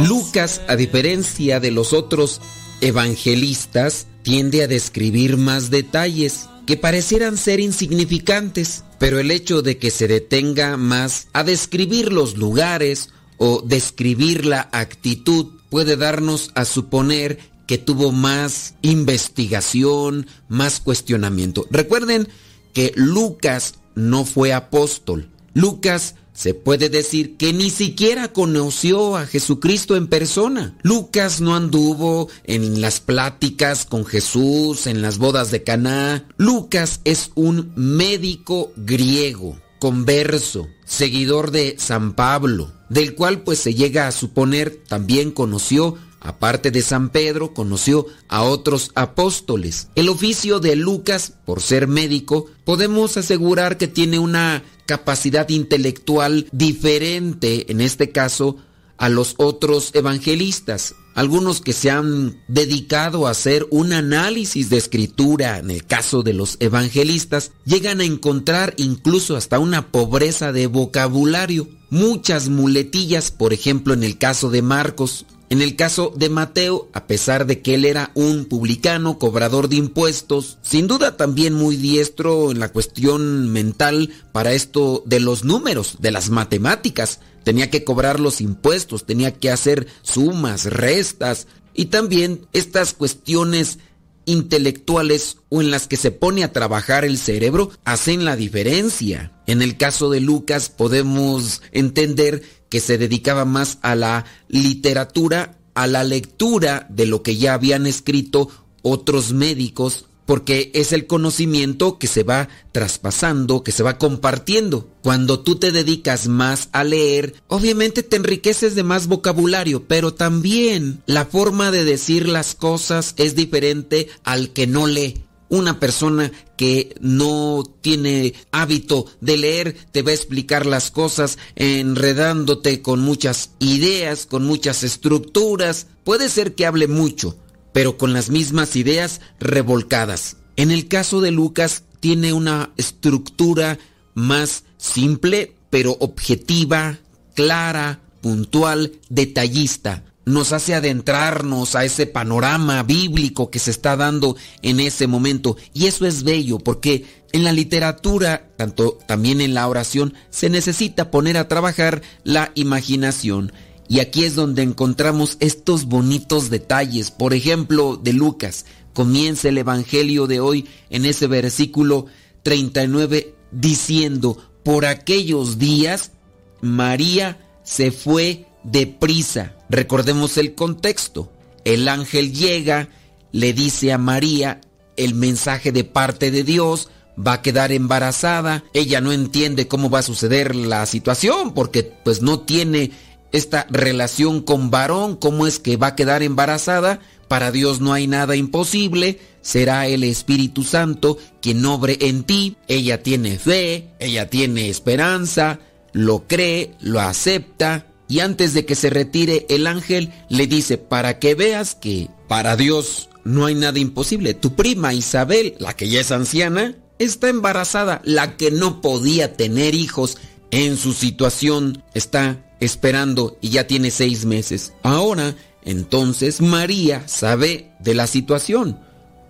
Lucas, 0.00 0.60
a 0.68 0.76
diferencia 0.76 1.60
de 1.60 1.70
los 1.70 1.92
otros 1.92 2.40
evangelistas, 2.80 4.06
tiende 4.22 4.62
a 4.62 4.68
describir 4.68 5.36
más 5.36 5.70
detalles 5.70 6.48
que 6.66 6.76
parecieran 6.76 7.36
ser 7.36 7.60
insignificantes, 7.60 8.84
pero 8.98 9.18
el 9.18 9.30
hecho 9.30 9.62
de 9.62 9.78
que 9.78 9.90
se 9.90 10.08
detenga 10.08 10.76
más 10.76 11.28
a 11.32 11.44
describir 11.44 12.12
los 12.12 12.36
lugares 12.36 13.10
o 13.36 13.62
describir 13.62 14.46
la 14.46 14.68
actitud 14.72 15.46
puede 15.68 15.96
darnos 15.96 16.50
a 16.54 16.64
suponer 16.64 17.38
que 17.66 17.78
tuvo 17.78 18.12
más 18.12 18.74
investigación, 18.82 20.26
más 20.48 20.80
cuestionamiento. 20.80 21.66
Recuerden 21.70 22.28
que 22.72 22.92
Lucas 22.94 23.74
no 23.94 24.24
fue 24.24 24.52
apóstol. 24.52 25.28
Lucas 25.54 26.16
se 26.34 26.52
puede 26.52 26.90
decir 26.90 27.36
que 27.36 27.52
ni 27.52 27.70
siquiera 27.70 28.32
conoció 28.32 29.16
a 29.16 29.24
Jesucristo 29.24 29.94
en 29.94 30.08
persona. 30.08 30.76
Lucas 30.82 31.40
no 31.40 31.54
anduvo 31.54 32.28
en 32.42 32.80
las 32.80 33.00
pláticas 33.00 33.86
con 33.86 34.04
Jesús, 34.04 34.88
en 34.88 35.00
las 35.00 35.18
bodas 35.18 35.52
de 35.52 35.62
Caná. 35.62 36.26
Lucas 36.36 37.00
es 37.04 37.30
un 37.36 37.72
médico 37.76 38.72
griego, 38.76 39.60
converso, 39.78 40.66
seguidor 40.84 41.52
de 41.52 41.76
San 41.78 42.14
Pablo, 42.14 42.72
del 42.88 43.14
cual 43.14 43.42
pues 43.42 43.60
se 43.60 43.74
llega 43.74 44.08
a 44.08 44.12
suponer 44.12 44.82
también 44.88 45.30
conoció 45.30 45.96
aparte 46.24 46.72
de 46.72 46.82
San 46.82 47.10
Pedro, 47.10 47.54
conoció 47.54 48.06
a 48.28 48.42
otros 48.42 48.90
apóstoles. 48.94 49.88
El 49.94 50.08
oficio 50.08 50.58
de 50.58 50.74
Lucas, 50.74 51.34
por 51.44 51.60
ser 51.60 51.86
médico, 51.86 52.46
podemos 52.64 53.16
asegurar 53.16 53.76
que 53.76 53.86
tiene 53.86 54.18
una 54.18 54.64
capacidad 54.86 55.48
intelectual 55.50 56.48
diferente, 56.50 57.70
en 57.70 57.80
este 57.80 58.10
caso, 58.10 58.56
a 58.96 59.08
los 59.08 59.34
otros 59.36 59.90
evangelistas. 59.94 60.94
Algunos 61.14 61.60
que 61.60 61.72
se 61.72 61.90
han 61.90 62.42
dedicado 62.48 63.26
a 63.26 63.30
hacer 63.30 63.66
un 63.70 63.92
análisis 63.92 64.68
de 64.68 64.78
escritura, 64.78 65.58
en 65.58 65.70
el 65.70 65.84
caso 65.84 66.22
de 66.22 66.32
los 66.32 66.56
evangelistas, 66.58 67.52
llegan 67.64 68.00
a 68.00 68.04
encontrar 68.04 68.74
incluso 68.78 69.36
hasta 69.36 69.60
una 69.60 69.92
pobreza 69.92 70.52
de 70.52 70.66
vocabulario. 70.66 71.68
Muchas 71.90 72.48
muletillas, 72.48 73.30
por 73.30 73.52
ejemplo, 73.52 73.94
en 73.94 74.02
el 74.02 74.18
caso 74.18 74.50
de 74.50 74.62
Marcos, 74.62 75.26
en 75.54 75.62
el 75.62 75.76
caso 75.76 76.12
de 76.16 76.28
Mateo, 76.30 76.88
a 76.94 77.06
pesar 77.06 77.46
de 77.46 77.62
que 77.62 77.76
él 77.76 77.84
era 77.84 78.10
un 78.14 78.46
publicano, 78.46 79.20
cobrador 79.20 79.68
de 79.68 79.76
impuestos, 79.76 80.58
sin 80.62 80.88
duda 80.88 81.16
también 81.16 81.54
muy 81.54 81.76
diestro 81.76 82.50
en 82.50 82.58
la 82.58 82.70
cuestión 82.70 83.52
mental 83.52 84.10
para 84.32 84.52
esto 84.52 85.04
de 85.06 85.20
los 85.20 85.44
números, 85.44 85.98
de 86.00 86.10
las 86.10 86.28
matemáticas, 86.28 87.20
tenía 87.44 87.70
que 87.70 87.84
cobrar 87.84 88.18
los 88.18 88.40
impuestos, 88.40 89.06
tenía 89.06 89.32
que 89.32 89.52
hacer 89.52 89.86
sumas, 90.02 90.64
restas 90.64 91.46
y 91.72 91.84
también 91.84 92.48
estas 92.52 92.92
cuestiones 92.92 93.78
intelectuales 94.24 95.36
o 95.50 95.60
en 95.60 95.70
las 95.70 95.86
que 95.86 95.96
se 95.96 96.10
pone 96.10 96.42
a 96.42 96.52
trabajar 96.52 97.04
el 97.04 97.16
cerebro 97.16 97.70
hacen 97.84 98.24
la 98.24 98.34
diferencia. 98.34 99.30
En 99.46 99.62
el 99.62 99.76
caso 99.76 100.10
de 100.10 100.18
Lucas 100.18 100.68
podemos 100.68 101.62
entender 101.70 102.42
que 102.74 102.80
se 102.80 102.98
dedicaba 102.98 103.44
más 103.44 103.78
a 103.82 103.94
la 103.94 104.24
literatura, 104.48 105.60
a 105.74 105.86
la 105.86 106.02
lectura 106.02 106.88
de 106.90 107.06
lo 107.06 107.22
que 107.22 107.36
ya 107.36 107.54
habían 107.54 107.86
escrito 107.86 108.48
otros 108.82 109.32
médicos, 109.32 110.06
porque 110.26 110.72
es 110.74 110.92
el 110.92 111.06
conocimiento 111.06 112.00
que 112.00 112.08
se 112.08 112.24
va 112.24 112.48
traspasando, 112.72 113.62
que 113.62 113.70
se 113.70 113.84
va 113.84 113.96
compartiendo. 113.96 114.88
Cuando 115.04 115.38
tú 115.38 115.54
te 115.54 115.70
dedicas 115.70 116.26
más 116.26 116.68
a 116.72 116.82
leer, 116.82 117.36
obviamente 117.46 118.02
te 118.02 118.16
enriqueces 118.16 118.74
de 118.74 118.82
más 118.82 119.06
vocabulario, 119.06 119.86
pero 119.86 120.12
también 120.12 121.00
la 121.06 121.26
forma 121.26 121.70
de 121.70 121.84
decir 121.84 122.28
las 122.28 122.56
cosas 122.56 123.14
es 123.18 123.36
diferente 123.36 124.08
al 124.24 124.52
que 124.52 124.66
no 124.66 124.88
lee. 124.88 125.22
Una 125.48 125.78
persona 125.78 126.32
que 126.56 126.94
no 127.00 127.62
tiene 127.80 128.34
hábito 128.50 129.06
de 129.20 129.36
leer 129.36 129.76
te 129.92 130.02
va 130.02 130.10
a 130.10 130.14
explicar 130.14 130.66
las 130.66 130.90
cosas 130.90 131.38
enredándote 131.54 132.82
con 132.82 133.00
muchas 133.00 133.50
ideas, 133.58 134.26
con 134.26 134.44
muchas 134.44 134.82
estructuras. 134.82 135.86
Puede 136.02 136.28
ser 136.28 136.54
que 136.54 136.66
hable 136.66 136.88
mucho, 136.88 137.36
pero 137.72 137.98
con 137.98 138.12
las 138.12 138.30
mismas 138.30 138.76
ideas 138.76 139.20
revolcadas. 139.38 140.36
En 140.56 140.70
el 140.70 140.88
caso 140.88 141.20
de 141.20 141.30
Lucas 141.30 141.84
tiene 142.00 142.32
una 142.32 142.72
estructura 142.76 143.78
más 144.14 144.64
simple, 144.76 145.54
pero 145.70 145.96
objetiva, 146.00 146.98
clara, 147.34 148.00
puntual, 148.20 148.92
detallista. 149.08 150.04
Nos 150.26 150.52
hace 150.52 150.74
adentrarnos 150.74 151.74
a 151.74 151.84
ese 151.84 152.06
panorama 152.06 152.82
bíblico 152.82 153.50
que 153.50 153.58
se 153.58 153.70
está 153.70 153.96
dando 153.96 154.36
en 154.62 154.80
ese 154.80 155.06
momento. 155.06 155.56
Y 155.72 155.86
eso 155.86 156.06
es 156.06 156.22
bello 156.22 156.58
porque 156.58 157.04
en 157.32 157.44
la 157.44 157.52
literatura, 157.52 158.48
tanto 158.56 158.98
también 159.06 159.40
en 159.40 159.54
la 159.54 159.68
oración, 159.68 160.14
se 160.30 160.48
necesita 160.48 161.10
poner 161.10 161.36
a 161.36 161.48
trabajar 161.48 162.00
la 162.22 162.52
imaginación. 162.54 163.52
Y 163.88 164.00
aquí 164.00 164.24
es 164.24 164.34
donde 164.34 164.62
encontramos 164.62 165.36
estos 165.40 165.84
bonitos 165.84 166.48
detalles. 166.48 167.10
Por 167.10 167.34
ejemplo, 167.34 167.96
de 167.96 168.12
Lucas. 168.12 168.64
Comienza 168.94 169.48
el 169.48 169.58
Evangelio 169.58 170.26
de 170.26 170.40
hoy 170.40 170.68
en 170.88 171.04
ese 171.04 171.26
versículo 171.26 172.06
39 172.44 173.34
diciendo, 173.50 174.38
por 174.62 174.86
aquellos 174.86 175.58
días 175.58 176.12
María 176.60 177.38
se 177.62 177.90
fue 177.90 178.46
deprisa. 178.64 179.54
Recordemos 179.68 180.36
el 180.36 180.54
contexto. 180.54 181.30
El 181.64 181.88
ángel 181.88 182.32
llega, 182.32 182.88
le 183.32 183.52
dice 183.52 183.92
a 183.92 183.98
María 183.98 184.60
el 184.96 185.14
mensaje 185.14 185.72
de 185.72 185.84
parte 185.84 186.30
de 186.30 186.44
Dios, 186.44 186.88
va 187.18 187.34
a 187.34 187.42
quedar 187.42 187.72
embarazada, 187.72 188.64
ella 188.72 189.00
no 189.00 189.12
entiende 189.12 189.68
cómo 189.68 189.90
va 189.90 190.00
a 190.00 190.02
suceder 190.02 190.54
la 190.54 190.84
situación 190.86 191.52
porque 191.54 191.82
pues 191.82 192.22
no 192.22 192.40
tiene 192.40 192.90
esta 193.32 193.66
relación 193.70 194.40
con 194.40 194.70
varón, 194.70 195.16
cómo 195.16 195.46
es 195.46 195.58
que 195.58 195.76
va 195.76 195.88
a 195.88 195.96
quedar 195.96 196.22
embarazada, 196.22 197.00
para 197.26 197.50
Dios 197.50 197.80
no 197.80 197.92
hay 197.92 198.06
nada 198.06 198.36
imposible, 198.36 199.18
será 199.42 199.88
el 199.88 200.04
Espíritu 200.04 200.62
Santo 200.62 201.18
quien 201.40 201.64
obre 201.66 201.98
en 202.00 202.22
ti, 202.22 202.56
ella 202.68 203.02
tiene 203.02 203.38
fe, 203.38 203.88
ella 203.98 204.30
tiene 204.30 204.68
esperanza, 204.68 205.58
lo 205.92 206.28
cree, 206.28 206.74
lo 206.80 207.00
acepta, 207.00 207.86
y 208.08 208.20
antes 208.20 208.54
de 208.54 208.64
que 208.64 208.74
se 208.74 208.90
retire 208.90 209.46
el 209.48 209.66
ángel 209.66 210.12
le 210.28 210.46
dice, 210.46 210.78
para 210.78 211.18
que 211.18 211.34
veas 211.34 211.74
que 211.74 212.08
para 212.28 212.56
Dios 212.56 213.08
no 213.24 213.46
hay 213.46 213.54
nada 213.54 213.78
imposible, 213.78 214.34
tu 214.34 214.54
prima 214.54 214.94
Isabel, 214.94 215.54
la 215.58 215.74
que 215.74 215.88
ya 215.88 216.00
es 216.00 216.12
anciana, 216.12 216.76
está 216.98 217.28
embarazada, 217.28 218.02
la 218.04 218.36
que 218.36 218.50
no 218.50 218.80
podía 218.80 219.36
tener 219.36 219.74
hijos 219.74 220.18
en 220.50 220.76
su 220.76 220.92
situación, 220.92 221.82
está 221.94 222.44
esperando 222.60 223.38
y 223.40 223.50
ya 223.50 223.66
tiene 223.66 223.90
seis 223.90 224.24
meses. 224.24 224.72
Ahora, 224.82 225.34
entonces 225.64 226.40
María 226.40 227.08
sabe 227.08 227.72
de 227.80 227.94
la 227.94 228.06
situación, 228.06 228.78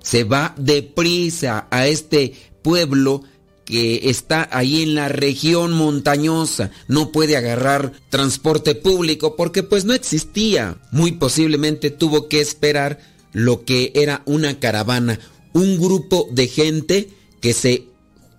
se 0.02 0.24
va 0.24 0.54
deprisa 0.58 1.66
a 1.70 1.86
este 1.86 2.34
pueblo 2.62 3.22
que 3.64 4.10
está 4.10 4.48
ahí 4.52 4.82
en 4.82 4.94
la 4.94 5.08
región 5.08 5.72
montañosa, 5.72 6.70
no 6.88 7.12
puede 7.12 7.36
agarrar 7.36 7.92
transporte 8.10 8.74
público 8.74 9.36
porque 9.36 9.62
pues 9.62 9.84
no 9.84 9.94
existía. 9.94 10.76
Muy 10.90 11.12
posiblemente 11.12 11.90
tuvo 11.90 12.28
que 12.28 12.40
esperar 12.40 12.98
lo 13.32 13.64
que 13.64 13.92
era 13.94 14.22
una 14.26 14.60
caravana, 14.60 15.18
un 15.52 15.78
grupo 15.78 16.28
de 16.30 16.46
gente 16.46 17.08
que 17.40 17.52
se 17.52 17.88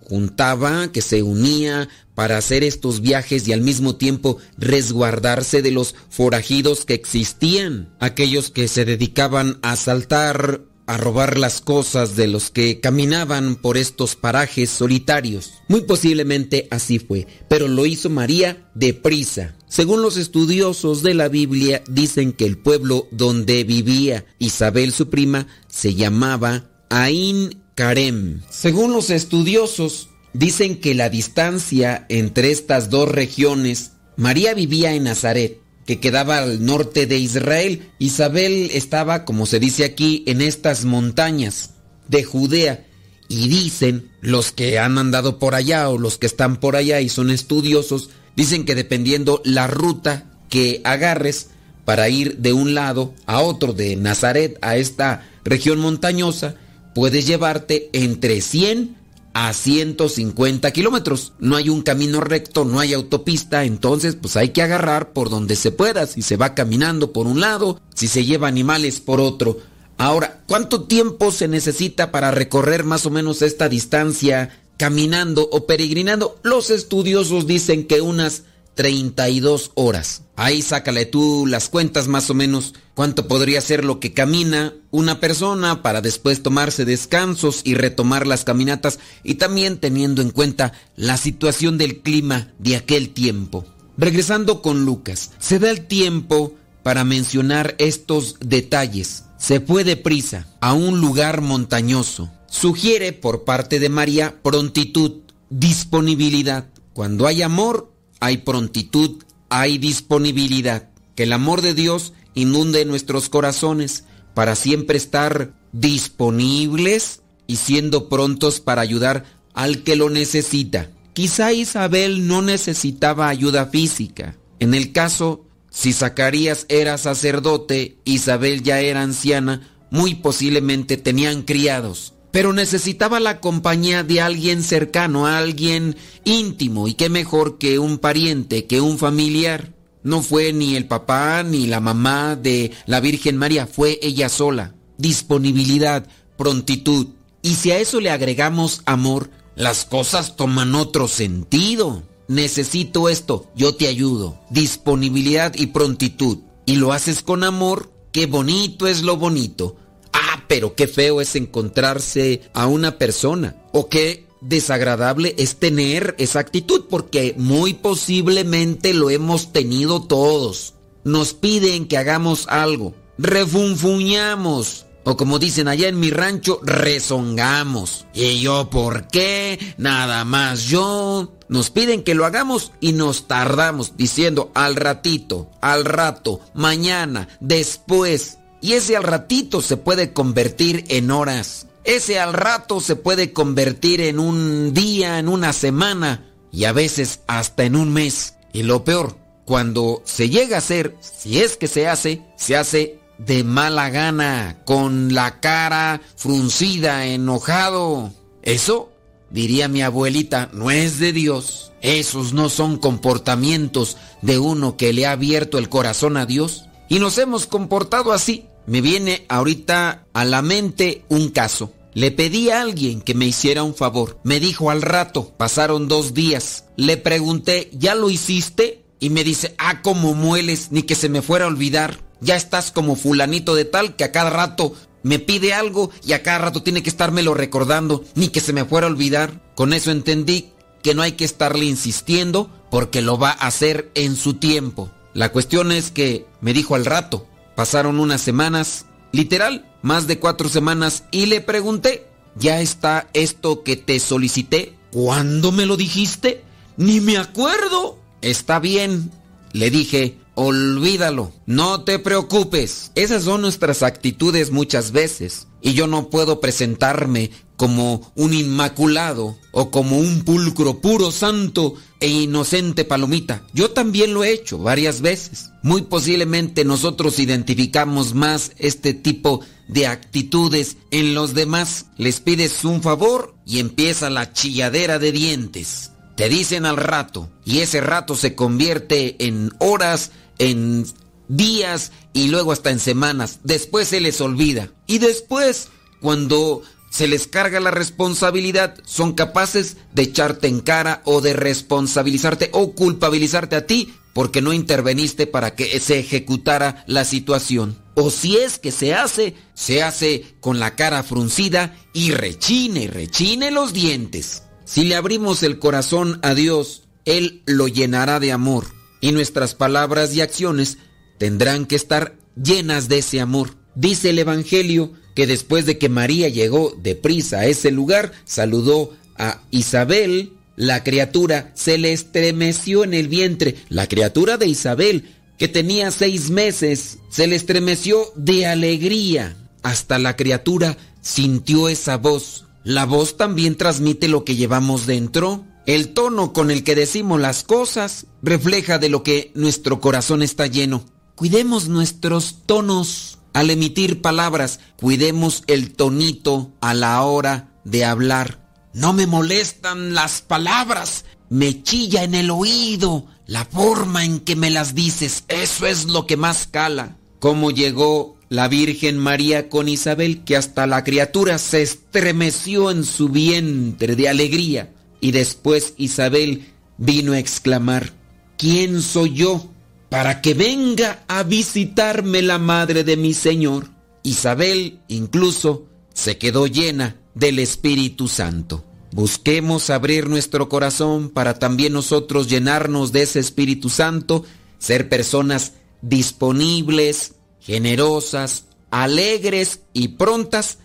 juntaba, 0.00 0.92
que 0.92 1.02
se 1.02 1.22
unía 1.22 1.88
para 2.14 2.38
hacer 2.38 2.64
estos 2.64 3.00
viajes 3.00 3.46
y 3.46 3.52
al 3.52 3.60
mismo 3.60 3.96
tiempo 3.96 4.38
resguardarse 4.56 5.62
de 5.62 5.70
los 5.70 5.94
forajidos 6.08 6.84
que 6.84 6.94
existían, 6.94 7.94
aquellos 8.00 8.50
que 8.50 8.68
se 8.68 8.84
dedicaban 8.84 9.58
a 9.62 9.72
asaltar, 9.72 10.62
a 10.86 10.96
robar 10.96 11.38
las 11.38 11.60
cosas 11.60 12.16
de 12.16 12.28
los 12.28 12.50
que 12.50 12.80
caminaban 12.80 13.56
por 13.56 13.76
estos 13.76 14.16
parajes 14.16 14.70
solitarios. 14.70 15.54
Muy 15.68 15.82
posiblemente 15.82 16.68
así 16.70 16.98
fue, 16.98 17.26
pero 17.48 17.68
lo 17.68 17.86
hizo 17.86 18.08
María 18.08 18.70
deprisa. 18.74 19.56
Según 19.68 20.02
los 20.02 20.16
estudiosos 20.16 21.02
de 21.02 21.14
la 21.14 21.28
Biblia, 21.28 21.82
dicen 21.88 22.32
que 22.32 22.46
el 22.46 22.56
pueblo 22.56 23.08
donde 23.10 23.64
vivía 23.64 24.24
Isabel 24.38 24.92
su 24.92 25.10
prima 25.10 25.48
se 25.68 25.94
llamaba 25.94 26.70
Ain 26.88 27.62
Karem. 27.74 28.42
Según 28.48 28.92
los 28.92 29.10
estudiosos, 29.10 30.08
dicen 30.32 30.80
que 30.80 30.94
la 30.94 31.08
distancia 31.08 32.06
entre 32.08 32.52
estas 32.52 32.90
dos 32.90 33.08
regiones, 33.08 33.92
María 34.16 34.54
vivía 34.54 34.94
en 34.94 35.04
Nazaret, 35.04 35.60
que 35.86 36.00
quedaba 36.00 36.38
al 36.38 36.64
norte 36.64 37.06
de 37.06 37.18
Israel. 37.18 37.90
Isabel 37.98 38.70
estaba, 38.72 39.24
como 39.24 39.46
se 39.46 39.60
dice 39.60 39.84
aquí, 39.84 40.24
en 40.26 40.42
estas 40.42 40.84
montañas 40.84 41.70
de 42.08 42.24
Judea. 42.24 42.84
Y 43.28 43.48
dicen 43.48 44.10
los 44.20 44.52
que 44.52 44.78
han 44.78 44.98
andado 44.98 45.38
por 45.38 45.54
allá 45.54 45.88
o 45.88 45.98
los 45.98 46.18
que 46.18 46.26
están 46.26 46.58
por 46.58 46.76
allá 46.76 47.00
y 47.00 47.08
son 47.08 47.30
estudiosos, 47.30 48.10
dicen 48.36 48.64
que 48.64 48.74
dependiendo 48.74 49.42
la 49.44 49.66
ruta 49.66 50.30
que 50.48 50.80
agarres 50.84 51.48
para 51.84 52.08
ir 52.08 52.38
de 52.38 52.52
un 52.52 52.74
lado 52.74 53.14
a 53.26 53.40
otro, 53.40 53.72
de 53.72 53.96
Nazaret 53.96 54.58
a 54.62 54.76
esta 54.76 55.28
región 55.44 55.78
montañosa, 55.78 56.56
puedes 56.94 57.26
llevarte 57.26 57.90
entre 57.92 58.40
100 58.40 58.96
a 59.38 59.52
150 59.52 60.70
kilómetros. 60.70 61.34
No 61.38 61.56
hay 61.56 61.68
un 61.68 61.82
camino 61.82 62.22
recto, 62.22 62.64
no 62.64 62.80
hay 62.80 62.94
autopista, 62.94 63.64
entonces 63.64 64.16
pues 64.16 64.34
hay 64.34 64.48
que 64.48 64.62
agarrar 64.62 65.12
por 65.12 65.28
donde 65.28 65.56
se 65.56 65.72
pueda, 65.72 66.06
si 66.06 66.22
se 66.22 66.38
va 66.38 66.54
caminando 66.54 67.12
por 67.12 67.26
un 67.26 67.42
lado, 67.42 67.78
si 67.94 68.08
se 68.08 68.24
lleva 68.24 68.48
animales 68.48 68.98
por 69.00 69.20
otro. 69.20 69.58
Ahora, 69.98 70.42
¿cuánto 70.46 70.84
tiempo 70.84 71.32
se 71.32 71.48
necesita 71.48 72.10
para 72.12 72.30
recorrer 72.30 72.84
más 72.84 73.04
o 73.04 73.10
menos 73.10 73.42
esta 73.42 73.68
distancia 73.68 74.58
caminando 74.78 75.46
o 75.52 75.66
peregrinando? 75.66 76.40
Los 76.42 76.70
estudiosos 76.70 77.46
dicen 77.46 77.86
que 77.86 78.00
unas 78.00 78.44
32 78.76 79.72
horas. 79.74 80.22
Ahí 80.36 80.62
sácale 80.62 81.06
tú 81.06 81.46
las 81.46 81.68
cuentas 81.68 82.08
más 82.08 82.30
o 82.30 82.34
menos 82.34 82.74
cuánto 82.94 83.26
podría 83.26 83.60
ser 83.62 83.84
lo 83.84 83.98
que 84.00 84.12
camina 84.12 84.74
una 84.90 85.18
persona 85.18 85.82
para 85.82 86.02
después 86.02 86.42
tomarse 86.42 86.84
descansos 86.84 87.62
y 87.64 87.74
retomar 87.74 88.26
las 88.26 88.44
caminatas 88.44 89.00
y 89.24 89.34
también 89.36 89.78
teniendo 89.78 90.22
en 90.22 90.30
cuenta 90.30 90.72
la 90.94 91.16
situación 91.16 91.78
del 91.78 92.02
clima 92.02 92.52
de 92.58 92.76
aquel 92.76 93.10
tiempo. 93.10 93.64
Regresando 93.96 94.60
con 94.60 94.84
Lucas, 94.84 95.32
se 95.38 95.58
da 95.58 95.70
el 95.70 95.86
tiempo 95.86 96.54
para 96.82 97.02
mencionar 97.02 97.74
estos 97.78 98.36
detalles. 98.40 99.24
Se 99.38 99.60
fue 99.60 99.84
deprisa 99.84 100.46
a 100.60 100.74
un 100.74 101.00
lugar 101.00 101.40
montañoso. 101.40 102.30
Sugiere 102.46 103.14
por 103.14 103.44
parte 103.44 103.80
de 103.80 103.88
María 103.88 104.36
prontitud, 104.42 105.22
disponibilidad. 105.48 106.68
Cuando 106.92 107.26
hay 107.26 107.42
amor, 107.42 107.95
hay 108.26 108.38
prontitud, 108.38 109.22
hay 109.48 109.78
disponibilidad. 109.78 110.88
Que 111.14 111.22
el 111.22 111.32
amor 111.32 111.62
de 111.62 111.74
Dios 111.74 112.12
inunde 112.34 112.84
nuestros 112.84 113.28
corazones 113.28 114.04
para 114.34 114.56
siempre 114.56 114.98
estar 114.98 115.54
disponibles 115.72 117.22
y 117.46 117.56
siendo 117.56 118.08
prontos 118.08 118.60
para 118.60 118.82
ayudar 118.82 119.24
al 119.54 119.84
que 119.84 119.94
lo 119.94 120.10
necesita. 120.10 120.90
Quizá 121.12 121.52
Isabel 121.52 122.26
no 122.26 122.42
necesitaba 122.42 123.28
ayuda 123.28 123.66
física. 123.66 124.36
En 124.58 124.74
el 124.74 124.92
caso, 124.92 125.46
si 125.70 125.92
Zacarías 125.92 126.66
era 126.68 126.98
sacerdote, 126.98 127.96
Isabel 128.04 128.62
ya 128.62 128.80
era 128.80 129.02
anciana, 129.02 129.70
muy 129.90 130.16
posiblemente 130.16 130.96
tenían 130.96 131.42
criados 131.42 132.15
pero 132.30 132.52
necesitaba 132.52 133.20
la 133.20 133.40
compañía 133.40 134.02
de 134.02 134.20
alguien 134.20 134.62
cercano, 134.62 135.26
alguien 135.26 135.96
íntimo, 136.24 136.88
y 136.88 136.94
qué 136.94 137.08
mejor 137.08 137.58
que 137.58 137.78
un 137.78 137.98
pariente, 137.98 138.66
que 138.66 138.80
un 138.80 138.98
familiar. 138.98 139.72
No 140.02 140.22
fue 140.22 140.52
ni 140.52 140.76
el 140.76 140.86
papá 140.86 141.42
ni 141.42 141.66
la 141.66 141.80
mamá 141.80 142.36
de 142.36 142.72
la 142.86 143.00
Virgen 143.00 143.36
María, 143.36 143.66
fue 143.66 143.98
ella 144.02 144.28
sola. 144.28 144.74
Disponibilidad, 144.98 146.06
prontitud. 146.36 147.08
Y 147.42 147.54
si 147.54 147.72
a 147.72 147.78
eso 147.78 148.00
le 148.00 148.10
agregamos 148.10 148.82
amor, 148.86 149.30
las 149.56 149.84
cosas 149.84 150.36
toman 150.36 150.74
otro 150.74 151.08
sentido. 151.08 152.02
Necesito 152.28 153.08
esto, 153.08 153.50
yo 153.56 153.74
te 153.74 153.88
ayudo. 153.88 154.38
Disponibilidad 154.50 155.54
y 155.56 155.68
prontitud. 155.68 156.38
Y 156.66 156.76
lo 156.76 156.92
haces 156.92 157.22
con 157.22 157.42
amor, 157.42 157.90
qué 158.12 158.26
bonito 158.26 158.86
es 158.86 159.02
lo 159.02 159.16
bonito 159.16 159.76
Ah, 160.16 160.42
pero 160.48 160.74
qué 160.74 160.86
feo 160.86 161.20
es 161.20 161.36
encontrarse 161.36 162.40
a 162.54 162.66
una 162.66 162.98
persona. 162.98 163.56
O 163.72 163.88
qué 163.88 164.26
desagradable 164.40 165.34
es 165.38 165.56
tener 165.56 166.14
esa 166.18 166.38
actitud, 166.38 166.86
porque 166.88 167.34
muy 167.36 167.74
posiblemente 167.74 168.94
lo 168.94 169.10
hemos 169.10 169.52
tenido 169.52 170.02
todos. 170.02 170.74
Nos 171.04 171.34
piden 171.34 171.86
que 171.86 171.98
hagamos 171.98 172.46
algo. 172.48 172.94
Refunfuñamos. 173.18 174.86
O 175.04 175.16
como 175.16 175.38
dicen 175.38 175.68
allá 175.68 175.86
en 175.86 176.00
mi 176.00 176.10
rancho, 176.10 176.58
rezongamos. 176.64 178.06
¿Y 178.12 178.40
yo 178.40 178.70
por 178.70 179.06
qué? 179.06 179.74
Nada 179.78 180.24
más 180.24 180.64
yo. 180.64 181.32
Nos 181.48 181.70
piden 181.70 182.02
que 182.02 182.16
lo 182.16 182.24
hagamos 182.24 182.72
y 182.80 182.92
nos 182.92 183.28
tardamos 183.28 183.96
diciendo 183.96 184.50
al 184.54 184.74
ratito, 184.74 185.48
al 185.60 185.84
rato, 185.84 186.40
mañana, 186.54 187.28
después. 187.38 188.38
Y 188.60 188.72
ese 188.72 188.96
al 188.96 189.02
ratito 189.02 189.60
se 189.62 189.76
puede 189.76 190.12
convertir 190.12 190.84
en 190.88 191.10
horas. 191.10 191.66
Ese 191.84 192.18
al 192.18 192.32
rato 192.32 192.80
se 192.80 192.96
puede 192.96 193.32
convertir 193.32 194.00
en 194.00 194.18
un 194.18 194.74
día, 194.74 195.18
en 195.18 195.28
una 195.28 195.52
semana 195.52 196.24
y 196.50 196.64
a 196.64 196.72
veces 196.72 197.20
hasta 197.26 197.64
en 197.64 197.76
un 197.76 197.92
mes. 197.92 198.34
Y 198.52 198.62
lo 198.62 198.82
peor, 198.82 199.16
cuando 199.44 200.02
se 200.04 200.28
llega 200.28 200.56
a 200.56 200.58
hacer, 200.58 200.96
si 201.00 201.40
es 201.40 201.56
que 201.56 201.68
se 201.68 201.86
hace, 201.86 202.22
se 202.36 202.56
hace 202.56 202.98
de 203.18 203.44
mala 203.44 203.90
gana, 203.90 204.58
con 204.64 205.14
la 205.14 205.40
cara 205.40 206.00
fruncida, 206.16 207.06
enojado. 207.06 208.10
Eso, 208.42 208.90
diría 209.30 209.68
mi 209.68 209.82
abuelita, 209.82 210.50
no 210.52 210.70
es 210.70 210.98
de 210.98 211.12
Dios. 211.12 211.72
Esos 211.82 212.32
no 212.32 212.48
son 212.48 212.78
comportamientos 212.78 213.96
de 214.22 214.38
uno 214.38 214.76
que 214.76 214.92
le 214.92 215.06
ha 215.06 215.12
abierto 215.12 215.58
el 215.58 215.68
corazón 215.68 216.16
a 216.16 216.26
Dios. 216.26 216.64
Y 216.88 216.98
nos 216.98 217.18
hemos 217.18 217.46
comportado 217.46 218.12
así. 218.12 218.46
Me 218.66 218.80
viene 218.80 219.24
ahorita 219.28 220.06
a 220.12 220.24
la 220.24 220.42
mente 220.42 221.04
un 221.08 221.28
caso. 221.30 221.72
Le 221.94 222.10
pedí 222.10 222.50
a 222.50 222.60
alguien 222.60 223.00
que 223.00 223.14
me 223.14 223.26
hiciera 223.26 223.62
un 223.62 223.74
favor. 223.74 224.18
Me 224.22 224.38
dijo 224.40 224.70
al 224.70 224.82
rato, 224.82 225.32
pasaron 225.36 225.88
dos 225.88 226.14
días. 226.14 226.64
Le 226.76 226.96
pregunté, 226.96 227.70
¿ya 227.72 227.94
lo 227.94 228.10
hiciste? 228.10 228.84
Y 229.00 229.10
me 229.10 229.24
dice, 229.24 229.54
ah, 229.58 229.82
como 229.82 230.14
mueles, 230.14 230.72
ni 230.72 230.82
que 230.82 230.94
se 230.94 231.08
me 231.08 231.22
fuera 231.22 231.46
a 231.46 231.48
olvidar. 231.48 232.00
Ya 232.20 232.36
estás 232.36 232.70
como 232.70 232.96
fulanito 232.96 233.54
de 233.54 233.64
tal 233.64 233.96
que 233.96 234.04
a 234.04 234.12
cada 234.12 234.30
rato 234.30 234.74
me 235.02 235.18
pide 235.18 235.54
algo 235.54 235.90
y 236.04 236.14
a 236.14 236.22
cada 236.22 236.38
rato 236.38 236.62
tiene 236.62 236.82
que 236.82 236.90
estármelo 236.90 237.32
recordando, 237.32 238.04
ni 238.14 238.28
que 238.28 238.40
se 238.40 238.52
me 238.52 238.64
fuera 238.64 238.86
a 238.88 238.90
olvidar. 238.90 239.40
Con 239.54 239.72
eso 239.72 239.90
entendí 239.90 240.50
que 240.82 240.94
no 240.94 241.02
hay 241.02 241.12
que 241.12 241.24
estarle 241.24 241.64
insistiendo 241.64 242.50
porque 242.70 243.02
lo 243.02 243.16
va 243.16 243.30
a 243.30 243.46
hacer 243.46 243.90
en 243.94 244.16
su 244.16 244.34
tiempo. 244.34 244.90
La 245.16 245.32
cuestión 245.32 245.72
es 245.72 245.90
que 245.90 246.26
me 246.42 246.52
dijo 246.52 246.74
al 246.74 246.84
rato, 246.84 247.26
pasaron 247.54 248.00
unas 248.00 248.20
semanas, 248.20 248.84
literal, 249.12 249.64
más 249.80 250.06
de 250.06 250.18
cuatro 250.18 250.50
semanas, 250.50 251.04
y 251.10 251.24
le 251.24 251.40
pregunté, 251.40 252.06
¿ya 252.34 252.60
está 252.60 253.08
esto 253.14 253.62
que 253.62 253.76
te 253.76 253.98
solicité? 253.98 254.74
¿Cuándo 254.92 255.52
me 255.52 255.64
lo 255.64 255.78
dijiste? 255.78 256.44
Ni 256.76 257.00
me 257.00 257.16
acuerdo. 257.16 257.98
Está 258.20 258.58
bien, 258.58 259.10
le 259.52 259.70
dije, 259.70 260.18
olvídalo, 260.34 261.32
no 261.46 261.82
te 261.82 261.98
preocupes. 261.98 262.92
Esas 262.94 263.24
son 263.24 263.40
nuestras 263.40 263.82
actitudes 263.82 264.50
muchas 264.50 264.92
veces. 264.92 265.46
Y 265.62 265.72
yo 265.72 265.86
no 265.86 266.10
puedo 266.10 266.42
presentarme 266.42 267.30
como 267.56 268.12
un 268.14 268.34
inmaculado 268.34 269.36
o 269.52 269.70
como 269.70 269.98
un 269.98 270.22
pulcro 270.22 270.80
puro, 270.80 271.10
santo 271.10 271.74
e 272.00 272.08
inocente 272.08 272.84
palomita. 272.84 273.42
Yo 273.54 273.70
también 273.70 274.12
lo 274.12 274.24
he 274.24 274.32
hecho 274.32 274.58
varias 274.58 275.00
veces. 275.00 275.50
Muy 275.62 275.82
posiblemente 275.82 276.64
nosotros 276.64 277.18
identificamos 277.18 278.14
más 278.14 278.52
este 278.58 278.94
tipo 278.94 279.40
de 279.68 279.86
actitudes 279.86 280.76
en 280.90 281.14
los 281.14 281.34
demás. 281.34 281.86
Les 281.96 282.20
pides 282.20 282.64
un 282.64 282.82
favor 282.82 283.34
y 283.46 283.58
empieza 283.58 284.10
la 284.10 284.32
chilladera 284.32 284.98
de 284.98 285.12
dientes. 285.12 285.92
Te 286.16 286.28
dicen 286.28 286.66
al 286.66 286.76
rato 286.76 287.30
y 287.44 287.58
ese 287.58 287.80
rato 287.80 288.16
se 288.16 288.34
convierte 288.34 289.26
en 289.26 289.50
horas, 289.58 290.12
en 290.38 290.86
días 291.28 291.92
y 292.12 292.28
luego 292.28 292.52
hasta 292.52 292.70
en 292.70 292.78
semanas. 292.78 293.40
Después 293.42 293.88
se 293.88 294.00
les 294.00 294.20
olvida. 294.20 294.70
Y 294.86 294.98
después, 294.98 295.68
cuando 296.00 296.62
se 296.96 297.08
les 297.08 297.26
carga 297.26 297.60
la 297.60 297.70
responsabilidad, 297.70 298.74
son 298.86 299.12
capaces 299.12 299.76
de 299.92 300.04
echarte 300.04 300.48
en 300.48 300.60
cara 300.60 301.02
o 301.04 301.20
de 301.20 301.34
responsabilizarte 301.34 302.48
o 302.54 302.72
culpabilizarte 302.72 303.54
a 303.54 303.66
ti 303.66 303.92
porque 304.14 304.40
no 304.40 304.54
interveniste 304.54 305.26
para 305.26 305.54
que 305.54 305.78
se 305.78 305.98
ejecutara 305.98 306.84
la 306.86 307.04
situación. 307.04 307.76
O 307.96 308.08
si 308.08 308.38
es 308.38 308.58
que 308.58 308.72
se 308.72 308.94
hace, 308.94 309.34
se 309.52 309.82
hace 309.82 310.24
con 310.40 310.58
la 310.58 310.74
cara 310.74 311.02
fruncida 311.02 311.76
y 311.92 312.12
rechine, 312.12 312.86
rechine 312.86 313.50
los 313.50 313.74
dientes. 313.74 314.44
Si 314.64 314.86
le 314.86 314.96
abrimos 314.96 315.42
el 315.42 315.58
corazón 315.58 316.18
a 316.22 316.32
Dios, 316.32 316.84
Él 317.04 317.42
lo 317.44 317.68
llenará 317.68 318.20
de 318.20 318.32
amor 318.32 318.64
y 319.02 319.12
nuestras 319.12 319.54
palabras 319.54 320.14
y 320.14 320.22
acciones 320.22 320.78
tendrán 321.18 321.66
que 321.66 321.76
estar 321.76 322.16
llenas 322.42 322.88
de 322.88 322.98
ese 323.00 323.20
amor. 323.20 323.50
Dice 323.74 324.08
el 324.08 324.18
Evangelio 324.18 324.94
que 325.16 325.26
después 325.26 325.66
de 325.66 325.78
que 325.78 325.88
María 325.88 326.28
llegó 326.28 326.76
deprisa 326.80 327.40
a 327.40 327.46
ese 327.46 327.72
lugar, 327.72 328.12
saludó 328.24 328.92
a 329.16 329.40
Isabel, 329.50 330.34
la 330.54 330.84
criatura 330.84 331.50
se 331.54 331.78
le 331.78 331.92
estremeció 331.92 332.84
en 332.84 332.94
el 332.94 333.08
vientre. 333.08 333.56
La 333.68 333.88
criatura 333.88 334.36
de 334.36 334.46
Isabel, 334.46 335.10
que 335.38 335.48
tenía 335.48 335.90
seis 335.90 336.30
meses, 336.30 336.98
se 337.10 337.26
le 337.26 337.34
estremeció 337.34 338.12
de 338.14 338.46
alegría. 338.46 339.36
Hasta 339.64 339.98
la 339.98 340.14
criatura 340.14 340.76
sintió 341.00 341.68
esa 341.68 341.96
voz 341.96 342.46
la 342.66 342.84
voz 342.84 343.16
también 343.16 343.54
transmite 343.54 344.08
lo 344.08 344.24
que 344.24 344.34
llevamos 344.34 344.86
dentro. 344.86 345.44
El 345.66 345.94
tono 345.94 346.32
con 346.32 346.50
el 346.50 346.64
que 346.64 346.74
decimos 346.74 347.20
las 347.20 347.44
cosas 347.44 348.06
refleja 348.22 348.78
de 348.80 348.88
lo 348.88 349.04
que 349.04 349.30
nuestro 349.36 349.80
corazón 349.80 350.20
está 350.20 350.48
lleno. 350.48 350.84
Cuidemos 351.14 351.68
nuestros 351.68 352.38
tonos 352.44 353.15
al 353.36 353.50
emitir 353.50 354.00
palabras. 354.00 354.60
Cuidemos 354.80 355.44
el 355.46 355.74
tonito 355.74 356.52
a 356.62 356.72
la 356.72 357.02
hora 357.02 357.50
de 357.64 357.84
hablar. 357.84 358.40
No 358.72 358.94
me 358.94 359.06
molestan 359.06 359.92
las 359.92 360.22
palabras. 360.22 361.04
Me 361.28 361.62
chilla 361.62 362.02
en 362.02 362.14
el 362.14 362.30
oído 362.30 363.04
la 363.26 363.44
forma 363.44 364.06
en 364.06 364.20
que 364.20 364.36
me 364.36 364.48
las 364.48 364.74
dices. 364.74 365.24
Eso 365.28 365.66
es 365.66 365.84
lo 365.84 366.06
que 366.06 366.16
más 366.16 366.48
cala. 366.50 366.96
¿Cómo 367.18 367.50
llegó 367.50 368.16
la 368.30 368.48
Virgen 368.48 368.96
María 368.96 369.50
con 369.50 369.68
Isabel, 369.68 370.24
que 370.24 370.38
hasta 370.38 370.66
la 370.66 370.82
criatura 370.82 371.36
se 371.36 371.60
estremeció 371.60 372.70
en 372.70 372.84
su 372.84 373.10
vientre 373.10 373.96
de 373.96 374.08
alegría. 374.08 374.72
Y 374.98 375.10
después 375.10 375.74
Isabel 375.76 376.54
vino 376.78 377.12
a 377.12 377.18
exclamar, 377.18 377.92
¿quién 378.38 378.80
soy 378.80 379.12
yo 379.12 379.50
para 379.88 380.20
que 380.20 380.34
venga 380.34 381.04
a 381.08 381.22
visitarme 381.22 382.22
la 382.22 382.38
madre 382.38 382.84
de 382.84 382.96
mi 382.96 383.14
Señor? 383.14 383.68
Isabel 384.02 384.80
incluso 384.88 385.66
se 385.94 386.18
quedó 386.18 386.46
llena 386.46 386.96
del 387.14 387.38
Espíritu 387.38 388.08
Santo. 388.08 388.64
Busquemos 388.92 389.70
abrir 389.70 390.08
nuestro 390.08 390.48
corazón 390.48 391.10
para 391.10 391.38
también 391.38 391.72
nosotros 391.72 392.28
llenarnos 392.28 392.92
de 392.92 393.02
ese 393.02 393.20
Espíritu 393.20 393.68
Santo, 393.68 394.24
ser 394.58 394.88
personas 394.88 395.54
disponibles, 395.82 397.14
generosas, 397.40 398.44
alegres 398.70 399.60
y 399.72 399.88
prontas 399.88 400.58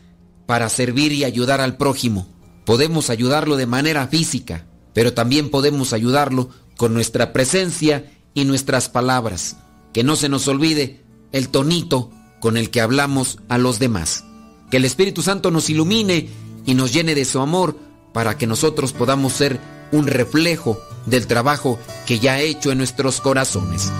para 0.45 0.69
servir 0.69 1.11
y 1.11 1.23
ayudar 1.23 1.61
al 1.61 1.77
prójimo. 1.77 2.27
Podemos 2.65 3.09
ayudarlo 3.09 3.57
de 3.57 3.65
manera 3.65 4.07
física, 4.07 4.65
pero 4.93 5.13
también 5.13 5.49
podemos 5.49 5.93
ayudarlo 5.93 6.49
con 6.77 6.93
nuestra 6.93 7.33
presencia 7.33 8.11
y 8.33 8.45
nuestras 8.45 8.89
palabras. 8.89 9.57
Que 9.93 10.03
no 10.03 10.15
se 10.15 10.29
nos 10.29 10.47
olvide 10.47 11.03
el 11.31 11.49
tonito 11.49 12.09
con 12.39 12.57
el 12.57 12.69
que 12.69 12.81
hablamos 12.81 13.39
a 13.49 13.57
los 13.57 13.79
demás. 13.79 14.23
Que 14.69 14.77
el 14.77 14.85
Espíritu 14.85 15.21
Santo 15.21 15.51
nos 15.51 15.69
ilumine 15.69 16.29
y 16.65 16.73
nos 16.73 16.93
llene 16.93 17.15
de 17.15 17.25
su 17.25 17.39
amor 17.39 17.77
para 18.13 18.37
que 18.37 18.47
nosotros 18.47 18.93
podamos 18.93 19.33
ser 19.33 19.59
un 19.91 20.07
reflejo 20.07 20.79
del 21.05 21.27
trabajo 21.27 21.79
que 22.05 22.19
ya 22.19 22.33
ha 22.33 22.39
hecho 22.41 22.71
en 22.71 22.77
nuestros 22.77 23.21
corazones. 23.21 23.91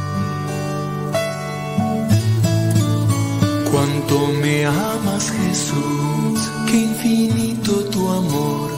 Cuánto 3.72 4.28
me 4.41 4.66
amas 4.66 5.32
Jesús, 5.32 6.52
qué 6.68 6.78
infinito 6.78 7.72
tu 7.86 8.10
amor, 8.10 8.72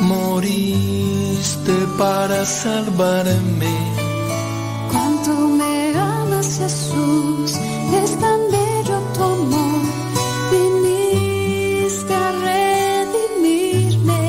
moriste 0.00 1.72
para 1.98 2.46
salvarme. 2.46 4.07
Cuánto 4.90 5.32
me 5.60 5.94
amas 5.96 6.58
Jesús, 6.58 7.56
es 8.02 8.10
tan 8.18 8.40
bello 8.50 8.98
tu 9.14 9.22
amor, 9.22 9.80
viniste 10.52 12.14
a 12.14 12.32
redimirme. 12.48 14.22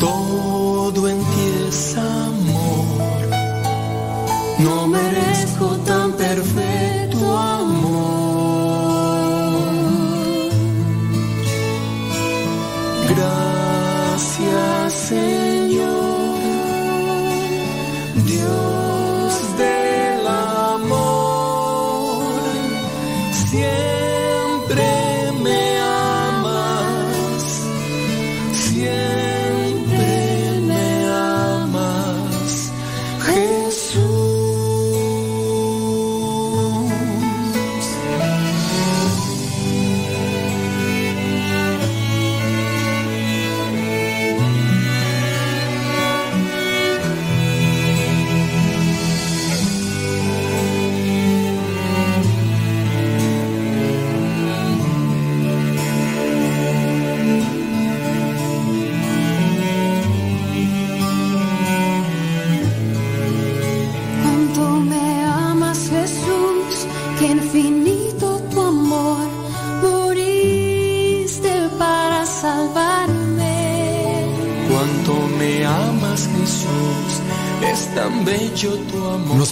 Todo 0.00 1.08
en 1.08 1.18
ti 1.18 1.44
es 1.68 1.96
amor, 1.96 3.28
no 4.58 4.86
merezco 4.86 5.66
tan 5.86 6.12
perfecto 6.12 6.77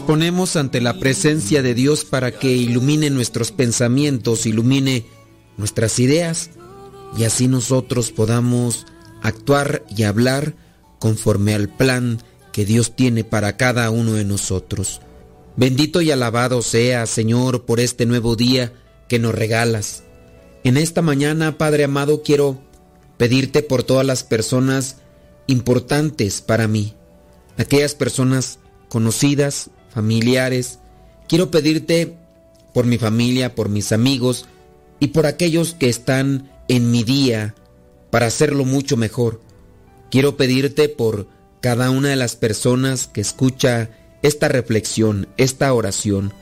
ponemos 0.07 0.57
ante 0.57 0.81
la 0.81 0.99
presencia 0.99 1.63
de 1.63 1.75
Dios 1.75 2.05
para 2.05 2.33
que 2.33 2.53
ilumine 2.53 3.11
nuestros 3.11 3.53
pensamientos, 3.53 4.47
ilumine 4.47 5.05
nuestras 5.57 5.99
ideas 5.99 6.51
y 7.19 7.25
así 7.25 7.49
nosotros 7.49 8.13
podamos 8.13 8.87
actuar 9.23 9.85
y 9.95 10.05
hablar 10.05 10.55
conforme 10.99 11.55
al 11.55 11.69
plan 11.69 12.21
que 12.53 12.65
Dios 12.65 12.95
tiene 12.95 13.25
para 13.25 13.57
cada 13.57 13.91
uno 13.91 14.15
de 14.15 14.25
nosotros. 14.25 15.01
Bendito 15.57 16.01
y 16.03 16.11
alabado 16.11 16.63
sea, 16.63 17.07
Señor, 17.07 17.65
por 17.65 17.81
este 17.81 18.07
nuevo 18.07 18.37
día 18.37 18.73
que 19.09 19.19
nos 19.19 19.35
regalas. 19.35 20.05
En 20.65 20.77
esta 20.77 21.03
mañana, 21.03 21.59
Padre 21.59 21.85
amado, 21.85 22.23
quiero 22.23 22.61
pedirte 23.17 23.63
por 23.63 23.83
todas 23.83 24.07
las 24.07 24.23
personas 24.23 24.99
importantes 25.47 26.41
para 26.41 26.69
mí, 26.69 26.95
aquellas 27.57 27.95
personas 27.95 28.59
conocidas, 28.89 29.71
familiares. 29.97 30.79
Quiero 31.27 31.51
pedirte 31.51 32.15
por 32.75 32.85
mi 32.85 32.99
familia, 32.99 33.55
por 33.55 33.71
mis 33.71 33.93
amigos 33.93 34.45
y 35.01 35.09
por 35.09 35.25
aquellos 35.25 35.73
que 35.73 35.89
están 35.89 36.51
en 36.69 36.91
mi 36.91 37.03
día 37.03 37.55
para 38.11 38.27
hacerlo 38.27 38.67
mucho 38.67 38.99
mejor. 38.99 39.41
Quiero 40.11 40.37
pedirte 40.37 40.91
por 40.91 41.29
cada 41.63 41.89
una 41.89 42.11
de 42.11 42.17
las 42.17 42.37
personas 42.37 43.07
que 43.07 43.23
escucha 43.23 43.89
esta 44.21 44.49
reflexión, 44.49 45.29
esta 45.39 45.73
oración, 45.73 46.35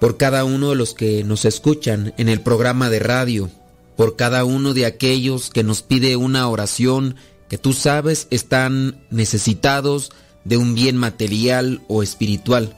por 0.00 0.18
cada 0.18 0.44
uno 0.44 0.68
de 0.68 0.76
los 0.76 0.92
que 0.92 1.24
nos 1.24 1.46
escuchan 1.46 2.12
en 2.18 2.28
el 2.28 2.42
programa 2.42 2.90
de 2.90 2.98
radio, 2.98 3.48
por 3.96 4.16
cada 4.16 4.44
uno 4.44 4.74
de 4.74 4.84
aquellos 4.84 5.48
que 5.48 5.64
nos 5.64 5.80
pide 5.80 6.16
una 6.16 6.46
oración 6.46 7.16
que 7.48 7.56
tú 7.56 7.72
sabes 7.72 8.28
están 8.30 9.02
necesitados 9.10 10.12
de 10.44 10.58
un 10.58 10.74
bien 10.74 10.98
material 10.98 11.80
o 11.88 12.02
espiritual. 12.02 12.76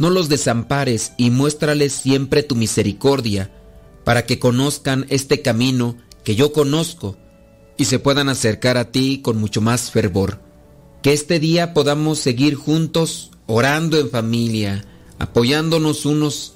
No 0.00 0.08
los 0.08 0.30
desampares 0.30 1.12
y 1.18 1.28
muéstrales 1.28 1.92
siempre 1.92 2.42
tu 2.42 2.56
misericordia 2.56 3.52
para 4.02 4.24
que 4.24 4.38
conozcan 4.38 5.04
este 5.10 5.42
camino 5.42 5.98
que 6.24 6.34
yo 6.34 6.54
conozco 6.54 7.18
y 7.76 7.84
se 7.84 7.98
puedan 7.98 8.30
acercar 8.30 8.78
a 8.78 8.92
ti 8.92 9.20
con 9.22 9.38
mucho 9.38 9.60
más 9.60 9.90
fervor. 9.90 10.40
Que 11.02 11.12
este 11.12 11.38
día 11.38 11.74
podamos 11.74 12.18
seguir 12.18 12.54
juntos 12.54 13.30
orando 13.46 13.98
en 13.98 14.08
familia, 14.08 14.86
apoyándonos 15.18 16.06
unos 16.06 16.54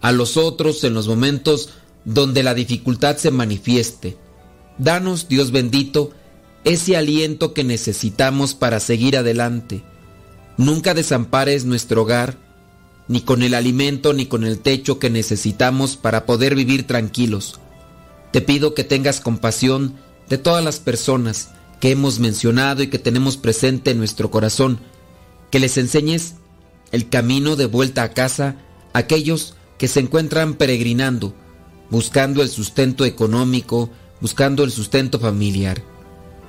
a 0.00 0.10
los 0.10 0.38
otros 0.38 0.82
en 0.82 0.94
los 0.94 1.08
momentos 1.08 1.68
donde 2.06 2.42
la 2.42 2.54
dificultad 2.54 3.18
se 3.18 3.30
manifieste. 3.30 4.16
Danos, 4.78 5.28
Dios 5.28 5.50
bendito, 5.50 6.12
ese 6.64 6.96
aliento 6.96 7.52
que 7.52 7.64
necesitamos 7.64 8.54
para 8.54 8.80
seguir 8.80 9.18
adelante. 9.18 9.82
Nunca 10.56 10.94
desampares 10.94 11.66
nuestro 11.66 12.00
hogar, 12.00 12.47
ni 13.08 13.22
con 13.22 13.42
el 13.42 13.54
alimento 13.54 14.12
ni 14.12 14.26
con 14.26 14.44
el 14.44 14.60
techo 14.60 14.98
que 14.98 15.10
necesitamos 15.10 15.96
para 15.96 16.26
poder 16.26 16.54
vivir 16.54 16.86
tranquilos. 16.86 17.58
Te 18.32 18.42
pido 18.42 18.74
que 18.74 18.84
tengas 18.84 19.20
compasión 19.20 19.94
de 20.28 20.38
todas 20.38 20.62
las 20.62 20.78
personas 20.78 21.48
que 21.80 21.90
hemos 21.90 22.18
mencionado 22.18 22.82
y 22.82 22.88
que 22.88 22.98
tenemos 22.98 23.36
presente 23.36 23.90
en 23.90 23.98
nuestro 23.98 24.30
corazón, 24.30 24.80
que 25.50 25.58
les 25.58 25.78
enseñes 25.78 26.34
el 26.92 27.08
camino 27.08 27.56
de 27.56 27.66
vuelta 27.66 28.02
a 28.02 28.12
casa 28.12 28.56
a 28.92 28.98
aquellos 28.98 29.54
que 29.78 29.88
se 29.88 30.00
encuentran 30.00 30.54
peregrinando, 30.54 31.34
buscando 31.90 32.42
el 32.42 32.50
sustento 32.50 33.04
económico, 33.04 33.90
buscando 34.20 34.64
el 34.64 34.70
sustento 34.70 35.18
familiar. 35.18 35.82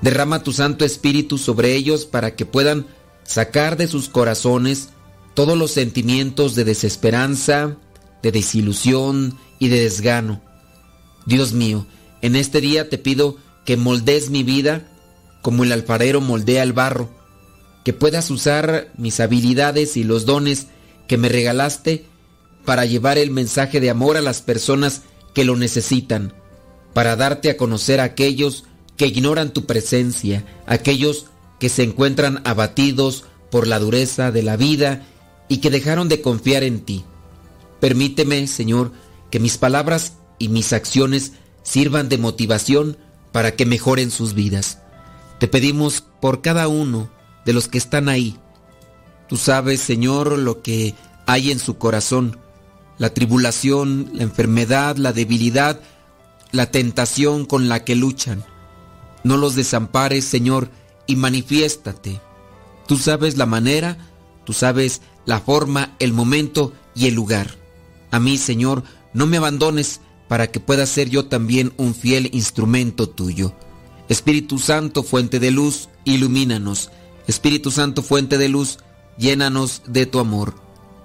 Derrama 0.01 0.43
tu 0.43 0.51
Santo 0.51 0.83
Espíritu 0.83 1.37
sobre 1.37 1.75
ellos 1.75 2.05
para 2.05 2.35
que 2.35 2.45
puedan 2.45 2.87
sacar 3.23 3.77
de 3.77 3.87
sus 3.87 4.09
corazones 4.09 4.89
todos 5.39 5.57
los 5.57 5.71
sentimientos 5.71 6.53
de 6.53 6.65
desesperanza, 6.65 7.77
de 8.21 8.33
desilusión 8.33 9.37
y 9.57 9.69
de 9.69 9.79
desgano. 9.79 10.41
Dios 11.25 11.53
mío, 11.53 11.87
en 12.21 12.35
este 12.35 12.59
día 12.59 12.89
te 12.89 12.97
pido 12.97 13.37
que 13.63 13.77
moldees 13.77 14.31
mi 14.31 14.43
vida 14.43 14.85
como 15.41 15.63
el 15.63 15.71
alfarero 15.71 16.19
moldea 16.19 16.61
el 16.61 16.73
barro, 16.73 17.09
que 17.85 17.93
puedas 17.93 18.29
usar 18.31 18.91
mis 18.97 19.21
habilidades 19.21 19.95
y 19.95 20.03
los 20.03 20.25
dones 20.25 20.67
que 21.07 21.17
me 21.17 21.29
regalaste 21.29 22.03
para 22.65 22.83
llevar 22.83 23.17
el 23.17 23.31
mensaje 23.31 23.79
de 23.79 23.89
amor 23.89 24.17
a 24.17 24.21
las 24.21 24.41
personas 24.41 25.03
que 25.33 25.45
lo 25.45 25.55
necesitan, 25.55 26.33
para 26.93 27.15
darte 27.15 27.49
a 27.49 27.55
conocer 27.55 28.01
a 28.01 28.03
aquellos 28.03 28.65
que 28.97 29.07
ignoran 29.07 29.53
tu 29.53 29.65
presencia, 29.65 30.43
aquellos 30.65 31.27
que 31.61 31.69
se 31.69 31.83
encuentran 31.83 32.41
abatidos 32.43 33.23
por 33.49 33.67
la 33.67 33.79
dureza 33.79 34.33
de 34.33 34.43
la 34.43 34.57
vida 34.57 35.05
y 35.49 35.57
que 35.57 35.69
dejaron 35.69 36.07
de 36.07 36.21
confiar 36.21 36.63
en 36.63 36.79
ti. 36.79 37.03
Permíteme, 37.81 38.47
Señor, 38.47 38.93
que 39.29 39.39
mis 39.39 39.57
palabras 39.57 40.13
y 40.37 40.47
mis 40.47 40.71
acciones 40.71 41.33
sirvan 41.63 42.07
de 42.07 42.17
motivación 42.17 42.97
para 43.31 43.55
que 43.55 43.65
mejoren 43.65 44.11
sus 44.11 44.33
vidas. 44.33 44.79
Te 45.39 45.47
pedimos 45.47 46.03
por 46.21 46.41
cada 46.41 46.67
uno 46.67 47.09
de 47.45 47.53
los 47.53 47.67
que 47.67 47.77
están 47.77 48.09
ahí. 48.09 48.37
Tú 49.27 49.37
sabes, 49.37 49.81
Señor, 49.81 50.37
lo 50.37 50.61
que 50.61 50.95
hay 51.25 51.51
en 51.51 51.59
su 51.59 51.77
corazón, 51.77 52.37
la 52.97 53.13
tribulación, 53.13 54.11
la 54.13 54.23
enfermedad, 54.23 54.97
la 54.97 55.13
debilidad, 55.13 55.79
la 56.51 56.71
tentación 56.71 57.45
con 57.45 57.69
la 57.69 57.85
que 57.85 57.95
luchan. 57.95 58.43
No 59.23 59.37
los 59.37 59.55
desampares, 59.55 60.25
Señor, 60.25 60.69
y 61.07 61.15
manifiéstate. 61.15 62.19
Tú 62.87 62.97
sabes 62.97 63.37
la 63.37 63.45
manera, 63.45 63.97
tú 64.45 64.53
sabes 64.53 65.01
la 65.29 65.39
forma, 65.39 65.95
el 65.99 66.11
momento 66.11 66.73
y 66.95 67.05
el 67.05 67.13
lugar. 67.13 67.55
A 68.09 68.19
mí, 68.19 68.39
Señor, 68.39 68.83
no 69.13 69.27
me 69.27 69.37
abandones 69.37 70.01
para 70.27 70.47
que 70.47 70.59
pueda 70.59 70.87
ser 70.87 71.07
yo 71.11 71.25
también 71.25 71.71
un 71.77 71.93
fiel 71.93 72.31
instrumento 72.33 73.07
tuyo. 73.07 73.53
Espíritu 74.09 74.57
Santo, 74.57 75.03
fuente 75.03 75.39
de 75.39 75.51
luz, 75.51 75.87
ilumínanos. 76.03 76.89
Espíritu 77.27 77.69
Santo, 77.69 78.01
fuente 78.01 78.39
de 78.39 78.49
luz, 78.49 78.79
llénanos 79.19 79.83
de 79.85 80.07
tu 80.07 80.17
amor. 80.17 80.55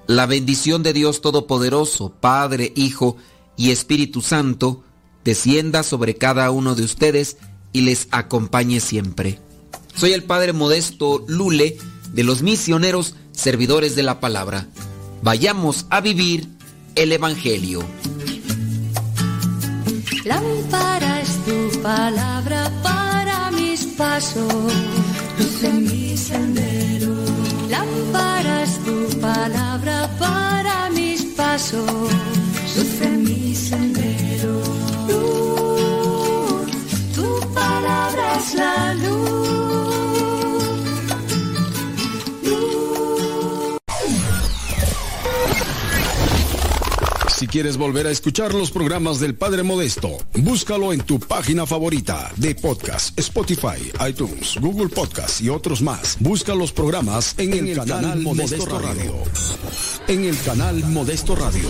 La 0.06 0.24
bendición 0.24 0.82
de 0.82 0.94
Dios 0.94 1.20
Todopoderoso, 1.20 2.08
Padre, 2.18 2.72
Hijo 2.76 3.18
y 3.58 3.72
Espíritu 3.72 4.22
Santo, 4.22 4.82
descienda 5.22 5.82
sobre 5.82 6.16
cada 6.16 6.50
uno 6.50 6.74
de 6.74 6.82
ustedes 6.82 7.36
y 7.74 7.82
les 7.82 8.08
acompañe 8.10 8.80
siempre. 8.80 9.38
Soy 9.94 10.12
el 10.14 10.24
Padre 10.24 10.54
Modesto 10.54 11.26
Lule 11.28 11.76
de 12.14 12.24
los 12.24 12.42
misioneros 12.42 13.14
servidores 13.32 13.96
de 13.96 14.04
la 14.04 14.20
palabra. 14.20 14.66
Vayamos 15.22 15.86
a 15.90 16.00
vivir 16.00 16.48
el 16.94 17.12
Evangelio. 17.12 17.84
Lámpara 20.24 21.20
es 21.20 21.44
tu 21.44 21.82
palabra 21.82 22.70
para 22.82 23.50
mis 23.50 23.84
pasos, 23.84 24.72
luz 25.38 25.64
en 25.64 25.84
mi 25.84 26.16
sendero. 26.16 27.14
Lámpara 27.68 28.62
es 28.62 28.78
tu 28.84 29.20
palabra 29.20 30.08
para 30.18 30.90
mis 30.90 31.24
pasos, 31.36 31.90
luz 32.76 33.00
en 33.02 33.24
mi 33.24 33.54
sendero. 33.54 34.62
Luz, 35.08 36.70
tu 37.14 37.40
palabra 37.52 38.38
es 38.38 38.54
la 38.54 38.94
luz. 38.94 39.53
Si 47.44 47.48
quieres 47.48 47.76
volver 47.76 48.06
a 48.06 48.10
escuchar 48.10 48.54
los 48.54 48.70
programas 48.70 49.20
del 49.20 49.34
Padre 49.34 49.62
Modesto, 49.62 50.16
búscalo 50.32 50.94
en 50.94 51.02
tu 51.02 51.20
página 51.20 51.66
favorita 51.66 52.32
de 52.36 52.54
podcast, 52.54 53.18
Spotify, 53.18 53.92
iTunes, 54.08 54.56
Google 54.62 54.88
Podcast 54.88 55.42
y 55.42 55.50
otros 55.50 55.82
más. 55.82 56.16
Busca 56.20 56.54
los 56.54 56.72
programas 56.72 57.34
en, 57.36 57.52
el, 57.52 57.76
canal, 57.76 58.20
Modesto, 58.20 58.78
Radio. 58.78 59.12
En 60.08 60.24
el 60.24 60.40
canal 60.40 60.82
Modesto 60.86 61.36
Radio. 61.36 61.68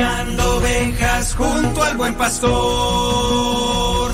Buscando 0.00 0.56
ovejas 0.56 1.34
junto 1.34 1.82
al 1.82 1.96
buen 1.98 2.14
pastor. 2.14 4.12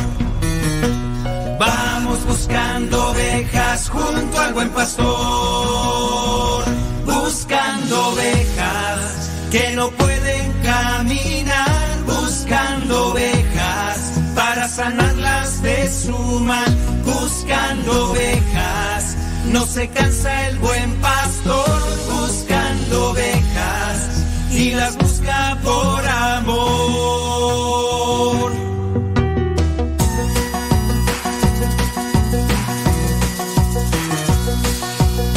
Vamos 1.60 2.26
buscando 2.26 3.10
ovejas 3.10 3.88
junto 3.88 4.38
al 4.38 4.52
buen 4.52 4.70
pastor. 4.70 6.64
Buscando 7.04 8.08
ovejas 8.08 9.30
que 9.52 9.76
no 9.76 9.90
pueden 9.90 10.52
caminar. 10.64 12.02
Buscando 12.04 13.12
ovejas 13.12 14.12
para 14.34 14.68
sanarlas 14.68 15.62
de 15.62 15.88
su 15.88 16.18
mal. 16.40 16.76
Buscando 17.04 18.10
ovejas 18.10 19.16
No 19.52 19.64
se 19.64 19.88
cansa 19.88 20.48
el 20.48 20.58
buen 20.58 20.92
pastor 20.96 21.80
buscando 22.10 23.10
ovejas 23.10 24.24
y 24.50 24.72
las 24.72 24.96
busca 24.96 25.15
por 25.62 26.06
amor. 26.06 26.52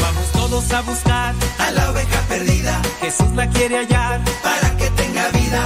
Vamos 0.01 0.31
todos 0.31 0.71
a 0.73 0.81
buscar 0.81 1.33
a 1.57 1.71
la 1.71 1.91
oveja 1.91 2.21
perdida. 2.27 2.81
Jesús 3.01 3.31
la 3.35 3.47
quiere 3.49 3.77
hallar 3.77 4.21
para 4.43 4.77
que 4.77 4.89
tenga 4.91 5.29
vida. 5.29 5.61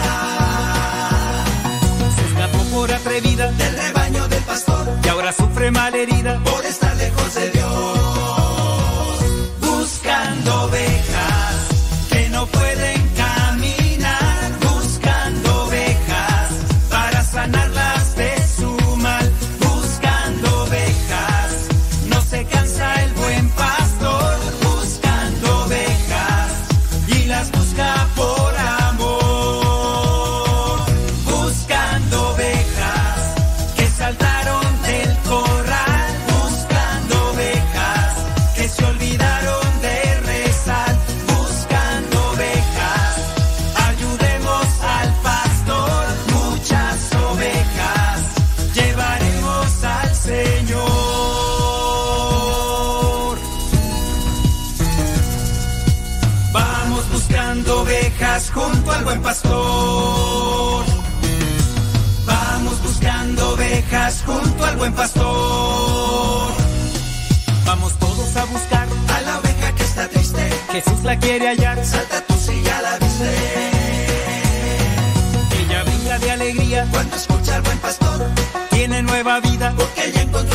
Se 2.16 2.24
escapó 2.30 2.64
por 2.74 2.92
atrevida 2.92 3.52
del 3.52 3.76
rebaño 3.76 4.28
del 4.30 4.44
pastor 4.44 4.88
y 5.04 5.08
ahora 5.10 5.34
sufre 5.34 5.72
malherida 5.72 6.40
por 6.44 6.66
estar 6.66 6.96
lejos 6.96 7.34
de 7.36 7.50
Dios. 7.52 9.20
Buscando 9.60 10.64
ovejas 10.64 11.13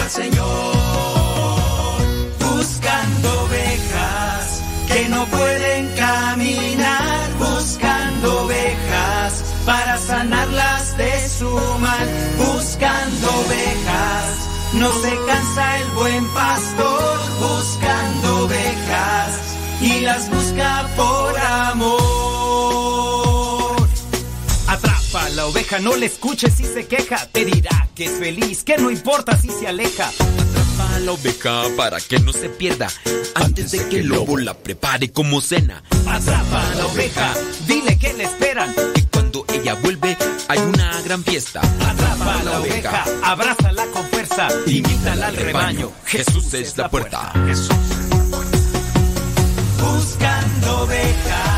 Señor. 0.08 0.46
Buscando 2.40 3.42
ovejas 3.42 4.62
que 4.88 5.08
no 5.08 5.26
pueden 5.26 5.88
caminar. 5.96 7.30
Buscando 7.38 8.44
ovejas 8.44 9.44
para 9.66 9.98
sanarlas 9.98 10.96
de 10.96 11.28
su 11.28 11.50
mal. 11.78 12.08
Buscando 12.38 13.28
ovejas. 13.46 14.48
No 14.74 14.92
se 14.92 15.16
cansa 15.26 15.78
el 15.78 15.88
buen 15.92 16.26
pastor 16.28 17.18
buscando 17.40 18.44
ovejas 18.44 19.38
y 19.80 20.00
las 20.00 20.28
busca 20.30 20.88
por 20.96 21.38
amor. 21.38 21.98
Atrapa 24.66 25.28
la 25.30 25.46
oveja, 25.46 25.78
no 25.78 25.96
le 25.96 26.06
escuches 26.06 26.54
si 26.54 26.64
se 26.64 26.86
queja. 26.86 27.26
Te 27.32 27.44
dirá 27.46 27.87
que 27.98 28.04
es 28.04 28.12
feliz, 28.12 28.62
que 28.62 28.78
no 28.78 28.92
importa 28.92 29.36
si 29.36 29.48
se 29.48 29.66
aleja. 29.66 30.08
Atrapa 30.08 30.94
a 30.94 31.00
la 31.00 31.12
oveja 31.12 31.64
para 31.76 32.00
que 32.00 32.20
no 32.20 32.32
se 32.32 32.48
pierda 32.48 32.86
antes 33.34 33.72
de 33.72 33.88
que 33.88 33.98
el 33.98 34.06
lobo 34.06 34.36
la 34.36 34.54
prepare 34.54 35.10
como 35.10 35.40
cena. 35.40 35.82
Atrapa 36.06 36.70
a 36.70 36.74
la 36.76 36.86
oveja, 36.86 37.34
dile 37.66 37.98
que 37.98 38.14
le 38.14 38.22
esperan. 38.22 38.72
Y 38.94 39.02
cuando 39.02 39.44
ella 39.52 39.74
vuelve 39.74 40.16
hay 40.46 40.60
una 40.60 41.02
gran 41.02 41.24
fiesta. 41.24 41.60
Atrapa 41.60 42.38
a 42.38 42.44
la 42.44 42.60
oveja, 42.60 43.04
abrázala 43.24 43.84
con 43.86 44.06
fuerza, 44.10 44.46
invítala 44.66 45.26
al 45.26 45.36
rebaño. 45.36 45.90
Jesús 46.04 46.54
es 46.54 46.76
la 46.76 46.88
puerta. 46.88 47.32
Buscando 49.80 50.82
ovejas 50.82 51.57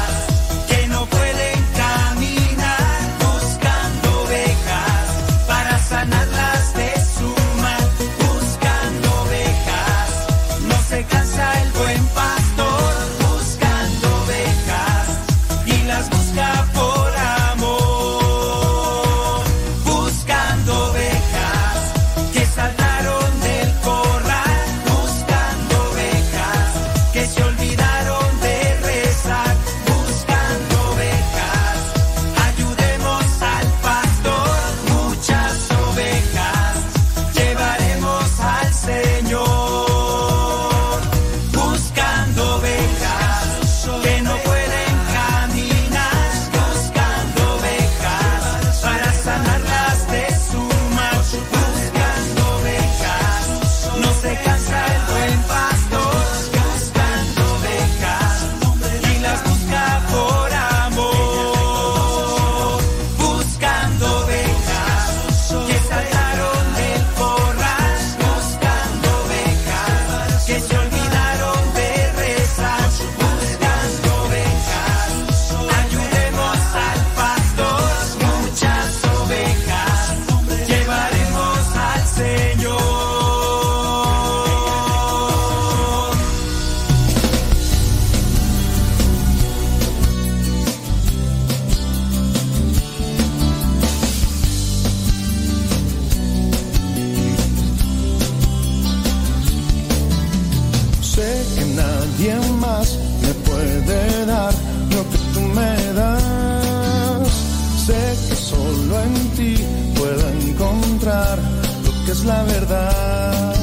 la 112.32 112.42
verdad. 112.54 113.54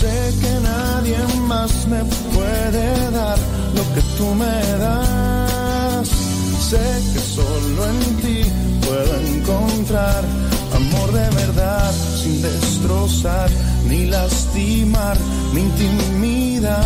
Sé 0.00 0.16
que 0.40 0.52
nadie 0.70 1.20
más 1.52 1.72
me 1.92 2.02
puede 2.34 2.86
dar 3.18 3.38
lo 3.78 3.84
que 3.94 4.02
tú 4.16 4.26
me 4.42 4.58
das. 4.84 6.08
Sé 6.70 6.86
que 7.12 7.20
solo 7.38 7.80
en 7.92 8.00
ti 8.22 8.40
puedo 8.86 9.12
encontrar 9.32 10.22
amor 10.80 11.08
de 11.20 11.28
verdad 11.42 11.90
sin 12.20 12.36
destrozar 12.48 13.48
ni 13.88 14.00
lastimar 14.16 15.16
mi 15.54 15.60
intimidad. 15.68 16.76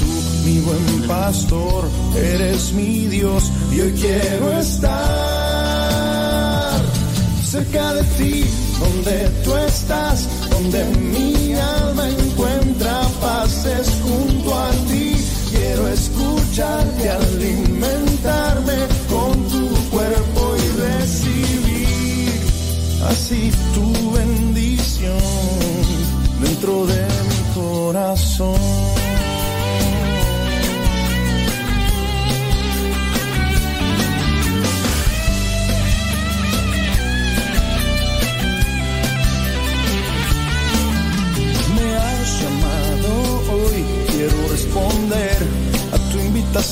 Tú, 0.00 0.10
mi 0.46 0.56
buen 0.66 0.86
pastor, 1.14 1.80
eres 2.32 2.72
mi 2.78 2.92
Dios 3.16 3.42
y 3.74 3.76
hoy 3.82 3.92
quiero 4.02 4.46
estar 4.58 5.76
cerca 7.56 7.94
de 7.94 8.02
ti, 8.18 8.44
donde 8.78 9.28
tú 9.44 9.56
estás, 9.56 10.28
donde 10.50 10.84
mi 10.84 11.54
alma 11.54 12.08
encuentra 12.08 13.00
paz. 13.20 13.36
pases 13.46 13.88
junto 14.02 14.54
a 14.54 14.70
ti. 14.88 15.14
Quiero 15.50 15.88
escucharte 15.88 17.10
alimentarme 17.10 18.78
con 19.08 19.32
tu 19.48 19.90
cuerpo 19.90 20.56
y 20.56 20.80
recibir 20.80 22.40
así 23.08 23.50
tu 23.74 24.10
bendición 24.12 25.18
dentro 26.42 26.86
de 26.86 27.06
mi 27.28 27.54
corazón. 27.54 28.95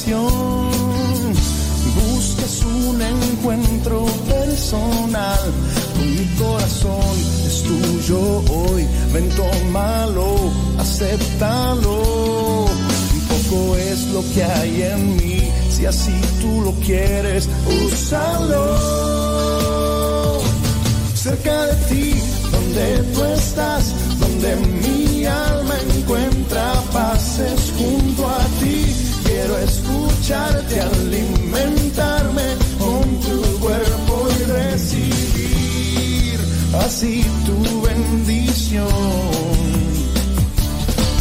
Invitación. 0.06 1.34
Buscas 1.94 2.62
un 2.64 3.00
encuentro 3.00 4.06
personal 4.26 5.52
con 5.94 6.10
mi 6.10 6.26
corazón, 6.36 7.16
es 7.46 7.62
tuyo 7.62 8.42
hoy. 8.50 8.86
Ven, 9.12 9.28
tómalo, 9.30 10.50
acéptalo. 10.78 12.66
Poco 13.28 13.76
es 13.76 14.06
lo 14.08 14.22
que 14.34 14.44
hay 14.44 14.82
en 14.82 15.16
mí, 15.16 15.50
si 15.70 15.86
así 15.86 16.12
tú 16.40 16.62
lo 16.62 16.72
quieres, 16.84 17.48
úsalo 17.86 19.04
cerca 21.24 21.66
de 21.66 21.74
ti, 21.86 22.14
donde 22.52 22.98
tú 23.14 23.24
estás, 23.24 23.94
donde 24.20 24.56
mi 24.56 25.24
alma 25.24 25.74
encuentra 25.96 26.73
así 36.94 37.24
tu 37.44 37.82
bendición. 37.82 38.86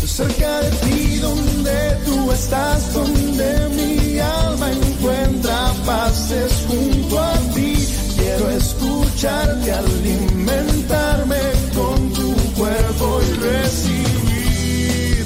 Cerca 0.06 0.60
de 0.62 0.70
ti, 0.84 1.18
donde 1.18 1.98
tú 2.06 2.32
estás, 2.32 2.94
donde 2.94 3.70
mi 3.70 4.20
alma 4.20 4.72
encuentra 4.72 5.74
paces 5.84 6.54
junto 6.68 7.20
a 7.20 7.34
ti. 7.56 7.74
Quiero 8.16 8.50
escucharte, 8.52 9.72
alimentarme 9.72 11.42
con 11.74 11.98
tu 12.14 12.36
cuerpo 12.60 13.08
y 13.28 13.34
recibir 13.50 15.26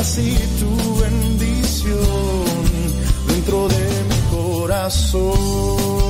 así 0.00 0.36
tu 0.58 0.74
bendición 1.02 2.44
dentro 3.28 3.68
de 3.68 3.86
mi 4.10 4.20
corazón. 4.36 6.03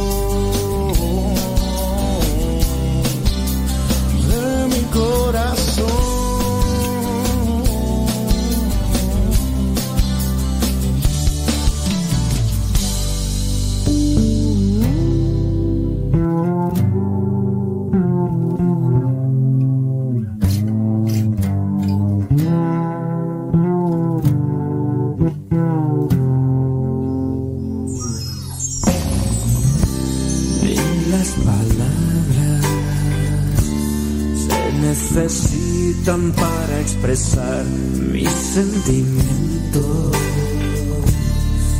Necesitan 36.04 36.32
para 36.32 36.80
expresar 36.80 37.64
mis 37.64 38.28
sentimientos. 38.28 40.16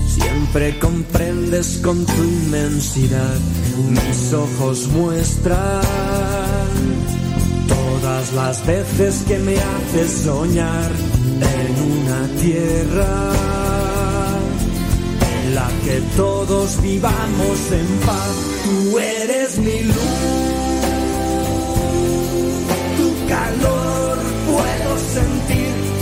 Siempre 0.09 0.79
comprendes 0.79 1.81
con 1.83 2.05
tu 2.07 2.23
inmensidad, 2.23 3.39
mis 3.91 4.33
ojos 4.33 4.89
muestran 4.89 5.83
todas 7.69 8.33
las 8.33 8.67
veces 8.67 9.25
que 9.27 9.39
me 9.39 9.57
haces 9.57 10.11
soñar 10.25 10.91
en 11.41 11.73
una 11.93 12.41
tierra 12.41 13.33
en 15.45 15.55
la 15.55 15.69
que 15.85 16.01
todos 16.17 16.81
vivamos 16.83 17.73
en 17.73 17.87
paz. 18.07 18.35
Tú 18.65 18.99
eres 18.99 19.59
mi 19.59 19.81
luz, 19.83 19.97
tu 22.97 23.29
calor 23.29 23.74
puedo 24.55 24.99
sentir, 24.99 25.94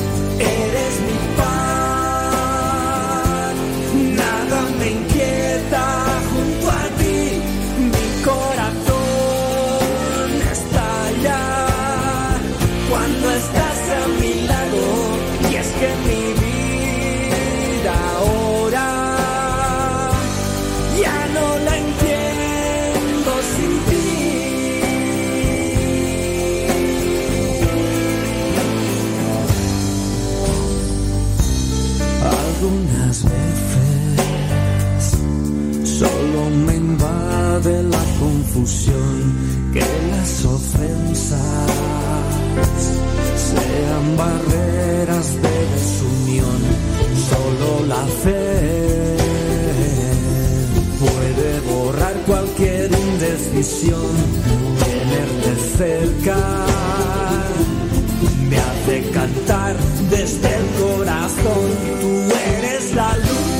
sean 43.36 44.16
barreras 44.16 45.28
de 45.42 45.56
desunión, 45.74 46.60
solo 47.30 47.86
la 47.86 48.04
fe 48.22 49.16
puede 51.00 51.60
borrar 51.72 52.14
cualquier 52.26 52.90
indecisión, 52.92 54.10
tenerte 54.84 55.52
cerca 55.76 56.36
me 58.48 58.58
hace 58.58 59.10
cantar 59.10 59.76
desde 60.10 60.48
el 60.56 60.66
corazón, 60.80 61.68
tú 62.00 62.12
eres 62.58 62.94
la 62.94 63.16
luz, 63.16 63.51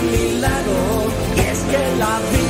estás 0.00 0.02
a 0.02 0.02
mi 0.02 0.40
lado. 0.40 1.06
Y 1.36 1.40
es 1.40 1.58
que 1.60 1.96
la 1.98 2.20
vida 2.32 2.49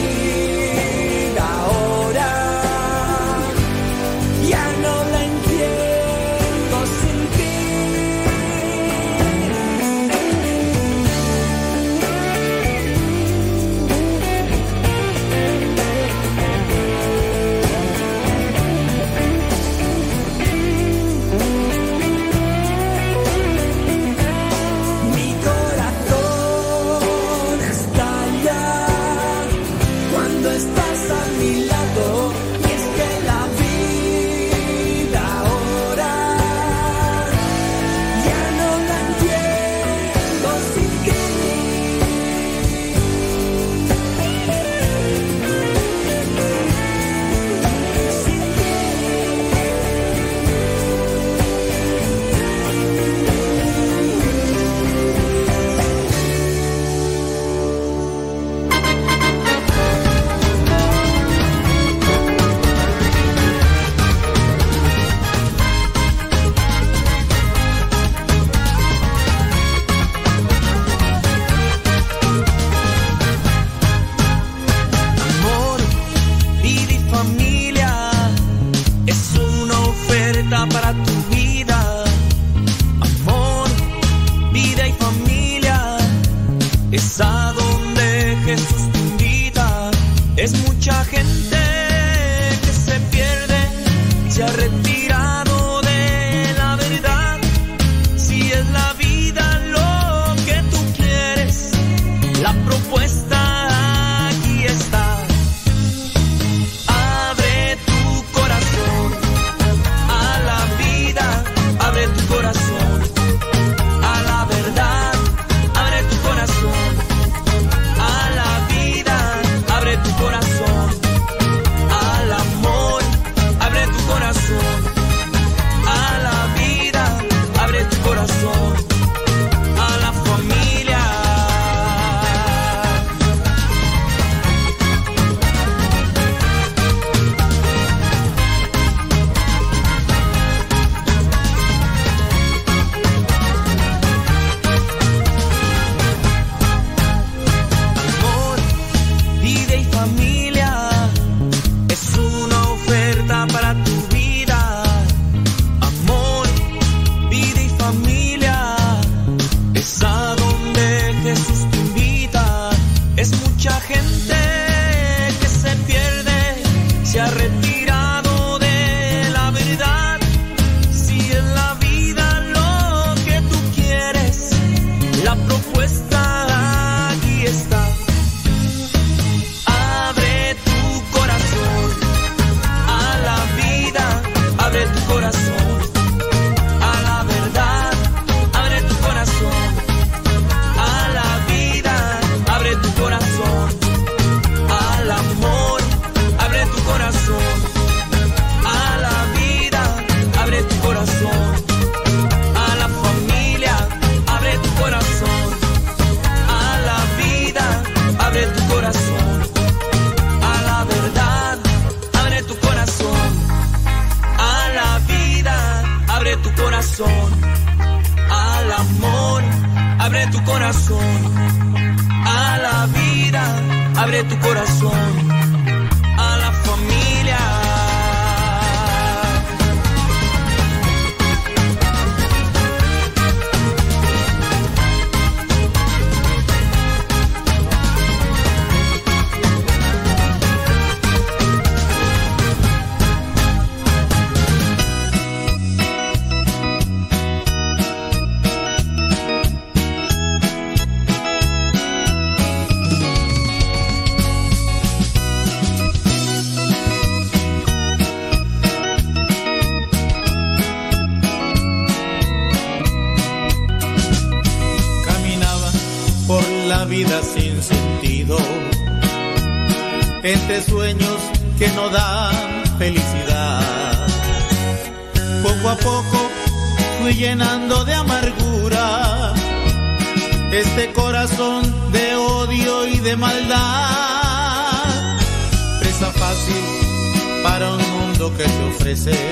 atardecer. 288.90 289.29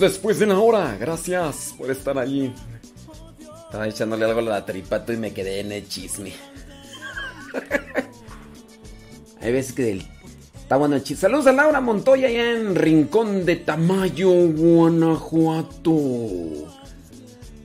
Después 0.00 0.38
de 0.38 0.44
una 0.44 0.60
hora. 0.60 0.96
Gracias 0.98 1.74
por 1.76 1.90
estar 1.90 2.16
allí. 2.18 2.52
Estaba 3.64 3.88
echándole 3.88 4.24
algo 4.24 4.40
a 4.40 4.42
la 4.42 4.64
tripato 4.64 5.12
y 5.12 5.16
me 5.16 5.32
quedé 5.32 5.60
en 5.60 5.72
el 5.72 5.88
chisme. 5.88 6.32
Hay 9.40 9.52
veces 9.52 9.72
que 9.74 10.02
está 10.54 10.76
bueno 10.76 10.96
el 10.96 11.02
chisme. 11.02 11.22
Saludos 11.22 11.48
a 11.48 11.52
Laura 11.52 11.80
Montoya 11.80 12.28
allá 12.28 12.52
en 12.52 12.74
Rincón 12.74 13.44
de 13.44 13.56
Tamayo, 13.56 14.30
Guanajuato. 14.52 15.98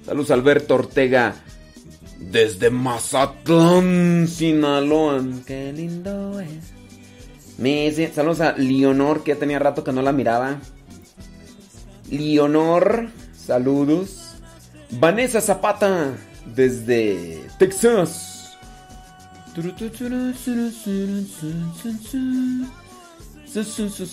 Saludos 0.05 0.31
a 0.31 0.33
Alberto 0.33 0.75
Ortega 0.75 1.35
desde 2.19 2.69
Mazatlán, 2.69 4.27
Sinaloa. 4.27 5.23
Qué 5.45 5.71
lindo 5.71 6.39
es. 6.39 6.73
Saludos 8.13 8.41
a 8.41 8.53
Leonor 8.57 9.23
que 9.23 9.33
ya 9.33 9.39
tenía 9.39 9.59
rato 9.59 9.83
que 9.83 9.91
no 9.91 10.01
la 10.01 10.11
miraba. 10.11 10.59
Leonor, 12.13 13.09
saludos. 13.35 14.35
Vanessa 14.91 15.41
Zapata, 15.41 16.15
desde 16.45 17.41
Texas. 17.57 18.55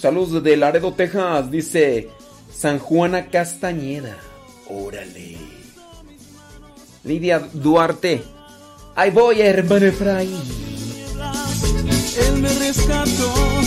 Saludos 0.00 0.42
de 0.42 0.56
Laredo, 0.56 0.94
Texas, 0.94 1.50
dice 1.50 2.08
San 2.50 2.78
Juana 2.78 3.26
Castañeda. 3.26 4.16
Órale. 4.68 5.36
Lidia 7.04 7.38
Duarte. 7.52 8.22
Ahí 8.94 9.10
voy, 9.10 9.42
hermano 9.42 9.86
Efraín. 9.86 10.40
Él 12.18 12.40
me 12.40 12.48
rescató. 12.48 13.59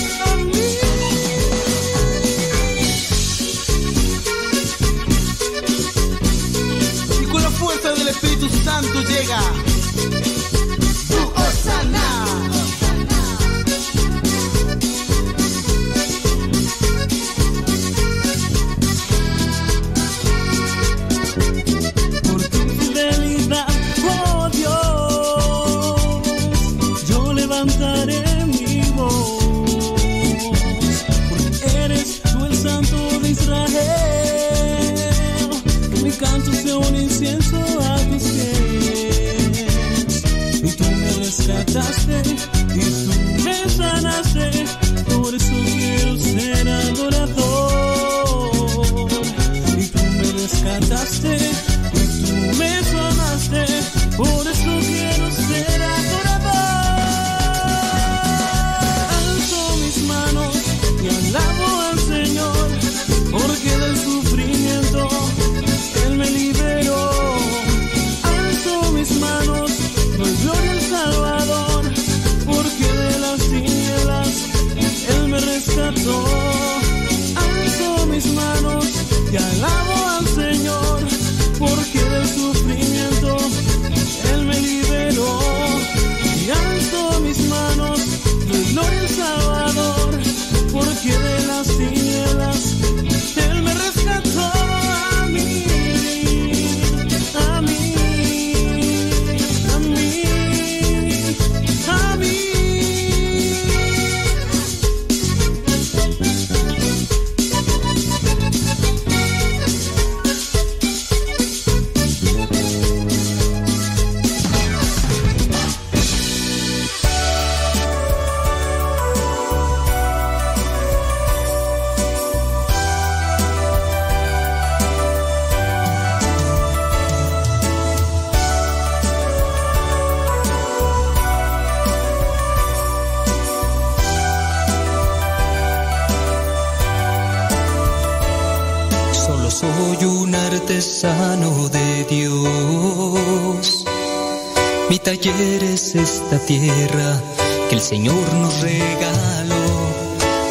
Esta 146.33 146.45
tierra 146.47 147.21
que 147.69 147.75
el 147.75 147.81
Señor 147.81 148.33
nos 148.33 148.61
regaló. 148.61 149.55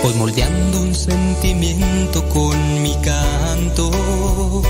Voy 0.03 0.15
moldeando 0.15 0.81
un 0.81 0.95
sentimiento 0.95 2.29
con 2.29 2.83
mi 2.83 2.95
canto. 3.03 4.63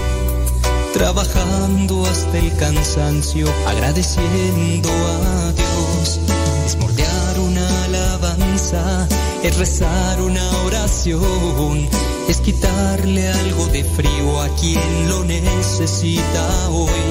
Trabajando 0.95 2.07
hasta 2.07 2.39
el 2.39 2.55
cansancio, 2.57 3.47
agradeciendo 3.67 4.89
a 4.89 5.53
Dios. 5.53 6.21
Es 6.65 6.77
moldear 6.79 7.39
una 7.41 7.85
alabanza, 7.85 9.07
es 9.43 9.57
rezar 9.59 10.21
una 10.21 10.49
oración, 10.65 11.89
es 12.29 12.41
quitarle 12.41 13.29
algo 13.29 13.67
de 13.67 13.85
frío 13.85 14.41
a 14.41 14.49
quien 14.57 15.09
lo 15.09 15.25
necesita 15.25 16.69
hoy. 16.71 17.03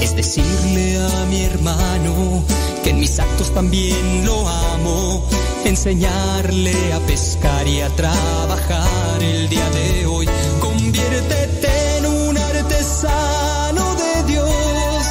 Es 0.00 0.16
decirle 0.16 0.98
a 1.00 1.24
mi 1.26 1.42
hermano 1.42 2.42
que 2.82 2.90
en 2.90 3.00
mis 3.00 3.18
actos 3.18 3.52
también 3.52 4.24
lo 4.24 4.48
amo, 4.48 5.22
enseñarle 5.64 6.92
a 6.92 6.98
pescar 7.00 7.66
y 7.66 7.80
a 7.80 7.88
trabajar 7.90 9.22
el 9.22 9.48
día 9.48 9.68
de 9.70 10.06
hoy. 10.06 10.28
Conviértete 10.60 11.98
en 11.98 12.06
un 12.06 12.36
artesano 12.36 13.94
de 13.94 14.32
Dios 14.32 15.04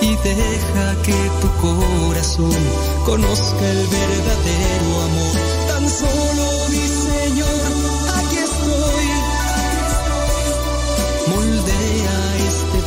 y 0.00 0.16
deja 0.16 1.02
que 1.02 1.30
tu 1.40 1.48
corazón 1.60 2.62
conozca 3.04 3.70
el 3.70 3.86
verdadero 3.86 4.90
amor. 5.08 5.36
Tan 5.68 5.88
solo 5.88 6.68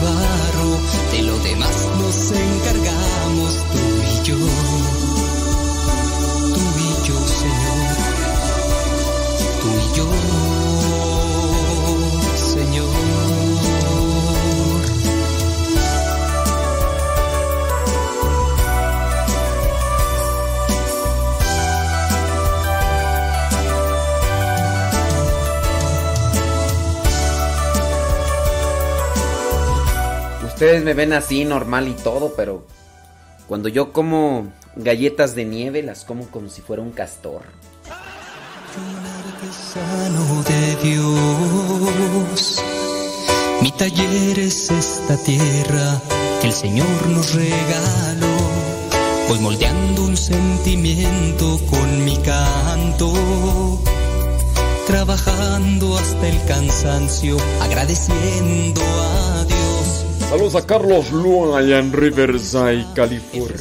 de 0.03 1.22
lo 1.22 1.38
demás 1.40 1.88
nos 1.98 2.32
encargamos 2.32 3.56
tú 3.72 3.80
y 4.03 4.23
yo. 4.27 4.35
Tú 6.53 6.61
y 6.77 7.07
yo, 7.07 7.27
Señor. 7.27 7.80
Tú 9.61 9.69
y 9.80 9.98
yo, 9.98 10.07
Ustedes 30.64 30.85
me 30.85 30.93
ven 30.93 31.11
así 31.11 31.43
normal 31.43 31.90
y 31.90 31.92
todo, 31.92 32.35
pero 32.38 32.66
cuando 33.50 33.67
yo 33.67 33.92
como 33.92 34.53
galletas 34.77 35.35
de 35.35 35.43
nieve 35.43 35.83
las 35.83 36.06
como 36.06 36.27
como 36.27 36.48
si 36.48 36.61
fuera 36.61 36.82
un 36.82 36.92
castor. 36.92 37.42
De 40.48 40.75
Dios. 40.82 42.64
Mi 43.61 43.74
taller 43.74 44.40
es 44.40 44.72
esta 44.72 45.22
tierra 45.25 46.01
que 46.40 46.48
el 46.48 46.53
Señor 46.53 47.08
nos 47.09 47.35
regaló. 47.35 48.38
Voy 49.27 49.40
moldeando 49.40 50.06
un 50.06 50.16
sentimiento 50.16 51.59
con 51.69 52.06
mi 52.06 52.16
canto. 52.19 53.82
Trabajando 54.88 55.98
hasta 55.98 56.30
el 56.30 56.42
cansancio, 56.45 57.35
agradeciendo 57.59 58.82
a 58.82 59.43
Dios. 59.43 59.62
Saludos 60.30 60.56
a 60.56 60.66
Carlos 60.66 61.11
Luan 61.11 61.53
allá 61.56 61.80
en 61.80 61.93
Riverside, 61.93 62.85
California. 62.95 63.56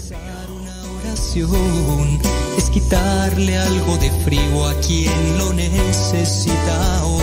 es 2.57 2.71
quitarle 2.71 3.59
algo 3.59 3.97
de 3.99 4.11
frío 4.25 4.67
a 4.67 4.75
quien 4.81 5.39
lo 5.39 5.53
necesita 5.53 7.05
hoy. 7.05 7.23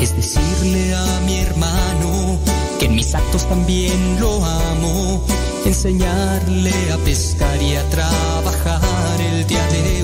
Es 0.00 0.16
decirle 0.16 0.94
a 0.94 1.20
mi 1.26 1.38
hermano 1.38 2.38
que 2.78 2.86
en 2.86 2.94
mis 2.94 3.14
actos 3.14 3.48
también 3.48 4.20
lo 4.20 4.44
amo. 4.44 5.24
Enseñarle 5.64 6.72
a 6.92 6.96
pescar 6.98 7.62
y 7.62 7.74
a 7.74 7.82
trabajar 7.90 9.20
el 9.20 9.46
día 9.46 9.66
de 9.68 9.92
hoy. 9.92 9.97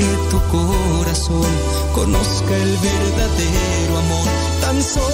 Que 0.00 0.12
tu 0.30 0.38
corazón 0.48 1.52
conozca 1.94 2.56
el 2.56 2.76
verdadero 2.88 3.98
amor. 3.98 4.28
Tan 4.62 4.82
solo. 4.82 5.06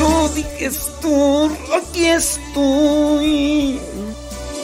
No 0.00 0.28
dijes 0.30 0.90
tú, 1.00 1.50
aquí 1.78 2.06
estoy. 2.06 3.80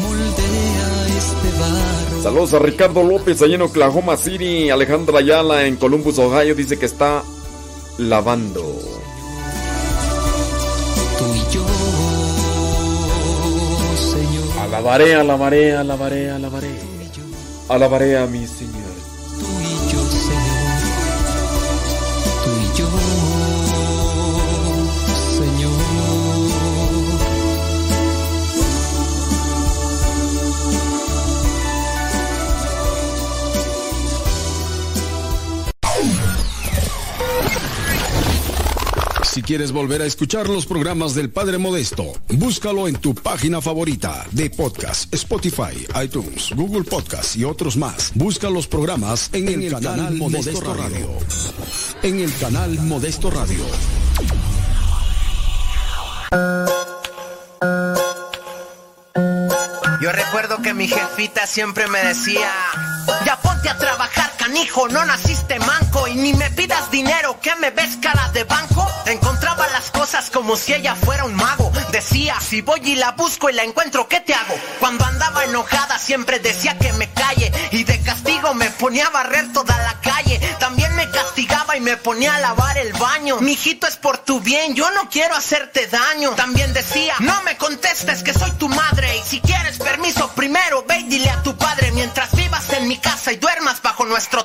Moldea 0.00 0.89
este 1.18 1.48
barro. 1.60 2.23
Saludos 2.23 2.55
a 2.55 2.58
Ricardo 2.58 3.02
López 3.05 3.40
allá 3.42 3.55
en 3.55 3.62
Oklahoma 3.62 4.16
City. 4.16 4.70
Alejandra 4.70 5.18
Ayala 5.18 5.66
en 5.66 5.76
Columbus, 5.76 6.18
Ohio 6.18 6.55
dice 6.55 6.78
que 6.78 6.86
está 6.86 7.23
lavando. 7.98 8.62
Tú 11.18 11.24
y 11.34 11.55
yo, 11.55 11.65
Señor. 13.97 14.58
Alabaré, 14.60 15.15
alabaré, 15.15 15.76
alabaré, 15.76 16.31
alabaré. 16.31 16.98
Alabaré 17.68 18.16
a 18.16 18.26
mi 18.26 18.47
Señor. 18.47 18.77
Quieres 39.48 39.72
volver 39.72 40.02
a 40.02 40.04
escuchar 40.04 40.46
los 40.46 40.66
programas 40.66 41.14
del 41.14 41.30
Padre 41.30 41.56
Modesto, 41.56 42.04
búscalo 42.34 42.86
en 42.86 42.96
tu 42.96 43.14
página 43.14 43.62
favorita 43.62 44.26
de 44.32 44.50
podcast, 44.50 45.10
Spotify, 45.14 45.86
iTunes, 46.04 46.50
Google 46.54 46.84
Podcast 46.84 47.34
y 47.34 47.44
otros 47.44 47.78
más. 47.78 48.12
Busca 48.14 48.50
los 48.50 48.68
programas 48.68 49.30
en, 49.32 49.48
el, 49.48 49.70
canal, 49.70 50.12
Modesto, 50.16 50.74
Radio. 50.74 51.08
En 52.02 52.20
el 52.20 52.30
canal 52.36 52.78
Modesto 52.80 53.30
Radio. 53.30 53.64
Yo 60.02 60.12
recuerdo 60.12 60.60
que 60.60 60.74
mi 60.74 60.88
jefita 60.88 61.46
siempre 61.46 61.88
me 61.88 62.00
decía, 62.00 62.50
ya 63.24 63.40
ponte 63.40 63.70
a 63.70 63.78
trabajar, 63.78 64.30
canijo, 64.48 64.88
no 64.88 65.04
naciste 65.04 65.58
manco 65.58 66.08
y 66.08 66.14
ni 66.14 66.32
me 66.32 66.50
pidas 66.50 66.90
dinero, 66.90 67.38
que 67.40 67.54
me 67.56 67.70
ves 67.70 67.98
cara 68.00 68.30
de 68.32 68.44
banco. 68.44 68.86
Encontraba 69.04 69.68
las 69.68 69.90
cosas 69.90 70.30
como 70.30 70.56
si 70.56 70.72
ella 70.72 70.94
fuera 70.94 71.24
un 71.24 71.34
mago. 71.34 71.70
Decía, 71.92 72.34
si 72.40 72.62
voy 72.62 72.80
y 72.82 72.94
la 72.94 73.12
busco 73.12 73.50
y 73.50 73.52
la 73.52 73.64
encuentro, 73.64 74.08
¿qué 74.08 74.20
te 74.20 74.32
hago? 74.32 74.54
Cuando 74.80 75.04
andaba 75.04 75.44
enojada 75.44 75.98
siempre 75.98 76.38
decía 76.38 76.78
que 76.78 76.92
me 76.94 77.10
calle 77.10 77.52
y 77.72 77.84
de 77.84 78.00
castigo 78.00 78.54
me 78.54 78.70
ponía 78.70 79.08
a 79.08 79.10
barrer 79.10 79.52
toda 79.52 79.76
la 79.82 80.00
calle. 80.00 80.38
También 80.58 80.94
me 80.96 81.10
castigaba 81.10 81.76
y 81.76 81.80
me 81.80 81.98
ponía 81.98 82.34
a 82.34 82.40
lavar 82.40 82.78
el 82.78 82.92
baño. 82.94 83.40
Mijito 83.40 83.86
es 83.86 83.96
por 83.96 84.18
tu 84.18 84.40
bien, 84.40 84.74
yo 84.74 84.90
no 84.92 85.10
quiero 85.10 85.34
hacerte 85.36 85.86
daño. 85.88 86.30
También 86.30 86.72
decía, 86.72 87.14
no 87.20 87.42
me 87.42 87.58
contestes 87.58 88.22
que 88.22 88.32
soy 88.32 88.52
tu 88.52 88.68
madre 88.70 89.14
y 89.18 89.28
si 89.28 89.40
quieres 89.40 89.78
permiso 89.78 90.30
primero 90.34 90.84
ve 90.86 91.00
y 91.00 91.04
dile 91.04 91.30
a 91.30 91.42
tu 91.42 91.56
padre 91.56 91.92
mientras 91.92 92.34
vivas 92.34 92.72
en 92.72 92.88
mi 92.88 92.96
casa 92.96 93.32
y 93.32 93.36
duermas 93.36 93.82
bajo 93.82 94.04
nuestro 94.06 94.38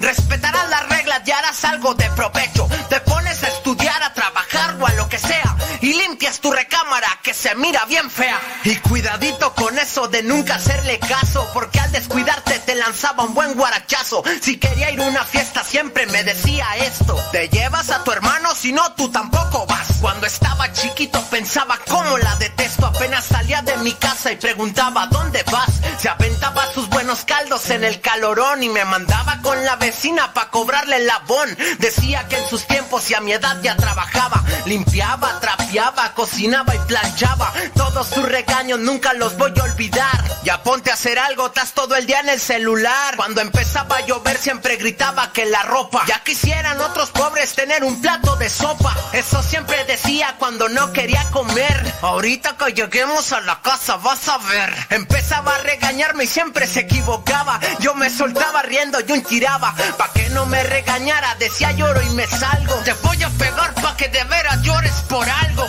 Respetarás 0.00 0.70
las 0.70 0.88
reglas 0.88 1.22
y 1.26 1.32
harás 1.32 1.64
algo 1.64 1.94
de 1.94 2.08
provecho. 2.10 2.68
Te 2.88 3.00
pones 3.00 3.42
a 3.42 3.48
estudiar, 3.48 4.02
a 4.02 4.12
trabajar 4.14 4.76
o 4.80 4.86
a 4.86 4.92
lo 4.92 5.08
que 5.08 5.18
sea 5.18 5.43
y 5.84 5.92
limpias 5.92 6.40
tu 6.40 6.50
recámara 6.50 7.08
que 7.22 7.34
se 7.34 7.54
mira 7.56 7.84
bien 7.84 8.10
fea. 8.10 8.40
Y 8.64 8.76
cuidadito 8.76 9.54
con 9.54 9.78
eso 9.78 10.08
de 10.08 10.22
nunca 10.22 10.54
hacerle 10.54 10.98
caso 10.98 11.46
porque 11.52 11.78
al 11.78 11.92
descuidarte 11.92 12.58
te 12.60 12.74
lanzaba 12.74 13.24
un 13.24 13.34
buen 13.34 13.52
guarachazo. 13.54 14.22
Si 14.40 14.56
quería 14.56 14.90
ir 14.90 15.00
a 15.02 15.06
una 15.06 15.24
fiesta 15.24 15.62
siempre 15.62 16.06
me 16.06 16.24
decía 16.24 16.66
esto. 16.78 17.22
Te 17.32 17.50
llevas 17.50 17.90
a 17.90 18.02
tu 18.02 18.12
hermano 18.12 18.54
si 18.54 18.72
no 18.72 18.94
tú 18.94 19.10
tampoco 19.10 19.66
vas. 19.66 19.98
Cuando 20.00 20.26
estaba 20.26 20.72
chiquito 20.72 21.22
pensaba 21.30 21.78
cómo 21.86 22.16
la 22.16 22.34
detesto. 22.36 22.86
Apenas 22.86 23.26
salía 23.26 23.60
de 23.60 23.76
mi 23.78 23.92
casa 23.92 24.32
y 24.32 24.36
preguntaba 24.36 25.06
¿dónde 25.08 25.44
vas? 25.52 25.70
Se 26.00 26.08
aventaba 26.08 26.72
sus 26.72 26.88
buenos 26.88 27.26
caldos 27.26 27.68
en 27.68 27.84
el 27.84 28.00
calorón 28.00 28.62
y 28.62 28.70
me 28.70 28.86
mandaba 28.86 29.38
con 29.42 29.62
la 29.66 29.76
vecina 29.76 30.32
pa' 30.32 30.48
cobrarle 30.48 30.96
el 30.96 31.06
labón. 31.06 31.54
Decía 31.78 32.26
que 32.28 32.38
en 32.38 32.48
sus 32.48 32.66
tiempos 32.66 33.10
y 33.10 33.14
a 33.14 33.20
mi 33.20 33.32
edad 33.32 33.60
ya 33.62 33.76
trabajaba. 33.76 34.42
Limpiaba, 34.64 35.40
trapeaba, 35.40 35.73
cocinaba 36.14 36.74
y 36.74 36.78
planchaba. 36.86 37.52
Todos 37.74 38.08
sus 38.08 38.24
regaños 38.28 38.78
nunca 38.78 39.12
los 39.14 39.36
voy 39.36 39.52
a 39.58 39.64
olvidar. 39.64 40.24
Ya 40.44 40.62
ponte 40.62 40.90
a 40.90 40.94
hacer 40.94 41.18
algo, 41.18 41.46
estás 41.46 41.72
todo 41.72 41.96
el 41.96 42.06
día 42.06 42.20
en 42.20 42.28
el 42.28 42.40
celular. 42.40 43.16
Cuando 43.16 43.40
empezaba 43.40 43.96
a 43.96 44.06
llover 44.06 44.38
siempre 44.38 44.76
gritaba 44.76 45.32
que 45.32 45.46
la 45.46 45.62
ropa. 45.62 46.04
Ya 46.06 46.22
quisieran 46.22 46.80
otros 46.80 47.10
pobres 47.10 47.54
tener 47.54 47.82
un 47.82 48.00
plato 48.00 48.36
de 48.36 48.48
sopa. 48.48 48.94
Eso 49.12 49.42
siempre 49.42 49.84
decía 49.84 50.36
cuando 50.38 50.68
no 50.68 50.92
quería 50.92 51.24
comer. 51.30 51.94
Ahorita 52.02 52.56
que 52.56 52.72
lleguemos 52.72 53.32
a 53.32 53.40
la 53.40 53.60
casa 53.60 53.96
vas 53.96 54.28
a 54.28 54.38
ver. 54.38 54.72
Empezaba 54.90 55.56
a 55.56 55.58
regañarme 55.58 56.24
y 56.24 56.28
siempre 56.28 56.66
se 56.66 56.80
equivocaba. 56.80 57.58
Yo 57.80 57.94
me 57.94 58.10
soltaba 58.10 58.62
riendo 58.62 58.98
y 59.00 59.12
un 59.12 59.22
tiraba. 59.22 59.74
Pa' 59.98 60.12
que 60.12 60.28
no 60.30 60.46
me 60.46 60.62
regañara, 60.62 61.34
decía 61.36 61.72
lloro 61.72 62.00
y 62.02 62.10
me 62.10 62.26
salgo. 62.26 62.74
Te 62.84 62.92
voy 62.94 63.22
a 63.22 63.28
pegar 63.30 63.74
pa' 63.74 63.96
que 63.96 64.08
de 64.08 64.22
veras 64.24 64.62
llores 64.62 64.94
por 65.08 65.28
algo. 65.28 65.63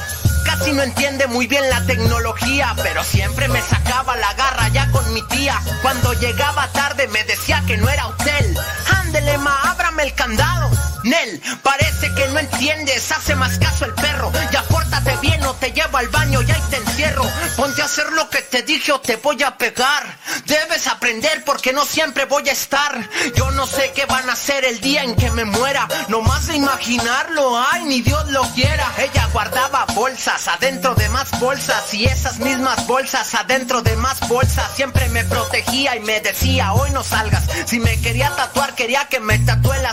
Casi 0.46 0.72
no 0.72 0.84
entiende 0.84 1.28
muy 1.28 1.48
bien 1.48 1.68
la 1.70 1.82
tecnología, 1.86 2.76
pero 2.84 3.04
siempre 3.04 3.48
me 3.48 3.62
sacaba 3.62 4.16
la 4.16 4.34
garra 4.34 4.68
ya 4.70 4.90
con 4.92 5.14
mi 5.14 5.22
tía. 5.28 5.60
Cuando 5.82 6.14
llegaba 6.14 6.68
tarde 6.72 7.08
me 7.08 7.24
decía 7.24 7.64
que 7.66 7.78
no 7.78 7.90
era 7.90 8.08
hotel. 8.08 8.58
Ándele, 9.02 9.38
ma, 9.40 9.76
el 10.04 10.14
candado. 10.14 10.70
Nel, 11.04 11.40
parece 11.62 12.12
que 12.16 12.28
no 12.30 12.40
entiendes, 12.40 13.12
hace 13.12 13.36
más 13.36 13.60
caso 13.60 13.86
el 13.86 13.94
perro. 13.94 14.32
Ya 14.52 14.64
pórtate 14.64 15.16
bien 15.18 15.44
o 15.46 15.54
te 15.54 15.72
llevo 15.72 15.98
al 15.98 16.08
baño 16.10 16.42
y 16.42 16.50
ahí 16.50 16.64
te 16.72 16.78
encierro. 16.78 17.24
Ponte 17.56 17.82
a 17.84 17.86
hacer 17.86 18.12
lo 18.14 18.28
que 18.30 18.42
te 18.42 18.64
dije 18.64 18.92
o 18.92 19.00
te 19.00 19.16
voy 19.18 19.44
a 19.44 19.56
pegar. 19.56 20.18
Debes 20.46 20.88
aprender 20.88 21.44
porque 21.46 21.74
no 21.74 21.86
siempre 21.86 22.26
voy 22.26 22.50
a 22.50 22.54
estar. 22.54 23.08
Yo 23.36 23.52
no 23.52 23.68
sé 23.68 23.92
qué 23.94 24.08
van 24.08 24.28
a 24.30 24.34
hacer 24.34 24.66
el 24.66 24.82
día 24.82 25.04
en 25.04 25.16
que 25.16 25.30
me 25.30 25.46
muera. 25.46 25.88
No 26.08 26.22
más 26.22 26.48
de 26.48 26.56
imaginarlo, 26.56 27.56
ay, 27.72 27.86
ni 27.86 28.02
Dios 28.02 28.28
lo 28.32 28.42
quiera. 28.54 28.92
Ella 28.98 29.30
guardaba 29.32 29.86
bolsas 29.94 30.48
adentro 30.48 30.96
de 30.96 31.08
más 31.10 31.40
bolsas 31.40 31.94
y 31.94 32.06
esas 32.06 32.40
mismas 32.40 32.88
bolsas 32.88 33.36
adentro 33.36 33.84
de 33.84 33.96
más 33.96 34.28
bolsas. 34.28 34.72
Siempre 34.76 35.08
me 35.10 35.24
protegía 35.24 35.96
y 35.96 36.00
me 36.00 36.20
decía, 36.20 36.74
hoy 36.74 36.90
no 36.92 37.04
salgas. 37.04 37.44
Si 37.68 37.80
me 37.80 38.02
quería 38.02 38.36
tatuar, 38.36 38.74
quería 38.74 39.06
que 39.06 39.20
me 39.20 39.38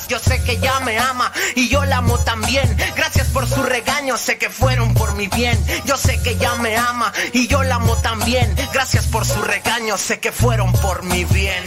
Yo 0.08 0.18
sé 0.18 0.42
que 0.42 0.58
ya 0.58 0.80
me 0.80 0.98
ama 0.98 1.30
y 1.54 1.68
yo 1.68 1.84
la 1.84 1.98
amo 1.98 2.18
también. 2.18 2.76
Gracias 2.96 3.28
por 3.28 3.46
su 3.46 3.62
regaño, 3.62 4.16
sé 4.16 4.38
que 4.38 4.48
fueron 4.48 4.94
por 4.94 5.14
mi 5.14 5.26
bien. 5.28 5.58
Yo 5.84 5.98
sé 5.98 6.20
que 6.22 6.36
ya 6.36 6.54
me 6.56 6.76
ama 6.76 7.12
y 7.34 7.46
yo 7.46 7.62
la 7.62 7.74
amo 7.74 7.94
también. 7.96 8.56
Gracias 8.72 9.06
por 9.06 9.26
su 9.26 9.42
regaño, 9.42 9.98
sé 9.98 10.18
que 10.18 10.32
fueron 10.32 10.72
por 10.72 11.02
mi 11.02 11.24
bien. 11.26 11.62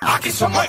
Aquí 0.00 0.32
somos 0.32 0.66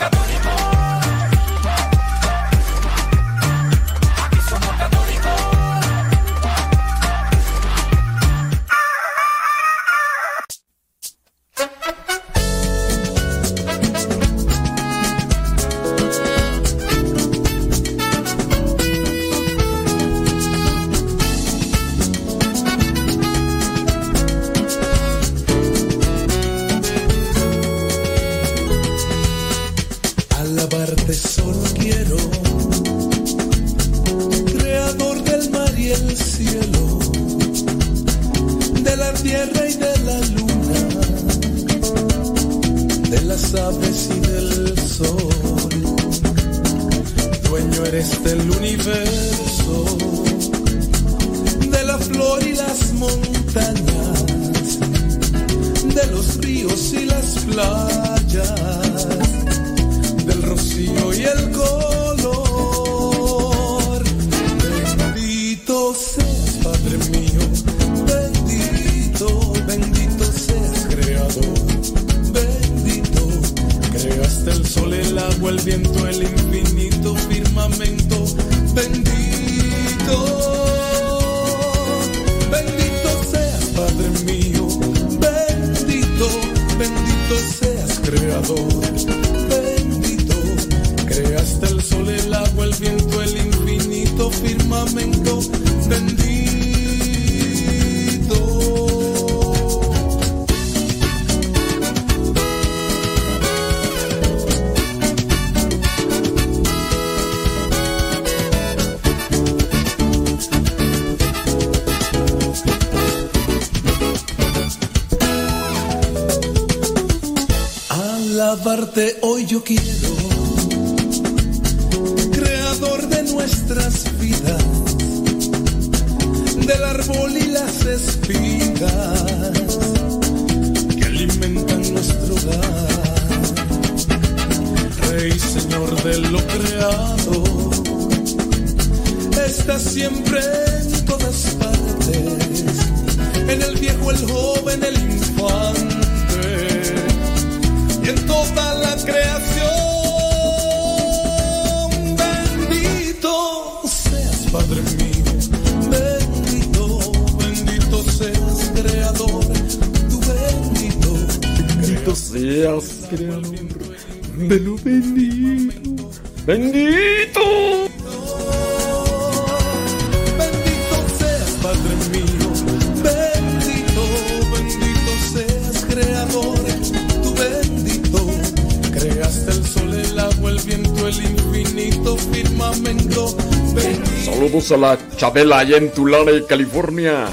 Saludos 184.53 184.71
a 184.71 184.77
la 184.77 185.17
Chabela 185.17 185.57
allá 185.57 185.77
en 185.77 185.91
Tulare, 185.91 186.45
California. 186.45 187.25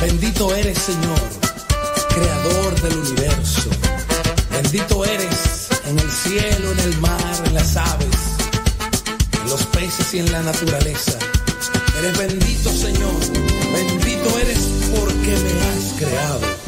Bendito 0.00 0.54
eres, 0.54 0.78
Señor, 0.78 1.18
creador 2.10 2.80
del 2.80 2.98
universo. 2.98 3.70
Bendito 4.52 5.04
eres 5.04 5.68
en 5.88 5.98
el 5.98 6.10
cielo, 6.12 6.70
en 6.70 6.78
el 6.78 6.98
mar, 7.00 7.42
en 7.46 7.54
las 7.54 7.76
aves, 7.76 8.06
en 9.42 9.50
los 9.50 9.66
peces 9.66 10.14
y 10.14 10.20
en 10.20 10.30
la 10.30 10.42
naturaleza. 10.42 11.18
Eres 11.98 12.18
bendito, 12.18 12.70
Señor. 12.70 13.18
Bendito 13.72 14.38
eres 14.38 14.68
porque 14.94 15.30
me 15.30 15.60
has 15.60 15.92
creado. 15.98 16.63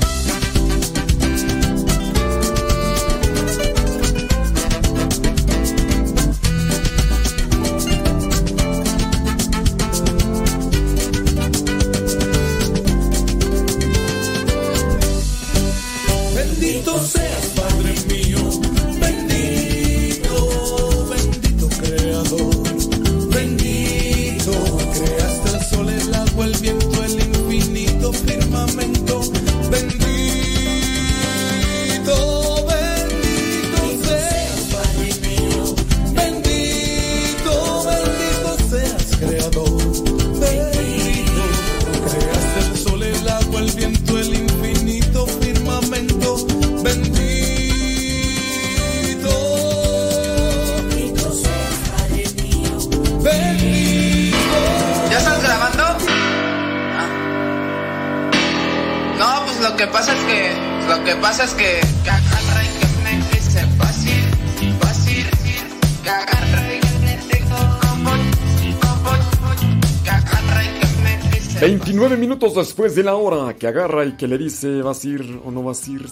Minutos 72.26 72.56
después 72.56 72.96
de 72.96 73.04
la 73.04 73.14
hora 73.14 73.54
que 73.54 73.68
agarra 73.68 74.04
y 74.04 74.16
que 74.16 74.26
le 74.26 74.36
dice 74.36 74.82
vas 74.82 75.04
a 75.04 75.08
ir 75.08 75.40
o 75.44 75.50
no 75.52 75.62
vas 75.62 75.86
a 75.86 75.90
ir. 75.92 76.06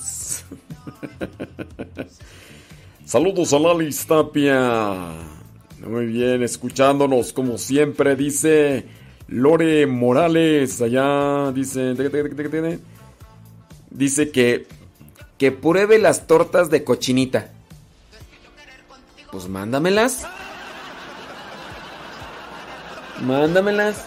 Saludos 3.05 3.53
a 3.53 3.59
Lali 3.59 3.93
Tapia. 3.93 5.11
Muy 5.85 6.07
bien, 6.07 6.45
escuchándonos 6.45 7.33
como 7.33 7.59
siempre, 7.59 8.15
dice 8.15 8.87
Lore 9.27 9.89
Morales. 9.89 10.81
Allá 10.81 11.51
dice. 11.51 11.97
Dice 13.91 14.31
que. 14.31 14.69
Que 15.37 15.51
pruebe 15.51 15.99
las 15.99 16.29
tortas 16.29 16.71
de 16.71 16.85
cochinita. 16.85 17.51
Pues 19.33 19.49
mándamelas. 19.49 20.29
Mándamelas. 23.21 24.05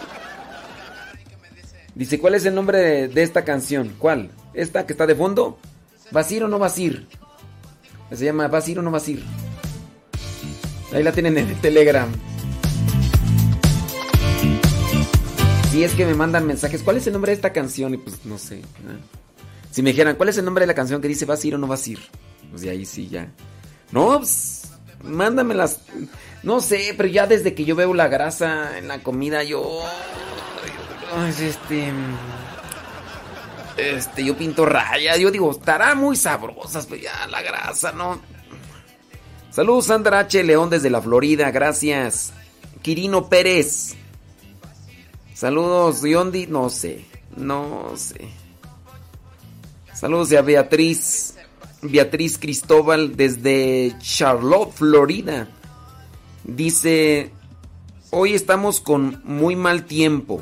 Dice, 1.98 2.20
¿cuál 2.20 2.36
es 2.36 2.46
el 2.46 2.54
nombre 2.54 3.08
de, 3.08 3.24
esta 3.24 3.44
canción? 3.44 3.96
¿Cuál? 3.98 4.30
¿Esta 4.54 4.86
que 4.86 4.94
está 4.94 5.08
de 5.08 5.16
fondo? 5.16 5.58
¿Vas 6.12 6.30
a 6.30 6.34
ir 6.36 6.44
o 6.44 6.48
no 6.48 6.60
vas 6.60 6.78
a 6.78 6.82
ir? 6.82 7.08
Se 8.14 8.24
llama 8.24 8.48
¿Vas 8.48 8.68
a 8.68 8.72
ir 8.72 8.78
o 8.78 8.84
no 8.84 8.92
vas 8.92 9.08
a 9.08 9.12
ir? 9.12 9.24
Ahí 10.94 11.02
la 11.02 11.12
tienen 11.12 11.40
en 11.40 11.50
el 11.50 11.60
Telegram. 11.60 12.08
Si 15.72 15.84
es 15.84 15.96
que 15.96 16.06
me 16.06 16.14
mandan 16.14 16.46
mensajes, 16.46 16.84
¿cuál 16.84 16.98
es 16.98 17.08
el 17.08 17.14
nombre 17.14 17.32
de 17.32 17.36
esta 17.36 17.52
canción? 17.52 17.96
Y 17.96 17.98
pues 17.98 18.24
no 18.26 18.38
sé. 18.38 18.62
Si 19.72 19.82
me 19.82 19.90
dijeran, 19.90 20.18
¿cuál 20.18 20.30
es 20.30 20.38
el 20.38 20.46
nombre 20.46 20.62
de 20.62 20.68
la 20.68 20.76
canción 20.76 21.02
que 21.02 21.08
dice 21.08 21.26
¿Vas 21.26 21.44
a 21.44 21.48
ir 21.48 21.56
o 21.56 21.58
no 21.58 21.66
vas 21.66 21.88
a 21.88 21.90
ir? 21.90 22.00
Pues 22.52 22.62
de 22.62 22.70
ahí 22.70 22.86
sí 22.86 23.10
ya. 23.10 23.32
No, 23.92 24.20
pues, 24.20 24.70
mándamelas. 25.04 25.80
No 26.44 26.62
sé, 26.62 26.94
pero 26.96 27.10
ya 27.10 27.26
desde 27.26 27.56
que 27.56 27.66
yo 27.66 27.76
veo 27.76 27.96
la 27.96 28.08
grasa 28.08 28.78
en 28.78 28.88
la 28.88 29.02
comida, 29.02 29.44
yo. 29.44 29.82
Este. 31.40 31.92
Este, 33.78 34.26
yo 34.26 34.36
pinto 34.36 34.66
raya. 34.66 35.16
Yo 35.18 35.32
digo, 35.32 35.52
estará 35.52 35.96
muy 35.96 36.16
sabrosas, 36.16 36.88
pero 36.88 37.02
ya 37.04 37.28
la 37.28 37.42
grasa, 37.42 37.92
¿no? 37.92 38.20
Saludos, 39.52 39.86
Sandra 39.86 40.20
H. 40.20 40.44
León 40.44 40.70
desde 40.70 40.90
la 40.90 41.02
Florida, 41.02 41.52
gracias. 41.52 42.34
Quirino 42.82 43.28
Pérez. 43.30 43.96
Saludos, 45.34 46.02
Yondi, 46.02 46.48
no 46.48 46.70
sé, 46.70 47.06
no 47.36 47.94
sé. 47.96 48.28
Saludos 49.94 50.34
a 50.34 50.42
Beatriz, 50.42 51.36
Beatriz 51.82 52.38
Cristóbal 52.38 53.16
desde 53.16 53.96
Charlotte, 54.00 54.74
Florida. 54.74 55.48
Dice, 56.44 57.32
hoy 58.10 58.34
estamos 58.34 58.80
con 58.80 59.22
muy 59.26 59.56
mal 59.56 59.86
tiempo. 59.86 60.42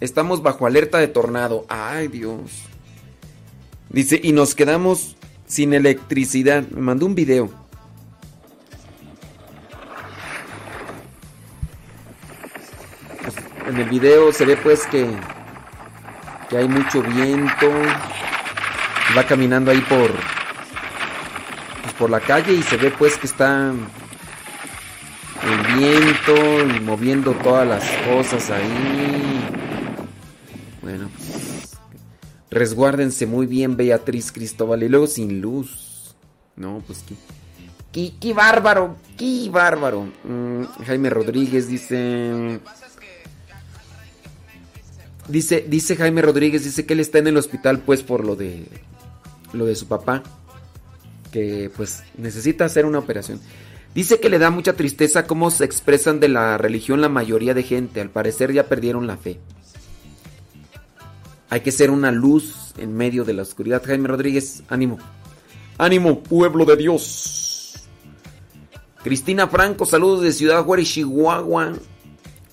Estamos 0.00 0.42
bajo 0.42 0.66
alerta 0.66 0.98
de 0.98 1.08
tornado. 1.08 1.64
Ay, 1.68 2.08
Dios. 2.08 2.64
Dice, 3.88 4.20
y 4.22 4.32
nos 4.32 4.54
quedamos 4.54 5.16
sin 5.46 5.72
electricidad. 5.72 6.64
Me 6.68 6.82
mandó 6.82 7.06
un 7.06 7.14
video. 7.14 7.48
Pues, 13.22 13.34
en 13.68 13.76
el 13.78 13.88
video 13.88 14.32
se 14.32 14.44
ve 14.44 14.58
pues 14.58 14.86
que, 14.86 15.08
que 16.50 16.58
hay 16.58 16.68
mucho 16.68 17.02
viento. 17.02 17.72
Va 19.16 19.24
caminando 19.24 19.70
ahí 19.70 19.80
por, 19.80 20.12
pues, 21.82 21.94
por 21.98 22.10
la 22.10 22.20
calle 22.20 22.52
y 22.52 22.62
se 22.62 22.76
ve 22.76 22.90
pues 22.90 23.16
que 23.16 23.28
está 23.28 23.72
el 25.42 25.78
viento 25.78 26.76
y 26.76 26.80
moviendo 26.80 27.32
todas 27.32 27.66
las 27.66 27.82
cosas 28.06 28.50
ahí. 28.50 29.65
Resguárdense 32.50 33.26
muy 33.26 33.46
bien, 33.46 33.76
Beatriz 33.76 34.32
Cristóbal. 34.32 34.82
Y 34.82 34.88
luego 34.88 35.06
sin 35.06 35.40
luz. 35.40 36.14
No, 36.56 36.82
pues 36.86 37.04
qué. 37.06 37.14
Qué, 37.92 38.12
qué 38.20 38.34
bárbaro, 38.34 38.96
qué 39.16 39.48
bárbaro. 39.50 40.08
Mm, 40.24 40.64
Jaime 40.84 41.10
Rodríguez 41.10 41.68
dice. 41.68 42.60
Dice, 45.28 45.64
dice 45.66 45.96
Jaime 45.96 46.22
Rodríguez, 46.22 46.62
dice 46.62 46.86
que 46.86 46.92
él 46.92 47.00
está 47.00 47.18
en 47.18 47.26
el 47.26 47.36
hospital 47.36 47.80
pues 47.80 48.02
por 48.02 48.24
lo 48.24 48.36
de 48.36 48.66
lo 49.52 49.66
de 49.66 49.74
su 49.74 49.86
papá. 49.86 50.22
Que 51.32 51.70
pues 51.76 52.04
necesita 52.16 52.64
hacer 52.64 52.86
una 52.86 52.98
operación. 52.98 53.40
Dice 53.94 54.20
que 54.20 54.28
le 54.28 54.38
da 54.38 54.50
mucha 54.50 54.74
tristeza 54.74 55.26
cómo 55.26 55.50
se 55.50 55.64
expresan 55.64 56.20
de 56.20 56.28
la 56.28 56.58
religión 56.58 57.00
la 57.00 57.08
mayoría 57.08 57.54
de 57.54 57.62
gente. 57.62 58.00
Al 58.00 58.10
parecer 58.10 58.52
ya 58.52 58.68
perdieron 58.68 59.06
la 59.06 59.16
fe. 59.16 59.40
Hay 61.48 61.60
que 61.60 61.72
ser 61.72 61.90
una 61.90 62.10
luz 62.10 62.72
en 62.78 62.94
medio 62.94 63.24
de 63.24 63.34
la 63.34 63.42
oscuridad. 63.42 63.82
Jaime 63.84 64.08
Rodríguez, 64.08 64.62
ánimo. 64.68 64.98
Ánimo, 65.78 66.20
pueblo 66.22 66.64
de 66.64 66.76
Dios. 66.76 67.88
Cristina 69.02 69.46
Franco, 69.46 69.86
saludos 69.86 70.22
de 70.22 70.32
Ciudad 70.32 70.64
Juárez, 70.64 70.88
Chihuahua. 70.88 71.74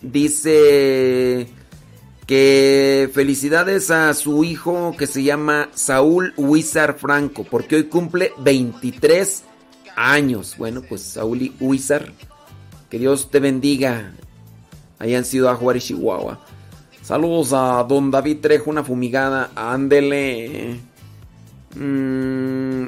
Dice 0.02 1.48
que 2.28 3.10
felicidades 3.14 3.90
a 3.90 4.14
su 4.14 4.44
hijo 4.44 4.96
que 4.98 5.08
se 5.08 5.24
llama 5.24 5.70
Saúl 5.74 6.34
Huizar 6.38 6.98
Franco, 6.98 7.44
porque 7.44 7.78
hoy 7.78 7.84
cumple 7.86 8.34
23 8.40 9.44
años. 9.96 10.56
Bueno, 10.58 10.82
pues 10.88 11.02
Saúl 11.02 11.54
Huizar, 11.60 12.12
que 12.90 13.00
Dios 13.00 13.32
te 13.32 13.40
bendiga 13.40 14.14
allá 15.00 15.18
en 15.18 15.26
Ciudad 15.26 15.56
Juárez, 15.56 15.86
Chihuahua. 15.86 16.40
Saludos 17.04 17.52
a 17.52 17.84
don 17.84 18.12
David 18.12 18.38
Trejo, 18.40 18.70
una 18.70 18.82
fumigada. 18.82 19.52
Ándele. 19.56 20.80
Mm, 21.76 22.88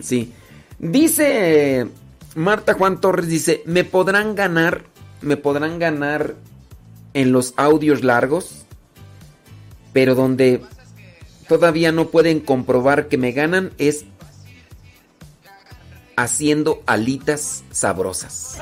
sí. 0.00 0.32
Dice 0.78 1.86
Marta 2.34 2.72
Juan 2.72 2.98
Torres, 2.98 3.28
dice, 3.28 3.62
¿me 3.66 3.84
podrán 3.84 4.34
ganar? 4.34 4.84
¿Me 5.20 5.36
podrán 5.36 5.78
ganar 5.78 6.34
en 7.12 7.32
los 7.32 7.52
audios 7.58 8.02
largos? 8.02 8.64
Pero 9.92 10.14
donde 10.14 10.62
todavía 11.46 11.92
no 11.92 12.08
pueden 12.08 12.40
comprobar 12.40 13.08
que 13.08 13.18
me 13.18 13.32
ganan 13.32 13.72
es 13.76 14.06
haciendo 16.16 16.82
alitas 16.86 17.64
sabrosas. 17.70 18.56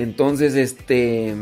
Entonces, 0.00 0.54
este. 0.54 1.34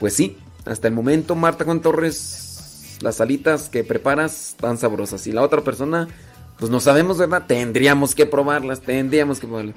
Pues 0.00 0.14
sí, 0.14 0.36
hasta 0.64 0.88
el 0.88 0.94
momento, 0.94 1.34
Marta 1.34 1.64
Juan 1.64 1.80
Torres, 1.80 2.96
las 3.02 3.20
alitas 3.20 3.68
que 3.68 3.84
preparas 3.84 4.50
están 4.50 4.78
sabrosas. 4.78 5.26
Y 5.26 5.32
la 5.32 5.42
otra 5.42 5.62
persona, 5.62 6.08
pues 6.58 6.70
no 6.70 6.80
sabemos, 6.80 7.18
¿verdad? 7.18 7.44
Tendríamos 7.46 8.14
que 8.14 8.26
probarlas, 8.26 8.80
tendríamos 8.80 9.38
que 9.38 9.46
probarlas. 9.46 9.76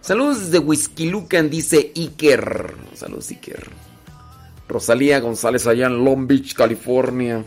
Saludos 0.00 0.40
desde 0.40 0.58
Whisky 0.58 1.08
Lucan, 1.10 1.50
dice 1.50 1.92
Iker. 1.96 2.74
Saludos, 2.94 3.30
Iker. 3.30 3.70
Rosalía 4.68 5.18
González, 5.18 5.66
allá 5.66 5.86
en 5.86 6.04
Long 6.04 6.26
Beach, 6.26 6.54
California. 6.54 7.44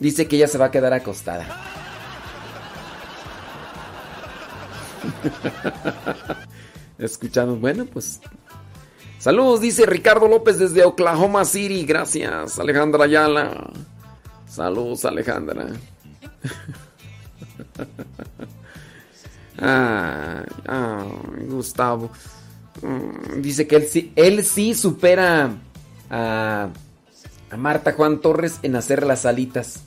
Dice 0.00 0.26
que 0.26 0.36
ella 0.36 0.48
se 0.48 0.58
va 0.58 0.66
a 0.66 0.70
quedar 0.70 0.92
acostada. 0.92 1.75
Escuchando, 6.98 7.56
bueno, 7.56 7.84
pues. 7.86 8.20
Saludos, 9.18 9.60
dice 9.60 9.86
Ricardo 9.86 10.28
López 10.28 10.58
desde 10.58 10.84
Oklahoma 10.84 11.44
City. 11.44 11.84
Gracias, 11.84 12.58
Alejandra 12.58 13.04
Ayala. 13.04 13.70
Saludos, 14.48 15.04
Alejandra. 15.04 15.66
Ay, 19.58 20.44
Gustavo. 21.48 22.10
Mm, 22.82 23.40
dice 23.40 23.66
que 23.66 23.76
él 23.76 23.86
sí, 23.86 24.12
él 24.16 24.44
sí 24.44 24.74
supera 24.74 25.50
a, 26.10 26.68
a 27.50 27.56
Marta 27.56 27.92
Juan 27.92 28.20
Torres 28.20 28.58
en 28.62 28.76
hacer 28.76 29.06
las 29.06 29.24
alitas. 29.26 29.80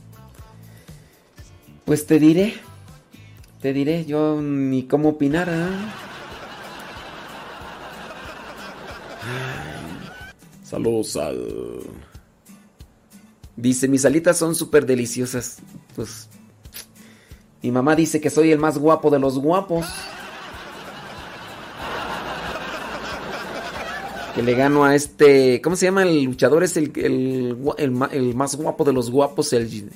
Pues 1.85 2.05
te 2.05 2.19
diré, 2.19 2.55
te 3.61 3.73
diré, 3.73 4.05
yo 4.05 4.41
ni 4.41 4.83
cómo 4.83 5.09
opinar. 5.09 5.49
¿eh? 5.49 5.67
Saludos 10.63 11.15
al... 11.15 11.81
Dice, 13.55 13.87
mis 13.87 14.05
alitas 14.05 14.37
son 14.37 14.55
súper 14.55 14.85
deliciosas. 14.85 15.57
Pues 15.95 16.29
mi 17.61 17.71
mamá 17.71 17.95
dice 17.95 18.21
que 18.21 18.29
soy 18.29 18.51
el 18.51 18.59
más 18.59 18.77
guapo 18.77 19.09
de 19.09 19.19
los 19.19 19.37
guapos. 19.37 19.85
Que 24.33 24.43
le 24.43 24.53
gano 24.53 24.85
a 24.85 24.95
este. 24.95 25.59
¿Cómo 25.61 25.75
se 25.75 25.87
llama 25.87 26.03
el 26.03 26.23
luchador? 26.23 26.63
Es 26.63 26.77
el, 26.77 26.93
el, 26.95 28.35
más 28.35 28.55
guapo 28.55 28.85
de 28.85 28.93
los 28.93 29.11
guapos. 29.11 29.51
El. 29.51 29.91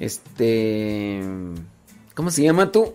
Este. 0.00 1.20
¿Cómo 2.16 2.30
se 2.30 2.42
llama 2.42 2.72
tú? 2.72 2.94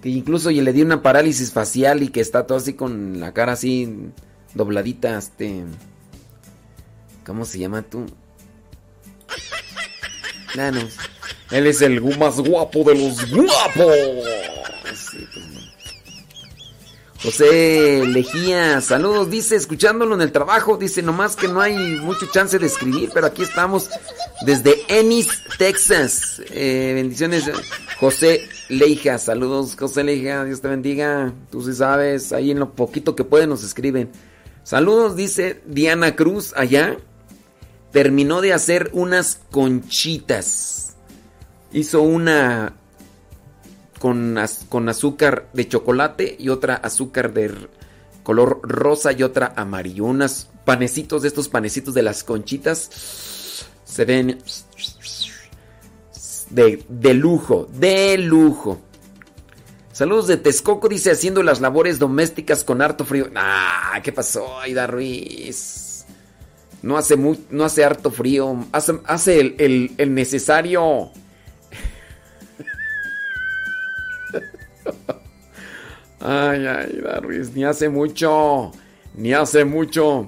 Que 0.00 0.10
incluso 0.10 0.50
le 0.52 0.72
di 0.72 0.80
una 0.80 1.02
parálisis 1.02 1.52
facial 1.52 2.04
y 2.04 2.08
que 2.08 2.20
está 2.20 2.46
todo 2.46 2.56
así 2.56 2.74
con 2.74 3.18
la 3.18 3.34
cara 3.34 3.54
así 3.54 4.12
dobladita. 4.54 5.18
Este. 5.18 5.64
¿Cómo 7.26 7.44
se 7.44 7.58
llama 7.58 7.82
tú? 7.82 8.06
No, 10.56 10.88
él 11.50 11.66
es 11.66 11.82
el 11.82 12.00
más 12.16 12.38
guapo 12.38 12.84
de 12.84 12.94
los 12.94 13.28
guapos. 13.28 13.96
Pues, 14.82 15.10
José 17.24 18.04
Lejía, 18.06 18.80
saludos, 18.82 19.30
dice, 19.30 19.56
escuchándolo 19.56 20.14
en 20.14 20.20
el 20.20 20.30
trabajo, 20.30 20.76
dice, 20.76 21.02
nomás 21.02 21.36
que 21.36 21.48
no 21.48 21.60
hay 21.60 21.74
mucho 22.00 22.26
chance 22.26 22.58
de 22.58 22.66
escribir, 22.66 23.10
pero 23.14 23.26
aquí 23.26 23.42
estamos 23.42 23.88
desde 24.44 24.76
Ennis, 24.88 25.28
Texas. 25.58 26.42
Eh, 26.50 26.92
bendiciones, 26.94 27.50
José 27.98 28.46
Leija, 28.68 29.18
saludos, 29.18 29.74
José 29.76 30.04
Leija, 30.04 30.44
Dios 30.44 30.60
te 30.60 30.68
bendiga, 30.68 31.32
tú 31.50 31.64
sí 31.64 31.72
sabes, 31.72 32.32
ahí 32.32 32.50
en 32.50 32.58
lo 32.60 32.74
poquito 32.74 33.16
que 33.16 33.24
pueden 33.24 33.48
nos 33.48 33.64
escriben. 33.64 34.10
Saludos, 34.62 35.16
dice 35.16 35.62
Diana 35.66 36.14
Cruz, 36.14 36.52
allá, 36.56 36.98
terminó 37.90 38.42
de 38.42 38.52
hacer 38.52 38.90
unas 38.92 39.40
conchitas 39.50 40.84
hizo 41.74 42.02
una 42.02 42.72
con, 44.04 44.38
con, 44.68 44.86
azúcar 44.90 45.48
de 45.54 45.66
chocolate 45.66 46.36
y 46.38 46.50
otra 46.50 46.74
azúcar 46.74 47.32
de 47.32 47.50
color 48.22 48.60
rosa 48.62 49.12
y 49.12 49.22
otra 49.22 49.54
amarillo. 49.56 50.04
Unos 50.04 50.48
panecitos 50.66 51.22
de 51.22 51.28
estos 51.28 51.48
panecitos 51.48 51.94
de 51.94 52.02
las 52.02 52.22
conchitas 52.22 53.64
se 53.82 54.04
ven 54.04 54.42
de, 56.50 56.84
de 56.86 57.14
lujo, 57.14 57.66
de 57.72 58.18
lujo. 58.18 58.78
Saludos 59.90 60.26
de 60.26 60.36
Texcoco, 60.36 60.90
dice 60.90 61.10
haciendo 61.10 61.42
las 61.42 61.62
labores 61.62 61.98
domésticas 61.98 62.62
con 62.62 62.82
harto 62.82 63.06
frío. 63.06 63.30
Ah, 63.34 63.98
¿qué 64.02 64.12
pasó, 64.12 64.60
Aida 64.60 64.86
Ruiz? 64.86 66.04
No 66.82 66.98
hace, 66.98 67.16
no 67.16 67.64
hace 67.64 67.82
harto 67.82 68.10
frío, 68.10 68.66
hace, 68.70 69.00
hace 69.06 69.40
el, 69.40 69.94
el 69.96 70.14
necesario. 70.14 71.10
Ay, 76.24 76.66
ay, 76.66 77.00
Ruiz, 77.20 77.54
ni 77.54 77.64
hace 77.64 77.90
mucho. 77.90 78.72
Ni 79.14 79.34
hace 79.34 79.66
mucho. 79.66 80.26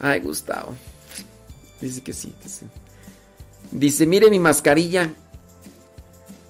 Ay, 0.00 0.18
Gustavo. 0.20 0.74
Dice 1.80 2.02
que 2.02 2.12
sí, 2.12 2.34
que 2.42 2.48
sí. 2.48 2.66
Dice, 3.70 4.04
mire 4.04 4.28
mi 4.30 4.40
mascarilla. 4.40 5.14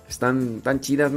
Están 0.08 0.62
tan 0.62 0.80
chidas. 0.80 1.12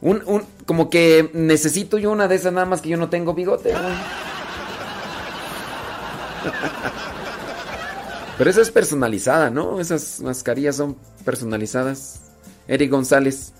Un, 0.00 0.24
un, 0.26 0.44
como 0.66 0.90
que 0.90 1.30
necesito 1.34 1.98
yo 1.98 2.10
una 2.10 2.26
de 2.26 2.34
esas 2.34 2.52
nada 2.52 2.66
más 2.66 2.80
que 2.80 2.88
yo 2.88 2.96
no 2.96 3.08
tengo 3.08 3.32
bigote. 3.32 3.72
Pero 8.38 8.50
esa 8.50 8.62
es 8.62 8.72
personalizada, 8.72 9.50
¿no? 9.50 9.80
Esas 9.80 10.20
mascarillas 10.20 10.74
son 10.74 10.96
personalizadas. 11.24 12.22
Eric 12.66 12.90
González. 12.90 13.52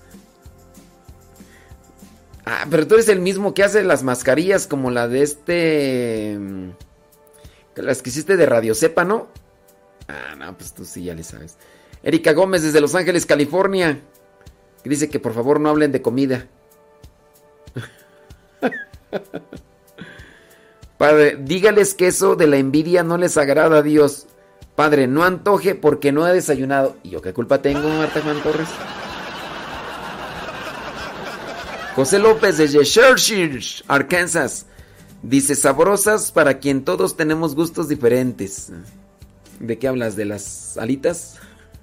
Ah, 2.45 2.65
pero 2.69 2.87
tú 2.87 2.95
eres 2.95 3.09
el 3.09 3.19
mismo 3.19 3.53
que 3.53 3.63
hace 3.63 3.83
las 3.83 4.03
mascarillas 4.03 4.67
como 4.67 4.91
la 4.91 5.07
de 5.07 5.21
este... 5.21 6.37
Mm, 6.39 6.71
las 7.75 8.01
que 8.01 8.09
hiciste 8.09 8.35
de 8.37 8.45
Radio 8.45 8.75
Cepa, 8.75 9.03
¿no? 9.05 9.27
Ah, 10.07 10.35
no, 10.35 10.57
pues 10.57 10.73
tú 10.73 10.83
sí 10.85 11.03
ya 11.03 11.13
le 11.13 11.23
sabes. 11.23 11.57
Erika 12.03 12.33
Gómez 12.33 12.63
desde 12.63 12.81
Los 12.81 12.95
Ángeles, 12.95 13.25
California. 13.25 14.01
dice 14.83 15.09
que 15.09 15.19
por 15.19 15.33
favor 15.33 15.59
no 15.59 15.69
hablen 15.69 15.91
de 15.91 16.01
comida. 16.01 16.47
Padre, 20.97 21.37
dígales 21.39 21.93
que 21.93 22.07
eso 22.07 22.35
de 22.35 22.47
la 22.47 22.57
envidia 22.57 23.03
no 23.03 23.17
les 23.17 23.37
agrada 23.37 23.77
a 23.79 23.81
Dios. 23.81 24.27
Padre, 24.75 25.07
no 25.07 25.23
antoje 25.23 25.75
porque 25.75 26.11
no 26.11 26.23
ha 26.23 26.33
desayunado. 26.33 26.95
¿Y 27.03 27.11
yo 27.11 27.21
qué 27.21 27.33
culpa 27.33 27.61
tengo, 27.61 27.87
Marta 27.89 28.21
Juan 28.21 28.41
Torres? 28.41 28.69
José 31.95 32.19
López 32.19 32.57
desde 32.57 32.83
Churchill, 32.83 33.61
Arkansas. 33.87 34.65
Dice, 35.23 35.55
sabrosas 35.55 36.31
para 36.31 36.59
quien 36.59 36.83
todos 36.83 37.17
tenemos 37.17 37.53
gustos 37.53 37.89
diferentes. 37.89 38.71
¿De 39.59 39.77
qué 39.77 39.87
hablas? 39.89 40.15
¿De 40.15 40.25
las 40.25 40.77
alitas? 40.77 41.37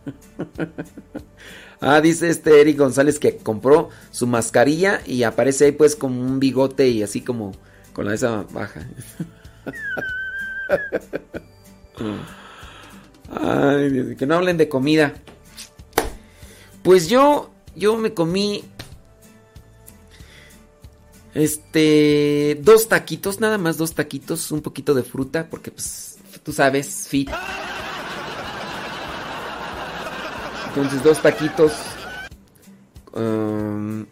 ah, 1.80 2.00
dice 2.00 2.30
este 2.30 2.60
Eric 2.60 2.78
González 2.78 3.18
que 3.18 3.36
compró 3.36 3.90
su 4.10 4.26
mascarilla 4.26 5.02
y 5.06 5.22
aparece 5.24 5.66
ahí 5.66 5.72
pues 5.72 5.94
como 5.94 6.22
un 6.22 6.40
bigote 6.40 6.88
y 6.88 7.02
así 7.02 7.20
como 7.20 7.52
con 7.92 8.06
la 8.06 8.14
esa 8.14 8.44
baja. 8.50 8.88
Ay, 13.30 14.16
que 14.16 14.26
no 14.26 14.36
hablen 14.36 14.56
de 14.56 14.70
comida. 14.70 15.12
Pues 16.82 17.08
yo, 17.08 17.50
yo 17.76 17.96
me 17.98 18.14
comí 18.14 18.64
este, 21.38 22.58
dos 22.62 22.88
taquitos, 22.88 23.38
nada 23.38 23.58
más 23.58 23.76
dos 23.76 23.94
taquitos, 23.94 24.50
un 24.50 24.60
poquito 24.60 24.92
de 24.92 25.04
fruta, 25.04 25.48
porque 25.48 25.70
pues, 25.70 26.18
tú 26.42 26.52
sabes, 26.52 27.06
fit. 27.08 27.30
Entonces, 30.68 31.02
dos 31.02 31.22
taquitos 31.22 31.72
um, 33.12 34.04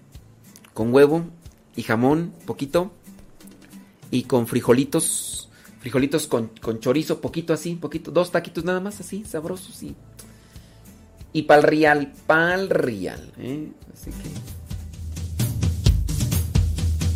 con 0.73 0.95
huevo 0.95 1.25
y 1.75 1.83
jamón, 1.83 2.33
poquito. 2.47 2.93
Y 4.13 4.23
con 4.23 4.47
frijolitos, 4.47 5.49
frijolitos 5.81 6.29
con, 6.29 6.53
con 6.63 6.79
chorizo, 6.79 7.21
poquito 7.21 7.53
así, 7.53 7.75
poquito. 7.75 8.13
Dos 8.13 8.31
taquitos 8.31 8.65
nada 8.65 8.79
más 8.79 9.01
así, 9.01 9.25
sabrosos, 9.25 9.75
sí. 9.75 9.97
Y 11.33 11.43
pal 11.43 11.65
real, 11.65 12.13
pal 12.27 12.71
real, 12.71 13.33
¿eh? 13.39 13.73
Así 13.93 14.11
que... 14.11 14.56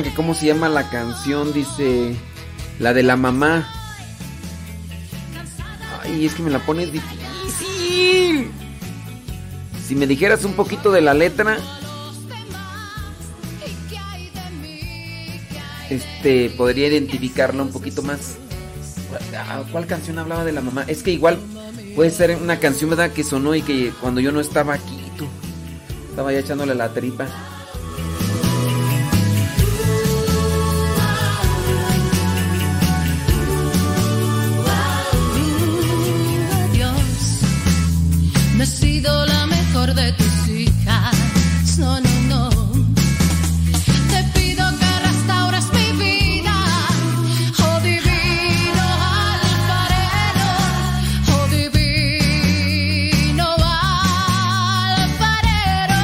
Que 0.00 0.14
cómo 0.14 0.32
se 0.32 0.46
llama 0.46 0.70
la 0.70 0.88
canción, 0.88 1.52
dice 1.52 2.16
la 2.78 2.94
de 2.94 3.02
la 3.02 3.14
mamá. 3.18 3.68
Ay, 6.02 6.24
es 6.24 6.34
que 6.34 6.42
me 6.42 6.50
la 6.50 6.60
pones 6.60 6.90
difícil. 6.90 8.50
Si 9.86 9.94
me 9.94 10.06
dijeras 10.06 10.44
un 10.44 10.54
poquito 10.54 10.92
de 10.92 11.02
la 11.02 11.12
letra, 11.12 11.58
este 15.90 16.48
podría 16.56 16.88
identificarla 16.88 17.62
un 17.62 17.70
poquito 17.70 18.02
más. 18.02 18.38
Ah, 19.36 19.62
¿Cuál 19.70 19.86
canción 19.86 20.18
hablaba 20.18 20.46
de 20.46 20.52
la 20.52 20.62
mamá? 20.62 20.84
Es 20.88 21.02
que 21.02 21.10
igual 21.10 21.38
puede 21.94 22.10
ser 22.10 22.34
una 22.36 22.58
canción, 22.58 22.88
¿verdad? 22.88 23.10
Que 23.10 23.24
sonó 23.24 23.54
y 23.54 23.60
que 23.60 23.92
cuando 24.00 24.22
yo 24.22 24.32
no 24.32 24.40
estaba 24.40 24.72
aquí, 24.72 24.98
estaba 26.08 26.32
ya 26.32 26.38
echándole 26.38 26.74
la 26.74 26.94
tripa. 26.94 27.28
Sido 39.02 39.26
la 39.26 39.46
mejor 39.46 39.94
de 39.94 40.12
tus 40.12 40.48
hijas. 40.48 41.78
No, 41.78 42.00
no, 42.00 42.10
no. 42.28 42.50
Te 44.10 44.22
pido 44.38 44.64
que 44.78 45.00
restaures 45.08 45.64
mi 45.72 45.92
vida, 45.98 46.54
oh 47.58 47.80
divino 47.80 48.84
alfarero, 49.42 50.50
oh 51.34 51.46
divino 51.50 53.46
alfarero. 55.02 56.02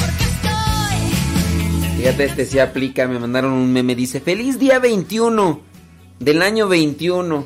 Porque 0.00 0.24
estoy 0.24 1.00
Fíjate, 1.98 2.24
este 2.24 2.46
sí 2.46 2.58
aplica. 2.60 3.06
Me 3.06 3.18
mandaron 3.18 3.52
un 3.52 3.72
meme. 3.72 3.94
Dice: 3.94 4.20
Feliz 4.20 4.58
día 4.58 4.78
21 4.78 5.60
del 6.18 6.40
año 6.40 6.66
21 6.68 7.44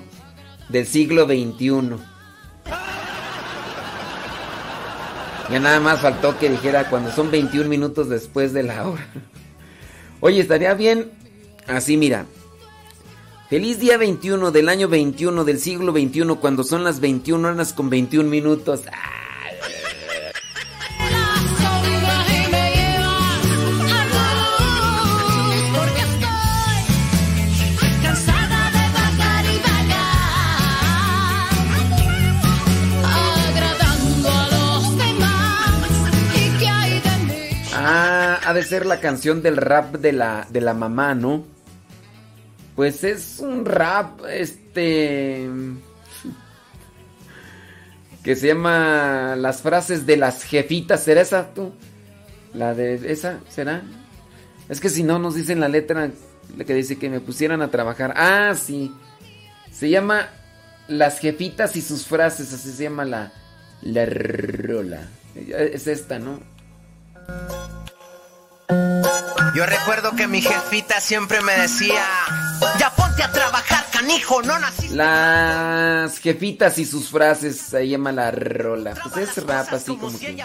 del 0.68 0.86
siglo 0.86 1.26
21. 1.26 2.09
Ya 5.50 5.58
nada 5.58 5.80
más 5.80 6.00
faltó 6.00 6.38
que 6.38 6.48
dijera 6.48 6.88
cuando 6.88 7.10
son 7.10 7.30
21 7.30 7.68
minutos 7.68 8.08
después 8.08 8.52
de 8.52 8.62
la 8.62 8.86
hora. 8.86 9.06
Oye, 10.20 10.40
estaría 10.40 10.74
bien 10.74 11.10
así, 11.66 11.96
mira. 11.96 12.26
Feliz 13.48 13.80
día 13.80 13.96
21 13.96 14.52
del 14.52 14.68
año 14.68 14.86
21 14.86 15.44
del 15.44 15.58
siglo 15.58 15.92
21 15.92 16.38
cuando 16.38 16.62
son 16.62 16.84
las 16.84 17.00
21 17.00 17.48
horas 17.48 17.72
con 17.72 17.90
21 17.90 18.30
minutos. 18.30 18.82
Ah, 18.92 19.19
de 38.54 38.62
ser 38.62 38.86
la 38.86 39.00
canción 39.00 39.42
del 39.42 39.56
rap 39.56 39.96
de 39.96 40.12
la, 40.12 40.46
de 40.50 40.60
la 40.60 40.74
mamá, 40.74 41.14
¿no? 41.14 41.44
Pues 42.76 43.04
es 43.04 43.38
un 43.40 43.64
rap, 43.64 44.20
este... 44.28 45.48
Que 48.22 48.36
se 48.36 48.48
llama 48.48 49.34
Las 49.36 49.62
frases 49.62 50.04
de 50.04 50.18
las 50.18 50.44
jefitas. 50.44 51.02
¿Será 51.02 51.22
esa 51.22 51.54
tú? 51.54 51.72
La 52.52 52.74
de 52.74 53.10
esa, 53.10 53.40
¿será? 53.48 53.82
Es 54.68 54.80
que 54.80 54.90
si 54.90 55.02
no 55.02 55.18
nos 55.18 55.34
dicen 55.34 55.58
la 55.58 55.68
letra 55.68 56.10
que 56.66 56.74
dice 56.74 56.98
que 56.98 57.08
me 57.08 57.20
pusieran 57.20 57.62
a 57.62 57.70
trabajar. 57.70 58.12
Ah, 58.16 58.54
sí. 58.54 58.92
Se 59.72 59.88
llama 59.88 60.28
Las 60.86 61.18
jefitas 61.18 61.76
y 61.76 61.80
sus 61.80 62.06
frases. 62.06 62.52
Así 62.52 62.70
se 62.72 62.84
llama 62.84 63.04
la, 63.04 63.32
la 63.82 64.04
rola. 64.04 65.08
Es 65.34 65.86
esta, 65.86 66.18
¿no? 66.18 66.40
Yo 69.54 69.66
recuerdo 69.66 70.14
que 70.14 70.28
mi 70.28 70.40
jefita 70.40 71.00
siempre 71.00 71.40
me 71.40 71.52
decía, 71.54 72.04
ya 72.78 72.90
ponte 72.94 73.22
a 73.22 73.32
trabajar, 73.32 73.84
canijo, 73.90 74.42
no 74.42 74.58
naciste. 74.58 74.94
Las 74.94 76.18
jefitas 76.18 76.78
y 76.78 76.86
sus 76.86 77.10
frases, 77.10 77.60
se 77.60 77.88
llama 77.88 78.12
la 78.12 78.30
rola. 78.30 78.94
Pues 78.94 79.28
es 79.28 79.44
rap 79.44 79.72
así 79.72 79.96
como 79.96 80.16
que... 80.18 80.44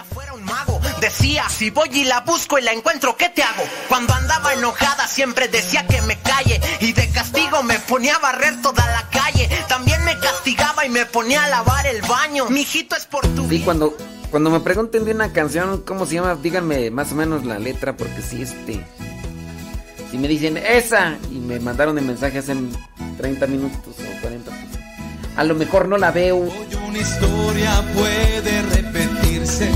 Decía, 0.99 1.47
si 1.49 1.69
voy 1.69 1.89
y 1.91 2.03
la 2.05 2.21
busco 2.21 2.57
y 2.57 2.63
la 2.63 2.71
encuentro, 2.71 3.15
¿qué 3.15 3.29
te 3.29 3.43
hago? 3.43 3.63
Cuando 3.89 4.13
andaba 4.13 4.53
enojada 4.53 5.07
siempre 5.07 5.47
decía 5.47 5.85
que 5.85 6.01
me 6.03 6.17
calle 6.19 6.59
y 6.79 6.93
de 6.93 7.09
castigo 7.09 7.61
me 7.63 7.77
ponía 7.79 8.15
a 8.15 8.19
barrer 8.19 8.61
toda 8.61 8.85
la 8.87 9.07
calle. 9.09 9.47
También 9.67 10.03
me 10.03 10.17
castigaba 10.19 10.85
y 10.85 10.89
me 10.89 11.05
ponía 11.05 11.43
a 11.43 11.49
lavar 11.49 11.85
el 11.85 12.01
baño. 12.01 12.49
Mijito 12.49 12.95
es 12.95 13.05
por 13.05 13.27
tu 13.35 13.47
Sí, 13.49 13.61
cuando, 13.61 13.95
cuando 14.35 14.49
me 14.49 14.59
pregunten 14.59 15.05
de 15.05 15.13
una 15.13 15.31
canción, 15.31 15.83
¿cómo 15.85 16.05
se 16.05 16.15
llama? 16.15 16.35
Díganme 16.35 16.91
más 16.91 17.09
o 17.13 17.15
menos 17.15 17.45
la 17.45 17.57
letra, 17.57 17.95
porque 17.95 18.21
si 18.21 18.41
este... 18.41 18.85
Si 20.11 20.17
me 20.17 20.27
dicen 20.27 20.57
esa 20.57 21.15
y 21.31 21.35
me 21.35 21.57
mandaron 21.61 21.97
el 21.97 22.03
mensaje 22.03 22.39
hace 22.39 22.53
30 23.15 23.47
minutos 23.47 23.95
o 23.97 24.21
40, 24.21 24.51
pues, 24.51 25.37
a 25.37 25.43
lo 25.45 25.55
mejor 25.55 25.87
no 25.87 25.97
la 25.97 26.11
veo. 26.11 26.35
Una 26.35 26.99
historia 26.99 27.81
puede 27.93 28.61
repetirse 28.75 29.71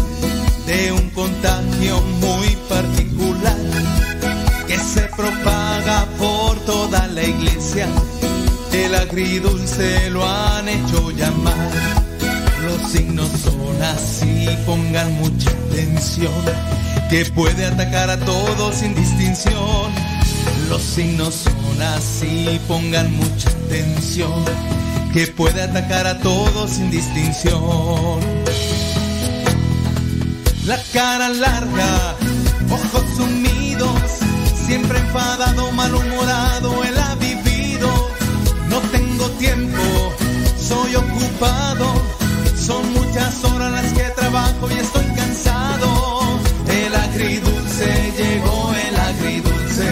de 0.67 0.91
un 0.91 1.09
contagio 1.11 2.01
muy 2.01 2.57
particular 2.67 3.55
que 4.67 4.77
se 4.77 5.03
propaga 5.15 6.05
por 6.17 6.59
toda 6.65 7.07
la 7.07 7.23
iglesia 7.23 7.87
el 8.73 8.95
agridulce 8.95 10.09
lo 10.09 10.27
han 10.27 10.67
hecho 10.67 11.11
llamar. 11.11 12.08
Los 12.69 12.91
signos 12.91 13.29
son 13.43 13.81
así, 13.81 14.47
pongan 14.63 15.11
mucha 15.13 15.49
atención, 15.49 16.31
que 17.09 17.25
puede 17.25 17.65
atacar 17.65 18.11
a 18.11 18.19
todos 18.19 18.75
sin 18.75 18.93
distinción. 18.93 19.91
Los 20.69 20.83
signos 20.83 21.33
son 21.33 21.81
así, 21.81 22.61
pongan 22.67 23.11
mucha 23.15 23.49
atención, 23.49 24.45
que 25.13 25.25
puede 25.27 25.63
atacar 25.63 26.05
a 26.05 26.19
todos 26.19 26.69
sin 26.69 26.91
distinción. 26.91 28.19
La 30.65 30.79
cara 30.93 31.29
larga, 31.29 32.15
ojos 32.69 33.03
sumidos, 33.17 33.99
siempre 34.67 34.99
enfadado, 34.99 35.71
malhumorado, 35.71 36.83
él 36.83 36.97
ha 36.99 37.15
vivido. 37.15 37.89
No 38.69 38.79
tengo 38.91 39.25
tiempo, 39.39 39.81
soy 40.59 40.95
ocupado, 40.95 42.18
son 42.69 42.93
muchas 42.93 43.43
horas 43.45 43.71
las 43.71 43.93
que 43.93 44.07
trabajo 44.21 44.63
y 44.69 44.77
estoy 44.85 45.07
cansado. 45.21 45.89
El 46.83 46.93
agridulce 47.07 47.89
llegó, 48.19 48.57
el 48.87 48.95
agridulce, 49.09 49.87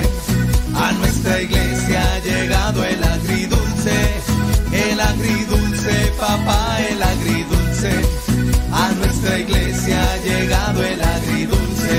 a 0.86 0.92
nuestra 1.00 1.42
iglesia 1.42 2.00
ha 2.14 2.20
llegado 2.30 2.84
el 2.84 3.04
agridulce, 3.04 3.98
el 4.90 5.00
agridulce, 5.12 5.94
papá, 6.20 6.62
el 6.92 7.02
agridulce. 7.14 7.92
A 8.84 8.86
nuestra 9.00 9.40
iglesia 9.40 9.98
ha 10.10 10.18
llegado 10.30 10.84
el 10.84 11.02
agridulce, 11.16 11.98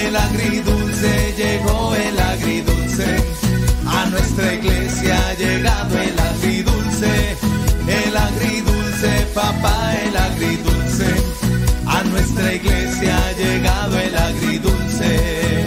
el 0.00 0.16
agridulce 0.16 1.12
llegó 1.36 1.94
el 2.06 2.18
agridulce. 2.18 3.08
A 3.98 4.06
nuestra 4.06 4.54
iglesia 4.54 4.91
papá, 9.52 9.94
el 10.06 10.16
agridulce. 10.16 11.14
A 11.86 12.02
nuestra 12.04 12.54
iglesia 12.54 13.16
ha 13.16 13.32
llegado 13.32 13.98
el 13.98 14.16
agridulce. 14.16 15.64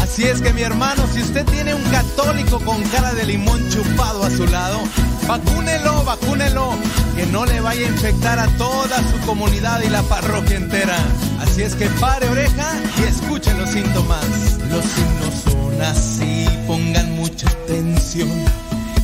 Así 0.00 0.24
es 0.24 0.40
que 0.40 0.52
mi 0.52 0.62
hermano, 0.62 1.06
si 1.12 1.22
usted 1.22 1.44
tiene 1.46 1.74
un 1.74 1.82
católico 1.84 2.60
con 2.60 2.82
cara 2.84 3.14
de 3.14 3.24
limón 3.26 3.60
chupado 3.70 4.22
a 4.24 4.30
su 4.30 4.46
lado, 4.46 4.78
vacúnelo, 5.26 6.04
vacúnelo, 6.04 6.74
que 7.16 7.26
no 7.26 7.46
le 7.46 7.60
vaya 7.60 7.86
a 7.86 7.90
infectar 7.90 8.38
a 8.38 8.46
toda 8.58 8.98
su 8.98 9.26
comunidad 9.26 9.80
y 9.82 9.88
la 9.88 10.02
parroquia 10.02 10.56
entera. 10.56 10.98
Así 11.40 11.62
es 11.62 11.74
que 11.74 11.86
pare 12.00 12.28
oreja 12.28 12.74
y 12.98 13.02
escuche 13.04 13.54
los 13.54 13.70
síntomas. 13.70 14.24
Los 14.70 14.84
signos 14.84 15.34
son 15.44 15.82
así, 15.82 16.46
pongan 16.66 17.16
mucha 17.16 17.48
atención, 17.48 18.28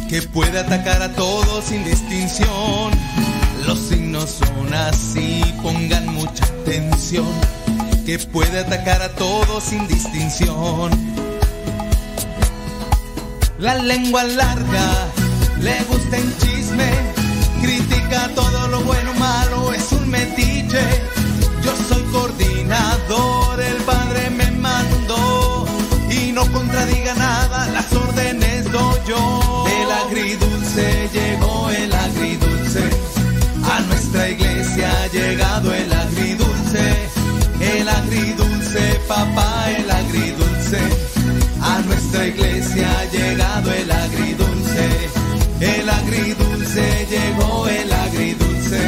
que 0.08 0.22
puede 0.22 0.58
atacar 0.58 1.02
a 1.02 1.12
todos 1.12 1.66
sin 1.66 1.84
distinción. 1.84 2.90
Los 3.66 3.78
signos 3.78 4.30
son 4.30 4.72
así, 4.72 5.42
pongan 5.62 6.06
mucha 6.14 6.44
atención, 6.44 7.26
que 8.06 8.18
puede 8.18 8.60
atacar 8.60 9.02
a 9.02 9.10
todos 9.10 9.64
sin 9.64 9.86
distinción. 9.86 10.90
La 13.58 13.74
lengua 13.74 14.24
larga, 14.24 15.08
le 15.60 15.82
gusta 15.84 16.16
el 16.16 16.38
chisme, 16.38 16.90
critica 17.60 18.30
todo 18.34 18.68
lo 18.68 18.80
bueno 18.80 19.12
malo, 19.14 19.74
es 19.74 19.92
un 19.92 20.08
metiche. 20.08 20.80
Yo 21.62 21.72
soy 21.88 22.02
coordinador, 22.04 23.60
el 23.60 23.76
padre 23.82 24.30
me 24.30 24.50
mandó 24.52 25.66
y 26.08 26.32
no 26.32 26.50
contradiga 26.50 27.14
nada, 27.14 27.66
las 27.66 27.92
órdenes 27.92 28.72
doy 28.72 29.00
yo. 29.06 29.47
Agridulce 30.08 31.10
llegó, 31.12 31.68
el 31.68 31.92
agridulce, 31.92 32.82
a 33.62 33.80
nuestra 33.88 34.30
iglesia 34.30 34.90
ha 34.90 35.06
llegado 35.08 35.74
el 35.74 35.92
agridulce, 35.92 37.08
el 37.60 37.86
agridulce, 37.86 39.00
papá, 39.06 39.70
el 39.70 39.90
agridulce. 39.90 40.78
A 41.60 41.80
nuestra 41.80 42.26
iglesia 42.26 42.88
ha 42.90 43.04
llegado 43.04 43.70
el 43.70 43.90
agridulce, 43.92 44.88
el 45.60 45.90
agridulce 45.90 47.06
llegó 47.10 47.68
el 47.68 47.92
agridulce. 47.92 48.80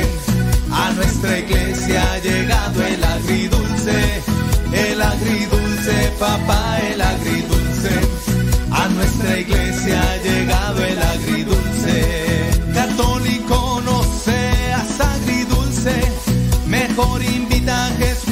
A 0.73 0.91
nuestra 0.93 1.39
iglesia 1.39 2.13
ha 2.13 2.19
llegado 2.19 2.83
el 2.83 3.05
agridulce, 3.05 4.23
el 4.73 5.03
agridulce, 5.03 6.13
papá, 6.19 6.81
el 6.81 7.00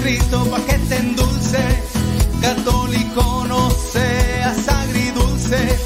a 0.08 0.10
Jesucristo 0.10 0.50
pa' 0.50 0.60
que 0.60 0.78
te 0.88 0.96
endulce. 0.96 1.82
Católico 2.40 3.44
no 3.46 3.70
seas 3.70 4.68
agridulce, 4.68 5.78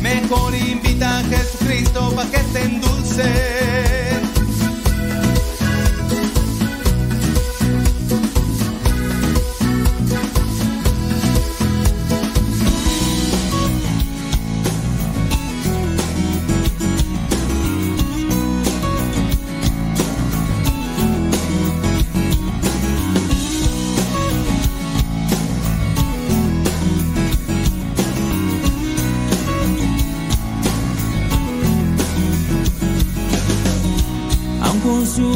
mejor 0.00 0.54
invita 0.54 1.18
a 1.18 1.24
Jesucristo 1.24 2.12
pa' 2.14 2.26
que 2.26 2.38
te 2.52 2.62
endulce. 2.62 3.53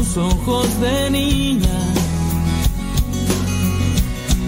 Sus 0.09 0.17
ojos 0.17 0.81
de 0.81 1.11
niña 1.11 1.81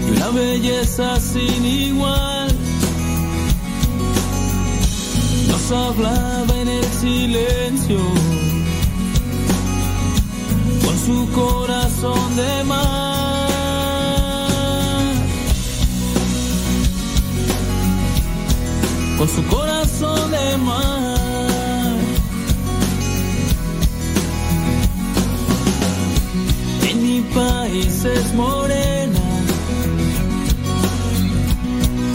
y 0.07 0.11
una 0.17 0.29
belleza 0.29 1.19
sin 1.19 1.65
igual. 1.65 2.49
Nos 5.47 5.71
hablaba 5.71 6.55
en 6.61 6.67
el 6.67 6.85
silencio 6.85 7.99
con 10.83 10.97
su 11.05 11.31
corazón 11.31 12.35
de 12.35 12.63
mar. 12.63 12.79
Con 19.17 19.29
su 19.29 19.43
corazón 19.47 20.31
de 20.31 20.57
mar. 20.57 21.20
En 27.41 27.47
mi 27.47 27.51
país 27.51 28.05
es 28.05 28.33
morena. 28.33 29.19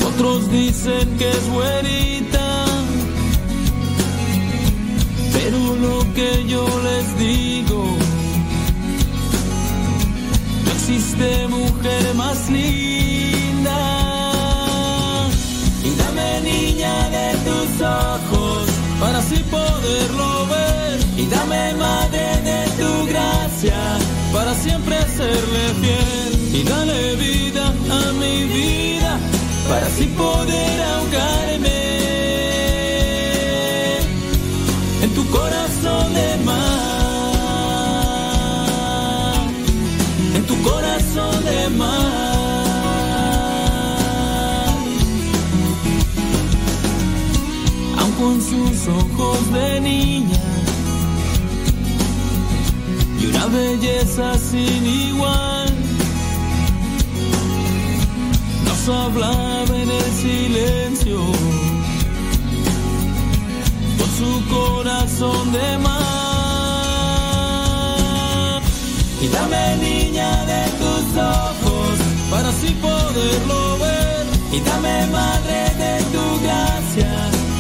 Otros 0.09 0.51
dicen 0.51 1.17
que 1.19 1.31
es 1.31 1.51
güerita. 1.51 2.65
Pero 5.33 5.59
lo 5.77 6.15
que 6.15 6.45
yo 6.47 6.65
les 6.89 7.19
digo, 7.19 7.85
no 10.65 10.71
existe 10.73 11.49
mujer 11.49 12.15
más 12.15 12.49
linda. 12.51 13.81
Y 15.85 15.91
dame 16.03 16.41
niña 16.43 17.09
de 17.11 17.29
tus 17.47 17.81
ojos 17.83 18.67
para 19.01 19.19
así 19.19 19.43
poderlo 19.51 20.47
ver. 20.47 21.01
Y 21.17 21.27
dame 21.27 21.75
madre 21.75 22.27
de 22.49 22.61
tu 22.79 23.07
gracia 23.07 24.06
para 24.33 24.55
siempre 24.55 24.97
serle 25.17 25.75
fiel. 25.81 26.33
Y 26.55 26.63
dale 26.63 27.17
vida 27.17 27.67
a 27.67 28.13
mi 28.13 28.45
vida 28.45 29.19
para 29.69 29.87
así 29.87 30.07
poder 30.07 30.81
ahogarme 30.83 31.81
en 35.03 35.11
tu 35.15 35.27
corazón 35.31 36.15
de 36.15 36.37
mar. 36.45 36.87
En 40.35 40.47
tu 40.47 40.63
corazón 40.63 41.45
de 41.45 41.69
mar. 41.71 42.27
Aun 47.99 48.13
con 48.13 48.41
sus 48.41 48.89
ojos 48.89 49.53
de 49.53 49.81
niña 49.81 50.56
belleza 53.49 54.39
sin 54.39 54.87
igual. 54.87 55.69
Nos 58.65 58.89
hablaba 58.89 59.77
en 59.77 59.91
el 59.91 60.13
silencio 60.13 61.19
con 63.99 64.11
su 64.19 64.31
corazón 64.49 65.53
de 65.53 65.79
mar. 65.79 65.97
Y 69.21 69.29
dame 69.29 69.77
niña 69.77 70.45
de 70.45 70.65
tus 70.81 71.17
ojos 71.17 71.99
para 72.31 72.49
así 72.49 72.75
poderlo 72.75 73.79
ver. 73.79 74.27
Y 74.53 74.61
dame 74.61 75.07
madre 75.07 75.75
de 75.83 76.03
tu 76.13 76.41
gracia 76.45 77.13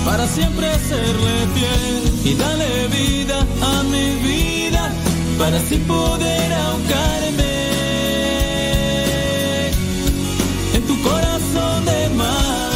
para 0.05 0.27
siempre 0.27 0.69
serle 0.89 1.47
fiel. 1.55 2.03
Y 2.25 2.35
dale 2.35 2.89
vida 2.89 3.47
a 3.63 3.83
mi 3.85 4.17
vida 4.27 4.93
para 5.39 5.57
así 5.59 5.77
poder 5.79 6.53
ahogarme 6.53 7.57
en 10.75 10.83
tu 10.87 11.03
corazón 11.03 11.85
de 11.85 12.09
mar. 12.11 12.71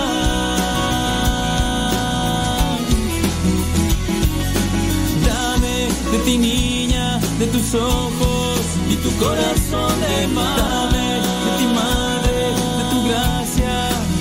Dame 5.26 5.88
de 6.12 6.18
ti 6.24 6.38
niña, 6.38 7.20
de 7.38 7.46
tus 7.46 7.74
ojos 7.74 8.60
y 8.90 8.96
tu 8.96 9.10
corazón 9.16 10.00
de 10.00 10.26
mar. 10.28 10.56
Dame 10.56 11.20
de 11.44 11.50
ti 11.58 11.66
madre, 11.80 12.38
de 12.78 12.84
tu 12.90 12.98
gracia 13.08 13.76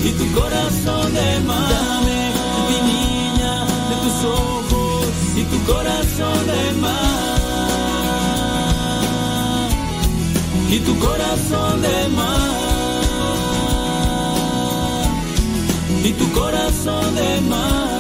y 0.05 0.11
tu 0.11 0.25
corazón 0.39 1.13
de 1.13 1.39
mar. 1.47 2.22
Corazón 5.65 6.47
de 6.47 6.73
mar. 6.81 7.33
Y 10.69 10.79
tu 10.79 10.97
corazón 10.99 11.81
de 11.81 12.07
mar. 12.09 12.63
Y 16.03 16.11
tu 16.13 16.31
corazón 16.33 17.15
de 17.15 17.41
mar. 17.41 17.93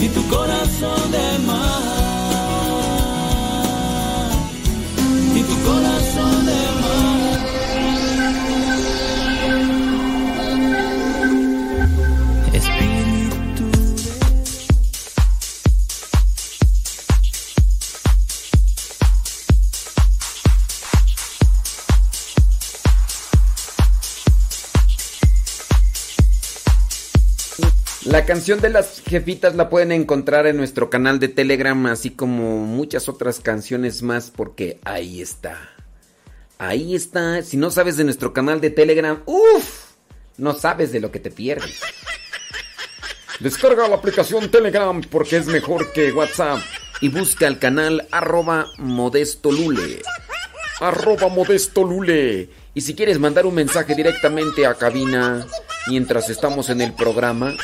Y 0.00 0.08
tu 0.08 0.22
corazón 0.28 1.10
de 1.10 1.38
mar. 1.46 1.82
Y 5.34 5.42
tu 5.42 5.56
corazón 5.68 5.95
canción 28.36 28.60
de 28.60 28.68
las 28.68 29.00
jefitas 29.00 29.54
la 29.54 29.70
pueden 29.70 29.92
encontrar 29.92 30.46
en 30.46 30.58
nuestro 30.58 30.90
canal 30.90 31.18
de 31.18 31.28
Telegram, 31.28 31.86
así 31.86 32.10
como 32.10 32.58
muchas 32.58 33.08
otras 33.08 33.40
canciones 33.40 34.02
más, 34.02 34.30
porque 34.30 34.78
ahí 34.84 35.22
está. 35.22 35.70
Ahí 36.58 36.94
está. 36.94 37.40
Si 37.40 37.56
no 37.56 37.70
sabes 37.70 37.96
de 37.96 38.04
nuestro 38.04 38.34
canal 38.34 38.60
de 38.60 38.68
Telegram, 38.68 39.22
uff, 39.24 39.84
no 40.36 40.52
sabes 40.52 40.92
de 40.92 41.00
lo 41.00 41.10
que 41.10 41.18
te 41.18 41.30
pierdes. 41.30 41.80
Descarga 43.40 43.88
la 43.88 43.96
aplicación 43.96 44.50
Telegram 44.50 45.00
porque 45.00 45.38
es 45.38 45.46
mejor 45.46 45.90
que 45.94 46.12
WhatsApp. 46.12 46.58
Y 47.00 47.08
busca 47.08 47.46
el 47.46 47.58
canal 47.58 48.06
arroba 48.10 48.66
modesto 48.76 49.50
lule. 49.50 50.02
Arroba 50.80 51.28
modesto 51.28 51.84
lule. 51.84 52.50
Y 52.74 52.82
si 52.82 52.94
quieres 52.94 53.18
mandar 53.18 53.46
un 53.46 53.54
mensaje 53.54 53.94
directamente 53.94 54.66
a 54.66 54.74
cabina 54.74 55.46
mientras 55.88 56.28
estamos 56.28 56.68
en 56.68 56.82
el 56.82 56.92
programa, 56.92 57.54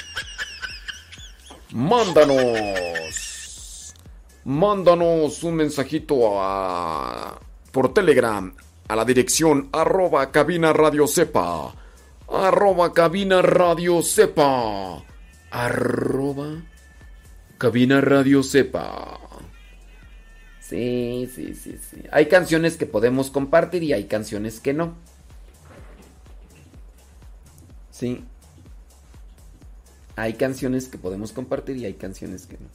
mándanos. 1.73 3.23
Mándanos 4.45 5.45
un 5.45 5.55
mensajito 5.55 6.41
a, 6.41 7.39
por 7.71 7.95
Telegram 7.95 8.53
a 8.89 8.97
la 8.97 9.05
dirección 9.05 9.69
arroba 9.73 10.31
cabina 10.33 10.73
radio 10.73 11.07
sepa. 11.07 11.75
Arroba 12.29 12.93
cabina 12.93 13.41
radio 13.41 14.03
sepa. 14.03 15.05
Arroba 15.51 16.63
cabina 17.59 18.01
radio 18.01 18.43
sepa. 18.43 19.19
Sí, 20.61 21.31
sí, 21.35 21.55
sí, 21.55 21.79
sí. 21.79 22.03
Hay 22.11 22.27
canciones 22.27 22.77
que 22.77 22.87
podemos 22.87 23.31
compartir 23.31 23.83
y 23.83 23.93
hay 23.93 24.05
canciones 24.05 24.59
que 24.59 24.73
no. 24.73 24.95
Sí. 27.91 28.25
Hay 30.17 30.35
canciones 30.35 30.89
que 30.89 30.99
podemos 30.99 31.33
compartir 31.33 31.77
y 31.77 31.87
hay 31.87 31.95
canciones 31.95 32.47
que 32.47 32.55
no. 32.55 32.69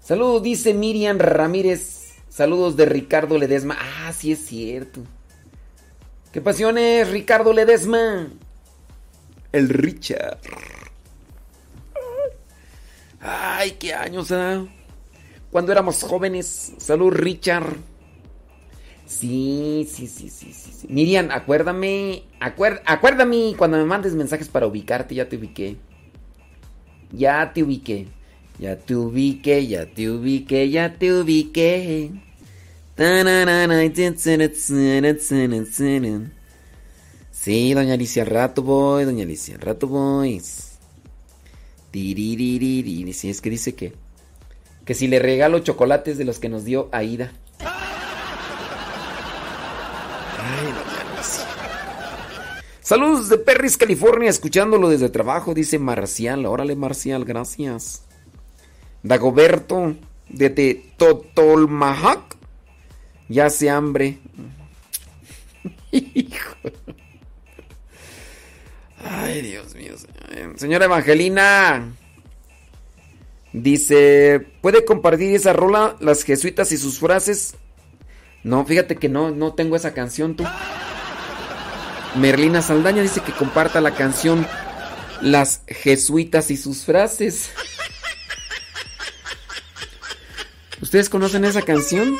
Saludos, 0.00 0.42
dice 0.42 0.74
Miriam 0.74 1.18
Ramírez. 1.18 2.14
Saludos 2.28 2.76
de 2.76 2.84
Ricardo 2.84 3.38
Ledesma. 3.38 3.78
Ah, 3.80 4.12
sí 4.12 4.32
es 4.32 4.44
cierto. 4.44 5.00
¿Qué 6.32 6.40
pasiones, 6.40 7.08
Ricardo 7.10 7.52
Ledesma? 7.52 8.28
El 9.52 9.68
Richard. 9.68 10.40
Ay, 13.20 13.72
qué 13.78 13.94
años, 13.94 14.30
¿eh? 14.32 14.66
Cuando 15.50 15.72
éramos 15.72 16.02
jóvenes. 16.02 16.72
Salud, 16.76 17.12
Richard. 17.12 17.76
Sí, 19.06 19.88
sí, 19.90 20.08
sí, 20.08 20.28
sí, 20.28 20.52
sí. 20.52 20.72
sí. 20.72 20.86
Miriam, 20.90 21.30
acuérdame. 21.30 22.24
Acuérdame, 22.40 22.82
acuérdame 22.86 23.54
cuando 23.56 23.76
me 23.76 23.84
mandes 23.84 24.14
mensajes 24.14 24.48
para 24.48 24.66
ubicarte. 24.66 25.14
Ya 25.14 25.28
te 25.28 25.36
ubiqué. 25.36 25.76
Ya 27.16 27.52
te 27.52 27.62
ubiqué. 27.62 28.06
Ya 28.58 28.76
te 28.76 28.94
ubiqué, 28.94 29.66
ya 29.66 29.86
te 29.86 30.10
ubiqué, 30.10 30.70
ya 30.70 30.94
te 30.94 31.12
ubiqué. 31.12 32.10
Sí, 37.32 37.74
doña 37.74 37.94
Alicia, 37.94 38.22
al 38.22 38.28
rato 38.28 38.62
voy, 38.62 39.04
doña 39.04 39.24
Alicia, 39.24 39.56
al 39.56 39.60
rato 39.60 39.88
voy. 39.88 40.40
Sí, 40.40 40.70
es 43.28 43.40
que 43.40 43.50
dice 43.50 43.74
que. 43.74 43.92
Que 44.84 44.94
si 44.94 45.08
le 45.08 45.18
regalo 45.18 45.58
chocolates 45.58 46.16
de 46.16 46.24
los 46.24 46.38
que 46.38 46.48
nos 46.48 46.64
dio 46.64 46.88
Aida. 46.92 47.32
Ay, 50.38 50.66
doña 50.66 51.00
Alicia. 51.12 51.44
Saludos 52.84 53.30
de 53.30 53.38
Perris, 53.38 53.78
California, 53.78 54.28
escuchándolo 54.28 54.90
desde 54.90 55.08
trabajo, 55.08 55.54
dice 55.54 55.78
Marcial. 55.78 56.44
Órale, 56.44 56.76
Marcial, 56.76 57.24
gracias. 57.24 58.04
Dagoberto, 59.02 59.96
de 60.28 60.84
Totolmahac. 60.98 62.36
Ya 63.30 63.46
hace 63.46 63.70
hambre. 63.70 64.18
Hijo. 65.92 66.56
Ay, 69.02 69.40
Dios 69.40 69.74
mío. 69.74 69.94
Señora 70.56 70.84
Evangelina. 70.84 71.90
Dice, 73.54 74.46
¿puede 74.60 74.84
compartir 74.84 75.34
esa 75.34 75.54
rola, 75.54 75.96
las 76.00 76.22
jesuitas 76.22 76.70
y 76.70 76.76
sus 76.76 76.98
frases? 76.98 77.54
No, 78.42 78.66
fíjate 78.66 78.96
que 78.96 79.08
no, 79.08 79.30
no 79.30 79.54
tengo 79.54 79.74
esa 79.74 79.94
canción 79.94 80.36
tú. 80.36 80.44
Merlina 82.16 82.62
Saldaña 82.62 83.02
dice 83.02 83.20
que 83.20 83.32
comparta 83.32 83.80
la 83.80 83.94
canción 83.94 84.46
Las 85.20 85.62
jesuitas 85.66 86.50
y 86.50 86.56
sus 86.56 86.84
frases. 86.84 87.50
¿Ustedes 90.80 91.08
conocen 91.08 91.44
esa 91.44 91.62
canción? 91.62 92.16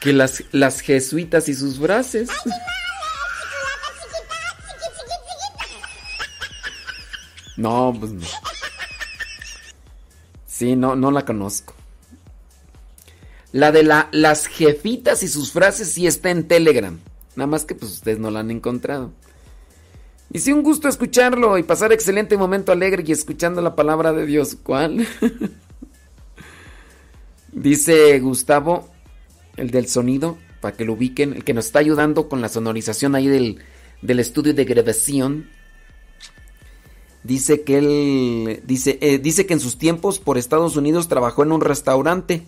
Que 0.00 0.12
las, 0.12 0.44
las 0.52 0.80
jesuitas 0.80 1.48
y 1.48 1.54
sus 1.54 1.78
frases. 1.78 2.28
No, 7.56 7.92
pues 7.98 8.12
no. 8.12 8.26
Sí, 10.46 10.76
no, 10.76 10.94
no 10.94 11.10
la 11.10 11.24
conozco. 11.24 11.77
La 13.52 13.72
de 13.72 13.82
la, 13.82 14.08
las 14.12 14.46
jefitas 14.46 15.22
y 15.22 15.28
sus 15.28 15.52
frases 15.52 15.92
sí 15.92 16.06
está 16.06 16.30
en 16.30 16.46
Telegram. 16.46 16.98
Nada 17.36 17.46
más 17.46 17.64
que 17.64 17.74
pues 17.74 17.92
ustedes 17.92 18.18
no 18.18 18.30
la 18.30 18.40
han 18.40 18.50
encontrado. 18.50 19.12
Y 20.30 20.40
sí, 20.40 20.52
un 20.52 20.62
gusto 20.62 20.88
escucharlo 20.88 21.56
y 21.56 21.62
pasar 21.62 21.92
excelente 21.92 22.36
momento 22.36 22.72
alegre 22.72 23.02
y 23.06 23.12
escuchando 23.12 23.62
la 23.62 23.74
palabra 23.74 24.12
de 24.12 24.26
Dios. 24.26 24.58
¿Cuál? 24.62 25.06
Dice 27.52 28.20
Gustavo, 28.20 28.90
el 29.56 29.70
del 29.70 29.88
sonido, 29.88 30.36
para 30.60 30.76
que 30.76 30.84
lo 30.84 30.92
ubiquen, 30.92 31.32
el 31.32 31.44
que 31.44 31.54
nos 31.54 31.66
está 31.66 31.78
ayudando 31.78 32.28
con 32.28 32.42
la 32.42 32.50
sonorización 32.50 33.14
ahí 33.14 33.26
del, 33.26 33.58
del 34.02 34.20
estudio 34.20 34.52
de 34.52 34.66
grabación. 34.66 35.48
Dice 37.24 37.62
que 37.62 37.78
él 37.78 38.62
dice, 38.66 38.98
eh, 39.00 39.18
dice 39.18 39.46
que 39.46 39.54
en 39.54 39.60
sus 39.60 39.78
tiempos 39.78 40.18
por 40.18 40.36
Estados 40.36 40.76
Unidos 40.76 41.08
trabajó 41.08 41.42
en 41.42 41.52
un 41.52 41.62
restaurante. 41.62 42.44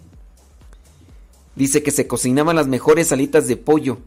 Dice 1.57 1.83
que 1.83 1.91
se 1.91 2.07
cocinaban 2.07 2.57
las 2.57 2.69
mejores 2.69 3.13
alitas 3.13 3.47
de 3.49 3.57
pollo. 3.57 3.99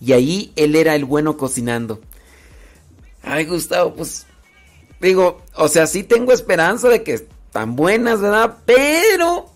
Y 0.00 0.12
ahí 0.12 0.52
él 0.56 0.76
era 0.76 0.94
el 0.94 1.04
bueno 1.04 1.36
cocinando. 1.36 2.00
Ay, 3.22 3.46
Gustavo, 3.46 3.94
pues 3.94 4.26
digo, 5.00 5.42
o 5.54 5.68
sea, 5.68 5.86
sí 5.86 6.02
tengo 6.04 6.32
esperanza 6.32 6.88
de 6.88 7.02
que 7.02 7.14
están 7.14 7.76
buenas, 7.76 8.20
¿verdad? 8.20 8.58
Pero, 8.64 9.50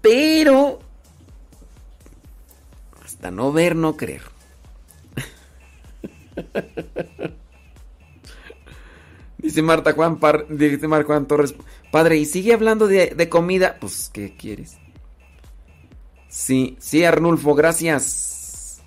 pero, 0.00 0.80
hasta 3.04 3.30
no 3.30 3.52
ver, 3.52 3.76
no 3.76 3.96
creer. 3.96 4.22
Dice 9.38 9.60
Marta 9.60 9.92
Juan, 9.92 10.18
dice 10.48 10.88
Marta 10.88 11.06
Juan 11.06 11.26
Torres, 11.26 11.54
padre, 11.92 12.16
¿y 12.16 12.24
sigue 12.24 12.54
hablando 12.54 12.86
de, 12.86 13.08
de 13.08 13.28
comida? 13.28 13.76
Pues, 13.78 14.08
¿qué 14.10 14.34
quieres? 14.34 14.78
Sí, 16.34 16.76
sí, 16.80 17.04
Arnulfo, 17.04 17.54
gracias. 17.54 18.80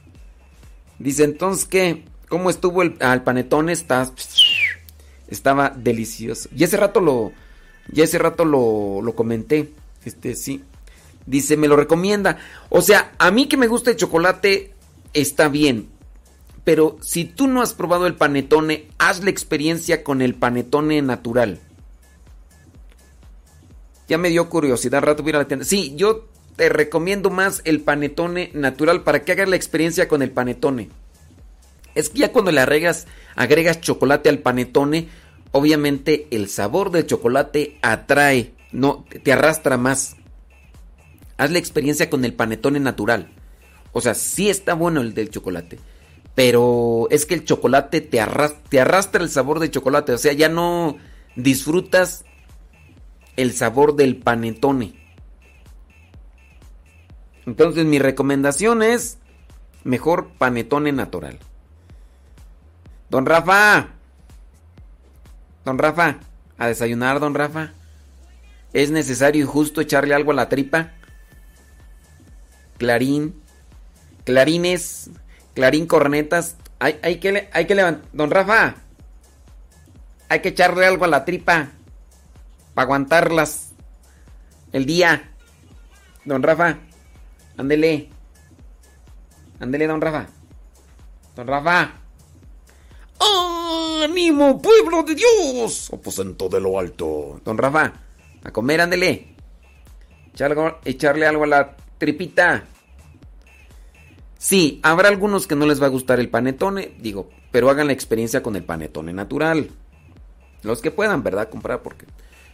Dice, 1.00 1.24
entonces, 1.24 1.66
¿qué? 1.66 2.04
¿Cómo 2.28 2.50
estuvo 2.50 2.82
el 2.82 2.98
al 3.00 3.24
panetón? 3.24 3.70
Está, 3.70 4.12
estaba 5.30 5.70
delicioso. 5.70 6.50
Y 6.54 6.66
ese 6.66 6.76
rato 6.76 7.00
lo, 7.00 7.32
ya 7.90 8.04
ese 8.04 8.20
rato 8.20 8.44
lo, 8.44 9.02
lo 9.02 9.16
comenté. 9.16 9.72
Este, 10.04 10.36
sí. 10.36 10.62
Dice, 11.26 11.56
me 11.56 11.70
lo 11.70 11.78
recomienda. 11.78 12.38
O 12.68 12.82
sea, 12.82 13.14
a 13.18 13.32
mí 13.32 13.48
que 13.48 13.56
me 13.56 13.68
gusta 13.68 13.92
el 13.92 13.98
chocolate, 13.98 14.74
está 15.14 15.48
bien. 15.48 15.88
Pero 16.66 16.98
si 17.02 17.24
tú 17.24 17.48
no 17.48 17.62
has 17.62 17.74
probado 17.74 18.08
el 18.08 18.16
panetone, 18.16 18.90
haz 18.98 19.24
la 19.24 19.30
experiencia 19.30 20.04
con 20.04 20.22
el 20.22 20.36
panetone 20.36 21.02
natural. 21.02 21.62
Ya 24.10 24.18
me 24.18 24.30
dio 24.30 24.50
curiosidad, 24.50 25.02
rato 25.02 25.24
voy 25.24 25.32
a 25.32 25.38
la 25.38 25.48
tienda. 25.48 25.64
Sí, 25.66 25.94
yo 25.96 26.28
te 26.58 26.70
recomiendo 26.70 27.30
más 27.30 27.62
el 27.66 27.82
panetone 27.82 28.50
natural 28.54 29.04
para 29.04 29.24
que 29.24 29.32
hagas 29.32 29.48
la 29.48 29.56
experiencia 29.56 30.08
con 30.08 30.24
el 30.24 30.32
panetone. 30.32 30.90
Es 31.96 32.10
que 32.10 32.20
ya 32.20 32.32
cuando 32.32 32.52
le 32.52 32.60
agregas, 32.60 33.06
agregas 33.36 33.80
chocolate 33.80 34.28
al 34.28 34.40
panetone, 34.40 35.08
obviamente 35.52 36.28
el 36.32 36.50
sabor 36.50 36.92
del 36.92 37.06
chocolate 37.06 37.78
atrae, 37.82 38.54
no 38.72 39.06
te 39.24 39.32
arrastra 39.32 39.78
más. 39.78 40.16
Haz 41.38 41.52
la 41.52 41.60
experiencia 41.60 42.10
con 42.10 42.26
el 42.26 42.34
panetone 42.34 42.80
natural. 42.80 43.30
O 43.94 44.02
sea, 44.02 44.16
sí 44.16 44.50
está 44.50 44.74
bueno 44.74 45.02
el 45.02 45.14
del 45.14 45.30
chocolate. 45.30 45.78
Pero 46.34 47.08
es 47.12 47.28
que 47.28 47.36
el 47.36 47.46
chocolate 47.46 48.02
te 48.02 48.20
te 48.70 48.80
arrastra 48.80 49.24
el 49.24 49.30
sabor 49.30 49.60
del 49.60 49.72
chocolate. 49.72 50.14
O 50.14 50.18
sea, 50.18 50.34
ya 50.34 50.50
no 50.50 50.98
disfrutas 51.36 52.26
el 53.36 53.54
sabor 53.54 53.96
del 53.96 54.18
panetone. 54.18 55.07
Entonces 57.48 57.86
mi 57.86 57.98
recomendación 57.98 58.84
es 58.84 59.18
mejor 59.86 60.32
panetone 60.38 60.92
natural. 60.92 61.40
Don 63.10 63.26
Rafa. 63.26 63.88
Don 65.64 65.78
Rafa. 65.78 66.18
A 66.58 66.68
desayunar, 66.68 67.22
don 67.22 67.34
Rafa. 67.34 67.72
¿Es 68.74 68.92
necesario 68.92 69.46
y 69.46 69.48
justo 69.48 69.80
echarle 69.80 70.14
algo 70.14 70.32
a 70.32 70.36
la 70.36 70.50
tripa? 70.50 70.92
Clarín. 72.78 73.42
Clarines. 74.26 75.10
Clarín 75.54 75.88
cornetas. 75.88 76.58
Hay, 76.80 77.00
hay 77.02 77.22
que, 77.22 77.50
hay 77.54 77.66
que 77.66 77.76
levantar. 77.76 78.10
Don 78.12 78.30
Rafa. 78.30 78.76
Hay 80.28 80.42
que 80.42 80.50
echarle 80.50 80.86
algo 80.86 81.06
a 81.06 81.08
la 81.08 81.24
tripa. 81.24 81.70
Para 82.74 82.84
aguantarlas. 82.84 83.72
El 84.74 84.86
día. 84.86 85.32
Don 86.26 86.44
Rafa. 86.44 86.80
Ándele. 87.58 88.10
Ándele, 89.60 89.88
don 89.88 90.02
Rafa. 90.02 90.28
Don 91.36 91.48
Rafa. 91.48 91.94
¡Ánimo, 94.04 94.62
pueblo 94.62 95.04
de 95.04 95.16
Dios! 95.16 95.90
Aposento 95.92 96.48
de 96.50 96.62
lo 96.62 96.80
alto. 96.80 97.42
Don 97.44 97.58
Rafa, 97.58 97.94
a 98.44 98.52
comer, 98.52 98.82
ándele. 98.82 99.36
echarle 100.86 101.26
algo 101.26 101.44
a 101.44 101.48
la 101.48 101.76
tripita. 101.98 102.66
Sí, 104.38 104.80
habrá 104.84 105.10
algunos 105.10 105.48
que 105.48 105.56
no 105.56 105.66
les 105.66 105.82
va 105.82 105.88
a 105.88 105.90
gustar 105.90 106.20
el 106.20 106.30
panetone, 106.30 106.96
digo, 107.00 107.30
pero 107.52 107.70
hagan 107.70 107.88
la 107.88 107.94
experiencia 107.94 108.44
con 108.44 108.56
el 108.56 108.64
panetone 108.64 109.14
natural. 109.14 109.72
Los 110.62 110.82
que 110.82 110.92
puedan, 110.92 111.24
¿verdad? 111.24 111.50
Comprar, 111.50 111.82
porque 111.82 112.06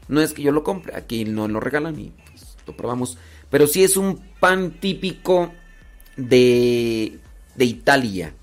no 0.07 0.22
es 0.22 0.33
que 0.33 0.41
yo 0.41 0.51
lo 0.51 0.64
compre, 0.64 0.95
aquí 0.95 1.25
no 1.25 1.48
lo 1.48 1.59
regalan 1.59 1.99
y 1.99 2.14
pues, 2.30 2.57
lo 2.65 2.75
probamos. 2.75 3.17
Pero 3.53 3.67
sí 3.67 3.83
es 3.83 3.98
un 3.98 4.17
pan 4.40 4.72
típico 4.80 5.53
de, 6.17 7.19
de 7.53 7.65
Italia. 7.65 8.33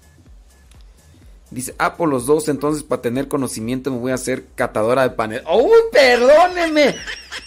Dice, 1.51 1.75
ah, 1.79 1.97
por 1.97 2.09
los 2.09 2.27
dos, 2.27 2.49
entonces 2.49 2.85
para 2.85 3.03
tener 3.03 3.27
conocimiento 3.27 3.91
me 3.91 3.99
voy 3.99 4.13
a 4.13 4.15
hacer 4.15 4.47
catadora 4.55 5.03
de 5.03 5.11
panetones. 5.11 5.53
¡Uy, 5.53 5.81
perdóneme! 5.91 6.95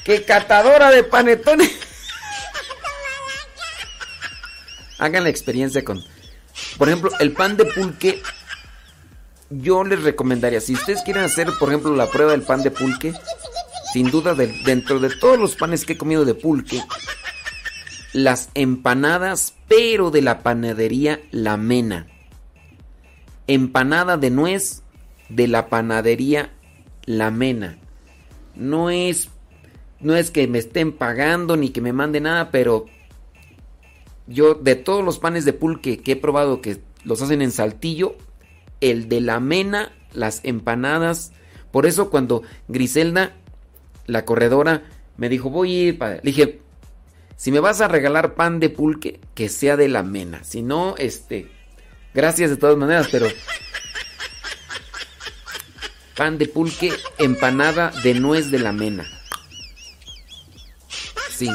¡Que 0.04 0.26
catadora 0.26 0.92
de 0.92 1.06
panetones! 1.06 1.72
Hagan 5.00 5.24
la 5.24 5.30
experiencia 5.30 5.86
con... 5.86 6.04
Por 6.78 6.90
ejemplo, 6.90 7.12
el 7.22 7.32
pan 7.32 7.56
de 7.56 7.64
pulque. 7.64 8.22
Yo 9.50 9.86
les 9.86 10.04
recomendaría, 10.04 10.60
si 10.60 10.74
ustedes 10.74 11.02
quieren 11.04 11.24
hacer, 11.24 11.48
por 11.58 11.70
ejemplo, 11.70 11.96
la 11.96 12.12
prueba 12.12 12.34
del 12.34 12.42
pan 12.42 12.62
de 12.62 12.72
pulque, 12.72 13.14
sin 13.94 14.12
duda, 14.12 14.36
dentro 14.36 15.00
de 15.00 15.12
todos 15.16 15.40
los 15.40 15.56
panes 15.56 15.86
que 15.86 15.94
he 15.94 15.98
comido 15.98 16.26
de 16.26 16.36
pulque, 16.36 16.84
las 18.14 18.50
empanadas, 18.54 19.56
pero 19.68 20.12
de 20.12 20.22
la 20.22 20.44
panadería 20.44 21.20
La 21.32 21.58
Mena. 21.58 22.08
Empanada 23.48 24.18
de 24.18 24.30
nuez 24.30 24.84
de 25.30 25.48
la 25.48 25.68
panadería 25.68 26.52
La 27.06 27.32
Mena. 27.32 27.78
No 28.56 28.90
es 28.90 29.30
no 30.00 30.16
es 30.16 30.32
que 30.32 30.48
me 30.48 30.60
estén 30.60 30.92
pagando 30.92 31.56
ni 31.56 31.70
que 31.70 31.82
me 31.82 31.94
mande 31.94 32.20
nada, 32.20 32.52
pero 32.52 32.86
yo 34.28 34.54
de 34.54 34.76
todos 34.76 35.04
los 35.04 35.18
panes 35.18 35.46
de 35.46 35.54
pulque 35.54 36.00
que 36.00 36.12
he 36.12 36.16
probado 36.16 36.62
que 36.62 36.82
los 37.06 37.22
hacen 37.22 37.42
en 37.42 37.52
Saltillo, 37.52 38.16
el 38.82 39.08
de 39.08 39.22
la 39.22 39.40
mena, 39.40 39.94
las 40.12 40.42
empanadas. 40.44 41.32
Por 41.72 41.86
eso 41.86 42.10
cuando 42.10 42.44
Griselda, 42.68 43.34
la 44.06 44.26
corredora, 44.26 44.84
me 45.16 45.30
dijo, 45.30 45.50
voy 45.50 45.74
a 45.74 45.84
ir. 45.84 46.00
Le 46.00 46.22
dije, 46.22 46.63
si 47.44 47.52
me 47.52 47.60
vas 47.60 47.82
a 47.82 47.90
regalar 47.90 48.36
pan 48.36 48.62
de 48.62 48.70
pulque, 48.70 49.20
que 49.36 49.50
sea 49.50 49.76
de 49.76 49.90
la 49.90 50.02
mena. 50.02 50.46
Si 50.46 50.62
no, 50.62 50.96
este. 50.98 51.52
Gracias 52.14 52.50
de 52.50 52.56
todas 52.56 52.78
maneras, 52.78 53.10
pero. 53.12 53.28
Pan 56.16 56.38
de 56.38 56.48
pulque, 56.48 56.94
empanada 57.18 57.92
de 58.02 58.14
nuez 58.14 58.50
de 58.50 58.60
la 58.60 58.72
mena. 58.72 59.06
Sí. 61.36 61.50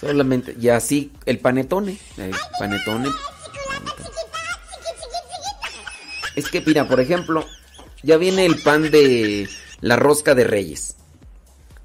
Solamente. 0.00 0.56
Y 0.60 0.68
así, 0.68 1.12
el 1.26 1.38
panetone. 1.38 1.96
Panetone. 2.58 3.08
Es 6.34 6.48
que, 6.48 6.60
mira, 6.60 6.88
por 6.88 6.98
ejemplo, 6.98 7.46
ya 8.02 8.16
viene 8.16 8.44
el 8.44 8.60
pan 8.62 8.90
de 8.90 9.48
la 9.80 9.94
rosca 9.94 10.34
de 10.34 10.42
reyes 10.42 10.95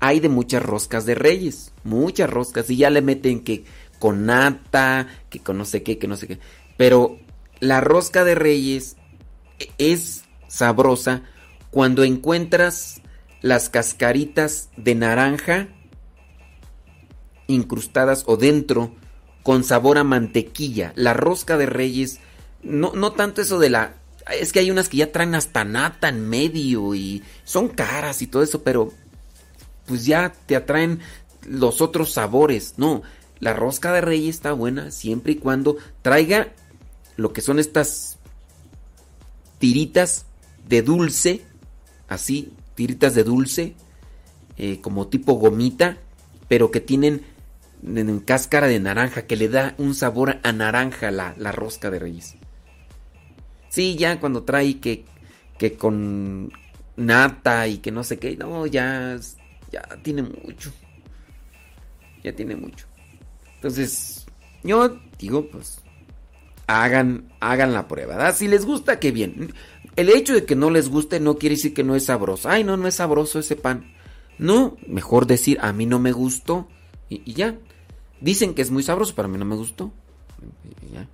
hay 0.01 0.19
de 0.19 0.30
muchas 0.30 0.63
roscas 0.63 1.05
de 1.05 1.15
reyes, 1.15 1.71
muchas 1.83 2.30
roscas, 2.30 2.69
y 2.69 2.75
ya 2.75 2.89
le 2.89 3.03
meten 3.03 3.43
que 3.43 3.63
con 3.99 4.25
nata, 4.25 5.07
que 5.30 5.39
con 5.39 5.59
no 5.59 5.63
sé 5.63 5.83
qué, 5.83 5.99
que 5.99 6.07
no 6.07 6.17
sé 6.17 6.27
qué. 6.27 6.39
Pero 6.75 7.19
la 7.59 7.81
rosca 7.81 8.23
de 8.23 8.33
reyes 8.33 8.97
es 9.77 10.23
sabrosa 10.47 11.21
cuando 11.69 12.03
encuentras 12.03 13.01
las 13.41 13.69
cascaritas 13.69 14.69
de 14.75 14.95
naranja 14.95 15.67
incrustadas 17.45 18.23
o 18.25 18.38
dentro 18.38 18.95
con 19.43 19.63
sabor 19.63 19.99
a 19.99 20.03
mantequilla. 20.03 20.93
La 20.95 21.13
rosca 21.13 21.57
de 21.57 21.67
reyes, 21.67 22.19
no, 22.63 22.93
no 22.93 23.11
tanto 23.11 23.41
eso 23.41 23.59
de 23.59 23.69
la... 23.69 23.93
Es 24.39 24.51
que 24.51 24.59
hay 24.59 24.71
unas 24.71 24.89
que 24.89 24.97
ya 24.97 25.11
traen 25.11 25.35
hasta 25.35 25.63
nata 25.63 26.09
en 26.09 26.27
medio 26.27 26.95
y 26.95 27.21
son 27.43 27.67
caras 27.67 28.23
y 28.23 28.27
todo 28.27 28.41
eso, 28.41 28.63
pero 28.63 28.93
pues 29.91 30.05
ya 30.05 30.31
te 30.45 30.55
atraen 30.55 31.01
los 31.45 31.81
otros 31.81 32.13
sabores. 32.13 32.75
No, 32.77 33.01
la 33.41 33.53
rosca 33.53 33.91
de 33.91 33.99
reyes 33.99 34.35
está 34.35 34.53
buena 34.53 34.89
siempre 34.89 35.33
y 35.33 35.35
cuando 35.35 35.75
traiga 36.01 36.53
lo 37.17 37.33
que 37.33 37.41
son 37.41 37.59
estas 37.59 38.17
tiritas 39.59 40.27
de 40.65 40.81
dulce, 40.81 41.41
así, 42.07 42.53
tiritas 42.73 43.15
de 43.15 43.25
dulce, 43.25 43.75
eh, 44.55 44.79
como 44.79 45.09
tipo 45.09 45.33
gomita, 45.33 45.97
pero 46.47 46.71
que 46.71 46.79
tienen 46.79 47.23
en 47.83 48.19
cáscara 48.21 48.67
de 48.67 48.79
naranja, 48.79 49.23
que 49.23 49.35
le 49.35 49.49
da 49.49 49.75
un 49.77 49.93
sabor 49.93 50.39
a 50.41 50.51
naranja 50.53 51.11
la, 51.11 51.35
la 51.37 51.51
rosca 51.51 51.91
de 51.91 51.99
reyes. 51.99 52.35
Sí, 53.67 53.97
ya 53.97 54.21
cuando 54.21 54.43
trae 54.43 54.79
que, 54.79 55.03
que 55.57 55.73
con 55.73 56.49
nata 56.95 57.67
y 57.67 57.79
que 57.79 57.91
no 57.91 58.05
sé 58.05 58.19
qué, 58.19 58.37
no, 58.37 58.65
ya 58.67 59.19
ya 59.72 59.82
tiene 60.03 60.24
mucho. 60.24 60.72
Ya 62.24 62.33
tiene 62.35 62.56
mucho. 62.56 62.85
Entonces, 63.56 64.25
Yo 64.64 65.00
digo, 65.17 65.50
pues, 65.50 65.82
hagan, 66.67 67.32
hagan 67.40 67.74
la 67.74 67.88
prueba. 67.88 68.32
Si 68.33 68.48
les 68.48 68.66
gusta, 68.66 69.00
qué 69.00 69.11
bien. 69.11 69.53
El 69.95 70.09
hecho 70.09 70.33
de 70.33 70.45
que 70.45 70.56
no 70.56 70.69
les 70.69 70.90
guste 70.90 71.19
no 71.19 71.38
quiere 71.38 71.56
decir 71.56 71.74
que 71.74 71.83
no 71.83 71.95
es 71.95 72.06
sabroso. 72.06 72.50
Ay, 72.50 72.64
no, 72.64 72.77
no 72.77 72.88
es 72.88 72.95
sabroso 72.95 73.40
ese 73.40 73.56
pan. 73.56 73.93
No, 74.38 74.77
mejor 74.88 75.27
decir, 75.27 75.58
a 75.61 75.74
mí 75.74 75.85
no 75.85 76.00
me 76.00 76.11
gustó. 76.11 76.67
Y, 77.09 77.22
y 77.25 77.33
ya. 77.33 77.58
Dicen 78.19 78.53
que 78.53 78.61
es 78.61 78.72
muy 78.72 78.83
sabroso, 78.83 79.14
pero 79.16 79.27
a 79.27 79.32
mí 79.32 79.38
no 79.38 79.45
me 79.45 79.56
gustó. 79.56 79.91
Y 80.88 80.93
ya. 80.93 81.08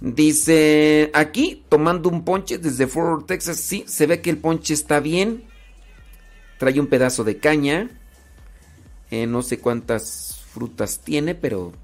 Dice, 0.00 1.10
aquí 1.14 1.64
tomando 1.68 2.08
un 2.10 2.24
ponche 2.24 2.58
desde 2.58 2.86
Fort 2.86 3.26
Texas. 3.26 3.58
Sí, 3.58 3.84
se 3.86 4.06
ve 4.06 4.20
que 4.20 4.30
el 4.30 4.38
ponche 4.38 4.74
está 4.74 5.00
bien. 5.00 5.44
Trae 6.64 6.80
un 6.80 6.86
pedazo 6.86 7.24
de 7.24 7.36
caña. 7.36 7.90
Eh, 9.10 9.26
no 9.26 9.42
sé 9.42 9.58
cuántas 9.58 10.40
frutas 10.54 11.00
tiene, 11.04 11.34
pero 11.34 11.74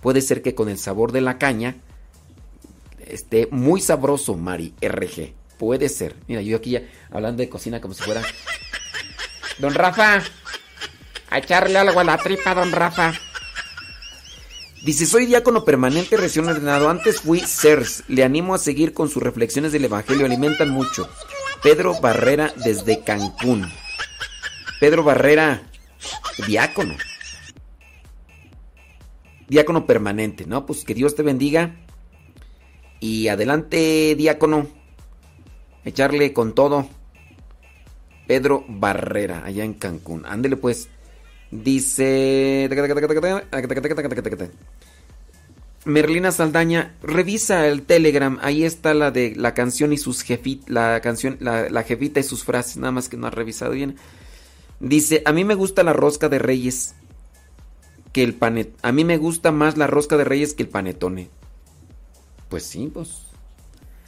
puede 0.00 0.22
ser 0.22 0.40
que 0.40 0.54
con 0.54 0.70
el 0.70 0.78
sabor 0.78 1.12
de 1.12 1.20
la 1.20 1.36
caña 1.36 1.76
esté 3.00 3.48
muy 3.50 3.82
sabroso, 3.82 4.38
Mari 4.38 4.72
RG. 4.80 5.34
Puede 5.58 5.90
ser. 5.90 6.16
Mira, 6.26 6.40
yo 6.40 6.56
aquí 6.56 6.70
ya 6.70 6.84
hablando 7.10 7.42
de 7.42 7.50
cocina 7.50 7.82
como 7.82 7.92
si 7.92 8.02
fuera. 8.02 8.22
Don 9.58 9.74
Rafa, 9.74 10.22
a 11.28 11.38
echarle 11.38 11.76
algo 11.76 12.00
a 12.00 12.04
la 12.04 12.16
tripa, 12.16 12.54
don 12.54 12.72
Rafa. 12.72 13.12
Dice, 14.82 15.04
soy 15.04 15.26
diácono 15.26 15.66
permanente 15.66 16.16
recién 16.16 16.48
ordenado. 16.48 16.88
Antes 16.88 17.20
fui 17.20 17.40
CERS. 17.40 18.04
Le 18.08 18.24
animo 18.24 18.54
a 18.54 18.58
seguir 18.58 18.94
con 18.94 19.10
sus 19.10 19.22
reflexiones 19.22 19.72
del 19.72 19.84
Evangelio. 19.84 20.24
Alimentan 20.24 20.70
mucho. 20.70 21.10
Pedro 21.62 22.00
Barrera 22.00 22.54
desde 22.64 23.04
Cancún. 23.04 23.70
Pedro 24.80 25.04
Barrera, 25.04 25.62
diácono. 26.46 26.96
Diácono 29.46 29.84
permanente, 29.84 30.46
¿no? 30.46 30.64
Pues 30.64 30.84
que 30.84 30.94
Dios 30.94 31.14
te 31.14 31.22
bendiga. 31.22 31.76
Y 32.98 33.28
adelante, 33.28 34.14
diácono. 34.16 34.66
Echarle 35.84 36.32
con 36.32 36.54
todo. 36.54 36.88
Pedro 38.26 38.64
Barrera, 38.68 39.44
allá 39.44 39.64
en 39.64 39.74
Cancún. 39.74 40.24
Ándele 40.24 40.56
pues. 40.56 40.88
Dice... 41.50 42.66
Merlina 45.84 46.32
Saldaña, 46.32 46.94
revisa 47.02 47.66
el 47.66 47.82
Telegram, 47.82 48.38
ahí 48.42 48.64
está 48.64 48.92
la 48.94 49.10
de 49.10 49.34
la 49.34 49.54
canción 49.54 49.92
y 49.94 49.96
sus 49.96 50.22
jefit, 50.22 50.68
la 50.68 51.00
canción, 51.00 51.38
la, 51.40 51.70
la 51.70 51.82
jefita 51.82 52.20
y 52.20 52.22
sus 52.22 52.44
frases, 52.44 52.76
nada 52.76 52.92
más 52.92 53.08
que 53.08 53.16
no 53.16 53.26
ha 53.26 53.30
revisado 53.30 53.72
bien. 53.72 53.96
Dice, 54.80 55.22
a 55.26 55.32
mí 55.32 55.44
me 55.44 55.54
gusta 55.54 55.82
la 55.82 55.92
rosca 55.92 56.28
de 56.28 56.38
reyes 56.38 56.94
que 58.12 58.22
el 58.22 58.34
panet, 58.34 58.74
a 58.82 58.92
mí 58.92 59.04
me 59.04 59.18
gusta 59.18 59.52
más 59.52 59.76
la 59.76 59.86
rosca 59.86 60.16
de 60.16 60.24
reyes 60.24 60.54
que 60.54 60.64
el 60.64 60.68
panetone. 60.68 61.28
Pues 62.48 62.64
sí, 62.64 62.90
pues. 62.92 63.22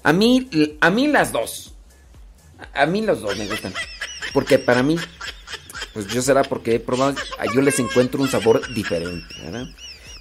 A 0.02 0.12
mí, 0.12 0.48
a 0.80 0.90
mí 0.90 1.06
las 1.06 1.30
dos. 1.30 1.74
A 2.74 2.86
mí 2.86 3.02
los 3.02 3.20
dos 3.20 3.36
me 3.36 3.46
gustan. 3.46 3.72
Porque 4.32 4.58
para 4.58 4.82
mí, 4.82 4.96
pues 5.92 6.06
yo 6.08 6.22
será 6.22 6.42
porque 6.42 6.76
he 6.76 6.80
probado, 6.80 7.16
yo 7.54 7.60
les 7.60 7.78
encuentro 7.78 8.20
un 8.20 8.28
sabor 8.28 8.72
diferente, 8.74 9.34
¿verdad? 9.42 9.66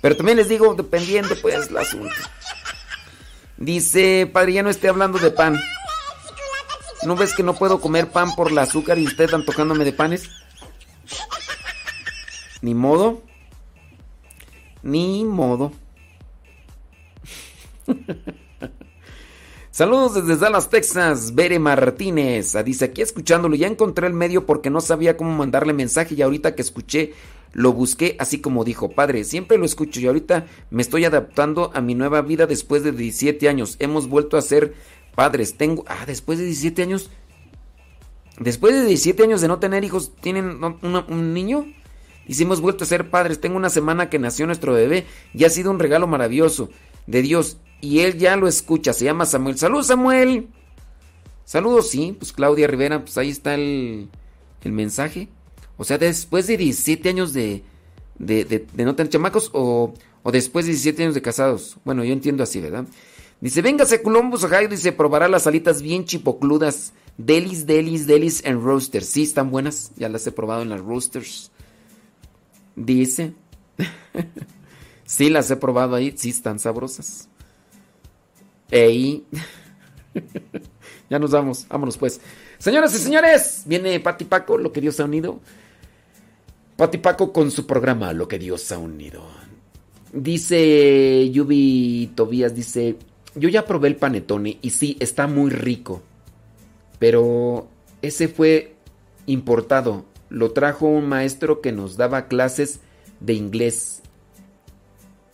Pero 0.02 0.18
también 0.18 0.38
les 0.38 0.50
digo, 0.50 0.74
dependiendo 0.74 1.36
pues 1.42 1.70
el 1.70 1.78
asunto. 1.78 2.16
Dice, 3.58 4.30
padre, 4.32 4.54
ya 4.54 4.64
no 4.64 4.70
esté 4.70 4.90
hablando 4.90 5.18
de 5.20 5.32
pan. 5.32 5.60
¿No 7.04 7.16
ves 7.16 7.34
que 7.34 7.44
no 7.44 7.56
puedo 7.56 7.82
comer 7.82 8.10
pan 8.10 8.36
por 8.36 8.52
el 8.52 8.58
azúcar 8.58 9.00
y 9.00 9.06
usted 9.06 9.34
antojándome 9.34 9.86
de 9.86 9.94
panes? 9.94 10.30
Ni 12.62 12.76
modo. 12.76 13.24
Ni 14.84 15.24
modo. 15.24 15.72
Saludos 19.72 20.14
desde 20.14 20.38
Dallas, 20.38 20.70
Texas. 20.70 21.34
Bere 21.34 21.58
Martínez. 21.58 22.56
Ah, 22.56 22.62
Dice 22.62 22.86
aquí 22.86 23.02
escuchándolo. 23.02 23.56
Ya 23.56 23.68
encontré 23.68 24.06
el 24.06 24.14
medio 24.14 24.46
porque 24.46 24.70
no 24.70 24.82
sabía 24.82 25.18
cómo 25.18 25.32
mandarle 25.32 25.74
mensaje 25.74 26.14
y 26.14 26.22
ahorita 26.22 26.56
que 26.56 26.62
escuché 26.62 27.14
lo 27.54 27.74
busqué 27.74 28.16
así 28.20 28.40
como 28.40 28.64
dijo. 28.64 28.92
Padre, 28.92 29.24
siempre 29.24 29.58
lo 29.58 29.66
escucho 29.66 30.00
y 30.00 30.08
ahorita 30.08 30.46
me 30.70 30.82
estoy 30.82 31.06
adaptando 31.06 31.72
a 31.74 31.82
mi 31.82 31.96
nueva 31.96 32.22
vida 32.22 32.48
después 32.48 32.84
de 32.84 32.92
17 32.92 33.50
años. 33.50 33.76
Hemos 33.80 34.08
vuelto 34.08 34.38
a 34.38 34.42
ser 34.42 34.74
padres. 35.16 35.58
Tengo... 35.58 35.84
Ah, 35.88 36.06
después 36.06 36.40
de 36.40 36.46
17 36.46 36.82
años. 36.84 37.10
Después 38.40 38.74
de 38.74 38.86
17 38.86 39.24
años 39.24 39.42
de 39.42 39.48
no 39.48 39.60
tener 39.60 39.84
hijos, 39.84 40.14
¿tienen 40.20 40.60
un, 40.64 41.34
niño? 41.34 41.68
Dice, 42.28 42.44
hemos 42.44 42.62
vuelto 42.62 42.84
a 42.84 42.88
ser 42.88 43.10
padres. 43.10 43.40
Tengo 43.40 43.58
una 43.58 43.70
semana 43.70 44.10
que 44.10 44.20
nació 44.20 44.46
nuestro 44.46 44.74
bebé 44.74 45.06
y 45.34 45.44
ha 45.44 45.50
sido 45.50 45.70
un 45.70 45.80
regalo 45.80 46.08
maravilloso 46.08 46.70
de 47.08 47.22
Dios. 47.22 47.58
Y 47.82 48.00
él 48.00 48.18
ya 48.18 48.36
lo 48.36 48.48
escucha. 48.48 48.94
Se 48.94 49.06
llama 49.06 49.26
Samuel. 49.26 49.58
Saludos, 49.58 49.88
Samuel. 49.88 50.48
Saludos, 51.46 51.90
sí. 51.90 52.16
Pues 52.18 52.32
Claudia 52.32 52.68
Rivera, 52.68 53.02
pues 53.02 53.18
ahí 53.18 53.30
está 53.30 53.54
el, 53.56 54.10
el 54.64 54.72
mensaje. 54.72 55.30
O 55.78 55.84
sea, 55.84 55.98
después 55.98 56.48
de 56.48 56.58
17 56.58 57.10
años 57.10 57.34
de, 57.34 57.64
de, 58.20 58.46
de, 58.46 58.68
de 58.72 58.86
no 58.86 58.96
tener 58.96 59.12
chamacos 59.12 59.50
o, 59.54 59.94
o, 60.24 60.32
después 60.32 60.66
de 60.66 60.74
17 60.74 61.04
años 61.04 61.16
de 61.16 61.22
casados. 61.22 61.78
Bueno, 61.84 62.04
yo 62.04 62.14
entiendo 62.14 62.44
así, 62.44 62.60
¿verdad? 62.60 62.86
Dice, 63.42 63.62
véngase 63.64 64.04
Columbus, 64.04 64.44
Ohio. 64.44 64.70
Dice, 64.70 64.92
probará 64.92 65.28
las 65.28 65.48
alitas 65.48 65.82
bien 65.82 66.06
chipocludas. 66.06 66.94
Delis, 67.18 67.66
delis, 67.66 68.08
delis 68.08 68.46
en 68.46 68.64
roasters. 68.64 69.08
Sí, 69.08 69.24
están 69.24 69.50
buenas. 69.50 69.92
Ya 69.98 70.10
las 70.10 70.26
he 70.28 70.32
probado 70.32 70.62
en 70.62 70.70
las 70.70 70.80
roasters. 70.80 71.52
Dice. 72.76 73.34
sí, 75.06 75.30
las 75.30 75.50
he 75.50 75.56
probado 75.56 75.96
ahí. 75.96 76.14
Sí, 76.16 76.30
están 76.30 76.60
sabrosas. 76.60 77.28
Ey. 78.70 79.26
ya 81.10 81.18
nos 81.18 81.32
vamos. 81.32 81.68
Vámonos 81.68 81.98
pues. 81.98 82.22
Señoras 82.60 82.94
y 82.94 83.00
señores, 83.00 83.64
viene 83.66 84.00
Pati 84.00 84.26
Paco, 84.26 84.56
lo 84.56 84.72
que 84.72 84.82
Dios 84.82 85.00
ha 85.00 85.06
unido. 85.06 85.40
Pati 86.76 87.00
Paco 87.00 87.34
con 87.34 87.50
su 87.50 87.66
programa, 87.66 88.14
Lo 88.14 88.28
que 88.28 88.38
Dios 88.38 88.72
ha 88.72 88.78
unido. 88.78 89.24
Dice 90.14 91.30
Yubi 91.32 92.12
Tobías, 92.16 92.54
dice, 92.54 92.98
yo 93.36 93.50
ya 93.50 93.66
probé 93.66 93.88
el 93.90 93.96
panetone 93.96 94.58
y 94.62 94.72
sí, 94.72 94.98
está 95.00 95.28
muy 95.28 95.50
rico. 95.52 96.02
Pero 97.00 97.68
ese 98.02 98.28
fue 98.28 98.76
importado. 99.26 100.06
Lo 100.30 100.52
trajo 100.52 100.88
un 100.88 101.08
maestro 101.08 101.62
que 101.62 101.72
nos 101.72 101.98
daba 101.98 102.28
clases 102.28 102.80
de 103.20 103.34
inglés. 103.34 104.02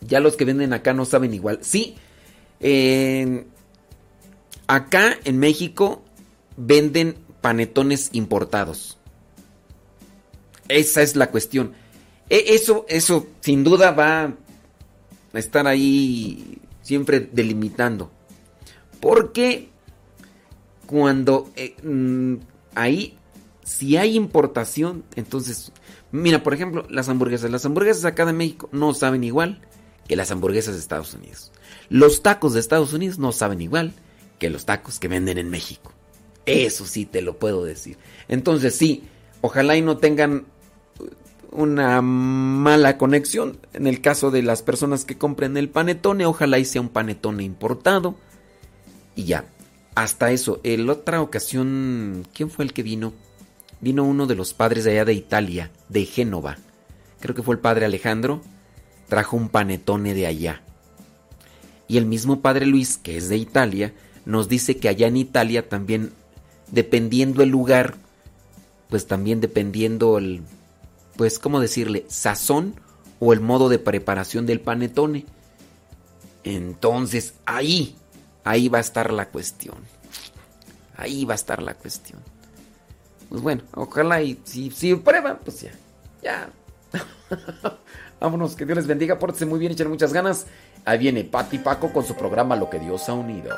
Ya 0.00 0.20
los 0.20 0.36
que 0.36 0.44
venden 0.44 0.72
acá 0.72 0.94
no 0.94 1.04
saben 1.04 1.34
igual. 1.34 1.58
Sí, 1.62 1.96
acá 4.66 5.18
en 5.24 5.38
México 5.38 6.02
venden 6.56 7.16
panetones 7.40 8.10
importados. 8.12 8.98
Esa 10.68 11.02
es 11.02 11.16
la 11.16 11.30
cuestión. 11.30 11.72
E 12.28 12.54
eso, 12.54 12.84
eso 12.88 13.26
sin 13.40 13.64
duda 13.64 13.90
va 13.90 14.24
a 14.24 15.38
estar 15.38 15.66
ahí 15.66 16.57
siempre 16.88 17.20
delimitando. 17.20 18.10
Porque 18.98 19.68
cuando 20.86 21.50
eh, 21.54 21.76
ahí, 22.74 23.18
si 23.62 23.98
hay 23.98 24.16
importación, 24.16 25.04
entonces, 25.14 25.70
mira, 26.12 26.42
por 26.42 26.54
ejemplo, 26.54 26.86
las 26.88 27.10
hamburguesas. 27.10 27.50
Las 27.50 27.66
hamburguesas 27.66 28.06
acá 28.06 28.24
de 28.24 28.32
México 28.32 28.70
no 28.72 28.94
saben 28.94 29.22
igual 29.22 29.60
que 30.08 30.16
las 30.16 30.30
hamburguesas 30.30 30.76
de 30.76 30.80
Estados 30.80 31.12
Unidos. 31.12 31.52
Los 31.90 32.22
tacos 32.22 32.54
de 32.54 32.60
Estados 32.60 32.94
Unidos 32.94 33.18
no 33.18 33.32
saben 33.32 33.60
igual 33.60 33.92
que 34.38 34.48
los 34.48 34.64
tacos 34.64 34.98
que 34.98 35.08
venden 35.08 35.36
en 35.36 35.50
México. 35.50 35.92
Eso 36.46 36.86
sí 36.86 37.04
te 37.04 37.20
lo 37.20 37.38
puedo 37.38 37.64
decir. 37.64 37.98
Entonces 38.28 38.74
sí, 38.74 39.04
ojalá 39.42 39.76
y 39.76 39.82
no 39.82 39.98
tengan 39.98 40.46
una 41.52 42.02
mala 42.02 42.98
conexión. 42.98 43.58
En 43.72 43.86
el 43.86 44.00
caso 44.00 44.30
de 44.30 44.42
las 44.42 44.62
personas 44.62 45.04
que 45.04 45.18
compren 45.18 45.56
el 45.56 45.68
panetone, 45.68 46.26
ojalá 46.26 46.58
y 46.58 46.64
sea 46.64 46.80
un 46.80 46.88
panetone 46.88 47.42
importado. 47.42 48.16
Y 49.14 49.24
ya, 49.24 49.46
hasta 49.94 50.30
eso. 50.30 50.60
En 50.62 50.88
otra 50.88 51.22
ocasión, 51.22 52.26
¿quién 52.32 52.50
fue 52.50 52.64
el 52.64 52.72
que 52.72 52.82
vino? 52.82 53.12
Vino 53.80 54.04
uno 54.04 54.26
de 54.26 54.34
los 54.34 54.54
padres 54.54 54.84
de 54.84 54.92
allá 54.92 55.04
de 55.04 55.14
Italia, 55.14 55.70
de 55.88 56.04
Génova. 56.04 56.58
Creo 57.20 57.34
que 57.34 57.42
fue 57.42 57.54
el 57.54 57.60
padre 57.60 57.84
Alejandro. 57.84 58.42
Trajo 59.08 59.36
un 59.36 59.48
panetone 59.48 60.14
de 60.14 60.26
allá. 60.26 60.62
Y 61.86 61.96
el 61.96 62.06
mismo 62.06 62.42
padre 62.42 62.66
Luis, 62.66 62.98
que 62.98 63.16
es 63.16 63.28
de 63.28 63.38
Italia, 63.38 63.94
nos 64.26 64.48
dice 64.48 64.76
que 64.76 64.90
allá 64.90 65.06
en 65.06 65.16
Italia 65.16 65.68
también, 65.68 66.12
dependiendo 66.70 67.42
el 67.42 67.48
lugar, 67.48 67.94
pues 68.90 69.06
también 69.06 69.40
dependiendo 69.40 70.18
el, 70.18 70.42
pues, 71.18 71.40
¿cómo 71.40 71.58
decirle? 71.58 72.06
Sazón 72.08 72.80
o 73.18 73.32
el 73.32 73.40
modo 73.40 73.68
de 73.68 73.80
preparación 73.80 74.46
del 74.46 74.60
panetone. 74.60 75.26
Entonces, 76.44 77.34
ahí, 77.44 77.96
ahí 78.44 78.68
va 78.68 78.78
a 78.78 78.82
estar 78.82 79.12
la 79.12 79.28
cuestión. 79.28 79.76
Ahí 80.96 81.24
va 81.24 81.34
a 81.34 81.34
estar 81.34 81.60
la 81.60 81.74
cuestión. 81.74 82.20
Pues 83.28 83.42
bueno, 83.42 83.64
ojalá 83.74 84.22
y 84.22 84.40
si, 84.44 84.70
si 84.70 84.94
prueban, 84.94 85.40
pues 85.44 85.60
ya, 85.60 85.72
ya, 86.22 86.48
Vámonos, 88.20 88.54
que 88.54 88.64
Dios 88.64 88.76
les 88.76 88.86
bendiga, 88.86 89.18
pórtense 89.18 89.44
muy 89.44 89.58
bien, 89.58 89.72
echen 89.72 89.88
muchas 89.88 90.12
ganas. 90.12 90.46
Ahí 90.84 90.98
viene 90.98 91.24
Pati 91.24 91.58
Paco 91.58 91.92
con 91.92 92.04
su 92.04 92.14
programa 92.14 92.54
Lo 92.54 92.70
que 92.70 92.78
Dios 92.78 93.08
ha 93.08 93.14
unido. 93.14 93.56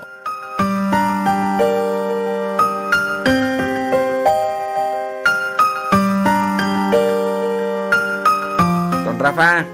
Rafa, 9.21 9.67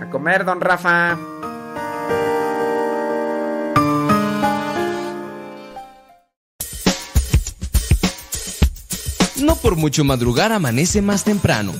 a 0.00 0.08
comer, 0.10 0.46
don 0.46 0.62
Rafa. 0.62 1.18
No 9.36 9.56
por 9.56 9.76
mucho 9.76 10.04
madrugar 10.04 10.52
amanece 10.52 11.02
más 11.02 11.22
temprano. 11.22 11.74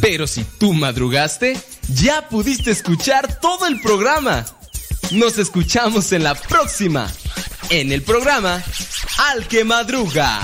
Pero 0.00 0.26
si 0.26 0.44
tú 0.44 0.72
madrugaste, 0.72 1.60
ya 1.92 2.26
pudiste 2.30 2.70
escuchar 2.70 3.38
todo 3.38 3.66
el 3.66 3.78
programa. 3.82 4.46
Nos 5.10 5.36
escuchamos 5.36 6.10
en 6.12 6.24
la 6.24 6.34
próxima, 6.34 7.06
en 7.68 7.92
el 7.92 8.00
programa 8.00 8.62
Al 9.18 9.46
que 9.46 9.62
Madruga. 9.64 10.40